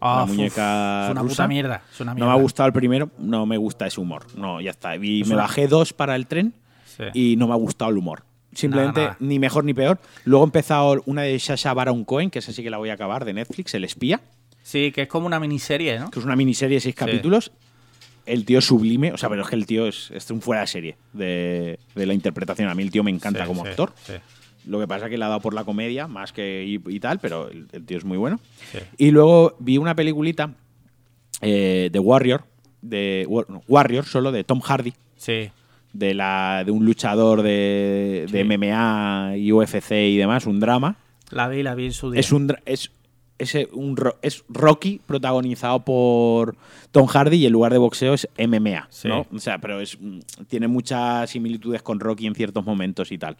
Ah, 0.00 0.16
la 0.18 0.24
uf, 0.24 0.30
muñeca 0.30 1.04
es 1.06 1.10
una 1.12 1.22
rusa. 1.22 1.34
puta 1.34 1.48
mierda. 1.48 1.82
es 1.92 2.00
una 2.00 2.14
No 2.14 2.26
me 2.26 2.32
ha 2.32 2.36
gustado 2.36 2.66
el 2.66 2.72
primero, 2.72 3.10
no 3.18 3.46
me 3.46 3.56
gusta 3.56 3.86
ese 3.86 4.00
humor. 4.00 4.26
No, 4.36 4.60
ya 4.60 4.70
está. 4.70 4.96
Y 4.96 5.22
Es 5.22 5.28
me 5.28 5.34
una- 5.34 5.44
bajé 5.44 5.68
dos 5.68 5.92
para 5.92 6.16
el 6.16 6.26
tren 6.26 6.54
Sí. 6.96 7.04
y 7.14 7.36
no 7.36 7.46
me 7.46 7.52
ha 7.54 7.56
gustado 7.56 7.90
el 7.90 7.98
humor. 7.98 8.24
Simplemente 8.54 9.00
Nada, 9.00 9.12
nada. 9.12 9.16
ni 9.20 9.38
mejor 9.38 9.64
ni 9.64 9.72
peor. 9.74 9.98
Luego 10.24 10.44
he 10.44 10.48
empezado 10.48 11.02
una 11.06 11.22
de 11.22 11.38
Sasha 11.38 11.72
Baron 11.74 12.04
Cohen, 12.04 12.30
que 12.30 12.40
esa 12.40 12.52
sí 12.52 12.62
que 12.62 12.70
la 12.70 12.78
voy 12.78 12.90
a 12.90 12.94
acabar, 12.94 13.24
de 13.24 13.32
Netflix, 13.32 13.74
El 13.74 13.84
Espía. 13.84 14.20
Sí, 14.62 14.92
que 14.92 15.02
es 15.02 15.08
como 15.08 15.26
una 15.26 15.40
miniserie, 15.40 15.98
¿no? 15.98 16.10
que 16.10 16.18
es 16.18 16.24
una 16.24 16.36
miniserie 16.36 16.76
de 16.76 16.80
seis 16.80 16.94
Sí. 16.94 16.98
capítulos. 16.98 17.52
El 18.26 18.44
tío 18.44 18.60
es 18.60 18.64
sublime, 18.66 19.12
o 19.12 19.16
sea, 19.18 19.28
pero 19.28 19.42
es 19.42 19.48
que 19.48 19.56
el 19.56 19.66
tío 19.66 19.86
es, 19.88 20.10
es 20.12 20.30
un 20.30 20.40
fuera 20.40 20.60
de 20.60 20.66
serie 20.68 20.96
de, 21.12 21.78
de 21.96 22.06
la 22.06 22.14
interpretación. 22.14 22.68
A 22.68 22.74
mí 22.74 22.82
el 22.84 22.90
tío 22.92 23.02
me 23.02 23.10
encanta 23.10 23.40
Sí, 23.42 23.46
como 23.48 23.62
sí, 23.64 23.70
actor. 23.70 23.92
sí, 24.06 24.12
Lo 24.66 24.78
que 24.78 24.86
pasa 24.86 25.06
es 25.06 25.10
que 25.10 25.18
le 25.18 25.24
ha 25.24 25.28
dado 25.28 25.40
por 25.40 25.54
la 25.54 25.64
comedia 25.64 26.06
más 26.06 26.32
que 26.32 26.64
y, 26.64 26.80
y 26.94 27.00
tal, 27.00 27.18
pero 27.18 27.48
el, 27.48 27.66
el 27.72 27.84
tío 27.84 27.98
es 27.98 28.04
muy 28.04 28.18
bueno. 28.18 28.38
sí. 28.70 28.78
Y 28.98 29.10
luego 29.10 29.56
vi 29.58 29.76
una 29.78 29.96
peliculita 29.96 30.54
eh, 31.40 31.88
de 31.90 31.98
Warrior, 31.98 32.44
de 32.80 33.26
Warrior 33.66 34.04
solo, 34.04 34.30
de 34.30 34.44
Tom 34.44 34.60
Hardy, 34.60 34.92
Sí, 35.16 35.50
de, 35.92 36.14
la, 36.14 36.62
de 36.64 36.72
un 36.72 36.84
luchador 36.84 37.42
de, 37.42 38.26
de. 38.30 38.44
MMA 38.44 39.36
y 39.36 39.52
UFC 39.52 39.92
y 39.92 40.16
demás, 40.16 40.46
un 40.46 40.60
drama. 40.60 40.96
la 41.30 41.48
vi, 41.48 41.62
la 41.62 41.74
vi 41.74 41.86
en 41.86 41.92
su 41.92 42.10
día. 42.10 42.20
Es 42.20 42.32
un 42.32 42.54
es, 42.66 42.90
un 43.72 43.96
es 44.22 44.44
Rocky 44.48 45.00
protagonizado 45.04 45.84
por 45.84 46.54
Tom 46.92 47.06
Hardy 47.06 47.38
y 47.38 47.46
el 47.46 47.52
lugar 47.52 47.72
de 47.72 47.78
boxeo 47.78 48.14
es 48.14 48.28
MMA, 48.38 48.86
Sí. 48.90 49.08
¿no? 49.08 49.26
O 49.32 49.38
sea, 49.40 49.58
pero 49.58 49.80
es 49.80 49.98
mm, 50.00 50.20
tiene 50.46 50.68
muchas 50.68 51.30
similitudes 51.30 51.82
con 51.82 51.98
Rocky 51.98 52.26
en 52.28 52.34
ciertos 52.36 52.64
momentos 52.64 53.10
y 53.10 53.18
tal. 53.18 53.36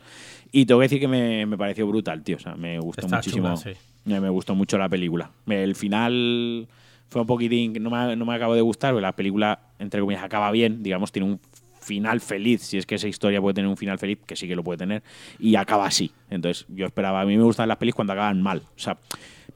Y 0.50 0.66
tengo 0.66 0.80
que 0.80 0.84
decir 0.86 0.98
que 1.00 1.06
me, 1.08 1.46
me 1.46 1.56
pareció 1.56 1.86
brutal, 1.86 2.22
tío. 2.24 2.36
O 2.36 2.40
sea, 2.40 2.56
me 2.56 2.80
gustó 2.80 3.02
Está 3.06 3.16
muchísimo. 3.16 3.54
chula, 3.54 3.56
sí. 3.74 3.78
me, 4.04 4.20
me 4.20 4.28
gustó 4.28 4.54
mucho 4.56 4.76
la 4.76 4.88
película. 4.88 5.30
El 5.46 5.76
final 5.76 6.66
fue 7.08 7.20
un 7.20 7.26
poquitín. 7.26 7.74
No 7.80 7.90
me, 7.90 8.16
no 8.16 8.24
me 8.26 8.34
acabo 8.34 8.54
de 8.54 8.60
gustar, 8.62 8.92
porque 8.92 9.02
la 9.02 9.14
película, 9.14 9.60
entre 9.78 10.00
comillas, 10.00 10.24
acaba 10.24 10.50
bien. 10.50 10.82
Digamos, 10.82 11.12
tiene 11.12 11.28
un 11.30 11.40
final 11.82 12.20
feliz. 12.20 12.62
Si 12.62 12.78
es 12.78 12.86
que 12.86 12.94
esa 12.94 13.08
historia 13.08 13.40
puede 13.40 13.54
tener 13.54 13.68
un 13.68 13.76
final 13.76 13.98
feliz, 13.98 14.18
que 14.26 14.36
sí 14.36 14.48
que 14.48 14.56
lo 14.56 14.62
puede 14.64 14.78
tener. 14.78 15.02
Y 15.38 15.56
acaba 15.56 15.86
así. 15.86 16.12
Entonces, 16.30 16.66
yo 16.68 16.86
esperaba. 16.86 17.20
A 17.20 17.24
mí 17.26 17.36
me 17.36 17.42
gustan 17.44 17.68
las 17.68 17.76
pelis 17.78 17.94
cuando 17.94 18.12
acaban 18.12 18.40
mal. 18.42 18.62
O 18.76 18.78
sea, 18.78 18.98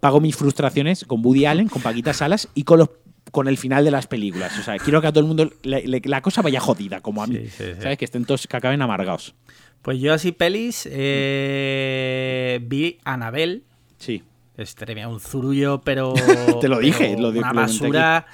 pago 0.01 0.21
mis 0.21 0.37
frustraciones 0.37 1.05
con 1.05 1.25
Woody 1.25 1.47
Allen, 1.47 1.69
con 1.69 1.83
Paquita 1.83 2.13
Salas 2.13 2.49
y 2.55 2.65
con 2.65 2.79
los 2.81 2.91
con 3.33 3.49
el 3.49 3.59
final 3.59 3.85
de 3.85 3.91
las 3.91 4.07
películas. 4.07 4.57
O 4.59 4.63
sea, 4.63 4.79
quiero 4.79 5.01
que 5.01 5.09
a 5.09 5.11
todo 5.13 5.21
el 5.21 5.27
mundo 5.27 5.51
le- 5.65 5.87
le- 5.87 6.01
la 6.05 6.23
cosa 6.23 6.43
vaya 6.43 6.61
jodida, 6.61 7.01
como 7.01 7.23
a 7.25 7.27
mí. 7.27 7.37
Sí, 7.37 7.49
sí, 7.49 7.65
sí. 7.75 7.83
¿Sabes? 7.83 7.99
Que 7.99 8.05
estén 8.05 8.25
todos, 8.25 8.47
que 8.47 8.57
acaben 8.57 8.81
amargados. 8.83 9.35
Pues 9.83 9.99
yo 10.01 10.15
así 10.15 10.31
pelis 10.33 10.89
eh, 10.91 12.61
vi 12.63 12.99
Anabel. 13.05 13.65
Sí. 13.99 14.23
Es 14.57 14.75
tremendo, 14.75 15.11
un 15.11 15.21
zurullo, 15.21 15.81
pero. 15.83 16.15
Te 16.61 16.69
lo 16.69 16.79
dije, 16.79 17.09
pero 17.11 17.21
lo 17.21 17.33
di- 17.33 17.41
Una 17.41 17.53
basura, 17.53 18.27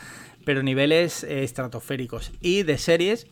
pero 0.45 0.63
niveles 0.63 1.25
eh, 1.25 1.43
estratosféricos. 1.43 2.31
Y 2.41 2.63
de 2.63 2.79
series, 2.79 3.27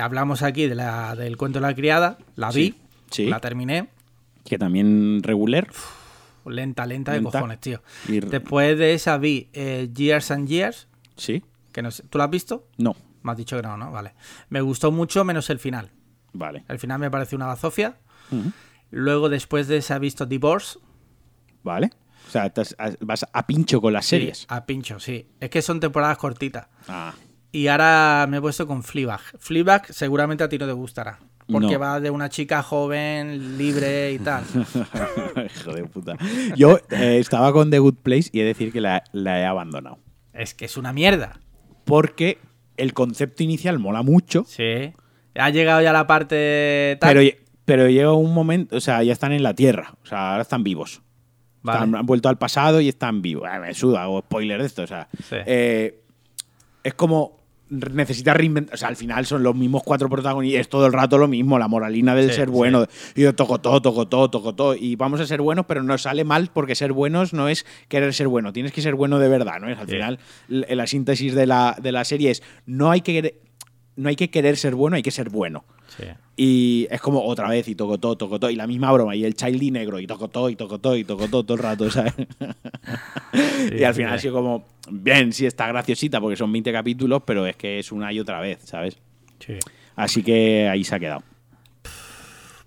hablamos 0.00 0.42
aquí 0.42 0.66
de 0.66 0.74
la, 0.74 1.14
del 1.16 1.36
cuento 1.36 1.60
de 1.60 1.66
la 1.66 1.74
criada. 1.74 2.18
La 2.36 2.50
vi, 2.50 2.70
Sí, 2.70 2.80
sí. 3.10 3.26
la 3.26 3.40
terminé. 3.40 3.88
Que 4.44 4.58
también 4.58 5.22
regular. 5.22 5.68
lenta, 6.46 6.86
lenta 6.86 7.12
de 7.12 7.22
cojones, 7.22 7.60
tío. 7.60 7.82
Y- 8.08 8.20
Después 8.20 8.78
de 8.78 8.94
esa 8.94 9.18
vi 9.18 9.48
eh, 9.52 9.88
Years 9.94 10.30
and 10.30 10.48
Years, 10.48 10.88
¿Sí? 11.16 11.42
que 11.72 11.82
no 11.82 11.90
sé, 11.90 12.02
¿tú 12.04 12.18
la 12.18 12.24
has 12.24 12.30
visto? 12.30 12.66
No. 12.78 12.96
Me 13.22 13.32
has 13.32 13.36
dicho 13.38 13.56
que 13.56 13.62
no, 13.62 13.76
¿no? 13.76 13.92
Vale. 13.92 14.14
Me 14.48 14.60
gustó 14.62 14.90
mucho 14.90 15.24
menos 15.24 15.50
el 15.50 15.58
final. 15.58 15.90
Vale. 16.32 16.64
El 16.68 16.78
final 16.78 16.98
me 16.98 17.10
pareció 17.10 17.36
una 17.36 17.46
bazofia. 17.46 17.96
Luego, 18.90 19.28
después 19.28 19.68
de 19.68 19.76
esa, 19.78 19.96
he 19.96 19.98
visto 19.98 20.24
Divorce. 20.26 20.78
Vale. 21.62 21.90
O 22.28 22.30
sea, 22.30 22.52
vas 23.00 23.26
a 23.32 23.46
pincho 23.46 23.80
con 23.80 23.92
las 23.92 24.04
Sí, 24.06 24.10
series. 24.10 24.46
a 24.48 24.64
pincho, 24.64 24.98
sí. 25.00 25.26
Es 25.40 25.50
que 25.50 25.60
son 25.62 25.80
temporadas 25.80 26.16
cortitas. 26.18 26.68
Ah. 26.88 27.12
Y 27.52 27.66
ahora 27.68 28.26
me 28.28 28.36
he 28.36 28.40
puesto 28.40 28.66
con 28.66 28.82
Fleabag. 28.82 29.20
Fleabag 29.38 29.86
seguramente 29.92 30.44
a 30.44 30.48
ti 30.48 30.56
no 30.58 30.66
te 30.66 30.72
gustará. 30.72 31.18
Porque 31.50 31.72
No. 31.72 31.78
va 31.80 31.98
de 31.98 32.10
una 32.10 32.28
chica 32.28 32.62
joven, 32.62 33.58
libre 33.58 34.12
y 34.12 34.18
tal. 34.20 34.44
Hijo 35.56 35.72
de 35.72 35.84
puta. 35.84 36.16
Yo 36.56 36.78
eh, 36.90 37.18
estaba 37.18 37.52
con 37.52 37.70
The 37.70 37.78
Good 37.80 37.96
Place 38.02 38.30
y 38.32 38.38
he 38.40 38.42
de 38.42 38.48
decir 38.48 38.72
que 38.72 38.80
la, 38.80 39.02
la 39.12 39.40
he 39.40 39.44
abandonado. 39.44 39.98
es 40.32 40.54
que 40.54 40.66
es 40.66 40.76
una 40.76 40.92
mierda. 40.92 41.40
Porque 41.84 42.38
el 42.76 42.92
concepto 42.94 43.42
inicial 43.42 43.78
mola 43.78 44.02
mucho, 44.02 44.44
Sí. 44.46 44.92
Ha 45.36 45.50
llegado 45.50 45.80
ya 45.80 45.92
la 45.92 46.06
parte 46.08 46.96
tal. 47.00 47.14
pero, 47.14 47.36
pero 47.64 47.88
llega 47.88 48.12
un 48.12 48.34
momento, 48.34 48.76
o 48.76 48.80
sea, 48.80 49.02
ya 49.04 49.12
están 49.12 49.32
en 49.32 49.42
la 49.44 49.54
Tierra, 49.54 49.94
o 50.02 50.06
sea, 50.06 50.30
ahora 50.32 50.42
están 50.42 50.62
vivos. 50.64 51.02
Vale. 51.62 51.78
Están- 51.80 51.94
han 51.96 52.06
vuelto 52.06 52.28
al 52.28 52.36
pasado 52.38 52.80
y 52.80 52.88
están 52.88 53.22
vivos. 53.22 53.48
Ah, 53.50 53.58
me 53.60 53.72
suda, 53.74 54.02
hago 54.02 54.20
spoiler 54.20 54.60
de 54.60 54.66
esto, 54.66 54.82
o 54.82 54.86
sea. 54.86 55.08
Sí. 55.28 55.36
eh, 55.46 56.00
es 56.82 56.94
como 56.94 57.39
necesitas 57.70 58.36
reinventar, 58.36 58.74
o 58.74 58.76
sea, 58.76 58.88
al 58.88 58.96
final 58.96 59.24
son 59.26 59.42
los 59.42 59.54
mismos 59.54 59.82
cuatro 59.84 60.08
protagonistas, 60.08 60.60
es 60.62 60.68
todo 60.68 60.86
el 60.86 60.92
rato 60.92 61.16
lo 61.18 61.28
mismo, 61.28 61.58
la 61.58 61.68
moralina 61.68 62.14
del 62.14 62.30
Sí, 62.30 62.36
ser 62.36 62.48
sí. 62.48 62.52
bueno, 62.52 62.86
y 63.14 63.22
yo 63.22 63.34
toco 63.34 63.60
todo, 63.60 63.80
toco 63.80 64.08
todo, 64.08 64.28
toco 64.28 64.54
todo, 64.54 64.74
y 64.74 64.96
vamos 64.96 65.20
a 65.20 65.26
ser 65.26 65.40
buenos, 65.40 65.66
pero 65.66 65.82
nos 65.82 66.02
sale 66.02 66.24
mal 66.24 66.50
porque 66.52 66.74
ser 66.74 66.92
buenos 66.92 67.32
no 67.32 67.48
es 67.48 67.64
querer 67.88 68.12
ser 68.12 68.28
bueno, 68.28 68.52
tienes 68.52 68.72
que 68.72 68.82
ser 68.82 68.94
bueno 68.96 69.18
de 69.18 69.28
verdad, 69.28 69.60
¿no? 69.60 69.68
Es 69.70 69.78
al 69.78 69.86
Sí. 69.86 69.92
final 69.92 70.18
l- 70.48 70.66
la 70.74 70.86
síntesis 70.86 71.34
de 71.34 71.46
la, 71.46 71.76
de 71.80 71.92
la 71.92 72.04
serie 72.04 72.30
es 72.32 72.42
no 72.66 72.90
hay 72.90 73.00
que 73.02 73.40
no 74.00 74.08
hay 74.08 74.16
que 74.16 74.30
querer 74.30 74.56
ser 74.56 74.74
bueno, 74.74 74.96
hay 74.96 75.02
que 75.02 75.10
ser 75.10 75.30
bueno. 75.30 75.64
Sí. 75.96 76.04
Y 76.36 76.86
es 76.90 77.00
como 77.00 77.22
otra 77.24 77.48
vez, 77.48 77.68
y 77.68 77.74
toco 77.74 77.98
todo, 77.98 78.16
toco 78.16 78.38
todo, 78.40 78.50
y 78.50 78.56
la 78.56 78.66
misma 78.66 78.90
broma, 78.92 79.14
y 79.14 79.24
el 79.24 79.34
childy 79.34 79.70
negro, 79.70 79.98
y 80.00 80.06
toco 80.06 80.28
todo, 80.28 80.48
y 80.48 80.56
toco 80.56 80.78
todo, 80.78 80.96
y 80.96 81.04
toco 81.04 81.28
todo 81.28 81.44
todo 81.44 81.56
el 81.56 81.62
rato, 81.62 81.90
¿sabes? 81.90 82.14
y 83.78 83.82
al 83.84 83.94
final 83.94 84.14
ha 84.14 84.18
sido 84.18 84.34
como, 84.34 84.64
bien, 84.90 85.32
sí 85.32 85.46
está 85.46 85.66
graciosita, 85.68 86.20
porque 86.20 86.36
son 86.36 86.50
20 86.52 86.72
capítulos, 86.72 87.22
pero 87.26 87.46
es 87.46 87.56
que 87.56 87.78
es 87.78 87.92
una 87.92 88.12
y 88.12 88.20
otra 88.20 88.40
vez, 88.40 88.60
¿sabes? 88.64 88.96
Sí. 89.40 89.54
Así 89.96 90.22
que 90.22 90.68
ahí 90.68 90.84
se 90.84 90.94
ha 90.94 90.98
quedado. 91.00 91.22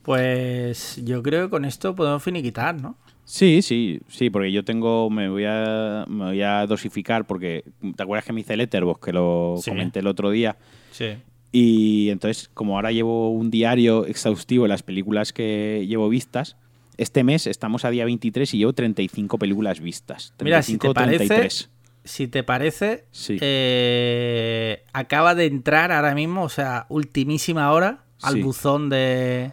Pues 0.04 1.02
yo 1.04 1.24
creo 1.24 1.46
que 1.46 1.50
con 1.50 1.66
esto 1.66 1.96
podemos 1.96 2.22
finiquitar, 2.22 2.80
¿no? 2.80 2.98
Sí, 3.26 3.62
sí, 3.62 4.02
sí, 4.10 4.30
porque 4.30 4.52
yo 4.52 4.66
tengo, 4.66 5.10
me 5.10 5.30
voy 5.30 5.46
a, 5.48 6.04
me 6.10 6.26
voy 6.26 6.42
a 6.42 6.66
dosificar, 6.68 7.26
porque, 7.26 7.64
¿te 7.96 8.04
acuerdas 8.04 8.26
que 8.26 8.34
me 8.34 8.42
hice 8.42 8.58
Letterboxd, 8.58 9.02
que 9.02 9.14
lo 9.14 9.56
Sí. 9.60 9.72
comenté 9.72 10.00
el 10.00 10.08
otro 10.08 10.30
día? 10.30 10.58
Sí. 10.94 11.18
Y 11.52 12.10
entonces, 12.10 12.50
como 12.54 12.76
ahora 12.78 12.92
llevo 12.92 13.30
un 13.32 13.52
diario 13.52 14.06
exhaustivo 14.06 14.64
de 14.64 14.70
las 14.70 14.82
películas 14.84 15.34
que 15.34 15.86
llevo 15.88 16.08
vistas, 16.10 16.56
este 16.98 17.24
mes 17.24 17.46
estamos 17.48 17.86
a 17.86 17.90
día 17.90 18.06
23 18.06 18.54
y 18.54 18.58
llevo 18.60 18.74
35 18.74 19.38
películas 19.38 19.80
vistas. 19.80 20.34
35 20.38 20.46
Mira, 20.46 20.62
si 20.64 20.78
te 20.78 20.94
parece, 20.94 21.18
33. 21.28 21.70
si 22.04 22.28
te 22.28 22.44
parece, 22.44 23.06
Sí. 23.12 23.38
eh, 23.42 24.84
acaba 24.94 25.36
de 25.36 25.46
entrar 25.46 25.92
ahora 25.92 26.16
mismo, 26.16 26.44
o 26.44 26.50
sea, 26.50 26.86
ultimísima 26.90 27.72
hora, 27.72 28.04
al 28.22 28.36
Sí. 28.36 28.42
buzón 28.42 28.90
de... 28.90 29.52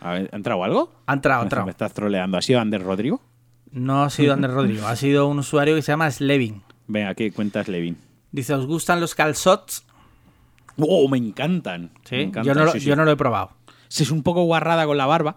¿Ha 0.00 0.18
entrado 0.18 0.62
algo? 0.64 0.92
Ha 1.06 1.14
entrado, 1.14 1.40
ha 1.40 1.44
entrado. 1.44 1.64
Me 1.66 1.70
estás 1.70 1.92
troleando. 1.94 2.36
¿Ha 2.36 2.42
sido 2.42 2.60
Ander 2.60 2.82
Rodrigo? 2.82 3.22
No 3.70 4.02
ha 4.04 4.10
sido 4.10 4.34
Ander 4.34 4.50
Rodrigo, 4.50 4.86
ha 4.86 4.96
sido 4.96 5.26
un 5.28 5.38
usuario 5.38 5.74
que 5.74 5.82
se 5.82 5.92
llama 5.92 6.10
Slevin. 6.10 6.62
Venga, 6.86 7.14
¿qué 7.14 7.32
cuentas, 7.32 7.68
Levin? 7.68 7.96
Dice, 8.30 8.52
¿os 8.54 8.66
gustan 8.66 9.00
los 9.00 9.14
calzots? 9.14 9.84
¡Oh, 10.78 11.08
me 11.08 11.18
encantan! 11.18 11.90
Sí, 12.04 12.16
Me 12.16 12.22
encantan, 12.24 12.44
yo, 12.54 12.54
no 12.60 12.64
lo, 12.66 12.72
sí, 12.72 12.80
sí. 12.80 12.86
yo 12.86 12.96
no 12.96 13.04
lo 13.04 13.10
he 13.12 13.16
probado. 13.16 13.50
Si 13.88 14.02
es 14.02 14.10
un 14.10 14.22
poco 14.22 14.42
guarrada 14.44 14.86
con 14.86 14.96
la 14.96 15.06
barba, 15.06 15.36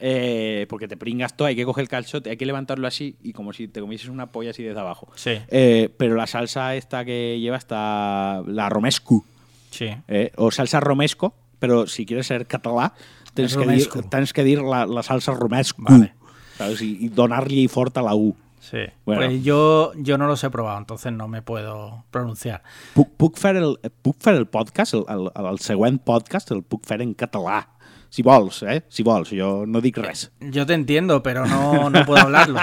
eh, 0.00 0.66
porque 0.68 0.88
te 0.88 0.96
pringas 0.96 1.36
todo, 1.36 1.46
hay 1.48 1.56
que 1.56 1.64
coger 1.64 1.82
el 1.82 1.88
calzote, 1.88 2.30
hay 2.30 2.36
que 2.36 2.46
levantarlo 2.46 2.86
así 2.86 3.16
y 3.22 3.32
como 3.32 3.52
si 3.52 3.68
te 3.68 3.80
comieses 3.80 4.08
una 4.08 4.26
polla 4.32 4.50
así 4.50 4.62
desde 4.62 4.80
abajo. 4.80 5.08
Sí, 5.14 5.38
Eh, 5.48 5.88
pero 5.96 6.16
la 6.16 6.26
salsa 6.26 6.74
esta 6.74 7.04
que 7.04 7.38
lleva 7.40 7.56
está 7.56 8.42
la 8.46 8.68
romescu, 8.68 9.24
sí. 9.70 9.88
eh, 10.08 10.32
o 10.36 10.50
salsa 10.50 10.80
romesco, 10.80 11.34
pero 11.58 11.86
si 11.86 12.04
quieres 12.04 12.26
ser 12.26 12.46
català 12.46 12.92
tens, 13.34 13.56
que 13.56 13.66
dir, 13.66 13.88
tens 14.10 14.32
que 14.32 14.44
dir 14.44 14.60
la, 14.62 14.86
la 14.86 15.02
salsa 15.02 15.32
romescu, 15.32 15.82
Vale. 15.82 16.12
¿sabes? 16.58 16.82
I, 16.82 16.98
i 17.06 17.08
donar-li 17.08 17.66
fort 17.68 17.96
a 17.98 18.02
la 18.02 18.14
U. 18.14 18.34
Sí. 18.70 18.78
Bueno. 19.04 19.26
Pues 19.26 19.44
yo, 19.44 19.92
yo 19.96 20.16
no 20.16 20.26
los 20.26 20.42
he 20.42 20.48
probado, 20.48 20.78
entonces 20.78 21.12
no 21.12 21.28
me 21.28 21.42
puedo 21.42 22.04
pronunciar. 22.10 22.62
Puc, 22.94 23.10
puc, 23.18 23.36
fer 23.36 23.56
el, 23.56 23.78
puc 24.00 24.16
fer 24.18 24.36
el 24.36 24.46
podcast, 24.46 24.94
el, 24.94 25.04
el, 25.06 25.28
el 25.50 25.58
següent 25.58 26.00
podcast 26.00 26.50
el 26.50 26.62
puc 26.62 26.86
fer 26.88 27.02
en 27.04 27.12
català. 27.12 27.68
Si 28.08 28.22
vols, 28.22 28.62
eh? 28.62 28.84
Si 28.88 29.02
vols, 29.04 29.28
jo 29.36 29.66
no 29.66 29.82
dic 29.84 29.98
res. 29.98 30.30
Yo 30.40 30.64
te 30.64 30.72
entiendo, 30.72 31.22
pero 31.22 31.44
no, 31.44 31.90
no 31.90 32.06
puedo 32.06 32.22
hablarlo. 32.22 32.58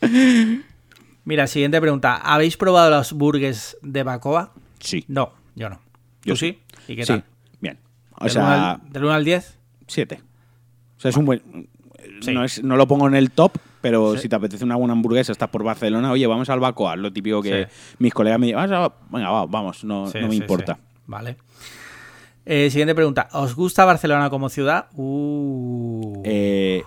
Mira, 1.24 1.46
siguiente 1.48 1.80
pregunta. 1.80 2.16
¿Habéis 2.16 2.56
probado 2.56 2.90
los 2.90 3.14
burgers 3.14 3.76
de 3.82 4.02
Bacoa? 4.04 4.52
Sí. 4.78 5.04
No, 5.08 5.32
yo 5.56 5.70
no. 5.70 5.80
Yo 6.22 6.34
¿Tú 6.34 6.36
sí? 6.36 6.60
¿Y 6.86 6.94
qué 6.94 7.02
sí, 7.02 7.14
tal? 7.14 7.24
bien. 7.60 7.80
O 8.12 8.24
¿Del 8.24 8.32
sea, 8.32 8.42
1 8.42 8.52
al, 8.52 8.92
del 8.92 9.04
1 9.04 9.12
al 9.12 9.24
10? 9.24 9.58
siete. 9.88 10.20
O 10.98 11.00
sea, 11.00 11.08
es 11.08 11.16
un 11.16 11.24
buen... 11.24 11.68
Sí. 12.20 12.32
No, 12.32 12.44
es, 12.44 12.62
no 12.62 12.76
lo 12.76 12.86
pongo 12.86 13.08
en 13.08 13.14
el 13.14 13.30
top, 13.30 13.56
pero 13.84 14.14
Sí. 14.16 14.22
si 14.22 14.28
te 14.30 14.36
apetece 14.36 14.64
una 14.64 14.76
buena 14.76 14.94
hamburguesa, 14.94 15.30
estás 15.30 15.50
por 15.50 15.62
Barcelona, 15.62 16.10
oye, 16.10 16.26
vamos 16.26 16.48
al 16.48 16.58
Bacoa, 16.58 16.96
lo 16.96 17.12
típico 17.12 17.42
que 17.42 17.66
Sí. 17.68 17.94
mis 17.98 18.14
colegas 18.14 18.40
me 18.40 18.46
dicen, 18.46 18.56
"Vas 18.56 18.72
a- 18.72 18.94
venga, 19.10 19.30
va, 19.30 19.44
vamos, 19.44 19.84
no, 19.84 20.06
Sí, 20.06 20.18
no 20.22 20.28
me 20.28 20.32
sí, 20.34 20.38
importa. 20.40 20.76
sí. 20.76 20.80
Vale. 21.06 21.36
Eh, 22.46 22.70
siguiente 22.70 22.94
pregunta. 22.94 23.28
¿Os 23.32 23.54
gusta 23.54 23.84
Barcelona 23.84 24.30
como 24.30 24.48
ciudad? 24.48 24.86
Uh, 24.94 26.22
Eh, 26.24 26.82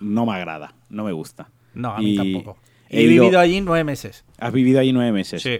no 0.00 0.24
me 0.24 0.32
agrada, 0.32 0.72
no 0.88 1.04
me 1.04 1.12
gusta. 1.12 1.48
no, 1.74 1.90
a 1.94 1.98
mí 1.98 2.14
y 2.14 2.16
tampoco. 2.16 2.58
he 2.88 3.00
He, 3.00 3.02
ido- 3.02 3.24
vivido 3.24 3.40
allí 3.40 3.60
nueve 3.60 3.84
meses. 3.84 4.24
Has 4.38 4.52
vivido 4.54 4.80
allí 4.80 4.92
nueve 4.94 5.12
meses. 5.12 5.42
Sí. 5.42 5.58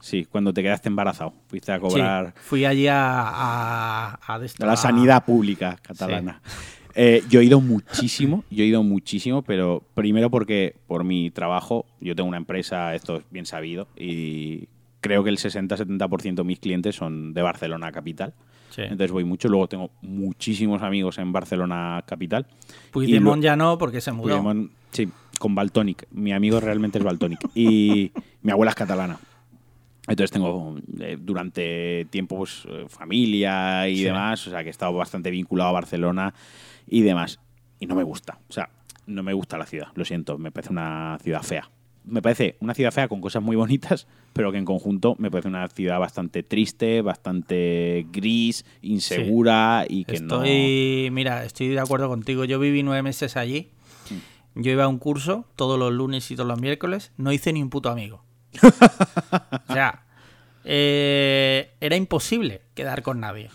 Sí, 0.00 0.24
cuando 0.24 0.52
te 0.52 0.62
quedaste 0.62 0.88
embarazado. 0.88 1.32
Fuiste 1.48 1.70
a 1.72 1.76
Sí, 1.76 1.80
cobrar 1.80 2.34
Fui 2.36 2.64
allí 2.64 2.88
a, 2.88 3.20
a, 3.20 4.14
a 4.26 4.38
la 4.58 4.76
sanidad 4.76 5.24
pública 5.24 5.76
catalana. 5.82 6.40
Eh, 6.94 7.22
yo 7.28 7.40
he 7.40 7.44
ido 7.44 7.60
muchísimo, 7.60 8.44
yo 8.50 8.64
he 8.64 8.66
ido 8.66 8.82
muchísimo, 8.82 9.42
pero 9.42 9.82
primero 9.94 10.30
porque 10.30 10.76
por 10.86 11.04
mi 11.04 11.30
trabajo, 11.30 11.86
yo 12.00 12.14
tengo 12.14 12.28
una 12.28 12.36
empresa, 12.38 12.94
esto 12.94 13.16
es 13.16 13.24
bien 13.30 13.46
sabido, 13.46 13.88
y 13.96 14.68
creo 15.00 15.24
que 15.24 15.30
el 15.30 15.38
60-70% 15.38 16.34
de 16.34 16.44
mis 16.44 16.58
clientes 16.60 16.94
son 16.96 17.34
de 17.34 17.42
Barcelona 17.42 17.90
capital. 17.92 18.34
Sí. 18.70 18.82
Entonces 18.82 19.10
voy 19.12 19.24
mucho. 19.24 19.48
Luego 19.48 19.68
tengo 19.68 19.90
muchísimos 20.00 20.80
amigos 20.82 21.18
en 21.18 21.30
Barcelona 21.32 22.02
capital. 22.06 22.46
Puigdemont 22.90 23.42
Y 23.42 23.44
ya 23.44 23.54
no, 23.56 23.76
porque 23.76 24.00
se 24.00 24.12
mudó. 24.12 24.28
Puigdemont, 24.28 24.70
sí, 24.92 25.08
con 25.38 25.54
Baltonic. 25.54 26.06
Mi 26.10 26.32
amigo 26.32 26.58
realmente 26.58 26.96
es 26.98 27.04
Baltonic. 27.04 27.38
Y 27.54 28.12
mi 28.42 28.50
abuela 28.50 28.70
es 28.70 28.74
catalana. 28.76 29.18
Entonces 30.08 30.30
tengo 30.30 30.76
eh, 31.00 31.18
durante 31.20 32.06
tiempo 32.10 32.38
pues, 32.38 32.64
eh, 32.68 32.86
familia 32.88 33.88
y 33.88 33.98
Sí. 33.98 34.04
demás, 34.04 34.46
o 34.46 34.50
sea 34.50 34.62
que 34.62 34.68
he 34.68 34.70
estado 34.70 34.92
bastante 34.94 35.30
vinculado 35.30 35.68
a 35.68 35.72
Barcelona 35.72 36.32
y 36.86 37.02
demás. 37.02 37.40
Y 37.78 37.86
no 37.86 37.94
me 37.94 38.02
gusta, 38.02 38.38
o 38.48 38.52
sea, 38.52 38.70
no 39.06 39.22
me 39.22 39.32
gusta 39.32 39.58
la 39.58 39.66
ciudad, 39.66 39.88
lo 39.94 40.04
siento, 40.04 40.38
me 40.38 40.50
parece 40.50 40.72
una 40.72 41.18
ciudad 41.22 41.42
fea. 41.42 41.70
Me 42.04 42.20
parece 42.20 42.56
una 42.58 42.74
ciudad 42.74 42.90
fea 42.90 43.06
con 43.06 43.20
cosas 43.20 43.42
muy 43.42 43.54
bonitas, 43.54 44.08
pero 44.32 44.50
que 44.50 44.58
en 44.58 44.64
conjunto 44.64 45.14
me 45.18 45.30
parece 45.30 45.48
una 45.48 45.68
ciudad 45.68 46.00
bastante 46.00 46.42
triste, 46.42 47.00
bastante 47.00 48.06
gris, 48.10 48.64
insegura 48.80 49.84
y 49.88 50.04
que 50.04 50.18
no... 50.20 50.42
Estoy, 50.42 51.10
mira, 51.12 51.44
estoy 51.44 51.68
de 51.68 51.78
acuerdo 51.78 52.08
contigo. 52.08 52.44
Yo 52.44 52.58
viví 52.58 52.82
nueve 52.82 53.02
meses 53.02 53.36
allí. 53.36 53.70
Mm. 54.10 54.62
Yo 54.62 54.72
iba 54.72 54.84
a 54.84 54.88
un 54.88 54.98
curso 54.98 55.46
todos 55.54 55.78
los 55.78 55.92
lunes 55.92 56.28
y 56.32 56.34
todos 56.34 56.48
los 56.48 56.60
miércoles. 56.60 57.12
No 57.16 57.32
hice 57.32 57.52
ni 57.52 57.62
un 57.62 57.70
puto 57.70 57.88
amigo. 57.88 58.24
o 59.68 59.72
sea, 59.72 60.04
eh, 60.64 61.70
era 61.80 61.96
imposible 61.96 62.62
quedar 62.74 63.02
con 63.02 63.20
nadie. 63.20 63.50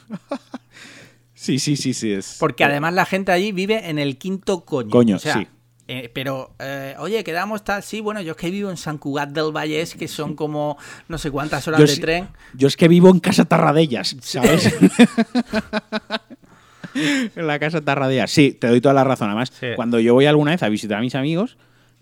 Sí, 1.40 1.60
sí, 1.60 1.76
sí, 1.78 1.94
sí. 1.94 2.12
Es... 2.12 2.38
Porque 2.40 2.64
además 2.64 2.94
la 2.96 3.06
gente 3.06 3.32
allí 3.32 3.52
vive 3.52 3.90
en 3.90 4.00
el 4.00 4.18
quinto 4.18 4.66
coño. 4.66 4.90
Coño, 4.90 5.18
O 5.18 5.20
sea, 5.20 5.36
sí. 5.36 5.48
eh, 5.88 6.10
pero, 6.12 6.56
eh, 6.58 6.96
oye, 6.98 7.24
quedamos 7.24 7.64
tal. 7.64 7.84
Sí, 7.84 8.02
bueno, 8.02 8.22
yo 8.22 8.32
es 8.32 8.38
que 8.38 8.50
vivo 8.50 8.72
en 8.72 8.78
San 8.78 8.98
Cugat 8.98 9.30
del 9.30 9.52
Vallés, 9.56 9.94
que 9.94 10.08
son 10.08 10.36
como 10.36 10.78
no 11.08 11.20
sé 11.20 11.30
cuántas 11.30 11.68
horas 11.68 11.80
Yo 11.82 11.86
de 11.86 11.98
tren. 11.98 12.28
Yo 12.56 12.68
es 12.68 12.76
que 12.76 12.88
vivo 12.88 13.10
en 13.12 13.20
Casa 13.20 13.46
Tarradellas, 13.46 14.16
¿sabes? 14.22 14.76
en 16.96 17.48
la 17.48 17.60
Casa 17.60 17.82
Tarradellas. 17.82 18.32
Sí, 18.32 18.54
te 18.54 18.68
doy 18.68 18.82
toda 18.82 18.94
la 18.96 19.04
razón. 19.04 19.28
Además, 19.28 19.52
Sí. 19.60 19.68
cuando 19.76 20.00
yo 20.00 20.14
voy 20.14 20.26
alguna 20.26 20.52
vez 20.52 20.64
a 20.64 20.70
visitar 20.70 20.98
a 20.98 21.02
mis 21.02 21.16
amigos, 21.16 21.58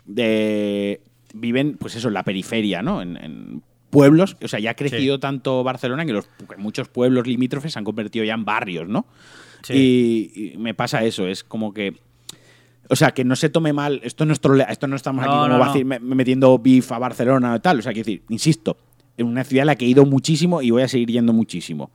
de- 0.06 1.02
viven, 1.34 1.76
pues 1.78 1.96
eso, 1.96 2.08
en 2.08 2.14
la 2.14 2.24
periferia, 2.24 2.82
¿no? 2.82 3.02
En, 3.02 3.18
en 3.18 3.62
pueblos. 3.96 4.38
O 4.44 4.48
sea, 4.48 4.60
ya 4.60 4.72
ha 4.72 4.76
crecido 4.76 5.20
tanto 5.20 5.64
Barcelona 5.64 6.06
que, 6.06 6.14
los, 6.14 6.26
que 6.28 6.58
muchos 6.58 6.88
pueblos 6.90 7.26
limítrofes 7.28 7.74
se 7.74 7.80
han 7.80 7.86
convertido 7.86 8.24
ya 8.26 8.34
en 8.34 8.46
barrios, 8.46 8.88
¿no? 8.88 9.06
Sí. 9.64 9.74
Y, 10.36 10.54
y 10.54 10.58
me 10.58 10.74
pasa 10.74 11.04
eso, 11.04 11.28
es 11.28 11.44
como 11.44 11.74
que 11.74 11.96
O 12.88 12.96
sea, 12.96 13.12
que 13.16 13.24
no 13.26 13.36
se 13.36 13.50
tome 13.50 13.74
mal. 13.74 14.00
Esto 14.04 14.26
no, 14.26 14.34
es 14.34 14.40
trolea- 14.40 14.68
esto 14.70 14.86
no 14.88 14.96
estamos 14.96 15.26
No, 15.26 15.32
aquí 15.32 15.38
como 15.40 15.58
no, 15.58 15.60
vacil- 15.66 15.86
no. 15.86 16.00
me- 16.00 16.16
metiendo 16.16 16.60
beef 16.60 16.92
a 16.92 17.00
Barcelona 17.00 17.56
o 17.56 17.60
tal. 17.60 17.80
O 17.80 17.82
sea, 17.82 17.92
quiero 17.94 18.06
decir, 18.06 18.22
insisto, 18.30 18.78
es 19.18 19.26
una 19.26 19.44
ciudad 19.44 19.64
a 19.64 19.66
la 19.66 19.76
que 19.76 19.86
he 19.86 19.88
ido 19.88 20.06
muchísimo 20.06 20.62
y 20.62 20.70
voy 20.70 20.84
a 20.84 20.88
seguir 20.88 21.10
yendo 21.10 21.34
muchísimo. 21.34 21.90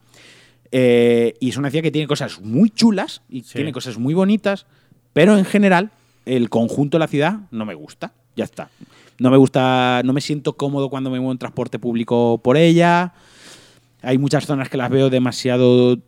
Eh, 0.71 1.33
y 1.39 1.49
es 1.49 1.57
una 1.57 1.69
ciudad 1.69 1.83
que 1.83 1.91
tiene 1.91 2.07
cosas 2.07 2.41
muy 2.41 2.69
chulas 2.69 3.21
y 3.29 3.41
Sí. 3.43 3.53
tiene 3.55 3.71
cosas 3.71 3.97
muy 3.97 4.13
bonitas, 4.13 4.65
pero 5.13 5.37
en 5.37 5.45
general, 5.45 5.91
el 6.25 6.49
conjunto 6.49 6.97
de 6.97 6.99
la 6.99 7.07
ciudad 7.07 7.39
no 7.51 7.65
me 7.65 7.73
gusta. 7.73 8.13
Ya 8.35 8.43
está. 8.45 8.69
No 9.21 9.29
me 9.29 9.37
gusta, 9.37 10.01
no 10.03 10.13
me 10.13 10.21
siento 10.21 10.53
cómodo 10.57 10.89
cuando 10.89 11.11
me 11.11 11.19
muevo 11.19 11.31
en 11.31 11.37
transporte 11.37 11.77
público 11.77 12.41
por 12.43 12.57
ella. 12.57 13.13
Hay 14.01 14.17
muchas 14.17 14.47
zonas 14.47 14.67
que 14.67 14.77
las 14.77 14.89
veo 14.89 15.11
demasiado 15.11 15.99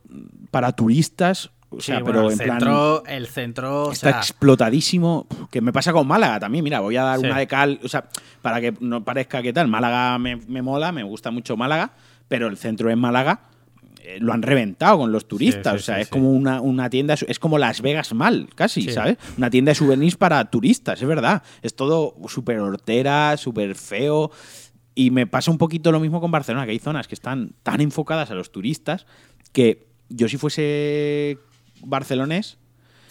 para 0.50 0.72
turistas. 0.72 1.50
O 1.70 1.80
sea, 1.80 1.98
Sí, 1.98 2.02
pero 2.04 2.22
bueno, 2.22 2.28
el 2.28 2.32
en 2.32 2.38
plan. 2.46 2.58
centro, 2.60 3.04
el 3.06 3.26
centro, 3.28 3.84
o 3.84 3.92
Está 3.92 4.10
sea, 4.10 4.18
explotadísimo. 4.18 5.26
Que 5.52 5.60
me 5.60 5.72
pasa 5.72 5.92
con 5.92 6.08
Málaga 6.08 6.40
también. 6.40 6.64
Mira, 6.64 6.80
voy 6.80 6.96
a 6.96 7.04
dar 7.04 7.20
Sí. 7.20 7.26
una 7.26 7.38
de 7.38 7.46
cal. 7.46 7.78
O 7.84 7.88
sea, 7.88 8.04
para 8.42 8.60
que 8.60 8.74
no 8.80 9.04
parezca 9.04 9.42
que 9.42 9.52
tal. 9.52 9.68
Málaga 9.68 10.18
me, 10.18 10.34
me 10.36 10.62
mola, 10.62 10.90
me 10.90 11.04
gusta 11.04 11.30
mucho 11.30 11.56
Málaga. 11.56 11.92
Pero 12.26 12.48
el 12.48 12.56
centro 12.56 12.90
en 12.90 12.98
Málaga 12.98 13.42
lo 14.18 14.32
han 14.32 14.42
reventado 14.42 14.98
con 14.98 15.12
los 15.12 15.26
turistas. 15.26 15.72
sí, 15.72 15.78
o 15.78 15.82
sea, 15.82 15.96
sí, 15.96 16.02
es 16.02 16.08
como 16.08 16.30
una, 16.30 16.60
una 16.60 16.90
tienda. 16.90 17.14
Es 17.26 17.38
como 17.38 17.58
Las 17.58 17.80
Vegas 17.80 18.12
mal, 18.14 18.48
casi. 18.54 18.90
¿sabes? 18.90 19.16
Una 19.36 19.50
tienda 19.50 19.70
de 19.70 19.74
souvenirs 19.74 20.16
para 20.16 20.44
turistas, 20.50 21.00
es 21.00 21.08
verdad. 21.08 21.42
Es 21.62 21.74
todo 21.74 22.14
súper 22.28 22.58
hortera, 22.60 23.36
súper 23.36 23.74
feo. 23.74 24.30
Y 24.94 25.10
me 25.10 25.26
pasa 25.26 25.50
un 25.50 25.58
poquito 25.58 25.90
lo 25.90 26.00
mismo 26.00 26.20
con 26.20 26.30
Barcelona, 26.30 26.66
que 26.66 26.72
hay 26.72 26.78
zonas 26.78 27.08
que 27.08 27.14
están 27.14 27.54
tan 27.62 27.80
enfocadas 27.80 28.30
a 28.30 28.34
los 28.34 28.52
turistas 28.52 29.06
que 29.52 29.86
yo 30.08 30.28
si 30.28 30.36
fuese 30.36 31.38
barcelonés, 31.80 32.58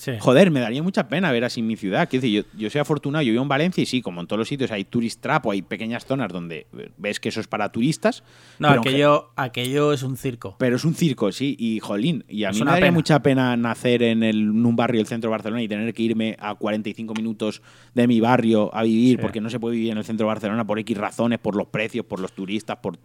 sí. 0.03 0.11
Joder, 0.19 0.51
me 0.51 0.59
daría 0.59 0.83
mucha 0.83 1.07
pena 1.07 1.31
ver 1.31 1.43
así 1.43 1.61
mi 1.61 1.75
ciudad. 1.75 2.07
Quiero 2.09 2.21
decir, 2.21 2.45
yo, 2.51 2.59
yo 2.59 2.69
soy 2.69 2.81
afortunado, 2.81 3.23
yo 3.23 3.31
vivo 3.31 3.43
en 3.43 3.49
Valencia 3.49 3.81
y 3.81 3.85
sí, 3.85 4.01
como 4.01 4.21
en 4.21 4.27
todos 4.27 4.39
los 4.39 4.47
sitios 4.47 4.71
hay 4.71 4.83
tourist 4.83 5.21
trap 5.21 5.45
o 5.45 5.51
hay 5.51 5.61
pequeñas 5.61 6.05
zonas 6.05 6.31
donde 6.31 6.67
ves 6.97 7.19
que 7.19 7.29
eso 7.29 7.39
es 7.39 7.47
para 7.47 7.71
turistas. 7.71 8.23
No, 8.59 8.67
pero, 8.69 8.81
aquello, 8.81 9.29
aquello 9.35 9.93
es 9.93 10.03
un 10.03 10.17
circo. 10.17 10.55
pero 10.59 10.75
es 10.75 10.85
un 10.85 10.93
circo, 10.95 11.31
sí, 11.31 11.55
y 11.59 11.79
jolín. 11.79 12.23
Y 12.27 12.43
a 12.43 12.49
Es 12.49 12.55
mí 12.57 12.63
me 12.63 12.71
daría 12.71 12.85
pena. 12.87 12.91
mucha 12.93 13.21
pena 13.21 13.55
nacer 13.57 14.03
en, 14.03 14.23
el- 14.23 14.41
en 14.41 14.65
un 14.65 14.75
barrio 14.75 14.99
del 14.99 15.07
centro 15.07 15.29
de 15.29 15.31
Barcelona 15.31 15.61
y 15.61 15.67
tener 15.67 15.93
que 15.93 16.03
irme 16.03 16.35
a 16.39 16.55
45 16.55 17.13
minutos 17.13 17.61
de 17.93 18.07
mi 18.07 18.19
barrio 18.19 18.73
a 18.75 18.83
vivir 18.83 19.17
Sí. 19.17 19.21
porque 19.21 19.41
no 19.41 19.49
se 19.49 19.59
puede 19.59 19.75
vivir 19.75 19.91
en 19.91 19.97
el 19.97 20.03
centro 20.03 20.25
de 20.25 20.29
Barcelona 20.33 20.65
por 20.65 20.79
X 20.79 20.97
razones, 20.97 21.39
por 21.39 21.55
los 21.55 21.67
precios, 21.67 22.05
por 22.05 22.19
los 22.19 22.31
turistas, 22.33 22.77
por... 22.77 22.97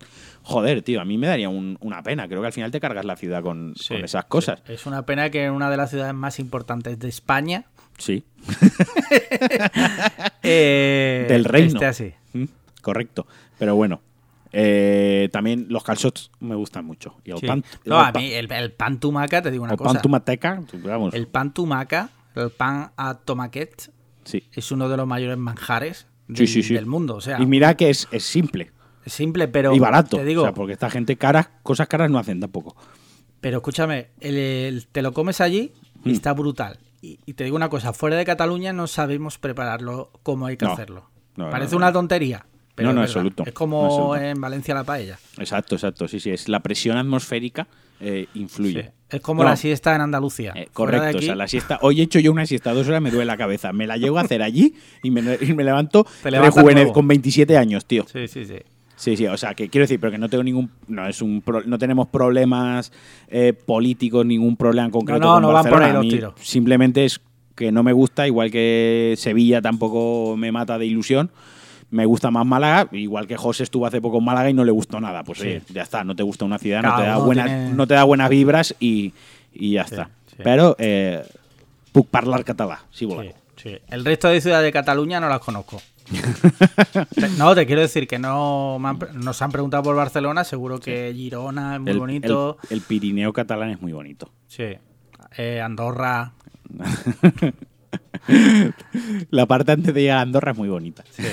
Joder, 0.43 0.83
tío, 0.83 1.01
a 1.01 1.05
mí 1.05 1.19
me 1.19 1.27
daría 1.27 1.49
un- 1.49 1.77
una 1.81 2.03
pena. 2.03 2.27
Creo 2.29 2.41
que 2.41 2.47
al 2.47 2.53
final 2.53 2.71
te 2.71 2.81
cargas 2.81 3.05
la 3.05 3.17
ciudad 3.17 3.43
con, 3.43 3.75
Sí, 3.77 3.95
con 3.95 4.05
esas 4.05 4.25
cosas. 4.27 4.63
Es 4.69 4.87
una 4.87 5.05
pena 5.05 5.29
que 5.31 5.45
en 5.45 5.53
una 5.53 5.71
de 5.71 5.77
las 5.77 5.91
ciudades 5.91 6.15
más 6.15 6.39
importantes 6.39 6.88
de 6.97 7.09
España 7.09 7.67
Sí. 7.99 8.25
eh, 10.43 11.27
Del 11.29 11.45
reino. 11.45 11.69
esté 11.75 11.87
así. 11.87 12.15
Mm, 12.33 12.45
Correcto. 12.83 13.27
Pero 13.59 13.75
bueno. 13.77 14.01
eh, 14.53 15.29
también 15.31 15.67
los 15.69 15.85
calzots 15.85 16.31
me 16.41 16.55
gustan 16.55 16.85
mucho. 16.87 17.17
Y 17.25 17.33
el 17.33 17.39
Sí. 17.39 17.47
pan, 17.47 17.63
el 17.85 17.91
no, 17.91 17.99
a 18.01 18.13
pan- 18.13 18.23
mí 18.23 18.33
el, 18.33 18.51
el 18.51 18.73
pan 18.73 18.99
tumaca, 18.99 19.43
te 19.43 19.51
digo 19.51 19.65
una 19.65 19.73
el 19.75 19.79
cosa. 19.79 19.93
pan 19.95 20.03
tumateca, 20.03 20.63
vamos. 20.85 21.13
El 21.13 21.27
pan 21.27 21.53
tumaca, 21.53 22.09
el 22.35 22.51
pan 22.51 22.91
a 22.97 23.15
tomaquet, 23.19 23.93
sí. 24.25 24.45
es 24.53 24.73
uno 24.73 24.89
de 24.89 24.97
los 24.97 25.07
mayores 25.07 25.37
manjares 25.37 26.07
del, 26.29 26.49
sí, 26.49 26.63
sí. 26.63 26.73
del 26.75 26.87
mundo. 26.87 27.17
O 27.17 27.21
sea, 27.21 27.39
Y 27.43 27.45
mira 27.47 27.77
que 27.77 27.91
es, 27.91 28.09
es 28.11 28.23
simple 28.25 28.71
es 29.05 29.13
simple, 29.13 29.49
pero 29.49 29.75
y 29.75 29.79
barato. 29.79 30.17
te 30.19 30.25
digo, 30.25 30.43
o 30.43 30.45
sea, 30.47 30.55
porque 30.55 30.73
esta 30.75 30.89
gente 30.91 31.17
caras, 31.17 31.49
cosas 31.63 31.87
caras 31.89 32.11
no 32.11 32.19
hacen 32.19 32.41
tampoco. 32.41 32.75
pero 33.41 33.59
escúchame, 33.59 34.09
el- 34.21 34.37
el- 34.37 34.87
te 34.89 35.03
lo 35.03 35.13
comes 35.13 35.41
allí 35.43 35.73
Mm. 36.05 36.11
está 36.11 36.33
brutal. 36.33 36.79
Y, 37.01 37.19
y 37.27 37.35
te 37.35 37.45
digo 37.45 37.57
una 37.57 37.69
cosa, 37.69 37.93
fuera 37.93 38.17
de 38.17 38.25
Cataluña 38.25 38.73
no 38.73 38.87
sabemos 38.87 39.39
prepararlo 39.39 40.11
como 40.23 40.47
hay 40.47 40.57
que 40.57 40.65
No. 40.65 40.73
hacerlo. 40.73 41.11
No, 41.37 41.51
Parece 41.51 41.73
no, 41.73 41.79
una 41.79 41.93
tontería. 41.93 42.45
Pero 42.75 42.89
No, 42.91 42.95
no, 42.97 43.05
es 43.05 43.11
absoluto. 43.11 43.43
Es 43.47 43.53
como 43.53 43.85
absoluto. 43.87 44.17
en 44.17 44.41
Valencia 44.41 44.75
la 44.75 44.85
paella. 44.85 45.19
Exacto, 45.39 45.75
exacto. 45.77 46.07
Sí, 46.09 46.21
sí. 46.21 46.31
Es 46.31 46.49
la 46.49 46.61
presión 46.61 46.97
atmosférica 46.97 47.67
eh, 48.01 48.27
influye. 48.35 48.83
Sí. 48.83 48.89
Es 49.11 49.21
como 49.21 49.43
No, 49.43 49.49
la 49.49 49.57
siesta 49.57 49.95
en 49.95 50.01
Andalucía. 50.03 50.53
eh, 50.55 50.69
correcto, 50.73 51.19
o 51.19 51.23
sea, 51.23 51.35
la 51.35 51.49
siesta. 51.49 51.79
Hoy 51.83 52.01
he 52.01 52.05
hecho 52.05 52.19
yo 52.21 52.31
una 52.31 52.47
siesta 52.47 52.73
dos 52.73 52.87
horas, 52.89 53.01
me 53.03 53.11
duele 53.11 53.25
la 53.27 53.37
cabeza. 53.37 53.73
Me 53.73 53.87
la 53.87 53.97
llego 53.97 54.19
a 54.19 54.23
hacer 54.23 54.43
allí 54.43 54.75
y 55.03 55.11
me, 55.11 55.39
y 55.41 55.53
me 55.55 55.65
levanto 55.65 56.07
Te 56.23 56.31
levantas 56.31 56.55
rejuvene- 56.57 56.75
nuevo. 56.83 56.93
con 56.93 57.09
27 57.09 57.57
años, 57.57 57.85
tío. 57.87 58.05
Sí, 58.13 58.29
sí, 58.29 58.45
sí. 58.45 58.59
Sí, 58.99 59.17
sí, 59.17 59.27
o 59.27 59.37
sea, 59.37 59.55
que 59.55 59.69
quiero 59.69 59.85
decir, 59.85 59.99
pero 60.01 60.11
que 60.11 60.19
no 60.19 60.29
tengo 60.29 60.43
ningún, 60.43 60.71
no 60.89 61.07
es 61.07 61.23
un, 61.23 61.41
pro- 61.41 61.63
no 61.65 61.79
tenemos 61.79 62.09
problemas 62.09 62.93
eh, 63.29 63.53
políticos, 63.53 64.27
ningún 64.27 64.57
problema 64.57 64.87
en 64.87 64.91
concreto 64.91 65.21
No, 65.21 65.27
no, 65.29 65.33
con 65.35 65.43
no 65.43 65.49
van 65.53 65.63
por 65.63 65.73
Barcelona. 65.81 66.01
ahí 66.01 66.05
los 66.11 66.15
tiros. 66.15 66.35
Simplemente 66.43 67.05
es 67.05 67.21
que 67.55 67.71
no 67.73 67.83
me 67.85 67.93
gusta, 67.93 68.27
igual 68.27 68.51
que 68.51 69.15
Sevilla 69.17 69.63
tampoco 69.63 70.37
me 70.37 70.51
mata 70.53 70.79
de 70.79 70.87
ilusión. 70.87 71.31
Me 71.91 72.05
gusta 72.05 72.31
más 72.31 72.45
Málaga, 72.45 72.89
igual 72.93 73.27
que 73.27 73.37
José 73.37 73.63
estuvo 73.63 73.87
hace 73.87 74.01
poco 74.01 74.19
en 74.19 74.25
Málaga 74.25 74.51
y 74.51 74.53
no 74.55 74.65
le 74.65 74.73
gustó 74.73 75.01
nada. 75.01 75.23
Pues 75.25 75.39
Sí. 75.39 75.47
oye, 75.47 75.63
ya 75.73 75.83
está, 75.83 76.05
no 76.05 76.15
te 76.15 76.23
gusta 76.23 76.45
una 76.45 76.59
ciudad, 76.59 76.83
no 76.83 76.97
te, 76.97 77.03
da 77.03 77.17
buenas, 77.19 77.47
tiene- 77.47 77.71
no 77.73 77.87
te 77.87 77.95
da 77.95 78.05
buenas 78.05 78.29
vibras 78.29 78.75
y, 78.81 79.15
y 79.55 79.73
ya 79.73 79.83
está. 79.83 80.11
sí. 80.27 80.37
Pero 80.45 80.77
eh, 80.79 81.23
puc 81.93 82.09
parlar 82.09 82.45
català, 82.45 82.83
si 82.91 83.07
sí. 83.57 83.77
El 83.89 84.05
resto 84.05 84.29
de 84.29 84.41
ciudades 84.41 84.65
de 84.67 84.73
Cataluña 84.73 85.19
no 85.19 85.29
las 85.29 85.41
conozco. 85.41 85.81
No, 87.39 87.55
te 87.55 87.67
quiero 87.67 87.81
decir 87.83 88.07
que 88.09 88.19
no 88.19 88.79
han 88.85 88.99
nos 89.15 89.41
han 89.43 89.51
preguntado 89.53 89.83
por 89.83 89.97
Barcelona, 89.97 90.45
seguro 90.45 90.79
que 90.81 91.13
Girona 91.15 91.75
es 91.77 91.81
muy 91.81 91.91
El- 91.93 91.99
bonito. 91.99 92.59
el- 92.71 92.77
el 92.79 92.83
Pirineo 92.83 93.33
catalán 93.33 93.71
es 93.71 93.81
muy 93.81 93.93
bonito. 93.93 94.31
Sí. 94.47 94.65
Eh, 95.37 95.61
Andorra. 95.61 96.33
La 99.31 99.47
parte 99.47 99.73
antes 99.73 99.95
de 99.95 100.03
llegar 100.03 100.19
a 100.19 100.21
Andorra 100.23 100.53
es 100.53 100.59
muy 100.59 100.69
bonita. 100.69 101.05
Sí. 101.11 101.23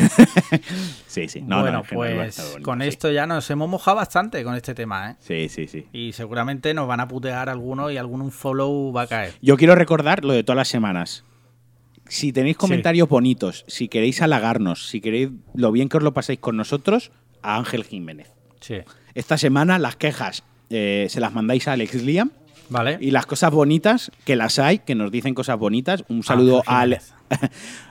Sí, 1.15 1.29
sí. 1.29 1.41
No, 1.41 1.57
no, 1.57 1.61
bueno, 1.61 1.83
pues 1.89 2.37
bonito, 2.37 2.63
con 2.63 2.81
sí. 2.81 2.87
esto 2.89 3.09
ya 3.09 3.25
nos 3.25 3.49
hemos 3.49 3.69
mojado 3.69 3.95
bastante 3.95 4.43
con 4.43 4.53
este 4.55 4.75
tema, 4.75 5.11
¿eh? 5.11 5.15
Sí, 5.19 5.47
sí, 5.47 5.65
sí. 5.69 5.87
Y 5.93 6.11
seguramente 6.11 6.73
nos 6.73 6.89
van 6.89 6.99
a 6.99 7.07
putear 7.07 7.47
algunos 7.47 7.89
y 7.93 7.97
algún 7.97 8.31
follow 8.33 8.91
va 8.91 9.03
a 9.03 9.07
caer. 9.07 9.33
Yo 9.41 9.55
quiero 9.55 9.75
recordar 9.75 10.25
lo 10.25 10.33
de 10.33 10.43
todas 10.43 10.57
las 10.57 10.67
semanas. 10.67 11.23
Si 12.07 12.31
tenéis 12.31 12.57
comentarios 12.57 13.09
bonitos, 13.09 13.63
si 13.67 13.87
queréis 13.87 14.21
halagarnos, 14.21 14.87
si 14.87 15.01
queréis 15.01 15.29
lo 15.53 15.71
bien 15.71 15.89
que 15.89 15.97
os 15.97 16.03
lo 16.03 16.13
paséis 16.13 16.39
con 16.39 16.55
nosotros, 16.57 17.11
a 17.41 17.57
Ángel 17.57 17.83
Jiménez. 17.83 18.31
Sí. 18.59 18.75
Esta 19.15 19.37
semana 19.37 19.79
las 19.79 19.95
quejas 19.95 20.43
eh, 20.69 21.07
se 21.09 21.19
las 21.19 21.33
mandáis 21.33 21.67
a 21.67 21.73
Alex 21.73 22.03
Liam 22.03 22.31
¿Vale? 22.69 22.97
y 23.01 23.11
las 23.11 23.25
cosas 23.25 23.51
bonitas, 23.51 24.11
que 24.23 24.35
las 24.35 24.59
hay, 24.59 24.79
que 24.79 24.95
nos 24.95 25.11
dicen 25.11 25.33
cosas 25.33 25.57
bonitas. 25.57 26.03
Un 26.09 26.23
saludo 26.23 26.57
Ángel 26.67 26.73
a, 26.73 26.79
Ale- 26.81 27.01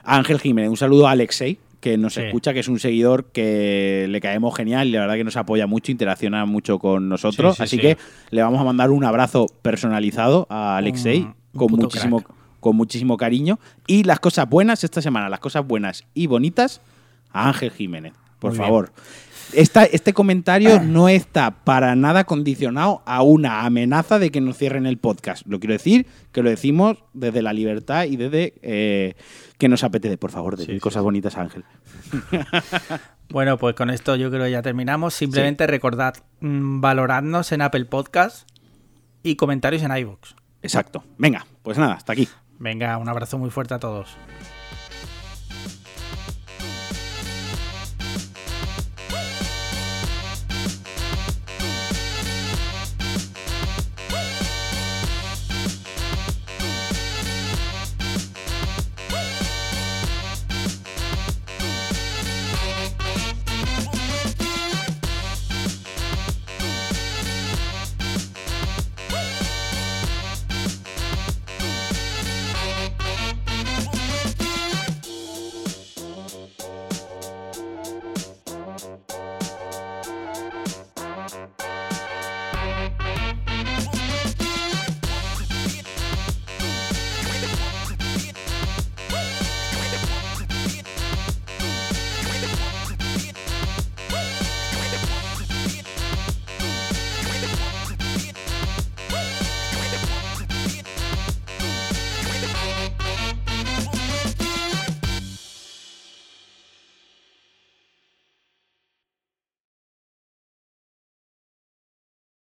a 0.03 0.15
Ángel 0.17 0.39
Jiménez, 0.39 0.69
un 0.69 0.77
saludo 0.77 1.07
a 1.07 1.11
Alexei, 1.11 1.57
que 1.81 1.97
nos 1.97 2.13
Sí. 2.15 2.21
escucha, 2.21 2.53
que 2.53 2.59
es 2.61 2.67
un 2.67 2.79
seguidor 2.79 3.25
que 3.31 4.07
le 4.09 4.19
caemos 4.21 4.55
genial 4.55 4.87
y 4.87 4.91
la 4.91 5.01
verdad 5.01 5.15
que 5.15 5.23
nos 5.23 5.37
apoya 5.37 5.67
mucho, 5.67 5.91
interacciona 5.91 6.45
mucho 6.45 6.79
con 6.79 7.09
nosotros. 7.09 7.55
Sí, 7.55 7.57
sí, 7.57 7.63
Así 7.63 7.75
sí. 7.75 7.81
que 7.81 7.97
le 8.31 8.41
vamos 8.41 8.59
a 8.59 8.63
mandar 8.63 8.91
un 8.91 9.03
abrazo 9.03 9.45
personalizado 9.61 10.47
a 10.49 10.77
Alexei 10.77 11.19
Un- 11.21 11.27
un 11.53 11.59
con 11.59 11.71
muchísimo, 11.71 12.21
crack. 12.21 12.35
Con 12.65 12.75
muchísimo 12.75 13.15
cariño. 13.15 13.59
Y 13.85 14.05
las 14.05 14.19
cosas 14.19 14.49
buenas 14.49 14.83
esta 14.83 14.99
semana, 14.99 15.29
las 15.29 15.39
cosas 15.39 15.67
buenas 15.67 16.03
y 16.15 16.25
bonitas, 16.25 16.81
a 17.31 17.47
Ángel 17.49 17.69
Jiménez, 17.69 18.13
por 18.39 18.49
Muy 18.53 18.57
favor. 18.57 18.91
Esta- 19.53 19.83
este 19.85 20.11
comentario 20.13 20.81
no 20.81 21.07
está 21.07 21.51
para 21.63 21.95
nada 21.95 22.23
condicionado 22.23 23.03
a 23.05 23.21
una 23.21 23.65
amenaza 23.67 24.17
de 24.17 24.31
que 24.31 24.41
nos 24.41 24.57
cierren 24.57 24.87
el 24.87 24.97
podcast. 24.97 25.45
Lo 25.45 25.59
quiero 25.59 25.73
decir, 25.73 26.07
que 26.31 26.41
lo 26.41 26.49
decimos 26.49 26.97
desde 27.13 27.43
la 27.43 27.53
libertad 27.53 28.05
y 28.05 28.17
desde 28.17 28.55
eh, 28.63 29.13
que 29.59 29.69
nos 29.69 29.83
apetece. 29.83 30.17
Por 30.17 30.31
favor, 30.31 30.57
decir 30.57 30.71
Sí, 30.73 30.77
sí, 30.77 30.79
cosas 30.81 31.01
sí. 31.01 31.03
bonitas, 31.03 31.37
Ángel. 31.37 31.63
Bueno, 33.29 33.57
pues 33.57 33.75
con 33.75 33.89
esto 33.89 34.15
yo 34.15 34.29
creo 34.29 34.43
que 34.45 34.51
ya 34.51 34.61
terminamos. 34.61 35.13
Simplemente 35.15 35.65
recordad, 35.67 36.13
mm, 36.41 36.79
valoradnos 36.79 37.51
en 37.51 37.61
Apple 37.61 37.85
Podcast 37.85 38.47
y 39.23 39.35
comentarios 39.35 39.81
en 39.83 39.95
iVoox. 39.97 40.35
Exacto. 40.61 41.03
Venga, 41.17 41.45
pues 41.63 41.77
nada, 41.79 41.93
hasta 41.93 42.13
aquí. 42.13 42.27
Venga, 42.59 42.97
un 42.97 43.09
abrazo 43.09 43.37
muy 43.37 43.49
fuerte 43.49 43.73
a 43.73 43.79
todos. 43.79 44.17